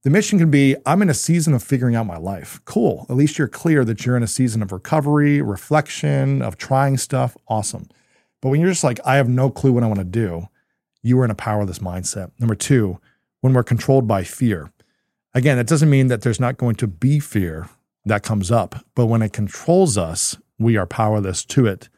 The 0.04 0.10
mission 0.10 0.38
can 0.38 0.50
be 0.50 0.76
I'm 0.86 1.02
in 1.02 1.10
a 1.10 1.14
season 1.14 1.54
of 1.54 1.62
figuring 1.62 1.96
out 1.96 2.06
my 2.06 2.18
life. 2.18 2.60
Cool. 2.64 3.06
At 3.08 3.16
least 3.16 3.38
you're 3.38 3.48
clear 3.48 3.84
that 3.86 4.04
you're 4.04 4.16
in 4.16 4.22
a 4.22 4.28
season 4.28 4.62
of 4.62 4.70
recovery, 4.70 5.40
reflection, 5.42 6.42
of 6.42 6.58
trying 6.58 6.96
stuff. 6.98 7.36
Awesome. 7.48 7.88
But 8.40 8.50
when 8.50 8.60
you're 8.60 8.70
just 8.70 8.84
like, 8.84 9.00
I 9.04 9.16
have 9.16 9.28
no 9.28 9.50
clue 9.50 9.72
what 9.72 9.82
I 9.82 9.86
want 9.86 10.00
to 10.00 10.04
do, 10.04 10.48
you 11.04 11.20
are 11.20 11.24
in 11.24 11.30
a 11.30 11.36
powerless 11.36 11.78
mindset. 11.78 12.32
Number 12.40 12.54
two, 12.54 12.98
when 13.42 13.52
we're 13.52 13.62
controlled 13.62 14.08
by 14.08 14.24
fear. 14.24 14.72
Again, 15.34 15.58
that 15.58 15.66
doesn't 15.66 15.90
mean 15.90 16.06
that 16.08 16.22
there's 16.22 16.40
not 16.40 16.56
going 16.56 16.76
to 16.76 16.86
be 16.86 17.20
fear 17.20 17.68
that 18.06 18.22
comes 18.22 18.50
up, 18.50 18.84
but 18.94 19.06
when 19.06 19.20
it 19.20 19.32
controls 19.32 19.98
us, 19.98 20.36
we 20.58 20.76
are 20.76 20.86
powerless 20.86 21.44
to 21.44 21.66
it. 21.66 21.88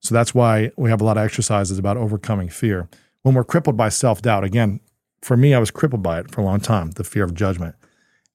So 0.00 0.14
that's 0.14 0.34
why 0.34 0.70
we 0.76 0.90
have 0.90 1.00
a 1.00 1.04
lot 1.04 1.16
of 1.16 1.24
exercises 1.24 1.78
about 1.78 1.96
overcoming 1.96 2.50
fear. 2.50 2.88
When 3.22 3.34
we're 3.34 3.44
crippled 3.44 3.76
by 3.76 3.88
self 3.88 4.20
doubt, 4.20 4.44
again, 4.44 4.80
for 5.22 5.36
me, 5.36 5.54
I 5.54 5.58
was 5.58 5.70
crippled 5.70 6.02
by 6.02 6.20
it 6.20 6.30
for 6.30 6.42
a 6.42 6.44
long 6.44 6.60
time 6.60 6.90
the 6.90 7.04
fear 7.04 7.24
of 7.24 7.34
judgment 7.34 7.74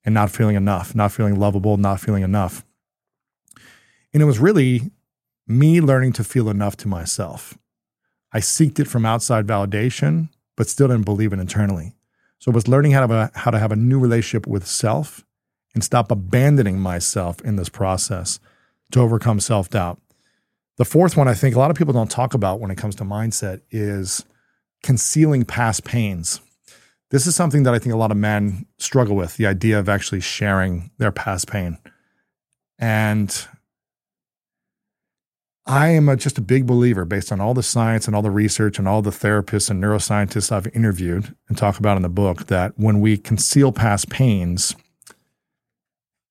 and 0.04 0.16
not 0.16 0.32
feeling 0.32 0.56
enough, 0.56 0.95
not 0.95 1.12
feeling 1.12 1.39
lovable, 1.39 1.78
not 1.78 1.99
feeling 1.99 2.24
enough. 2.24 2.66
And 4.14 4.24
it 4.24 4.26
was 4.26 4.39
really 4.39 4.91
me 5.47 5.80
learning 5.80 6.14
to 6.14 6.24
feel 6.24 6.49
enough 6.49 6.76
to 6.78 6.88
myself. 6.88 7.58
I 8.34 8.39
seeked 8.39 8.79
it 8.79 8.88
from 8.88 9.05
outside 9.05 9.47
validation, 9.47 10.29
but 10.55 10.67
still 10.69 10.88
didn't 10.88 11.05
believe 11.05 11.34
it 11.34 11.39
internally. 11.39 11.93
So 12.39 12.51
it 12.51 12.55
was 12.55 12.67
learning 12.67 12.91
how 12.93 13.05
to, 13.05 13.13
a, 13.13 13.32
how 13.36 13.51
to 13.51 13.59
have 13.59 13.71
a 13.71 13.75
new 13.75 13.99
relationship 13.99 14.47
with 14.47 14.65
self 14.65 15.23
and 15.73 15.84
stop 15.84 16.11
abandoning 16.11 16.79
myself 16.79 17.41
in 17.41 17.55
this 17.55 17.69
process 17.69 18.39
to 18.91 18.99
overcome 18.99 19.39
self 19.39 19.69
doubt. 19.69 20.01
The 20.77 20.86
fourth 20.86 21.15
one, 21.15 21.27
I 21.27 21.34
think 21.34 21.55
a 21.55 21.59
lot 21.59 21.71
of 21.71 21.77
people 21.77 21.93
don't 21.93 22.09
talk 22.09 22.34
about 22.34 22.59
when 22.59 22.71
it 22.71 22.77
comes 22.77 22.95
to 22.95 23.03
mindset, 23.03 23.61
is 23.69 24.25
concealing 24.82 25.45
past 25.45 25.84
pains. 25.84 26.41
This 27.11 27.27
is 27.27 27.36
something 27.36 27.63
that 27.63 27.73
I 27.73 27.79
think 27.79 27.93
a 27.93 27.97
lot 27.97 28.11
of 28.11 28.17
men 28.17 28.65
struggle 28.79 29.15
with 29.15 29.38
the 29.38 29.45
idea 29.45 29.77
of 29.77 29.89
actually 29.89 30.21
sharing 30.21 30.91
their 30.97 31.11
past 31.11 31.47
pain. 31.47 31.77
And 32.79 33.47
I 35.66 35.89
am 35.89 36.09
a, 36.09 36.16
just 36.16 36.38
a 36.38 36.41
big 36.41 36.66
believer 36.66 37.05
based 37.05 37.32
on 37.32 37.39
all 37.39 37.53
the 37.53 37.62
science 37.62 38.07
and 38.07 38.16
all 38.16 38.22
the 38.22 38.32
research 38.32 38.80
and 38.80 38.88
all 38.88 39.01
the 39.01 39.12
therapists 39.12 39.70
and 39.70 39.82
neuroscientists 39.82 40.51
I've 40.51 40.68
interviewed 40.76 41.36
and 41.47 41.57
talk 41.57 41.78
about 41.78 41.97
in 41.97 42.03
the 42.03 42.09
book 42.09 42.47
that 42.47 42.74
when 42.78 42.99
we 42.99 43.18
conceal 43.18 43.72
past 43.72 44.10
pains, 44.10 44.76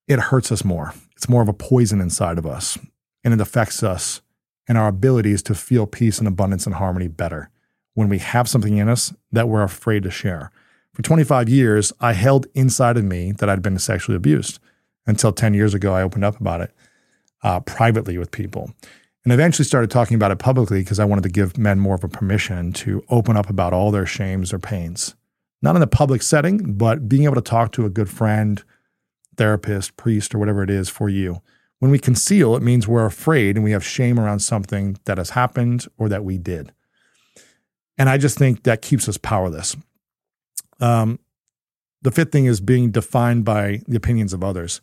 it 0.08 0.18
hurts 0.18 0.50
us 0.50 0.64
more. 0.64 0.94
It's 1.16 1.28
more 1.28 1.42
of 1.42 1.48
a 1.48 1.52
poison 1.52 2.00
inside 2.00 2.38
of 2.38 2.46
us 2.46 2.78
and 3.22 3.32
it 3.32 3.40
affects 3.40 3.82
us 3.82 4.20
and 4.66 4.76
our 4.76 4.88
abilities 4.88 5.42
to 5.44 5.54
feel 5.54 5.86
peace 5.86 6.18
and 6.18 6.26
abundance 6.26 6.66
and 6.66 6.74
harmony 6.74 7.08
better 7.08 7.50
when 7.94 8.08
we 8.08 8.18
have 8.18 8.48
something 8.48 8.78
in 8.78 8.88
us 8.88 9.12
that 9.30 9.48
we're 9.48 9.62
afraid 9.62 10.02
to 10.02 10.10
share. 10.10 10.50
For 10.92 11.02
25 11.02 11.48
years, 11.48 11.92
I 12.00 12.14
held 12.14 12.46
inside 12.54 12.96
of 12.96 13.04
me 13.04 13.32
that 13.32 13.48
I'd 13.48 13.62
been 13.62 13.78
sexually 13.78 14.16
abused 14.16 14.58
until 15.06 15.32
10 15.32 15.54
years 15.54 15.74
ago, 15.74 15.94
I 15.94 16.02
opened 16.02 16.24
up 16.24 16.40
about 16.40 16.60
it 16.60 16.72
uh, 17.42 17.60
privately 17.60 18.18
with 18.18 18.30
people. 18.30 18.72
And 19.24 19.32
eventually 19.32 19.66
started 19.66 19.90
talking 19.90 20.14
about 20.14 20.30
it 20.30 20.38
publicly 20.38 20.80
because 20.80 20.98
I 20.98 21.04
wanted 21.04 21.24
to 21.24 21.28
give 21.28 21.58
men 21.58 21.78
more 21.78 21.94
of 21.94 22.04
a 22.04 22.08
permission 22.08 22.72
to 22.74 23.04
open 23.10 23.36
up 23.36 23.50
about 23.50 23.72
all 23.72 23.90
their 23.90 24.06
shames 24.06 24.52
or 24.52 24.58
pains. 24.58 25.14
Not 25.62 25.76
in 25.76 25.82
a 25.82 25.86
public 25.86 26.22
setting, 26.22 26.74
but 26.74 27.08
being 27.08 27.24
able 27.24 27.34
to 27.34 27.42
talk 27.42 27.72
to 27.72 27.84
a 27.84 27.90
good 27.90 28.08
friend, 28.08 28.62
therapist, 29.36 29.96
priest, 29.96 30.34
or 30.34 30.38
whatever 30.38 30.62
it 30.62 30.70
is 30.70 30.88
for 30.88 31.10
you. 31.10 31.42
When 31.80 31.90
we 31.90 31.98
conceal, 31.98 32.56
it 32.56 32.62
means 32.62 32.88
we're 32.88 33.06
afraid 33.06 33.56
and 33.56 33.64
we 33.64 33.72
have 33.72 33.84
shame 33.84 34.18
around 34.18 34.40
something 34.40 34.98
that 35.04 35.18
has 35.18 35.30
happened 35.30 35.86
or 35.98 36.08
that 36.08 36.24
we 36.24 36.38
did. 36.38 36.72
And 37.98 38.08
I 38.08 38.16
just 38.16 38.38
think 38.38 38.62
that 38.62 38.80
keeps 38.80 39.08
us 39.08 39.18
powerless. 39.18 39.76
Um, 40.80 41.18
the 42.02 42.10
fifth 42.10 42.32
thing 42.32 42.46
is 42.46 42.60
being 42.60 42.90
defined 42.90 43.44
by 43.44 43.82
the 43.86 43.96
opinions 43.96 44.32
of 44.32 44.42
others. 44.42 44.80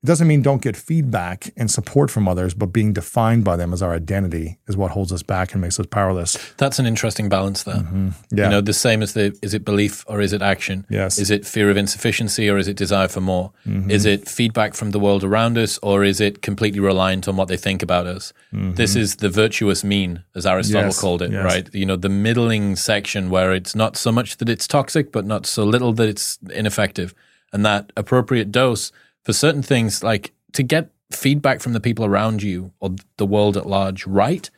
It 0.00 0.06
doesn't 0.06 0.28
mean 0.28 0.42
don't 0.42 0.62
get 0.62 0.76
feedback 0.76 1.52
and 1.56 1.68
support 1.68 2.08
from 2.08 2.28
others, 2.28 2.54
but 2.54 2.66
being 2.66 2.92
defined 2.92 3.42
by 3.42 3.56
them 3.56 3.72
as 3.72 3.82
our 3.82 3.92
identity 3.92 4.58
is 4.68 4.76
what 4.76 4.92
holds 4.92 5.12
us 5.12 5.24
back 5.24 5.52
and 5.52 5.60
makes 5.60 5.80
us 5.80 5.86
powerless. 5.86 6.38
That's 6.56 6.78
an 6.78 6.86
interesting 6.86 7.28
balance 7.28 7.64
there. 7.64 7.78
Mm-hmm. 7.78 8.10
Yeah. 8.30 8.44
You 8.44 8.50
know, 8.50 8.60
the 8.60 8.72
same 8.72 9.02
as 9.02 9.14
the 9.14 9.36
is 9.42 9.54
it 9.54 9.64
belief 9.64 10.04
or 10.06 10.20
is 10.20 10.32
it 10.32 10.40
action? 10.40 10.86
Yes. 10.88 11.18
Is 11.18 11.32
it 11.32 11.44
fear 11.44 11.68
of 11.68 11.76
insufficiency 11.76 12.48
or 12.48 12.58
is 12.58 12.68
it 12.68 12.76
desire 12.76 13.08
for 13.08 13.20
more? 13.20 13.50
Mm-hmm. 13.66 13.90
Is 13.90 14.04
it 14.04 14.28
feedback 14.28 14.74
from 14.74 14.92
the 14.92 15.00
world 15.00 15.24
around 15.24 15.58
us 15.58 15.78
or 15.82 16.04
is 16.04 16.20
it 16.20 16.42
completely 16.42 16.78
reliant 16.78 17.26
on 17.26 17.36
what 17.36 17.48
they 17.48 17.56
think 17.56 17.82
about 17.82 18.06
us? 18.06 18.32
Mm-hmm. 18.52 18.74
This 18.74 18.94
is 18.94 19.16
the 19.16 19.28
virtuous 19.28 19.82
mean, 19.82 20.22
as 20.36 20.46
Aristotle 20.46 20.90
yes. 20.90 21.00
called 21.00 21.22
it, 21.22 21.32
yes. 21.32 21.44
right? 21.44 21.74
You 21.74 21.86
know, 21.86 21.96
the 21.96 22.08
middling 22.08 22.76
section 22.76 23.30
where 23.30 23.52
it's 23.52 23.74
not 23.74 23.96
so 23.96 24.12
much 24.12 24.36
that 24.36 24.48
it's 24.48 24.68
toxic, 24.68 25.10
but 25.10 25.26
not 25.26 25.44
so 25.44 25.64
little 25.64 25.92
that 25.94 26.08
it's 26.08 26.38
ineffective. 26.54 27.16
And 27.52 27.66
that 27.66 27.92
appropriate 27.96 28.52
dose– 28.52 28.92
for 29.28 29.34
certain 29.34 29.60
things, 29.60 30.02
like 30.02 30.32
to 30.54 30.62
get 30.62 30.90
feedback 31.12 31.60
from 31.60 31.74
the 31.74 31.80
people 31.80 32.06
around 32.06 32.42
you 32.42 32.72
or 32.80 32.94
the 33.18 33.26
world 33.26 33.58
at 33.58 33.66
large 33.66 34.06
right, 34.06 34.48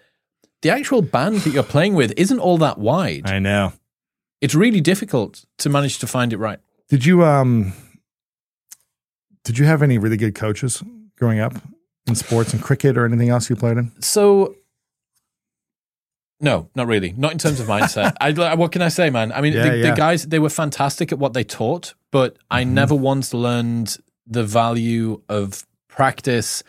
the 0.62 0.70
actual 0.70 1.02
band 1.02 1.38
that 1.38 1.52
you're 1.52 1.64
playing 1.64 1.94
with 1.96 2.12
isn't 2.16 2.38
all 2.38 2.56
that 2.58 2.78
wide. 2.78 3.28
I 3.28 3.40
know. 3.40 3.72
It's 4.40 4.54
really 4.54 4.80
difficult 4.80 5.44
to 5.58 5.68
manage 5.68 5.98
to 5.98 6.06
find 6.06 6.32
it 6.32 6.36
right. 6.38 6.60
Did 6.88 7.04
you 7.04 7.24
um 7.24 7.72
did 9.42 9.58
you 9.58 9.64
have 9.64 9.82
any 9.82 9.98
really 9.98 10.16
good 10.16 10.36
coaches 10.36 10.84
growing 11.18 11.40
up 11.40 11.54
in 12.06 12.14
sports 12.14 12.52
and 12.54 12.62
cricket 12.62 12.96
or 12.96 13.04
anything 13.04 13.28
else 13.28 13.50
you 13.50 13.56
played 13.56 13.76
in? 13.76 13.90
So, 14.00 14.54
no, 16.40 16.70
not 16.76 16.86
really. 16.86 17.12
Not 17.16 17.32
in 17.32 17.38
terms 17.38 17.58
of 17.58 17.66
mindset. 17.66 18.14
I, 18.20 18.54
what 18.54 18.70
can 18.70 18.82
I 18.82 18.88
say, 18.88 19.10
man? 19.10 19.32
I 19.32 19.40
mean, 19.40 19.52
Yeah, 19.52 19.68
the, 19.70 19.76
yeah. 19.78 19.90
the 19.90 19.96
guys 19.96 20.26
they 20.26 20.38
were 20.38 20.48
fantastic 20.48 21.10
at 21.10 21.18
what 21.18 21.32
they 21.32 21.42
taught, 21.44 21.94
but 22.12 22.36
I 22.50 22.62
Mm-hmm. 22.62 22.74
never 22.74 22.94
once 22.94 23.34
learned 23.34 23.96
the 24.30 24.44
value 24.44 25.20
of 25.28 25.66
practice. 25.88 26.62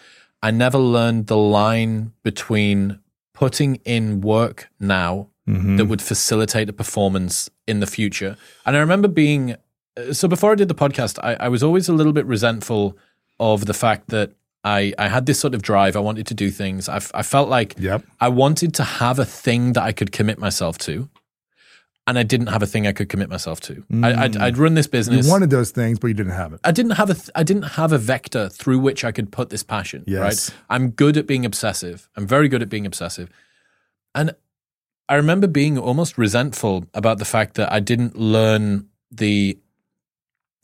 I 0.44 0.52
never 0.52 0.78
learned 0.78 1.28
the 1.28 1.38
line 1.38 2.14
between 2.24 3.00
putting 3.34 3.76
in 3.86 4.22
work 4.22 4.70
now 4.80 5.28
Mm-hmm. 5.50 5.78
that 5.78 5.86
would 5.86 6.04
facilitate 6.04 6.70
a 6.70 6.74
performance 6.74 7.50
in 7.68 7.80
the 7.80 7.88
future. 7.88 8.38
And 8.64 8.78
I 8.78 8.80
remember 8.80 9.08
being 9.08 9.56
uh, 9.98 10.14
so 10.14 10.28
before 10.28 10.52
I 10.52 10.56
did 10.56 10.68
the 10.68 10.76
podcast, 10.76 11.18
I, 11.24 11.34
I 11.34 11.48
was 11.50 11.64
always 11.64 11.90
a 11.90 11.94
little 11.94 12.14
bit 12.14 12.28
resentful 12.28 12.96
of 13.40 13.66
the 13.66 13.74
fact 13.74 14.10
that 14.10 14.32
I, 14.64 14.94
I 15.00 15.08
had 15.08 15.26
this 15.26 15.40
sort 15.40 15.56
of 15.56 15.64
drive. 15.64 15.96
I 15.96 16.00
wanted 16.00 16.28
to 16.28 16.36
do 16.36 16.52
things. 16.52 16.88
I, 16.88 16.98
f- 16.98 17.12
I 17.16 17.24
felt 17.24 17.50
like 17.50 17.74
Yep. 17.80 18.04
I 18.22 18.30
wanted 18.30 18.76
to 18.76 18.84
have 18.84 19.18
a 19.18 19.26
thing 19.26 19.74
that 19.74 19.82
I 19.82 19.92
could 19.94 20.12
commit 20.12 20.38
myself 20.38 20.78
to, 20.88 21.10
and 22.08 22.18
I 22.18 22.24
didn't 22.24 22.48
have 22.48 22.64
a 22.64 22.66
thing 22.66 22.88
I 22.88 22.92
could 22.94 23.10
commit 23.10 23.30
myself 23.30 23.60
to. 23.62 23.84
I, 24.04 24.14
I'd, 24.24 24.36
I'd 24.38 24.58
run 24.58 24.74
this 24.74 24.88
business. 24.88 25.26
You 25.26 25.32
wanted 25.32 25.50
those 25.52 25.72
things, 25.72 26.00
but 26.00 26.08
you 26.08 26.14
didn't 26.14 26.34
have 26.34 26.52
it. 26.54 26.60
I 26.64 26.72
didn't 26.72 26.94
have 26.94 27.10
a 27.10 27.14
th- 27.14 27.30
I 27.36 27.44
didn't 27.44 27.64
have 27.80 27.92
a 27.92 27.98
vector 27.98 28.50
through 28.50 28.80
which 28.80 29.04
I 29.06 29.12
could 29.12 29.32
put 29.32 29.50
this 29.50 29.64
passion. 29.64 30.04
Yes. 30.08 30.50
Right. 30.50 30.58
I'm 30.70 30.90
good 30.92 31.16
at 31.18 31.28
being 31.28 31.46
obsessive. 31.46 32.10
I'm 32.16 32.26
very 32.28 32.48
good 32.50 32.62
at 32.62 32.70
being 32.70 32.86
obsessive, 32.86 33.30
and 34.16 34.36
I 35.10 35.16
remember 35.16 35.48
being 35.48 35.78
almost 35.78 36.18
resentful 36.18 36.86
about 36.94 37.18
the 37.20 37.26
fact 37.26 37.56
that 37.56 37.72
I 37.72 37.80
didn't 37.80 38.16
learn 38.18 38.88
the 39.12 39.58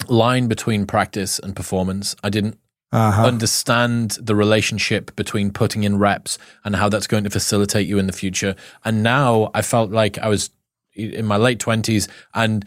line 0.08 0.48
between 0.48 0.86
practice 0.86 1.40
and 1.40 1.56
performance. 1.56 2.16
I 2.24 2.30
didn't 2.30 2.58
Uh-huh. 2.92 3.26
understand 3.26 4.12
the 4.22 4.34
relationship 4.36 5.14
between 5.18 5.52
putting 5.52 5.84
in 5.84 5.98
reps 6.00 6.38
and 6.64 6.78
how 6.78 6.88
that's 6.88 7.08
going 7.08 7.26
to 7.26 7.30
facilitate 7.30 7.86
you 7.88 8.00
in 8.00 8.08
the 8.08 8.14
future. 8.14 8.56
And 8.86 9.04
now 9.04 9.52
I 9.54 9.62
felt 9.62 9.92
like 9.92 10.18
I 10.20 10.30
was 10.30 10.50
in 10.98 11.26
my 11.26 11.38
late 11.38 11.60
twenties, 11.60 12.08
and 12.34 12.66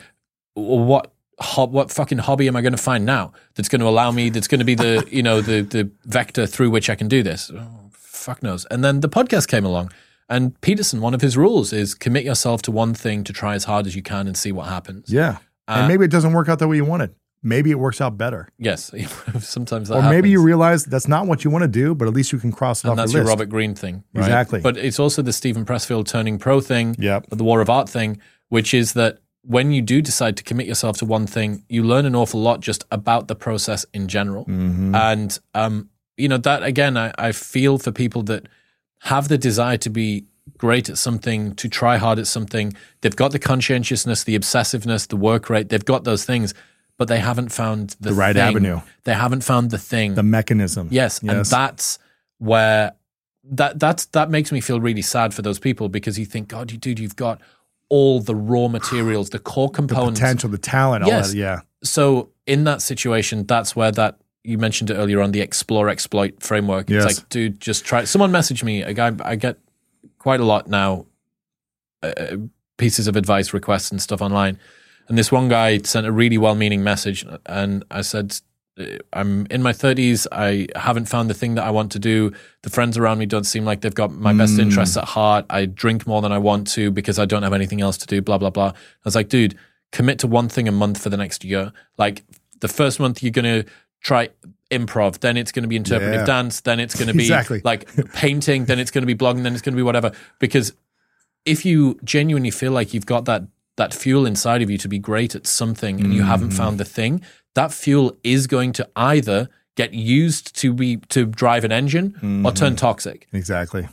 what 0.55 1.13
what 1.57 1.91
fucking 1.91 2.19
hobby 2.19 2.49
am 2.49 2.57
I 2.57 2.61
going 2.61 2.73
to 2.73 2.83
find 2.83 3.05
now 3.05 3.33
that's 3.55 3.69
going 3.69 3.81
to 3.81 3.89
allow 3.89 4.11
me? 4.11 4.31
That's 4.31 4.49
going 4.49 4.59
to 4.59 4.65
be 4.65 4.75
the 4.75 5.07
you 5.11 5.23
know 5.23 5.41
the 5.41 5.63
the 5.63 5.91
vector 6.05 6.47
through 6.47 6.71
which 6.71 6.91
I 6.91 6.95
can 6.95 7.09
do 7.09 7.23
this. 7.23 7.51
Oh, 7.55 7.91
fuck 7.93 8.43
knows. 8.43 8.67
And 8.67 8.85
then 8.85 9.01
the 9.01 9.09
podcast 9.09 9.49
came 9.49 9.65
along. 9.65 9.93
And 10.29 10.59
Peterson, 10.61 11.01
one 11.01 11.13
of 11.13 11.23
his 11.23 11.37
rules 11.37 11.73
is 11.73 11.93
commit 11.93 12.25
yourself 12.25 12.63
to 12.63 12.71
one 12.71 12.95
thing 12.95 13.25
to 13.25 13.33
try 13.33 13.57
as 13.57 13.65
hard 13.65 13.87
as 13.89 13.97
you 13.97 14.03
can 14.03 14.29
and 14.29 14.37
see 14.37 14.53
what 14.53 14.69
happens. 14.69 15.13
yeah. 15.13 15.39
Uh, 15.69 15.79
and 15.79 15.89
maybe 15.89 16.05
it 16.05 16.11
doesn't 16.11 16.33
work 16.33 16.49
out 16.49 16.59
the 16.59 16.67
way 16.67 16.75
you 16.75 16.85
wanted. 16.85 17.15
Maybe 17.43 17.71
it 17.71 17.79
works 17.79 18.01
out 18.01 18.19
better. 18.19 18.49
Yes, 18.59 18.91
sometimes 19.41 19.89
that 19.89 19.97
or 19.97 20.03
maybe 20.11 20.29
you 20.29 20.43
realize 20.43 20.85
that's 20.85 21.09
not 21.09 21.27
what 21.27 21.43
you 21.43 21.51
want 21.51 21.63
to 21.63 21.69
do, 21.69 21.95
but 21.95 22.07
at 22.07 22.13
least 22.15 22.33
you 22.33 22.39
can 22.39 22.53
cross 22.53 22.81
it 22.81 22.85
and 22.85 22.93
off 22.93 22.97
that's 22.99 23.13
your 23.13 23.21
your 23.21 23.25
list. 23.25 23.39
Robert 23.39 23.49
Greene 23.49 23.75
thing, 23.75 24.05
right? 24.15 24.25
Exactly. 24.25 24.61
But 24.61 24.77
it's 24.77 25.01
also 25.01 25.23
the 25.23 25.33
Steven 25.33 25.65
Pressfield 25.65 26.07
turning 26.07 26.39
pro 26.39 26.61
thing, 26.61 26.97
Yep. 26.99 27.27
the 27.31 27.45
War 27.45 27.61
of 27.63 27.71
Art 27.71 27.89
thing, 27.89 28.21
which 28.51 28.75
is 28.75 28.93
that 28.93 29.21
when 29.43 29.73
you 29.73 29.81
do 29.81 30.03
decide 30.03 30.37
to 30.37 30.43
commit 30.43 30.67
yourself 30.67 30.99
to 30.99 31.07
one 31.07 31.27
thing, 31.27 31.65
you 31.69 31.83
learn 31.83 32.05
an 32.05 32.15
awful 32.15 32.41
lot 32.41 32.61
just 32.61 32.85
about 32.91 33.29
the 33.29 33.35
process 33.35 33.87
in 33.95 34.07
general. 34.07 34.45
Mm-hmm. 34.45 34.95
And 34.95 35.39
um, 35.55 35.89
you 36.19 36.29
know 36.29 36.37
that 36.37 36.63
again, 36.63 36.99
I, 36.99 37.13
I 37.17 37.33
feel 37.33 37.79
for 37.79 37.91
people 37.91 38.23
that 38.25 38.49
have 39.05 39.29
the 39.29 39.39
desire 39.39 39.79
to 39.79 39.89
be 39.89 40.27
great 40.59 40.91
at 40.91 40.99
something, 40.99 41.55
to 41.55 41.69
try 41.69 41.97
hard 41.97 42.19
at 42.19 42.27
something. 42.27 42.75
They've 43.01 43.17
got 43.17 43.33
the 43.33 43.39
conscientiousness, 43.39 44.25
the 44.25 44.39
obsessiveness, 44.39 45.09
the 45.09 45.17
work 45.17 45.49
rate. 45.49 45.71
They've 45.71 45.85
got 45.85 46.05
those 46.05 46.25
things, 46.25 46.53
but 47.01 47.09
they 47.09 47.19
haven't 47.19 47.49
found 47.51 47.97
the, 47.99 48.11
The 48.11 48.15
right 48.15 48.37
thing. 48.37 48.43
avenue. 48.43 48.81
They 49.05 49.15
haven't 49.15 49.43
found 49.43 49.71
the 49.71 49.79
thing. 49.79 50.17
The 50.17 50.23
mechanism. 50.23 50.89
Yes, 50.91 51.21
and 51.23 51.47
that's 51.47 51.99
where 52.37 52.93
that 53.53 53.79
that's 53.81 54.05
that 54.17 54.29
makes 54.29 54.53
me 54.53 54.61
feel 54.61 54.81
really 54.83 55.01
sad 55.01 55.33
for 55.33 55.41
those 55.41 55.59
people 55.59 55.89
because 55.89 56.19
you 56.19 56.27
think, 56.27 56.49
God, 56.49 56.71
you 56.71 56.77
dude, 56.77 56.99
you've 56.99 57.17
got 57.17 57.41
all 57.89 58.21
the 58.21 58.35
raw 58.35 58.69
materials, 58.69 59.31
the 59.31 59.39
core 59.39 59.71
components, 59.71 60.21
the 60.21 60.25
potential, 60.27 60.51
the 60.51 60.59
talent, 60.59 61.05
all 61.05 61.09
Yes. 61.11 61.31
that. 61.31 61.37
Yeah. 61.39 61.61
So 61.83 62.29
in 62.47 62.65
that 62.65 62.83
situation, 62.83 63.47
that's 63.47 63.75
where 63.75 63.93
that 63.93 64.19
you 64.45 64.59
mentioned 64.59 64.91
it 64.91 64.95
earlier 64.97 65.23
on 65.23 65.33
the 65.33 65.41
explore 65.41 65.89
exploit 65.89 66.43
framework. 66.43 66.91
Yes. 66.91 67.05
It's 67.07 67.19
like, 67.21 67.29
dude, 67.31 67.61
just 67.61 67.87
try. 67.87 68.05
Someone 68.05 68.31
messaged 68.31 68.63
me. 68.63 68.83
A 68.83 68.93
guy 68.93 69.11
I 69.25 69.37
get 69.37 69.57
quite 70.19 70.41
a 70.41 70.45
lot 70.45 70.69
now, 70.69 71.07
uh, 72.03 72.37
pieces 72.77 73.07
of 73.09 73.17
advice 73.17 73.55
requests 73.55 73.91
and 73.91 74.03
stuff 74.03 74.21
online. 74.21 74.59
And 75.11 75.19
this 75.19 75.31
one 75.33 75.49
guy 75.49 75.79
sent 75.79 76.07
a 76.07 76.13
really 76.13 76.39
well-meaning 76.39 76.83
message, 76.85 77.27
and 77.47 77.85
I 77.91 78.03
said, 78.03 78.37
uh, 78.79 78.85
"I'm 79.13 79.47
in 79.51 79.61
my 79.61 79.73
30s. 79.73 80.27
I 80.31 80.69
haven't 80.77 81.07
found 81.07 81.29
the 81.29 81.35
thing 81.35 81.57
that 81.57 81.65
I 81.65 81.71
want 81.71 81.91
to 81.93 81.99
do. 81.99 82.33
The 82.63 82.71
friends 82.71 82.97
around 82.97 83.19
me 83.19 83.27
don't 83.27 83.45
seem 83.45 83.65
like 83.65 83.81
they've 83.81 83.93
got 83.95 84.13
my 84.13 84.33
best 84.33 84.55
Mm. 84.55 84.61
interests 84.61 84.97
at 84.97 85.05
heart. 85.07 85.47
I 85.51 85.67
drink 85.67 86.07
more 86.07 86.23
than 86.23 86.31
I 86.31 86.39
want 86.39 86.69
to 86.69 86.93
because 86.93 87.19
I 87.19 87.25
don't 87.27 87.43
have 87.43 87.53
anything 87.53 87.81
else 87.81 87.99
to 87.99 88.07
do. 88.07 88.23
Blah 88.23 88.39
blah 88.39 88.51
blah." 88.51 88.69
I 88.69 88.75
was 89.05 89.17
like, 89.17 89.29
"Dude, 89.29 89.57
commit 89.91 90.21
to 90.21 90.29
one 90.29 90.49
thing 90.49 90.69
a 90.69 90.73
month 90.73 90.99
for 91.03 91.11
the 91.11 91.17
next 91.17 91.45
year. 91.45 91.73
Like 91.99 92.23
the 92.61 92.69
first 92.69 93.01
month, 93.01 93.23
you're 93.23 93.33
gonna 93.33 93.65
try." 94.01 94.29
Improv, 94.71 95.19
then 95.19 95.37
it's 95.37 95.51
going 95.51 95.65
to 95.65 95.69
be 95.69 95.75
interpretive 95.75 96.21
Yeah. 96.21 96.25
dance, 96.25 96.61
then 96.61 96.79
it's 96.79 96.95
going 96.95 97.09
to 97.13 97.13
be 97.13 97.25
Exactly. 97.25 97.61
like 97.65 97.89
painting, 98.13 98.67
then 98.67 98.79
it's 98.79 98.93
going 98.93 99.03
to 99.03 99.07
be 99.15 99.17
blogging, 99.17 99.43
then 99.43 99.53
it's 99.53 99.63
going 99.63 99.73
to 99.73 99.77
be 99.77 99.83
whatever. 99.83 100.13
Because 100.39 100.73
if 101.45 101.65
you 101.65 101.99
genuinely 102.05 102.53
feel 102.53 102.71
like 102.71 102.95
you've 102.95 103.05
got 103.05 103.25
that 103.25 103.43
that 103.83 103.93
fuel 104.03 104.25
inside 104.33 104.61
of 104.65 104.69
you 104.73 104.79
to 104.85 104.89
be 104.89 104.99
great 105.11 105.33
at 105.35 105.47
something 105.47 105.95
and 106.03 106.11
you 106.17 106.23
haven't 106.33 106.53
found 106.61 106.75
the 106.79 106.85
thing, 106.99 107.13
that 107.59 107.73
fuel 107.73 108.07
is 108.23 108.47
going 108.47 108.73
to 108.81 108.85
either 109.13 109.49
get 109.77 109.91
used 109.95 110.55
to 110.63 110.73
be 110.81 110.97
to 111.09 111.21
drive 111.43 111.65
an 111.69 111.73
engine 111.73 112.07
or 112.47 112.53
turn 112.53 112.75
toxic 112.77 113.27
Exactly. 113.33 113.89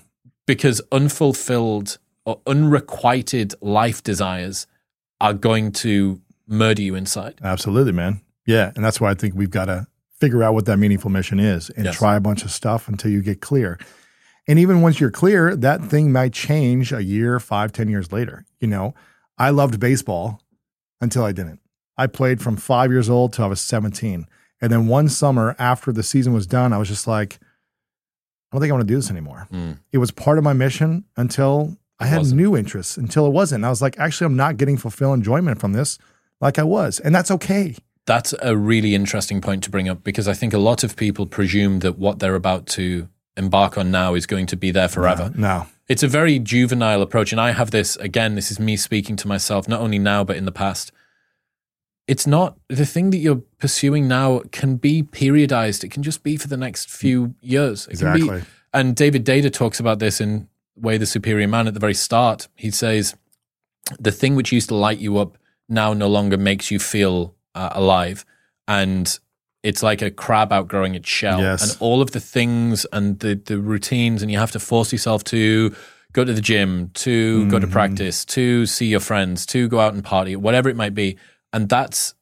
because 0.45 0.81
unfulfilled 0.91 1.97
or 2.25 2.39
unrequited 2.45 3.53
life 3.61 4.03
desires 4.03 4.67
are 5.21 5.33
going 5.33 5.71
to 5.71 6.21
murder 6.47 6.81
you 6.81 6.95
inside. 6.95 7.35
Absolutely, 7.43 7.93
man. 7.93 8.21
Yeah. 8.45 8.71
And 8.75 8.83
that's 8.85 8.99
why 9.01 9.09
I 9.11 9.13
think 9.13 9.33
we've 9.35 9.49
got 9.49 9.65
to 9.65 9.87
figure 10.19 10.43
out 10.43 10.53
what 10.53 10.65
that 10.65 10.77
meaningful 10.77 11.09
mission 11.11 11.39
is 11.39 11.69
and 11.71 11.85
Yes. 11.85 11.95
try 11.97 12.15
a 12.15 12.19
bunch 12.19 12.43
of 12.43 12.51
stuff 12.51 12.87
until 12.87 13.11
you 13.11 13.21
get 13.21 13.39
clear. 13.41 13.79
And 14.47 14.59
even 14.59 14.81
once 14.81 14.99
you're 14.99 15.11
clear, 15.11 15.55
that 15.55 15.83
thing 15.85 16.11
might 16.11 16.33
change 16.33 16.91
a 16.93 17.03
year, 17.03 17.39
five, 17.39 17.71
ten 17.71 17.87
years 17.89 18.11
later. 18.11 18.45
You 18.59 18.67
know, 18.67 18.93
I 19.37 19.49
loved 19.51 19.79
baseball 19.79 20.41
until 21.01 21.23
I 21.23 21.31
didn't. 21.31 21.59
I 21.97 22.07
played 22.07 22.41
from 22.41 22.57
five 22.57 22.91
years 22.91 23.09
old 23.09 23.33
till 23.33 23.45
I 23.45 23.47
was 23.47 23.61
17. 23.61 24.27
And 24.61 24.71
then 24.71 24.87
one 24.87 25.09
summer 25.09 25.55
after 25.59 25.91
the 25.91 26.03
season 26.03 26.33
was 26.33 26.47
done, 26.47 26.73
I 26.73 26.77
was 26.77 26.87
just 26.87 27.07
like, 27.07 27.39
I 28.51 28.55
don't 28.55 28.61
think 28.61 28.71
I 28.71 28.75
want 28.75 28.87
to 28.87 28.93
do 28.93 28.95
this 28.95 29.11
anymore. 29.11 29.47
Mm. 29.51 29.79
It 29.91 29.97
was 29.97 30.11
part 30.11 30.37
of 30.37 30.43
my 30.43 30.53
mission 30.53 31.05
until 31.15 31.77
I 31.99 32.07
had 32.07 32.19
wasn't. 32.19 32.41
new 32.41 32.55
interests, 32.55 32.97
until 32.97 33.25
it 33.25 33.31
wasn't. 33.31 33.65
I 33.65 33.69
was 33.69 33.81
like, 33.81 33.99
actually, 33.99 34.25
I'm 34.25 34.35
not 34.35 34.57
getting 34.57 34.77
fulfill 34.77 35.13
enjoyment 35.13 35.59
from 35.59 35.73
this 35.73 35.97
like 36.39 36.59
I 36.59 36.63
was. 36.63 36.99
And 36.99 37.13
that's 37.13 37.31
okay. 37.31 37.75
That's 38.05 38.33
a 38.41 38.55
really 38.55 38.95
interesting 38.95 39.41
point 39.41 39.63
to 39.63 39.69
bring 39.69 39.89
up 39.89 40.03
because 40.03 40.27
I 40.27 40.33
think 40.33 40.53
a 40.53 40.59
lot 40.59 40.83
of 40.83 40.95
people 40.95 41.25
presume 41.25 41.79
that 41.79 41.97
what 41.97 42.19
they're 42.19 42.35
about 42.35 42.67
to 42.67 43.09
embark 43.35 43.77
on 43.77 43.91
now 43.91 44.13
is 44.13 44.25
going 44.25 44.45
to 44.47 44.55
be 44.55 44.71
there 44.71 44.87
forever. 44.87 45.31
No. 45.35 45.67
It's 45.87 46.03
a 46.03 46.07
very 46.07 46.39
juvenile 46.39 47.01
approach. 47.01 47.31
And 47.31 47.39
I 47.39 47.51
have 47.51 47.71
this, 47.71 47.95
again, 47.97 48.35
this 48.35 48.51
is 48.51 48.59
me 48.59 48.75
speaking 48.77 49.15
to 49.17 49.27
myself, 49.27 49.67
not 49.67 49.79
only 49.79 49.99
now, 49.99 50.23
but 50.23 50.35
in 50.35 50.45
the 50.45 50.51
past. 50.51 50.91
It's 52.07 52.27
not 52.27 52.57
the 52.69 52.85
thing 52.85 53.09
that 53.11 53.17
you're 53.17 53.41
pursuing 53.57 54.07
now 54.07 54.41
can 54.51 54.77
be 54.77 55.03
periodized. 55.03 55.83
It 55.83 55.91
can 55.91 56.03
just 56.03 56.23
be 56.23 56.37
for 56.37 56.47
the 56.47 56.57
next 56.57 56.89
few 56.89 57.35
years. 57.41 57.87
It 57.87 57.99
can 57.99 58.13
be- 58.13 58.21
Exactly. 58.21 58.43
and 58.73 58.95
David 58.95 59.25
Deida 59.25 59.51
talks 59.51 59.79
about 59.79 59.99
this 59.99 60.21
in 60.21 60.47
Way 60.75 60.97
the 60.97 61.05
Superior 61.05 61.47
Man 61.47 61.67
at 61.67 61.73
the 61.73 61.79
very 61.79 61.93
start. 61.93 62.47
He 62.55 62.71
says, 62.71 63.15
the 63.99 64.11
thing 64.11 64.35
which 64.35 64.51
used 64.51 64.69
to 64.69 64.75
light 64.75 64.99
you 64.99 65.17
up 65.17 65.37
now 65.69 65.93
no 65.93 66.07
longer 66.07 66.37
makes 66.37 66.71
you 66.71 66.79
feel 66.79 67.35
uh, 67.55 67.69
alive. 67.71 68.25
And 68.67 69.17
it's 69.67 69.83
like 69.83 70.01
a 70.01 70.09
crab 70.09 70.53
outgrowing 70.53 70.95
its 70.95 71.09
shell. 71.09 71.41
Yes. 71.41 71.61
And 71.61 71.81
all 71.81 72.01
of 72.01 72.11
the 72.11 72.21
things 72.21 72.85
and 72.93 73.19
the, 73.19 73.35
the 73.35 73.59
routines, 73.59 74.21
and 74.21 74.31
you 74.31 74.37
have 74.37 74.51
to 74.51 74.61
force 74.61 74.93
yourself 74.93 75.25
to 75.25 75.75
go 76.13 76.23
to 76.23 76.31
the 76.31 76.41
gym, 76.41 76.89
to 76.93 77.49
go 77.49 77.59
to 77.59 77.67
mm. 77.67 77.71
practice, 77.71 78.23
to 78.25 78.65
see 78.65 78.85
your 78.85 79.01
friends, 79.01 79.45
to 79.47 79.67
go 79.67 79.81
out 79.81 79.93
and 79.93 80.05
party, 80.05 80.37
whatever 80.37 80.69
it 80.69 80.77
might 80.77 80.93
be. 80.93 81.17
And 81.51 81.67
that's 81.67 82.15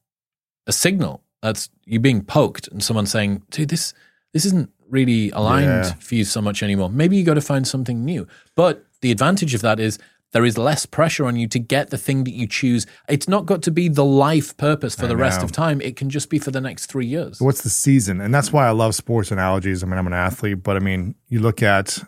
a 0.65 0.71
signal. 0.71 1.21
That's 1.43 1.69
you 1.85 1.99
being 1.99 2.23
poked 2.23 2.67
and 2.67 2.83
someone 2.83 3.05
saying, 3.05 3.43
dude, 3.51 3.69
this 3.69 3.93
this 4.33 4.43
isn't 4.45 4.71
really 4.89 5.29
aligned 5.29 5.85
Yeah. 5.85 5.93
for 5.93 6.15
you 6.15 6.25
so 6.25 6.41
much 6.41 6.63
anymore. 6.63 6.89
Maybe 6.89 7.15
you 7.15 7.23
got 7.23 7.35
to 7.35 7.41
find 7.41 7.67
something 7.67 8.03
new. 8.03 8.27
But 8.55 8.85
the 9.01 9.11
advantage 9.11 9.53
of 9.53 9.61
that 9.61 9.79
is 9.79 9.99
there 10.35 10.43
is 10.43 10.57
less 10.57 10.85
pressure 10.85 11.25
on 11.25 11.37
you 11.37 11.47
to 11.47 11.57
get 11.57 11.91
the 11.91 11.97
thing 11.97 12.25
that 12.25 12.33
you 12.33 12.45
choose. 12.45 12.85
It's 13.07 13.29
not 13.29 13.45
got 13.45 13.61
to 13.63 13.71
be 13.71 13.87
the 13.87 14.03
life 14.03 14.57
purpose 14.57 14.93
for 14.93 15.05
I 15.05 15.07
the 15.07 15.15
rest 15.15 15.41
of 15.41 15.53
time. 15.53 15.79
It 15.79 15.95
can 15.95 16.09
just 16.09 16.29
be 16.29 16.39
for 16.39 16.51
the 16.51 16.59
next 16.59 16.87
three 16.87 17.05
years. 17.05 17.39
What's 17.39 17.61
the 17.61 17.69
season? 17.69 18.19
And 18.19 18.35
that's 18.35 18.51
why 18.51 18.67
I 18.67 18.71
love 18.71 18.95
sports 18.95 19.31
analogies. 19.31 19.81
I 19.81 19.87
mean, 19.87 19.97
I'm 19.97 20.07
an 20.07 20.11
athlete, 20.11 20.61
but 20.61 20.75
I 20.75 20.79
mean, 20.79 21.15
you 21.29 21.39
look 21.39 21.63
at 21.63 21.99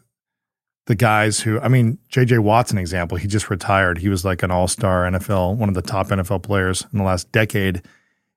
the 0.88 0.96
guys 0.96 1.40
who, 1.40 1.58
I 1.62 1.70
mean, 1.70 2.00
JJ 2.12 2.40
Watt's 2.40 2.70
an 2.70 2.78
example. 2.78 3.18
He 3.18 3.30
just 3.30 3.50
retired. 3.50 4.00
He 4.00 4.10
was 4.10 4.26
like 4.26 4.44
an 4.44 4.52
all 4.52 4.68
star 4.68 5.10
NFL, 5.10 5.56
one 5.56 5.70
of 5.70 5.76
the 5.76 5.82
top 5.82 6.10
NFL 6.10 6.44
players 6.44 6.86
in 6.92 7.00
the 7.00 7.06
last 7.06 7.32
decade. 7.32 7.78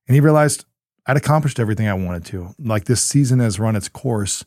And 0.06 0.14
he 0.14 0.20
realized 0.20 0.66
I'd 1.06 1.16
accomplished 1.16 1.58
everything 1.58 1.88
I 1.88 1.94
wanted 1.94 2.24
to. 2.26 2.54
Like 2.60 2.84
this 2.84 3.02
season 3.02 3.40
has 3.40 3.58
run 3.58 3.74
its 3.74 3.88
course. 3.88 4.44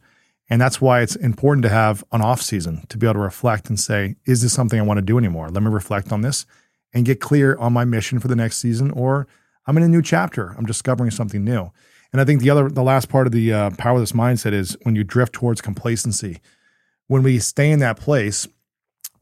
And 0.53 0.61
that's 0.61 0.80
why 0.80 1.01
it's 1.01 1.15
important 1.15 1.63
to 1.63 1.69
have 1.69 2.03
an 2.11 2.21
off 2.21 2.39
season 2.39 2.85
to 2.89 2.99
be 2.99 3.07
able 3.07 3.15
to 3.15 3.19
reflect 3.21 3.69
and 3.69 3.80
say, 3.80 4.17
is 4.27 4.43
this 4.43 4.53
something 4.53 4.80
I 4.80 4.84
want 4.84 4.99
to 4.99 5.01
do 5.01 5.17
anymore? 5.17 5.49
Let 5.49 5.63
me 5.63 5.71
reflect 5.71 6.11
on 6.11 6.21
this 6.21 6.45
and 6.93 7.07
get 7.07 7.19
clear 7.19 7.57
on 7.57 7.73
my 7.73 7.85
mission 7.85 8.19
for 8.19 8.27
the 8.27 8.35
next 8.35 8.57
season. 8.57 8.91
Or 8.91 9.27
I'm 9.65 9.77
in 9.77 9.84
a 9.84 9.88
new 9.88 10.03
chapter. 10.03 10.53
I'm 10.55 10.67
discovering 10.67 11.09
something 11.09 11.43
new. 11.43 11.71
And 12.11 12.21
I 12.21 12.23
think 12.23 12.41
the 12.41 12.51
other, 12.51 12.69
the 12.69 12.84
last 12.84 13.09
part 13.09 13.25
of 13.25 13.34
the 13.34 13.51
uh, 13.51 13.71
powerless 13.80 14.11
mindset 14.11 14.53
is 14.53 14.77
when 14.84 14.95
you 14.95 15.03
drift 15.03 15.34
towards 15.34 15.59
complacency. 15.59 16.39
When 17.07 17.23
we 17.23 17.39
stay 17.39 17.71
in 17.71 17.80
that 17.80 17.97
place, 17.97 18.47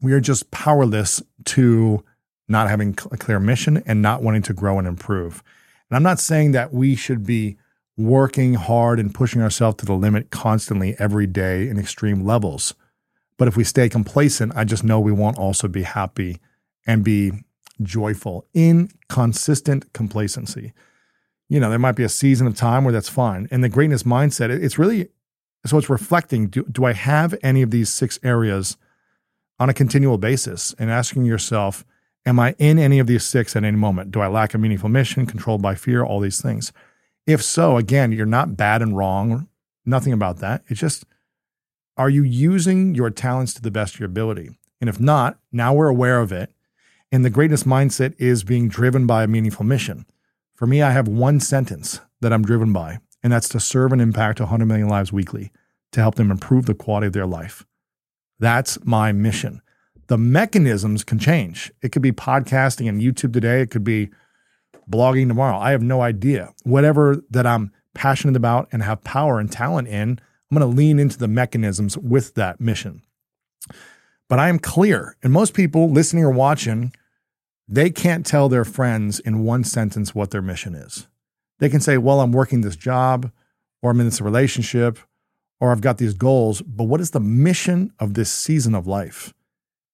we 0.02 0.12
are 0.12 0.20
just 0.20 0.50
powerless 0.50 1.22
to 1.46 2.04
not 2.46 2.68
having 2.68 2.90
a 3.10 3.16
clear 3.16 3.40
mission 3.40 3.82
and 3.86 4.02
not 4.02 4.22
wanting 4.22 4.42
to 4.42 4.52
grow 4.52 4.78
and 4.78 4.86
improve. 4.86 5.42
And 5.88 5.96
I'm 5.96 6.02
not 6.02 6.20
saying 6.20 6.52
that 6.52 6.74
we 6.74 6.94
should 6.94 7.24
be 7.24 7.56
working 7.96 8.54
hard 8.54 8.98
and 8.98 9.14
pushing 9.14 9.42
ourselves 9.42 9.76
to 9.78 9.86
the 9.86 9.92
limit 9.92 10.30
constantly 10.30 10.94
every 10.98 11.26
day 11.26 11.68
in 11.68 11.78
extreme 11.78 12.24
levels. 12.24 12.74
But 13.38 13.48
if 13.48 13.56
we 13.56 13.64
stay 13.64 13.88
complacent, 13.88 14.52
I 14.54 14.64
just 14.64 14.84
know 14.84 15.00
we 15.00 15.12
won't 15.12 15.38
also 15.38 15.68
be 15.68 15.82
happy 15.82 16.38
and 16.86 17.04
be 17.04 17.32
joyful 17.82 18.46
in 18.54 18.90
consistent 19.08 19.92
complacency. 19.92 20.72
You 21.48 21.60
know, 21.60 21.68
there 21.68 21.78
might 21.78 21.96
be 21.96 22.04
a 22.04 22.08
season 22.08 22.46
of 22.46 22.56
time 22.56 22.84
where 22.84 22.92
that's 22.92 23.08
fine. 23.08 23.48
And 23.50 23.62
the 23.62 23.68
greatness 23.68 24.04
mindset, 24.04 24.50
it's 24.50 24.78
really 24.78 25.08
so 25.66 25.78
it's 25.78 25.90
reflecting 25.90 26.48
do, 26.48 26.64
do 26.64 26.84
I 26.84 26.92
have 26.92 27.34
any 27.42 27.62
of 27.62 27.70
these 27.70 27.88
six 27.88 28.18
areas 28.22 28.76
on 29.58 29.68
a 29.68 29.74
continual 29.74 30.18
basis 30.18 30.74
and 30.78 30.90
asking 30.90 31.24
yourself, 31.24 31.84
Am 32.24 32.38
I 32.38 32.54
in 32.58 32.78
any 32.78 33.00
of 33.00 33.08
these 33.08 33.24
six 33.24 33.56
at 33.56 33.64
any 33.64 33.76
moment? 33.76 34.12
Do 34.12 34.20
I 34.20 34.28
lack 34.28 34.54
a 34.54 34.58
meaningful 34.58 34.88
mission, 34.88 35.26
controlled 35.26 35.60
by 35.60 35.74
fear, 35.74 36.04
all 36.04 36.20
these 36.20 36.40
things? 36.40 36.72
If 37.26 37.42
so, 37.42 37.76
again, 37.76 38.12
you're 38.12 38.26
not 38.26 38.56
bad 38.56 38.82
and 38.82 38.96
wrong, 38.96 39.48
nothing 39.84 40.12
about 40.12 40.38
that. 40.38 40.62
It's 40.68 40.80
just, 40.80 41.04
are 41.96 42.10
you 42.10 42.22
using 42.22 42.94
your 42.94 43.10
talents 43.10 43.54
to 43.54 43.62
the 43.62 43.70
best 43.70 43.94
of 43.94 44.00
your 44.00 44.08
ability? 44.08 44.50
And 44.80 44.88
if 44.88 44.98
not, 44.98 45.38
now 45.52 45.72
we're 45.72 45.88
aware 45.88 46.20
of 46.20 46.32
it. 46.32 46.52
And 47.12 47.24
the 47.24 47.30
greatest 47.30 47.66
mindset 47.66 48.14
is 48.18 48.42
being 48.42 48.68
driven 48.68 49.06
by 49.06 49.22
a 49.22 49.28
meaningful 49.28 49.64
mission. 49.64 50.06
For 50.54 50.66
me, 50.66 50.82
I 50.82 50.90
have 50.90 51.06
one 51.06 51.40
sentence 51.40 52.00
that 52.20 52.32
I'm 52.32 52.42
driven 52.42 52.72
by, 52.72 52.98
and 53.22 53.32
that's 53.32 53.48
to 53.50 53.60
serve 53.60 53.92
and 53.92 54.00
impact 54.00 54.40
100 54.40 54.66
million 54.66 54.88
lives 54.88 55.12
weekly 55.12 55.52
to 55.92 56.00
help 56.00 56.14
them 56.14 56.30
improve 56.30 56.66
the 56.66 56.74
quality 56.74 57.06
of 57.06 57.12
their 57.12 57.26
life. 57.26 57.66
That's 58.38 58.82
my 58.84 59.12
mission 59.12 59.62
the 60.12 60.18
mechanisms 60.18 61.04
can 61.04 61.18
change. 61.18 61.72
It 61.80 61.90
could 61.90 62.02
be 62.02 62.12
podcasting 62.12 62.86
and 62.86 63.00
YouTube 63.00 63.32
today, 63.32 63.62
it 63.62 63.70
could 63.70 63.82
be 63.82 64.10
blogging 64.90 65.28
tomorrow. 65.28 65.58
I 65.58 65.70
have 65.70 65.82
no 65.82 66.00
idea. 66.00 66.52
Whatever 66.64 67.22
that 67.30 67.46
I'm 67.46 67.72
passionate 67.94 68.36
about 68.36 68.68
and 68.72 68.82
have 68.82 69.04
power 69.04 69.38
and 69.38 69.50
talent 69.50 69.88
in, 69.88 70.20
I'm 70.50 70.58
going 70.58 70.70
to 70.70 70.76
lean 70.76 70.98
into 70.98 71.18
the 71.18 71.28
mechanisms 71.28 71.96
with 71.96 72.34
that 72.34 72.60
mission. 72.60 73.02
But 74.28 74.38
I 74.38 74.48
am 74.48 74.58
clear, 74.58 75.16
and 75.22 75.32
most 75.32 75.54
people 75.54 75.90
listening 75.90 76.24
or 76.24 76.30
watching, 76.30 76.92
they 77.68 77.90
can't 77.90 78.26
tell 78.26 78.48
their 78.48 78.64
friends 78.64 79.20
in 79.20 79.44
one 79.44 79.64
sentence 79.64 80.14
what 80.14 80.30
their 80.30 80.42
mission 80.42 80.74
is. 80.74 81.06
They 81.58 81.68
can 81.68 81.80
say, 81.80 81.98
Well, 81.98 82.20
I'm 82.20 82.32
working 82.32 82.62
this 82.62 82.76
job, 82.76 83.30
or 83.82 83.90
I'm 83.90 84.00
in 84.00 84.06
this 84.06 84.20
relationship, 84.20 84.98
or 85.60 85.70
I've 85.70 85.80
got 85.80 85.98
these 85.98 86.14
goals, 86.14 86.60
but 86.62 86.84
what 86.84 87.00
is 87.00 87.12
the 87.12 87.20
mission 87.20 87.92
of 88.00 88.14
this 88.14 88.32
season 88.32 88.74
of 88.74 88.86
life? 88.86 89.32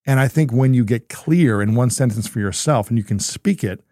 And 0.06 0.18
I 0.18 0.26
think 0.26 0.50
when 0.50 0.72
you 0.72 0.82
get 0.82 1.10
clear 1.10 1.60
in 1.60 1.74
one 1.74 1.90
sentence 1.90 2.26
for 2.26 2.40
yourself 2.40 2.88
and 2.88 2.96
you 2.96 3.04
can 3.04 3.18
speak 3.18 3.62
it, 3.62 3.84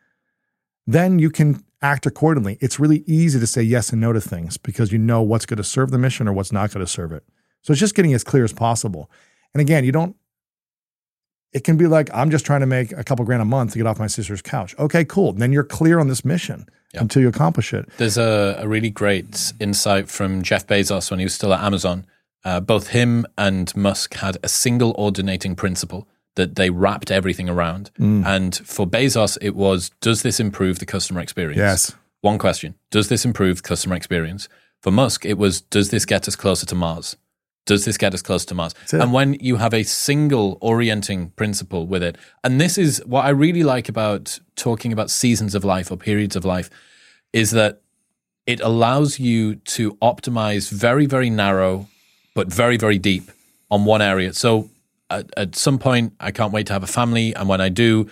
then 0.86 1.18
you 1.18 1.30
can 1.30 1.64
act 1.82 2.06
accordingly. 2.06 2.58
It's 2.60 2.80
really 2.80 3.02
easy 3.06 3.38
to 3.38 3.46
say 3.46 3.62
yes 3.62 3.90
and 3.90 4.00
no 4.00 4.12
to 4.12 4.20
things 4.20 4.56
because 4.56 4.92
you 4.92 4.98
know 4.98 5.22
what's 5.22 5.46
going 5.46 5.58
to 5.58 5.64
serve 5.64 5.90
the 5.90 5.98
mission 5.98 6.28
or 6.28 6.32
what's 6.32 6.52
not 6.52 6.72
going 6.72 6.84
to 6.84 6.90
serve 6.90 7.12
it. 7.12 7.24
So 7.62 7.72
it's 7.72 7.80
just 7.80 7.94
getting 7.94 8.14
as 8.14 8.24
clear 8.24 8.44
as 8.44 8.52
possible. 8.52 9.10
And 9.52 9.60
again, 9.60 9.84
you 9.84 9.92
don't, 9.92 10.16
it 11.52 11.64
can 11.64 11.76
be 11.76 11.86
like, 11.86 12.10
I'm 12.12 12.30
just 12.30 12.44
trying 12.44 12.60
to 12.60 12.66
make 12.66 12.92
a 12.92 13.02
couple 13.02 13.24
grand 13.24 13.42
a 13.42 13.46
month 13.46 13.72
to 13.72 13.78
get 13.78 13.86
off 13.86 13.98
my 13.98 14.06
sister's 14.06 14.42
couch. 14.42 14.74
Okay, 14.78 15.04
cool. 15.04 15.32
Then 15.32 15.52
you're 15.52 15.64
clear 15.64 15.98
on 15.98 16.08
this 16.08 16.24
mission 16.24 16.66
yep. 16.92 17.02
until 17.02 17.22
you 17.22 17.28
accomplish 17.28 17.72
it. 17.72 17.88
There's 17.98 18.18
a, 18.18 18.56
a, 18.60 18.68
really 18.68 18.90
great 18.90 19.52
insight 19.58 20.08
from 20.08 20.42
Jeff 20.42 20.66
Bezos 20.66 21.10
when 21.10 21.18
he 21.18 21.24
was 21.24 21.34
still 21.34 21.52
at 21.52 21.60
Amazon. 21.60 22.06
Uh, 22.44 22.60
both 22.60 22.88
him 22.88 23.26
and 23.36 23.74
Musk 23.74 24.14
had 24.14 24.38
a 24.42 24.48
single 24.48 24.94
ordinating 24.96 25.56
principle 25.56 26.06
that 26.36 26.54
they 26.54 26.70
wrapped 26.70 27.10
everything 27.10 27.48
around. 27.48 27.90
Mm. 27.98 28.24
And 28.24 28.54
for 28.54 28.86
Bezos, 28.86 29.36
it 29.40 29.54
was 29.54 29.90
Does 30.00 30.22
this 30.22 30.38
improve 30.38 30.78
the 30.78 30.86
customer 30.86 31.20
experience? 31.20 31.58
Yes. 31.58 31.94
One 32.20 32.38
question 32.38 32.76
Does 32.90 33.08
this 33.08 33.24
improve 33.24 33.62
customer 33.62 33.96
experience? 33.96 34.48
For 34.80 34.90
Musk, 34.90 35.26
it 35.26 35.38
was 35.38 35.60
Does 35.60 35.90
this 35.90 36.04
get 36.04 36.28
us 36.28 36.36
closer 36.36 36.66
to 36.66 36.74
Mars? 36.74 37.16
Does 37.64 37.84
this 37.84 37.98
get 37.98 38.14
us 38.14 38.22
close 38.22 38.44
to 38.46 38.54
Mars? 38.54 38.74
And 38.92 39.12
when 39.12 39.34
you 39.34 39.56
have 39.56 39.74
a 39.74 39.82
single 39.82 40.56
orienting 40.60 41.30
principle 41.30 41.84
with 41.86 42.00
it, 42.00 42.16
and 42.44 42.60
this 42.60 42.78
is 42.78 43.02
what 43.04 43.24
I 43.24 43.30
really 43.30 43.64
like 43.64 43.88
about 43.88 44.38
talking 44.54 44.92
about 44.92 45.10
seasons 45.10 45.52
of 45.56 45.64
life 45.64 45.90
or 45.90 45.96
periods 45.96 46.36
of 46.36 46.44
life, 46.44 46.70
is 47.32 47.50
that 47.50 47.82
it 48.46 48.60
allows 48.60 49.18
you 49.18 49.56
to 49.56 49.94
optimize 49.96 50.70
very, 50.70 51.06
very 51.06 51.28
narrow 51.28 51.88
but 52.36 52.52
very, 52.52 52.76
very 52.76 52.98
deep 52.98 53.30
on 53.70 53.84
one 53.84 54.02
area. 54.02 54.32
So 54.32 54.70
at, 55.10 55.30
at 55.36 55.56
some 55.56 55.78
point, 55.78 56.14
I 56.20 56.30
can't 56.30 56.52
wait 56.52 56.66
to 56.68 56.72
have 56.72 56.82
a 56.82 56.88
family. 56.88 57.34
And 57.34 57.48
when 57.48 57.60
I 57.60 57.68
do, 57.68 58.08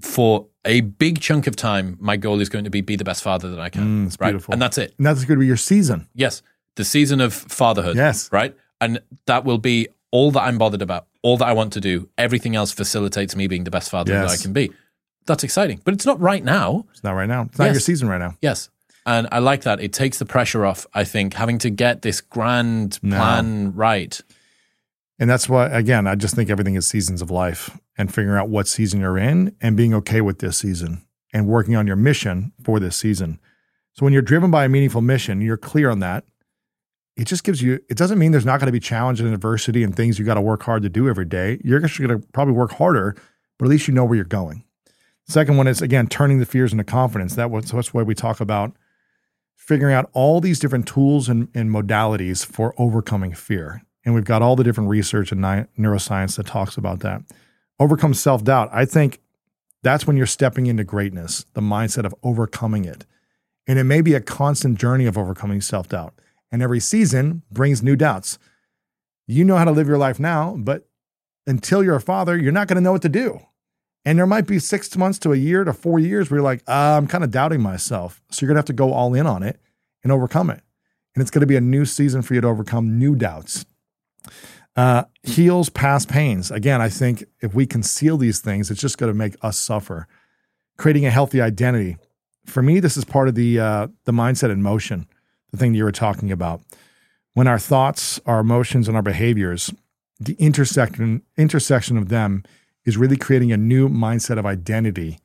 for 0.00 0.46
a 0.64 0.80
big 0.82 1.20
chunk 1.20 1.46
of 1.46 1.56
time, 1.56 1.96
my 2.00 2.16
goal 2.16 2.40
is 2.40 2.48
going 2.48 2.64
to 2.64 2.70
be 2.70 2.80
be 2.80 2.96
the 2.96 3.04
best 3.04 3.22
father 3.22 3.50
that 3.50 3.60
I 3.60 3.68
can. 3.68 4.08
Mm, 4.08 4.20
right? 4.20 4.30
Beautiful. 4.30 4.52
And 4.52 4.60
that's 4.60 4.78
it. 4.78 4.94
And 4.98 5.06
that's 5.06 5.24
going 5.24 5.38
to 5.38 5.40
be 5.40 5.46
your 5.46 5.56
season. 5.56 6.08
Yes. 6.14 6.42
The 6.76 6.84
season 6.84 7.20
of 7.20 7.32
fatherhood. 7.32 7.96
Yes. 7.96 8.30
Right. 8.32 8.56
And 8.80 9.00
that 9.26 9.44
will 9.44 9.58
be 9.58 9.88
all 10.10 10.30
that 10.32 10.42
I'm 10.42 10.58
bothered 10.58 10.82
about, 10.82 11.06
all 11.22 11.36
that 11.38 11.46
I 11.46 11.52
want 11.52 11.72
to 11.74 11.80
do. 11.80 12.08
Everything 12.18 12.54
else 12.56 12.72
facilitates 12.72 13.34
me 13.34 13.46
being 13.46 13.64
the 13.64 13.70
best 13.70 13.90
father 13.90 14.12
yes. 14.12 14.30
that 14.30 14.38
I 14.38 14.42
can 14.42 14.52
be. 14.52 14.72
That's 15.26 15.42
exciting. 15.42 15.80
But 15.84 15.94
it's 15.94 16.06
not 16.06 16.20
right 16.20 16.44
now. 16.44 16.86
It's 16.92 17.02
not 17.02 17.12
right 17.12 17.28
now. 17.28 17.42
It's 17.42 17.58
not 17.58 17.66
yes. 17.66 17.74
your 17.74 17.80
season 17.80 18.08
right 18.08 18.18
now. 18.18 18.36
Yes. 18.40 18.70
And 19.06 19.28
I 19.32 19.38
like 19.38 19.62
that. 19.62 19.80
It 19.80 19.92
takes 19.92 20.18
the 20.18 20.26
pressure 20.26 20.66
off, 20.66 20.86
I 20.92 21.04
think, 21.04 21.34
having 21.34 21.58
to 21.58 21.70
get 21.70 22.02
this 22.02 22.20
grand 22.20 22.98
plan 23.02 23.72
right. 23.74 24.20
And 25.18 25.30
that's 25.30 25.48
why, 25.48 25.66
again, 25.68 26.06
I 26.06 26.14
just 26.14 26.34
think 26.34 26.50
everything 26.50 26.74
is 26.74 26.86
seasons 26.86 27.22
of 27.22 27.30
life 27.30 27.78
and 27.96 28.12
figuring 28.12 28.38
out 28.38 28.50
what 28.50 28.68
season 28.68 29.00
you're 29.00 29.16
in 29.16 29.56
and 29.60 29.76
being 29.76 29.94
okay 29.94 30.20
with 30.20 30.40
this 30.40 30.58
season 30.58 31.06
and 31.32 31.46
working 31.48 31.74
on 31.74 31.86
your 31.86 31.96
mission 31.96 32.52
for 32.62 32.78
this 32.78 32.96
season. 32.96 33.40
So 33.94 34.04
when 34.04 34.12
you're 34.12 34.22
driven 34.22 34.50
by 34.50 34.66
a 34.66 34.68
meaningful 34.68 35.00
mission, 35.00 35.40
you're 35.40 35.56
clear 35.56 35.90
on 35.90 36.00
that. 36.00 36.24
It 37.16 37.26
just 37.26 37.44
gives 37.44 37.62
you, 37.62 37.80
it 37.88 37.96
doesn't 37.96 38.18
mean 38.18 38.32
there's 38.32 38.44
not 38.44 38.60
going 38.60 38.66
to 38.66 38.72
be 38.72 38.80
challenge 38.80 39.20
and 39.20 39.32
adversity 39.32 39.82
and 39.82 39.96
things 39.96 40.18
you 40.18 40.26
got 40.26 40.34
to 40.34 40.42
work 40.42 40.62
hard 40.62 40.82
to 40.82 40.90
do 40.90 41.08
every 41.08 41.24
day. 41.24 41.58
You're 41.64 41.82
actually 41.82 42.08
going 42.08 42.20
to 42.20 42.28
probably 42.34 42.52
work 42.52 42.72
harder, 42.72 43.16
but 43.58 43.64
at 43.64 43.70
least 43.70 43.88
you 43.88 43.94
know 43.94 44.04
where 44.04 44.16
you're 44.16 44.24
going. 44.24 44.64
Second 45.26 45.56
one 45.56 45.66
is, 45.66 45.80
again, 45.80 46.08
turning 46.08 46.40
the 46.40 46.46
fears 46.46 46.72
into 46.72 46.84
confidence. 46.84 47.34
That 47.34 47.50
was, 47.50 47.72
that's 47.72 47.94
why 47.94 48.02
we 48.02 48.14
talk 48.14 48.38
about 48.38 48.76
figuring 49.54 49.94
out 49.94 50.10
all 50.12 50.42
these 50.42 50.60
different 50.60 50.86
tools 50.86 51.30
and, 51.30 51.48
and 51.54 51.70
modalities 51.70 52.44
for 52.44 52.74
overcoming 52.76 53.32
fear. 53.32 53.82
And 54.06 54.14
we've 54.14 54.24
got 54.24 54.40
all 54.40 54.54
the 54.54 54.64
different 54.64 54.88
research 54.88 55.32
and 55.32 55.42
ni- 55.42 55.66
neuroscience 55.78 56.36
that 56.36 56.46
talks 56.46 56.76
about 56.76 57.00
that. 57.00 57.22
Overcome 57.80 58.14
self 58.14 58.44
doubt. 58.44 58.70
I 58.72 58.84
think 58.84 59.20
that's 59.82 60.06
when 60.06 60.16
you're 60.16 60.26
stepping 60.26 60.66
into 60.66 60.84
greatness, 60.84 61.44
the 61.54 61.60
mindset 61.60 62.06
of 62.06 62.14
overcoming 62.22 62.84
it. 62.84 63.04
And 63.66 63.78
it 63.78 63.84
may 63.84 64.00
be 64.00 64.14
a 64.14 64.20
constant 64.20 64.78
journey 64.78 65.06
of 65.06 65.18
overcoming 65.18 65.60
self 65.60 65.88
doubt. 65.88 66.14
And 66.52 66.62
every 66.62 66.80
season 66.80 67.42
brings 67.50 67.82
new 67.82 67.96
doubts. 67.96 68.38
You 69.26 69.44
know 69.44 69.56
how 69.56 69.64
to 69.64 69.72
live 69.72 69.88
your 69.88 69.98
life 69.98 70.20
now, 70.20 70.54
but 70.56 70.88
until 71.48 71.82
you're 71.82 71.96
a 71.96 72.00
father, 72.00 72.38
you're 72.38 72.52
not 72.52 72.68
going 72.68 72.76
to 72.76 72.82
know 72.82 72.92
what 72.92 73.02
to 73.02 73.08
do. 73.08 73.40
And 74.04 74.16
there 74.16 74.26
might 74.26 74.46
be 74.46 74.60
six 74.60 74.96
months 74.96 75.18
to 75.20 75.32
a 75.32 75.36
year 75.36 75.64
to 75.64 75.72
four 75.72 75.98
years 75.98 76.30
where 76.30 76.38
you're 76.38 76.44
like, 76.44 76.62
uh, 76.68 76.96
I'm 76.96 77.08
kind 77.08 77.24
of 77.24 77.32
doubting 77.32 77.60
myself. 77.60 78.22
So 78.30 78.40
you're 78.40 78.48
going 78.48 78.54
to 78.54 78.60
have 78.60 78.66
to 78.66 78.72
go 78.72 78.92
all 78.92 79.14
in 79.14 79.26
on 79.26 79.42
it 79.42 79.60
and 80.04 80.12
overcome 80.12 80.48
it. 80.50 80.62
And 81.16 81.22
it's 81.22 81.30
going 81.30 81.40
to 81.40 81.46
be 81.46 81.56
a 81.56 81.60
new 81.60 81.84
season 81.84 82.22
for 82.22 82.34
you 82.34 82.40
to 82.40 82.46
overcome 82.46 83.00
new 83.00 83.16
doubts. 83.16 83.66
Uh, 84.76 85.04
heals 85.22 85.70
past 85.70 86.08
pains. 86.08 86.50
Again, 86.50 86.82
I 86.82 86.90
think 86.90 87.24
if 87.40 87.54
we 87.54 87.66
conceal 87.66 88.18
these 88.18 88.40
things, 88.40 88.70
it's 88.70 88.80
just 88.80 88.98
going 88.98 89.10
to 89.10 89.16
make 89.16 89.34
us 89.42 89.58
suffer. 89.58 90.06
Creating 90.76 91.06
a 91.06 91.10
healthy 91.10 91.40
identity. 91.40 91.96
For 92.44 92.62
me, 92.62 92.80
this 92.80 92.96
is 92.96 93.04
part 93.04 93.28
of 93.28 93.34
the 93.34 93.58
uh, 93.58 93.88
the 94.04 94.12
mindset 94.12 94.50
in 94.50 94.62
motion, 94.62 95.06
the 95.50 95.56
thing 95.56 95.72
that 95.72 95.78
you 95.78 95.84
were 95.84 95.92
talking 95.92 96.30
about. 96.30 96.60
When 97.32 97.46
our 97.46 97.58
thoughts, 97.58 98.20
our 98.26 98.40
emotions, 98.40 98.86
and 98.86 98.96
our 98.96 99.02
behaviors, 99.02 99.72
the 100.20 100.34
intersection 100.38 101.22
intersection 101.36 101.96
of 101.96 102.08
them 102.08 102.44
is 102.84 102.96
really 102.96 103.16
creating 103.16 103.52
a 103.52 103.56
new 103.56 103.88
mindset 103.88 104.38
of 104.38 104.46
identity 104.46 105.18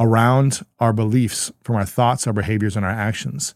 around 0.00 0.64
our 0.80 0.92
beliefs 0.92 1.52
from 1.62 1.76
our 1.76 1.84
thoughts, 1.84 2.26
our 2.26 2.32
behaviors, 2.32 2.76
and 2.76 2.84
our 2.84 2.90
actions. 2.90 3.54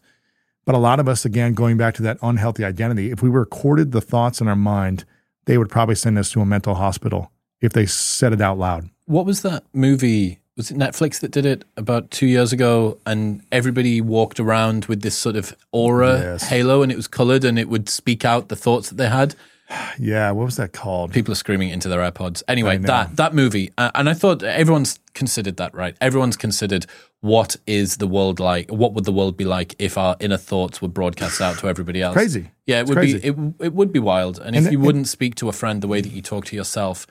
But 0.69 0.75
a 0.75 0.77
lot 0.77 0.99
of 0.99 1.07
us, 1.09 1.25
again, 1.25 1.55
going 1.55 1.77
back 1.77 1.95
to 1.95 2.03
that 2.03 2.19
unhealthy 2.21 2.63
identity, 2.63 3.09
if 3.09 3.23
we 3.23 3.29
recorded 3.29 3.91
the 3.91 4.01
thoughts 4.01 4.39
in 4.39 4.47
our 4.47 4.55
mind 4.55 5.03
they 5.45 5.57
would 5.57 5.67
probably 5.67 5.95
send 5.95 6.19
us 6.19 6.29
to 6.33 6.41
a 6.41 6.45
mental 6.45 6.75
hospital 6.75 7.31
if 7.59 7.73
they 7.73 7.87
said 7.87 8.33
it 8.33 8.39
out 8.39 8.59
loud. 8.59 8.87
What 9.05 9.25
was 9.25 9.41
that 9.41 9.63
movie? 9.73 10.37
Was 10.57 10.69
it 10.69 10.77
Netflix 10.77 11.21
that 11.21 11.31
did 11.31 11.43
it 11.47 11.65
about 11.75 12.11
two 12.11 12.27
years 12.27 12.53
ago? 12.53 12.99
And 13.07 13.41
everybody 13.51 13.99
walked 13.99 14.39
around 14.39 14.85
with 14.85 15.01
this 15.01 15.17
sort 15.17 15.35
of 15.35 15.55
aura 15.71 16.19
Yes. 16.19 16.49
halo, 16.49 16.83
and 16.83 16.91
it 16.91 16.95
was 16.95 17.07
colored, 17.07 17.43
and 17.45 17.57
it 17.57 17.67
would 17.67 17.89
speak 17.89 18.23
out 18.23 18.49
the 18.49 18.55
thoughts 18.55 18.89
that 18.89 18.97
they 18.97 19.09
had. 19.09 19.33
Yeah, 19.99 20.31
what 20.31 20.45
was 20.45 20.57
that 20.57 20.73
called? 20.73 21.13
People 21.13 21.31
are 21.31 21.35
screaming 21.35 21.69
into 21.69 21.89
their 21.89 21.99
AirPods. 21.99 22.41
Anyway, 22.47 22.77
that 22.77 23.15
that 23.15 23.33
movie, 23.33 23.71
uh, 23.77 23.91
and 23.95 24.09
I 24.09 24.13
thought 24.13 24.41
everyone's 24.43 24.99
considered 25.13 25.57
that, 25.57 25.73
right? 25.75 25.95
Everyone's 26.01 26.37
considered 26.37 26.85
what 27.21 27.57
is 27.67 27.97
the 27.97 28.07
world 28.07 28.39
like? 28.39 28.69
What 28.71 28.93
would 28.93 29.03
the 29.05 29.11
world 29.11 29.35
be 29.35 29.43
like 29.45 29.75
if 29.79 29.97
our 29.97 30.15
inner 30.19 30.37
thoughts 30.37 30.81
were 30.81 30.87
broadcast 30.87 31.41
out 31.41 31.57
to 31.59 31.67
everybody 31.67 32.01
else? 32.01 32.13
Crazy. 32.13 32.51
Yeah, 32.65 32.77
it 32.79 32.81
It's 32.81 32.89
would 32.89 32.97
crazy. 32.97 33.19
be. 33.19 33.27
It, 33.27 33.35
it 33.67 33.73
would 33.73 33.91
be 33.91 33.99
wild. 33.99 34.39
And 34.39 34.55
if 34.55 34.63
And 34.65 34.71
you 34.73 34.79
it- 34.81 34.85
wouldn't 34.85 35.07
speak 35.07 35.35
to 35.35 35.49
a 35.49 35.51
friend 35.51 35.81
the 35.81 35.87
way 35.87 35.99
that 36.01 36.09
you 36.09 36.21
talk 36.21 36.45
to 36.45 36.55
yourself, 36.55 37.05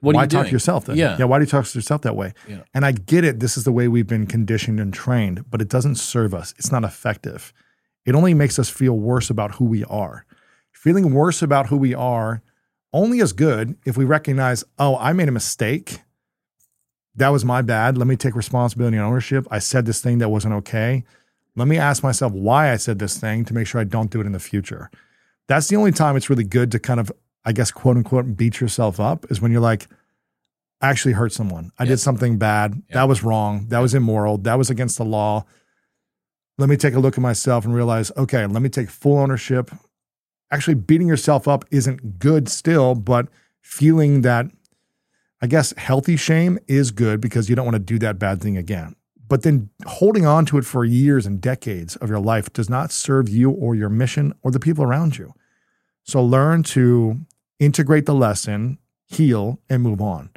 what 0.00 0.14
why 0.14 0.22
are 0.22 0.24
you 0.24 0.28
talk 0.28 0.30
doing? 0.42 0.44
to 0.46 0.52
yourself 0.52 0.84
then? 0.84 0.96
Yeah. 0.96 1.16
Yeah. 1.18 1.24
Why 1.24 1.38
do 1.38 1.44
you 1.44 1.50
talk 1.50 1.64
to 1.66 1.76
yourself 1.78 2.02
that 2.02 2.14
way? 2.14 2.34
Yeah. 2.46 2.60
And 2.74 2.84
I 2.84 2.92
get 2.92 3.24
it. 3.24 3.40
This 3.40 3.56
is 3.56 3.64
the 3.64 3.72
way 3.72 3.88
we've 3.88 4.06
been 4.06 4.26
conditioned 4.26 4.78
and 4.78 4.92
trained, 4.94 5.50
but 5.50 5.60
it 5.60 5.68
doesn't 5.68 5.96
serve 5.96 6.32
us. 6.34 6.54
It's 6.58 6.70
not 6.70 6.84
effective. 6.84 7.52
It 8.04 8.14
only 8.14 8.34
makes 8.34 8.58
us 8.58 8.68
feel 8.68 8.92
worse 8.96 9.30
about 9.30 9.52
who 9.56 9.64
we 9.64 9.82
are. 9.84 10.24
Feeling 10.70 11.12
worse 11.14 11.42
about 11.42 11.66
who 11.68 11.76
we 11.78 11.94
are 11.94 12.42
only 12.92 13.18
is 13.18 13.32
good 13.32 13.76
if 13.84 13.96
we 13.96 14.04
recognize, 14.04 14.62
oh, 14.78 14.96
I 14.98 15.12
made 15.12 15.28
a 15.28 15.32
mistake. 15.32 16.02
That 17.16 17.28
was 17.30 17.44
my 17.44 17.62
bad. 17.62 17.96
Let 17.96 18.06
me 18.06 18.16
take 18.16 18.34
responsibility 18.34 18.96
and 18.96 19.06
ownership. 19.06 19.46
I 19.50 19.58
said 19.58 19.86
this 19.86 20.00
thing 20.00 20.18
that 20.18 20.28
wasn't 20.28 20.54
okay. 20.54 21.04
Let 21.54 21.66
me 21.68 21.78
ask 21.78 22.02
myself 22.02 22.32
why 22.32 22.72
I 22.72 22.76
said 22.76 22.98
this 22.98 23.18
thing 23.18 23.44
to 23.46 23.54
make 23.54 23.66
sure 23.66 23.80
I 23.80 23.84
don't 23.84 24.10
do 24.10 24.20
it 24.20 24.26
in 24.26 24.32
the 24.32 24.38
future. 24.38 24.90
That's 25.48 25.68
the 25.68 25.76
only 25.76 25.92
time 25.92 26.16
it's 26.16 26.28
really 26.28 26.44
good 26.44 26.70
to 26.72 26.78
kind 26.78 27.00
of, 27.00 27.10
I 27.44 27.52
guess, 27.52 27.70
quote 27.70 27.96
unquote, 27.96 28.36
beat 28.36 28.60
yourself 28.60 29.00
up 29.00 29.24
is 29.30 29.40
when 29.40 29.52
you're 29.52 29.60
like, 29.62 29.86
I 30.82 30.90
actually 30.90 31.12
hurt 31.14 31.32
someone. 31.32 31.70
I 31.78 31.84
Yeah. 31.84 31.90
did 31.90 32.00
something 32.00 32.36
bad. 32.36 32.82
That 32.92 33.08
was 33.08 33.22
wrong. 33.22 33.66
That 33.68 33.78
was 33.78 33.94
immoral. 33.94 34.36
That 34.38 34.58
was 34.58 34.68
against 34.68 34.98
the 34.98 35.04
law. 35.06 35.46
Let 36.58 36.68
me 36.68 36.76
take 36.76 36.94
a 36.94 36.98
look 36.98 37.14
at 37.16 37.22
myself 37.22 37.64
and 37.64 37.74
realize, 37.74 38.12
okay, 38.16 38.44
let 38.46 38.60
me 38.60 38.68
take 38.68 38.90
full 38.90 39.18
ownership. 39.18 39.70
Actually, 40.50 40.74
beating 40.74 41.08
yourself 41.08 41.48
up 41.48 41.64
isn't 41.70 42.18
good 42.18 42.48
still, 42.48 42.94
but 42.94 43.28
feeling 43.62 44.20
that, 44.20 44.46
I 45.40 45.46
guess, 45.46 45.74
healthy 45.76 46.16
shame 46.16 46.58
is 46.66 46.90
good 46.90 47.20
because 47.20 47.48
you 47.48 47.56
don't 47.56 47.66
want 47.66 47.76
to 47.76 47.80
do 47.80 47.98
that 47.98 48.18
bad 48.18 48.40
thing 48.40 48.56
again. 48.56 48.96
But 49.28 49.42
then 49.42 49.70
holding 49.86 50.24
on 50.24 50.46
to 50.46 50.58
it 50.58 50.64
for 50.64 50.84
years 50.84 51.26
and 51.26 51.40
decades 51.40 51.96
of 51.96 52.08
your 52.08 52.20
life 52.20 52.52
does 52.52 52.70
not 52.70 52.92
serve 52.92 53.28
you 53.28 53.50
or 53.50 53.74
your 53.74 53.88
mission 53.88 54.32
or 54.42 54.50
the 54.50 54.60
people 54.60 54.84
around 54.84 55.18
you. 55.18 55.32
So 56.04 56.22
learn 56.22 56.62
to 56.64 57.20
integrate 57.58 58.06
the 58.06 58.14
lesson, 58.14 58.78
heal, 59.06 59.60
and 59.68 59.82
move 59.82 60.00
on. 60.00 60.30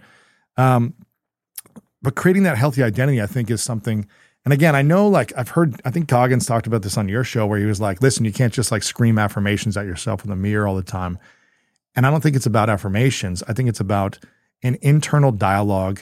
Um, 0.57 0.95
but 2.01 2.15
creating 2.15 2.43
that 2.43 2.57
healthy 2.57 2.81
identity, 2.81 3.21
I 3.21 3.27
think, 3.27 3.51
is 3.51 3.61
something. 3.61 4.07
And 4.43 4.53
again, 4.53 4.75
I 4.75 4.81
know, 4.81 5.07
like 5.07 5.31
I've 5.37 5.49
heard, 5.49 5.79
I 5.85 5.91
think 5.91 6.07
Goggins 6.07 6.45
talked 6.45 6.65
about 6.65 6.81
this 6.81 6.97
on 6.97 7.07
your 7.07 7.23
show, 7.23 7.45
where 7.45 7.59
he 7.59 7.65
was 7.65 7.79
like, 7.79 8.01
"Listen, 8.01 8.25
you 8.25 8.33
can't 8.33 8.53
just 8.53 8.71
like 8.71 8.83
scream 8.83 9.19
affirmations 9.19 9.77
at 9.77 9.85
yourself 9.85 10.23
in 10.23 10.29
the 10.29 10.35
mirror 10.35 10.67
all 10.67 10.75
the 10.75 10.81
time." 10.81 11.19
And 11.95 12.05
I 12.07 12.11
don't 12.11 12.21
think 12.21 12.35
it's 12.35 12.45
about 12.45 12.69
affirmations. 12.69 13.43
I 13.47 13.53
think 13.53 13.69
it's 13.69 13.81
about 13.81 14.17
an 14.63 14.77
internal 14.81 15.31
dialogue 15.31 16.01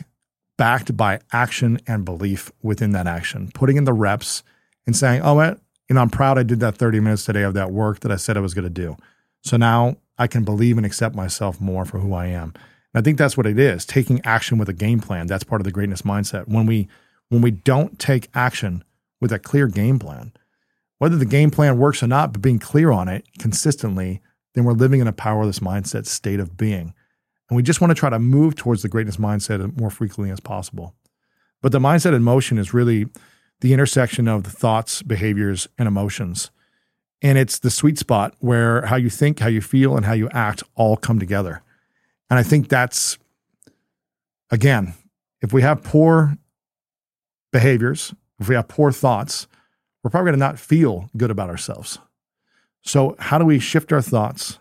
backed 0.58 0.98
by 0.98 1.20
action 1.32 1.80
and 1.88 2.04
belief 2.04 2.52
within 2.62 2.92
that 2.92 3.08
action, 3.08 3.52
putting 3.54 3.78
in 3.78 3.84
the 3.84 3.94
reps 3.94 4.44
and 4.86 4.96
saying, 4.96 5.22
"Oh, 5.22 5.36
what? 5.36 5.60
You 5.88 5.96
know, 5.96 6.02
I'm 6.02 6.10
proud 6.10 6.38
I 6.38 6.44
did 6.44 6.60
that 6.60 6.78
30 6.78 7.00
minutes 7.00 7.26
today 7.26 7.44
of 7.44 7.54
that 7.54 7.72
work 7.72 8.02
that 8.02 8.12
I 8.12 8.16
said 8.16 8.38
I 8.38 8.42
was 8.42 8.54
going 8.54 8.64
to 8.64 8.70
do." 8.70 8.98
So 9.44 9.58
now 9.58 9.98
I 10.18 10.28
can 10.28 10.44
believe 10.44 10.78
and 10.78 10.86
accept 10.86 11.16
myself 11.16 11.62
more 11.62 11.86
for 11.86 12.00
who 12.00 12.14
I 12.14 12.28
am. 12.28 12.54
And 12.94 13.02
I 13.02 13.02
think 13.02 13.18
that's 13.18 13.38
what 13.38 13.46
it 13.46 13.60
is, 13.60 13.86
taking 13.86 14.22
action 14.26 14.58
with 14.58 14.70
a 14.70 14.74
game 14.74 15.00
plan. 15.00 15.28
That's 15.28 15.44
part 15.44 15.62
of 15.62 15.66
the 15.66 15.72
greatness 15.72 16.02
mindset. 16.02 16.48
When 16.48 16.66
we 16.66 16.88
when 17.30 17.42
we 17.42 17.52
don't 17.52 18.00
take 18.00 18.30
action 18.34 18.84
with 19.20 19.32
a 19.32 19.40
clear 19.40 19.68
game 19.68 20.00
plan, 20.00 20.32
whether 20.98 21.18
the 21.18 21.26
game 21.26 21.52
plan 21.52 21.78
works 21.78 22.02
or 22.02 22.08
not, 22.08 22.32
but 22.32 22.42
being 22.42 22.60
clear 22.60 22.92
on 22.92 23.08
it 23.08 23.26
consistently, 23.38 24.22
then 24.56 24.64
we're 24.64 24.74
living 24.74 25.02
in 25.02 25.08
a 25.08 25.14
powerless 25.14 25.60
mindset 25.60 26.06
state 26.06 26.40
of 26.40 26.58
being. 26.58 26.94
And 27.50 27.56
we 27.56 27.64
just 27.64 27.82
want 27.82 27.92
to 27.92 27.96
try 27.96 28.10
to 28.10 28.20
move 28.20 28.56
towards 28.56 28.82
the 28.82 28.90
greatness 28.90 29.18
mindset 29.18 29.80
more 29.80 29.90
frequently 29.90 30.32
as 30.32 30.40
possible. 30.40 30.94
But 31.62 31.72
the 31.72 31.80
mindset 31.80 32.14
in 32.14 32.24
motion 32.24 32.58
is 32.58 32.74
really 32.74 33.08
the 33.62 33.74
intersection 33.74 34.28
of 34.28 34.44
the 34.44 34.50
thoughts, 34.50 35.02
behaviors, 35.02 35.68
and 35.78 35.88
emotions. 35.88 36.52
And 37.22 37.38
it's 37.38 37.60
the 37.60 37.72
sweet 37.72 37.98
spot 37.98 38.36
where 38.40 38.86
how 38.86 38.96
you 38.96 39.10
think, 39.10 39.40
how 39.40 39.48
you 39.48 39.62
feel, 39.62 39.96
and 39.96 40.06
how 40.06 40.14
you 40.14 40.30
act 40.32 40.64
all 40.76 40.98
come 40.98 41.20
together. 41.20 41.64
And 42.30 42.38
I 42.38 42.44
think 42.44 42.70
that's, 42.70 43.18
again, 44.52 44.94
if 45.42 45.54
we 45.54 45.62
have 45.62 45.84
poor 45.84 46.38
behaviors, 47.52 48.14
if 48.40 48.50
we 48.50 48.56
have 48.56 48.68
poor 48.68 48.92
thoughts, 48.92 49.48
we're 50.04 50.12
probably 50.12 50.32
going 50.32 50.40
to 50.40 50.46
not 50.46 50.60
feel 50.60 51.10
good 51.18 51.32
about 51.32 51.50
ourselves. 51.50 51.98
So, 52.82 53.16
how 53.20 53.38
do 53.38 53.46
we 53.46 53.60
shift 53.60 53.92
our 53.92 54.02
thoughts 54.02 54.60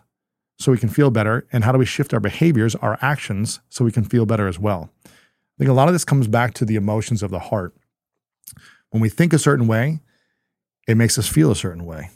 so 0.57 0.71
we 0.71 0.77
can 0.77 0.89
feel 0.89 1.11
better? 1.11 1.45
And 1.51 1.63
how 1.63 1.71
do 1.71 1.77
we 1.77 1.85
shift 1.85 2.13
our 2.13 2.19
behaviors, 2.19 2.75
our 2.75 2.97
actions, 3.01 3.59
so 3.69 3.85
we 3.85 3.91
can 3.91 4.03
feel 4.03 4.25
better 4.25 4.47
as 4.47 4.59
well? 4.59 4.89
I 5.05 5.09
think 5.59 5.69
a 5.69 5.73
lot 5.73 5.87
of 5.87 5.93
this 5.93 6.05
comes 6.05 6.27
back 6.27 6.53
to 6.55 6.65
the 6.65 6.75
emotions 6.75 7.23
of 7.23 7.31
the 7.31 7.39
heart. 7.39 7.73
When 8.89 9.01
we 9.01 9.09
think 9.09 9.33
a 9.33 9.39
certain 9.39 9.67
way, 9.67 9.99
it 10.87 10.95
makes 10.95 11.17
us 11.17 11.27
feel 11.27 11.51
a 11.51 11.55
certain 11.55 11.85
way. 11.85 12.09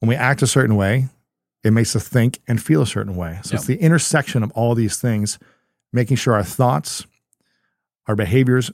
When 0.00 0.08
we 0.08 0.14
act 0.16 0.42
a 0.42 0.46
certain 0.46 0.76
way, 0.76 1.08
it 1.64 1.72
makes 1.72 1.94
us 1.96 2.08
think 2.08 2.40
and 2.46 2.62
feel 2.62 2.82
a 2.82 2.86
certain 2.86 3.16
way. 3.16 3.40
So 3.42 3.50
Yeah. 3.52 3.56
it's 3.56 3.66
the 3.66 3.80
intersection 3.80 4.42
of 4.42 4.50
all 4.52 4.74
these 4.74 4.96
things, 4.96 5.38
making 5.92 6.16
sure 6.16 6.34
our 6.34 6.44
thoughts, 6.44 7.04
our 8.06 8.14
behaviors, 8.16 8.70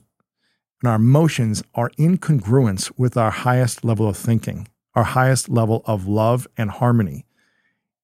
and 0.81 0.89
our 0.89 0.95
emotions 0.95 1.63
are 1.73 1.91
in 1.97 2.17
congruence 2.17 2.91
with 2.95 3.17
our 3.17 3.31
highest 3.31 3.83
level 3.83 4.07
of 4.07 4.15
thinking, 4.15 4.67
our 4.93 5.03
highest 5.03 5.49
level 5.49 5.81
of 5.85 6.07
love 6.07 6.47
and 6.57 6.69
harmony. 6.69 7.24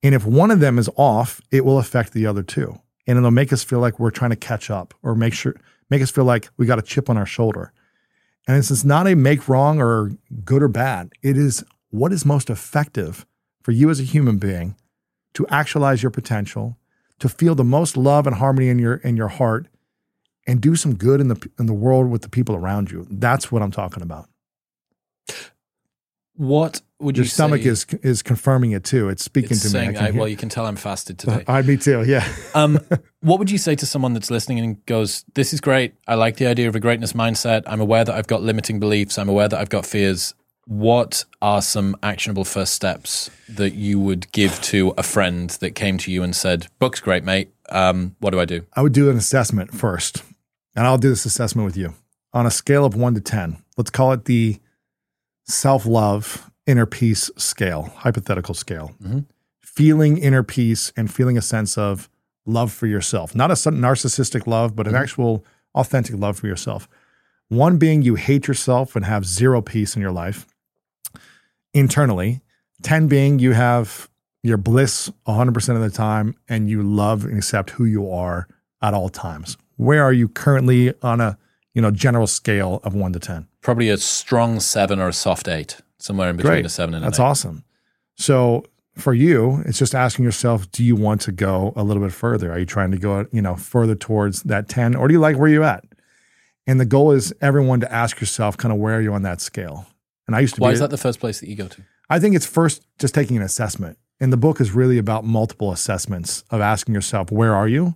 And 0.04 0.16
if 0.16 0.26
one 0.26 0.52
of 0.52 0.60
them 0.60 0.80
is 0.80 0.90
off, 0.96 1.42
it 1.52 1.64
will 1.64 1.78
affect 1.78 2.14
the 2.14 2.26
other 2.26 2.44
two. 2.44 2.80
And 3.08 3.18
it'll 3.18 3.32
make 3.32 3.54
us 3.54 3.64
feel 3.64 3.80
like 3.80 4.00
we're 4.00 4.12
trying 4.12 4.32
to 4.32 4.36
catch 4.36 4.70
up 4.70 4.94
or 5.04 5.16
make 5.16 5.34
sure 5.34 5.56
make 5.90 6.02
us 6.02 6.12
feel 6.12 6.24
like 6.24 6.50
we 6.58 6.66
got 6.66 6.80
a 6.80 6.84
chip 6.84 7.10
on 7.10 7.18
our 7.18 7.26
shoulder. 7.26 7.74
And 8.48 8.58
this 8.58 8.72
is 8.72 8.84
not 8.84 9.08
a 9.08 9.16
make 9.16 9.48
wrong 9.48 9.80
or 9.80 10.12
good 10.44 10.64
or 10.64 10.68
bad. 10.68 11.12
It 11.22 11.38
is 11.38 11.64
what 11.90 12.12
is 12.12 12.26
most 12.26 12.50
effective 12.50 13.26
for 13.62 13.72
you 13.72 13.90
as 13.90 14.00
a 14.00 14.04
human 14.04 14.38
being 14.38 14.76
to 15.34 15.48
actualize 15.48 16.02
your 16.02 16.10
potential, 16.10 16.78
to 17.20 17.30
feel 17.30 17.56
the 17.56 17.64
most 17.64 17.96
love 17.96 18.26
and 18.26 18.38
harmony 18.38 18.70
in 18.70 18.80
your 18.80 18.96
in 18.96 19.16
your 19.16 19.28
heart, 19.28 19.68
and 20.48 20.62
do 20.62 20.76
some 20.76 20.96
good 20.96 21.22
in 21.22 21.28
the 21.28 21.50
in 21.60 21.68
the 21.68 21.74
world 21.74 22.10
with 22.10 22.24
the 22.24 22.30
people 22.30 22.56
around 22.56 22.92
you. 22.92 23.06
That's 23.10 23.52
what 23.52 23.62
I'm 23.62 23.72
talking 23.72 24.02
about. 24.02 24.28
What 26.34 26.82
would 27.02 27.18
Your 27.18 27.24
you 27.24 27.30
stomach 27.30 27.64
say? 27.64 27.70
is 27.70 27.86
is 28.04 28.22
confirming 28.22 28.72
it 28.72 28.84
too. 28.84 29.10
It's 29.10 29.24
speaking 29.24 29.52
it's 29.52 29.72
to 29.72 29.78
me. 29.78 29.98
I 29.98 30.08
I, 30.08 30.12
well, 30.12 30.28
you 30.28 30.38
can 30.38 30.50
tell 30.50 30.66
I'm 30.66 30.76
fasted 30.76 31.18
today. 31.18 31.44
I, 31.48 31.62
me 31.62 31.78
too. 31.78 32.04
Yeah. 32.04 32.28
Um, 32.54 32.80
what 33.22 33.40
would 33.40 33.50
you 33.50 33.58
say 33.58 33.76
to 33.76 33.86
someone 33.86 34.14
that's 34.14 34.30
listening 34.30 34.60
and 34.60 34.86
goes, 34.86 35.24
"This 35.36 35.54
is 35.54 35.62
great. 35.62 35.94
I 36.06 36.16
like 36.16 36.36
the 36.36 36.48
idea 36.48 36.68
of 36.68 36.76
a 36.76 36.82
greatness 36.82 37.14
mindset. 37.14 37.64
I'm 37.66 37.80
aware 37.80 38.04
that 38.04 38.14
I've 38.14 38.28
got 38.28 38.42
limiting 38.42 38.80
beliefs. 38.80 39.18
I'm 39.18 39.30
aware 39.30 39.48
that 39.48 39.58
I've 39.58 39.70
got 39.70 39.86
fears. 39.86 40.34
What 40.66 41.24
are 41.42 41.62
some 41.62 41.96
actionable 42.04 42.44
first 42.44 42.74
steps 42.74 43.32
that 43.48 43.74
you 43.74 44.00
would 44.02 44.30
give 44.34 44.60
to 44.64 44.94
a 44.98 45.04
friend 45.04 45.50
that 45.62 45.72
came 45.72 45.98
to 46.00 46.12
you 46.12 46.24
and 46.24 46.36
said, 46.36 46.68
"Book's 46.78 47.00
great, 47.00 47.24
mate. 47.24 47.52
Um, 47.70 48.16
what 48.20 48.32
do 48.32 48.40
I 48.40 48.46
do?" 48.46 48.66
I 48.74 48.82
would 48.82 48.94
do 48.94 49.10
an 49.10 49.18
assessment 49.18 49.74
first, 49.74 50.24
and 50.76 50.86
I'll 50.86 50.98
do 50.98 51.10
this 51.10 51.26
assessment 51.26 51.66
with 51.66 51.78
you 51.78 51.94
on 52.34 52.46
a 52.46 52.52
scale 52.52 52.86
of 52.86 52.96
one 52.96 53.14
to 53.16 53.22
10. 53.22 53.58
Let's 53.78 53.90
call 53.90 54.12
it 54.14 54.26
the 54.26 54.60
self 55.46 55.86
love 55.86 56.51
inner 56.72 56.86
peace 56.86 57.30
scale, 57.38 57.94
hypothetical 57.98 58.54
scale. 58.56 58.96
Mhm. 59.04 59.26
Feeling 59.62 60.18
inner 60.18 60.44
peace 60.44 60.92
and 60.98 61.12
feeling 61.14 61.38
a 61.38 61.42
sense 61.42 61.78
of 61.78 62.10
love 62.46 62.72
for 62.72 62.88
yourself, 62.88 63.36
not 63.36 63.52
a 63.52 63.54
narcissistic 63.54 64.48
love, 64.48 64.76
but 64.76 64.88
an 64.88 64.96
actual 64.96 65.46
authentic 65.76 66.16
love 66.18 66.40
for 66.40 66.48
yourself. 66.48 66.88
One 67.50 67.78
being 67.78 68.02
you 68.02 68.16
hate 68.16 68.48
yourself 68.48 68.96
and 68.96 69.06
have 69.06 69.26
zero 69.26 69.62
peace 69.62 69.96
in 69.96 70.02
your 70.02 70.12
life 70.12 70.48
internally. 71.74 72.42
10 72.82 73.08
being 73.08 73.40
you 73.40 73.52
have 73.52 74.10
your 74.44 74.58
bliss 74.58 75.12
100% 75.28 75.76
of 75.76 75.82
the 75.82 75.90
time 75.96 76.36
and 76.50 76.70
you 76.70 76.82
love 76.82 77.26
and 77.26 77.38
accept 77.38 77.72
who 77.72 77.86
you 77.86 78.10
are 78.12 78.48
at 78.82 78.94
all 78.94 79.10
times. 79.10 79.58
Where 79.78 80.04
are 80.04 80.14
you 80.14 80.28
currently 80.28 80.94
on 81.02 81.22
a, 81.22 81.38
you 81.74 81.82
know, 81.82 81.92
general 81.92 82.28
scale 82.28 82.80
of 82.84 82.96
1 82.96 83.14
to 83.14 83.20
10? 83.20 83.48
Probably 83.62 83.90
a 83.90 83.98
strong 83.98 84.60
seven 84.60 85.00
or 85.00 85.10
a 85.10 85.14
soft 85.14 85.48
eight, 85.48 85.78
somewhere 86.00 86.30
in 86.30 86.38
between 86.38 86.54
Great. 86.54 86.66
a 86.66 86.70
seven 86.70 86.96
and 86.96 87.04
That's 87.04 87.20
an 87.20 87.26
eight. 87.26 87.28
awesome. 87.28 87.64
So 88.16 88.66
for 88.96 89.14
you, 89.14 89.62
it's 89.66 89.80
just 89.80 89.96
asking 89.96 90.26
yourself, 90.26 90.70
do 90.72 90.84
you 90.84 90.96
want 90.96 91.22
to 91.22 91.32
go 91.32 91.72
a 91.76 91.84
little 91.84 92.04
bit 92.04 92.12
further? 92.12 92.52
Are 92.52 92.60
you 92.60 92.66
trying 92.66 92.92
to 92.92 92.98
go, 92.98 93.26
you 93.32 93.42
know, 93.42 93.56
further 93.56 93.96
towards 93.96 94.44
that 94.44 94.68
10 94.68 94.96
or 94.96 95.08
do 95.08 95.14
you 95.14 95.20
like 95.20 95.38
where 95.38 95.48
you're 95.48 95.64
at? 95.64 95.86
And 96.68 96.80
the 96.80 96.86
goal 96.86 97.12
is 97.12 97.34
everyone 97.42 97.80
to 97.82 97.92
ask 97.92 98.20
yourself 98.20 98.58
kind 98.58 98.74
of 98.74 98.80
where 98.80 98.98
are 98.98 99.02
you 99.02 99.14
on 99.14 99.22
that 99.24 99.42
scale? 99.42 99.88
And 100.28 100.36
I 100.36 100.40
used 100.42 100.56
to 100.56 100.62
Why 100.62 100.70
be 100.70 100.74
is 100.74 100.80
that 100.80 100.90
the 100.90 100.98
first 100.98 101.20
place 101.20 101.40
that 101.40 101.50
you 101.50 101.56
go 101.56 101.68
to? 101.68 101.82
I 102.10 102.20
think 102.20 102.36
it's 102.36 102.46
first 102.46 102.86
just 103.00 103.16
taking 103.16 103.38
an 103.38 103.44
assessment 103.44 103.98
And 104.20 104.32
the 104.32 104.38
book 104.38 104.60
is 104.62 104.72
really 104.72 104.98
about 104.98 105.24
multiple 105.24 105.72
assessments 105.72 106.44
of 106.52 106.62
asking 106.62 106.94
yourself, 106.94 107.32
where 107.32 107.56
are 107.56 107.68
you? 107.68 107.96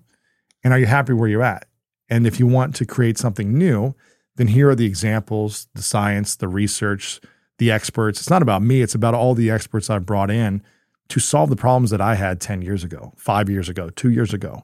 And 0.63 0.73
are 0.73 0.79
you 0.79 0.87
happy 0.87 1.13
where 1.13 1.29
you're 1.29 1.43
at? 1.43 1.67
And 2.09 2.25
if 2.25 2.39
you 2.39 2.47
want 2.47 2.75
to 2.77 2.85
create 2.85 3.17
something 3.17 3.55
new, 3.57 3.93
then 4.35 4.47
here 4.47 4.69
are 4.69 4.75
the 4.75 4.85
examples, 4.85 5.67
the 5.75 5.81
science, 5.81 6.35
the 6.35 6.47
research, 6.47 7.21
the 7.57 7.71
experts. 7.71 8.19
It's 8.19 8.29
not 8.29 8.41
about 8.41 8.61
me, 8.61 8.81
it's 8.81 8.95
about 8.95 9.13
all 9.13 9.33
the 9.33 9.49
experts 9.49 9.89
I've 9.89 10.05
brought 10.05 10.29
in 10.29 10.61
to 11.09 11.19
solve 11.19 11.49
the 11.49 11.55
problems 11.55 11.91
that 11.91 12.01
I 12.01 12.15
had 12.15 12.41
10 12.41 12.61
years 12.61 12.83
ago, 12.83 13.13
five 13.15 13.49
years 13.49 13.69
ago, 13.69 13.89
two 13.89 14.09
years 14.09 14.33
ago. 14.33 14.63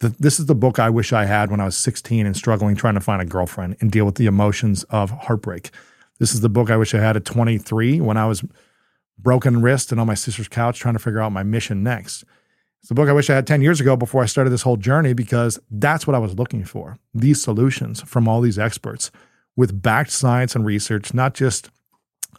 The, 0.00 0.08
this 0.18 0.40
is 0.40 0.46
the 0.46 0.54
book 0.54 0.78
I 0.78 0.90
wish 0.90 1.12
I 1.12 1.26
had 1.26 1.50
when 1.50 1.60
I 1.60 1.64
was 1.64 1.76
16 1.76 2.26
and 2.26 2.36
struggling 2.36 2.74
trying 2.74 2.94
to 2.94 3.00
find 3.00 3.22
a 3.22 3.26
girlfriend 3.26 3.76
and 3.80 3.92
deal 3.92 4.04
with 4.04 4.16
the 4.16 4.26
emotions 4.26 4.84
of 4.84 5.10
heartbreak. 5.10 5.70
This 6.18 6.34
is 6.34 6.40
the 6.40 6.48
book 6.48 6.70
I 6.70 6.76
wish 6.76 6.94
I 6.94 6.98
had 6.98 7.16
at 7.16 7.24
23 7.24 8.00
when 8.00 8.16
I 8.16 8.26
was 8.26 8.42
broken 9.18 9.62
wrist 9.62 9.92
and 9.92 10.00
on 10.00 10.06
my 10.06 10.14
sister's 10.14 10.48
couch 10.48 10.80
trying 10.80 10.94
to 10.94 10.98
figure 10.98 11.20
out 11.20 11.30
my 11.30 11.42
mission 11.42 11.82
next. 11.82 12.24
It's 12.82 12.88
the 12.88 12.96
book 12.96 13.08
I 13.08 13.12
wish 13.12 13.30
I 13.30 13.36
had 13.36 13.46
10 13.46 13.62
years 13.62 13.80
ago 13.80 13.96
before 13.96 14.24
I 14.24 14.26
started 14.26 14.50
this 14.50 14.62
whole 14.62 14.76
journey 14.76 15.12
because 15.12 15.56
that's 15.70 16.04
what 16.04 16.16
I 16.16 16.18
was 16.18 16.34
looking 16.34 16.64
for 16.64 16.98
these 17.14 17.40
solutions 17.40 18.02
from 18.02 18.26
all 18.26 18.40
these 18.40 18.58
experts 18.58 19.12
with 19.54 19.80
backed 19.80 20.10
science 20.10 20.56
and 20.56 20.66
research, 20.66 21.14
not 21.14 21.32
just 21.32 21.70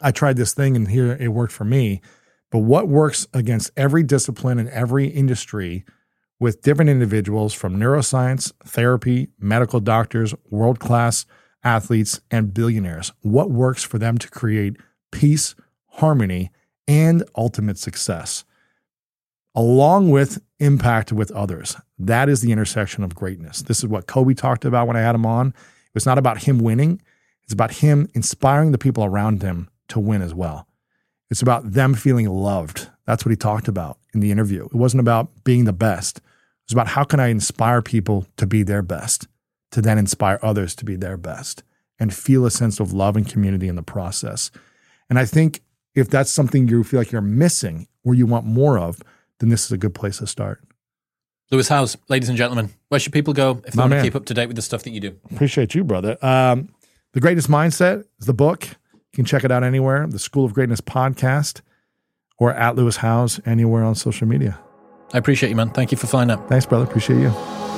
I 0.02 0.12
tried 0.12 0.36
this 0.36 0.54
thing 0.54 0.76
and 0.76 0.90
here 0.90 1.14
it 1.18 1.30
worked 1.30 1.54
for 1.54 1.64
me, 1.64 2.02
but 2.52 2.60
what 2.60 2.90
works 2.90 3.26
against 3.34 3.72
every 3.78 4.04
discipline 4.04 4.60
and 4.60 4.68
every 4.68 5.08
industry 5.08 5.86
with 6.42 6.62
different 6.62 6.90
individuals 6.90 7.54
from 7.54 7.78
neuroscience, 7.78 8.52
therapy, 8.66 9.30
medical 9.40 9.80
doctors, 9.80 10.36
world 10.50 10.78
class 10.78 11.26
athletes, 11.64 12.20
and 12.30 12.54
billionaires. 12.54 13.14
What 13.22 13.50
works 13.50 13.82
for 13.84 13.98
them 13.98 14.18
to 14.18 14.30
create 14.30 14.76
peace, 15.10 15.56
harmony, 15.86 16.52
and 16.86 17.24
ultimate 17.38 17.78
success, 17.78 18.44
along 19.56 20.10
with 20.10 20.42
impact 20.60 21.12
with 21.12 21.32
others. 21.32 21.76
That 22.00 22.30
is 22.30 22.42
the 22.42 22.52
intersection 22.52 23.04
of 23.04 23.16
greatness. 23.16 23.62
This 23.62 23.80
is 23.80 23.88
what 23.88 24.08
Kobe 24.08 24.34
talked 24.34 24.66
about 24.66 24.88
when 24.88 24.98
I 24.98 25.02
had 25.02 25.16
him 25.16 25.26
on. 25.26 25.50
It 25.50 25.94
was 25.94 26.06
not 26.06 26.18
about 26.18 26.44
him 26.44 26.60
winning, 26.60 27.02
it's 27.44 27.54
about 27.54 27.72
him 27.72 28.08
inspiring 28.14 28.72
the 28.72 28.78
people 28.78 29.04
around 29.04 29.42
him 29.42 29.70
to 29.90 30.00
win 30.00 30.22
as 30.22 30.34
well. 30.34 30.68
It's 31.30 31.42
about 31.42 31.74
them 31.74 31.94
feeling 31.94 32.28
loved. 32.28 32.90
That's 33.06 33.26
what 33.26 33.32
he 33.32 33.36
talked 33.36 33.68
about 33.68 33.98
in 34.14 34.22
the 34.22 34.32
interview. 34.32 34.66
It 34.66 34.76
wasn't 34.76 35.02
about 35.02 35.44
being 35.44 35.66
the 35.66 35.74
best. 35.74 36.18
It 36.18 36.24
was 36.70 36.74
about 36.74 36.88
how 36.88 37.04
can 37.04 37.20
I 37.20 37.28
inspire 37.28 37.82
people 37.82 38.26
to 38.38 38.48
be 38.48 38.64
their 38.64 38.82
best, 38.82 39.28
to 39.72 39.82
then 39.82 39.98
inspire 39.98 40.40
others 40.42 40.76
to 40.76 40.86
be 40.86 40.96
their 40.96 41.18
best 41.18 41.64
and 42.00 42.14
feel 42.14 42.46
a 42.46 42.52
sense 42.52 42.80
of 42.80 42.94
love 42.94 43.18
and 43.18 43.28
community 43.28 43.68
in 43.68 43.76
the 43.76 43.84
process. 43.84 44.52
And 45.10 45.20
I 45.20 45.26
think 45.26 45.62
if 45.96 46.10
that's 46.10 46.32
something 46.32 46.68
you 46.68 46.84
feel 46.84 47.00
like 47.00 47.12
you're 47.12 47.22
missing 47.22 47.88
or 48.04 48.14
you 48.14 48.26
want 48.26 48.46
more 48.46 48.78
of, 48.78 49.02
then 49.44 49.50
this 49.50 49.66
is 49.66 49.72
a 49.74 49.78
good 49.78 49.94
place 49.94 50.20
to 50.20 50.28
start. 50.28 50.64
Lewis 51.52 51.68
Howes, 51.68 51.98
ladies 52.08 52.30
and 52.30 52.38
gentlemen, 52.38 52.70
where 52.88 53.00
should 53.00 53.14
people 53.14 53.34
go 53.34 53.62
if 53.66 53.74
they 53.74 53.78
My 53.78 53.84
want 53.84 53.90
man. 53.92 54.00
to 54.04 54.08
keep 54.10 54.16
up 54.16 54.26
to 54.26 54.34
date 54.34 54.48
with 54.48 54.56
the 54.56 54.62
stuff 54.62 54.84
that 54.84 54.92
you 54.92 55.00
do? 55.02 55.20
Appreciate 55.32 55.76
you, 55.76 55.84
brother. 55.84 56.18
Um, 56.26 56.70
the 57.12 57.20
Greatness 57.20 57.48
Mindset 57.48 58.06
is 58.20 58.26
the 58.26 58.34
book. 58.34 58.66
You 58.66 59.18
can 59.18 59.26
check 59.26 59.44
it 59.44 59.52
out 59.52 59.64
anywhere. 59.64 60.08
The 60.08 60.18
School 60.18 60.46
of 60.46 60.54
Greatness 60.54 60.82
podcast 60.82 61.62
or 62.40 62.54
at 62.54 62.76
Lewis 62.76 62.98
Howes 62.98 63.40
anywhere 63.46 63.84
on 63.84 63.94
social 63.94 64.28
media. 64.28 64.58
I 65.14 65.20
appreciate 65.20 65.50
you, 65.50 65.56
man. 65.56 65.70
Thank 65.70 65.92
you 65.92 65.98
for 65.98 66.08
flying 66.08 66.32
up. 66.32 66.50
Thanks, 66.50 66.66
brother. 66.66 66.86
Appreciate 66.86 67.20
you. 67.20 67.73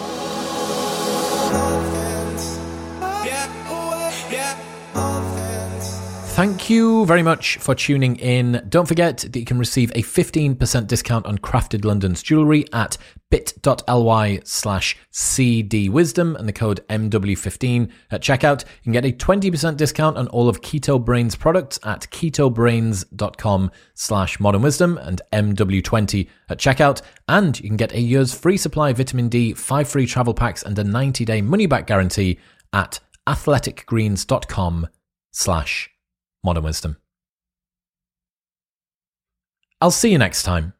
Thank 6.65 6.71
you 6.71 7.05
very 7.05 7.21
much 7.21 7.57
for 7.57 7.75
tuning 7.75 8.15
in. 8.15 8.65
Don't 8.69 8.87
forget 8.87 9.17
that 9.19 9.37
you 9.37 9.45
can 9.45 9.59
receive 9.59 9.91
a 9.91 10.01
15% 10.01 10.87
discount 10.87 11.27
on 11.27 11.37
Craftd 11.37 11.85
London's 11.85 12.23
jewellery 12.23 12.65
at 12.73 12.97
bit.ly 13.29 14.39
slash 14.45 14.97
cdwisdom 15.13 16.35
and 16.35 16.47
the 16.47 16.53
code 16.53 16.83
MW15 16.89 17.91
at 18.09 18.23
checkout. 18.23 18.63
You 18.63 18.81
can 18.81 18.93
get 18.93 19.05
a 19.05 19.11
20% 19.11 19.77
discount 19.77 20.17
on 20.17 20.27
all 20.29 20.49
of 20.49 20.61
Keto 20.61 20.99
Brainz 21.05 21.37
products 21.37 21.77
at 21.83 22.09
ketobrainz.com 22.09 23.71
slash 23.93 24.39
modern 24.39 24.63
wisdom 24.63 24.97
and 24.97 25.21
MW20 25.31 26.27
at 26.49 26.57
checkout. 26.57 27.03
And 27.27 27.59
you 27.59 27.69
can 27.69 27.77
get 27.77 27.93
a 27.93 28.01
year's 28.01 28.33
free 28.33 28.57
supply 28.57 28.89
of 28.89 28.97
vitamin 28.97 29.29
D, 29.29 29.53
five 29.53 29.87
free 29.87 30.07
travel 30.07 30.33
packs 30.33 30.63
and 30.63 30.79
a 30.79 30.83
90-day 30.83 31.43
money-back 31.43 31.85
guarantee 31.85 32.39
at 32.73 32.99
athleticgreens.com 33.27 34.87
slash 35.31 35.91
modern 36.45 36.63
wisdom. 36.63 36.97
I'll 39.81 39.91
see 39.91 40.11
you 40.11 40.17
next 40.17 40.43
time. 40.43 40.73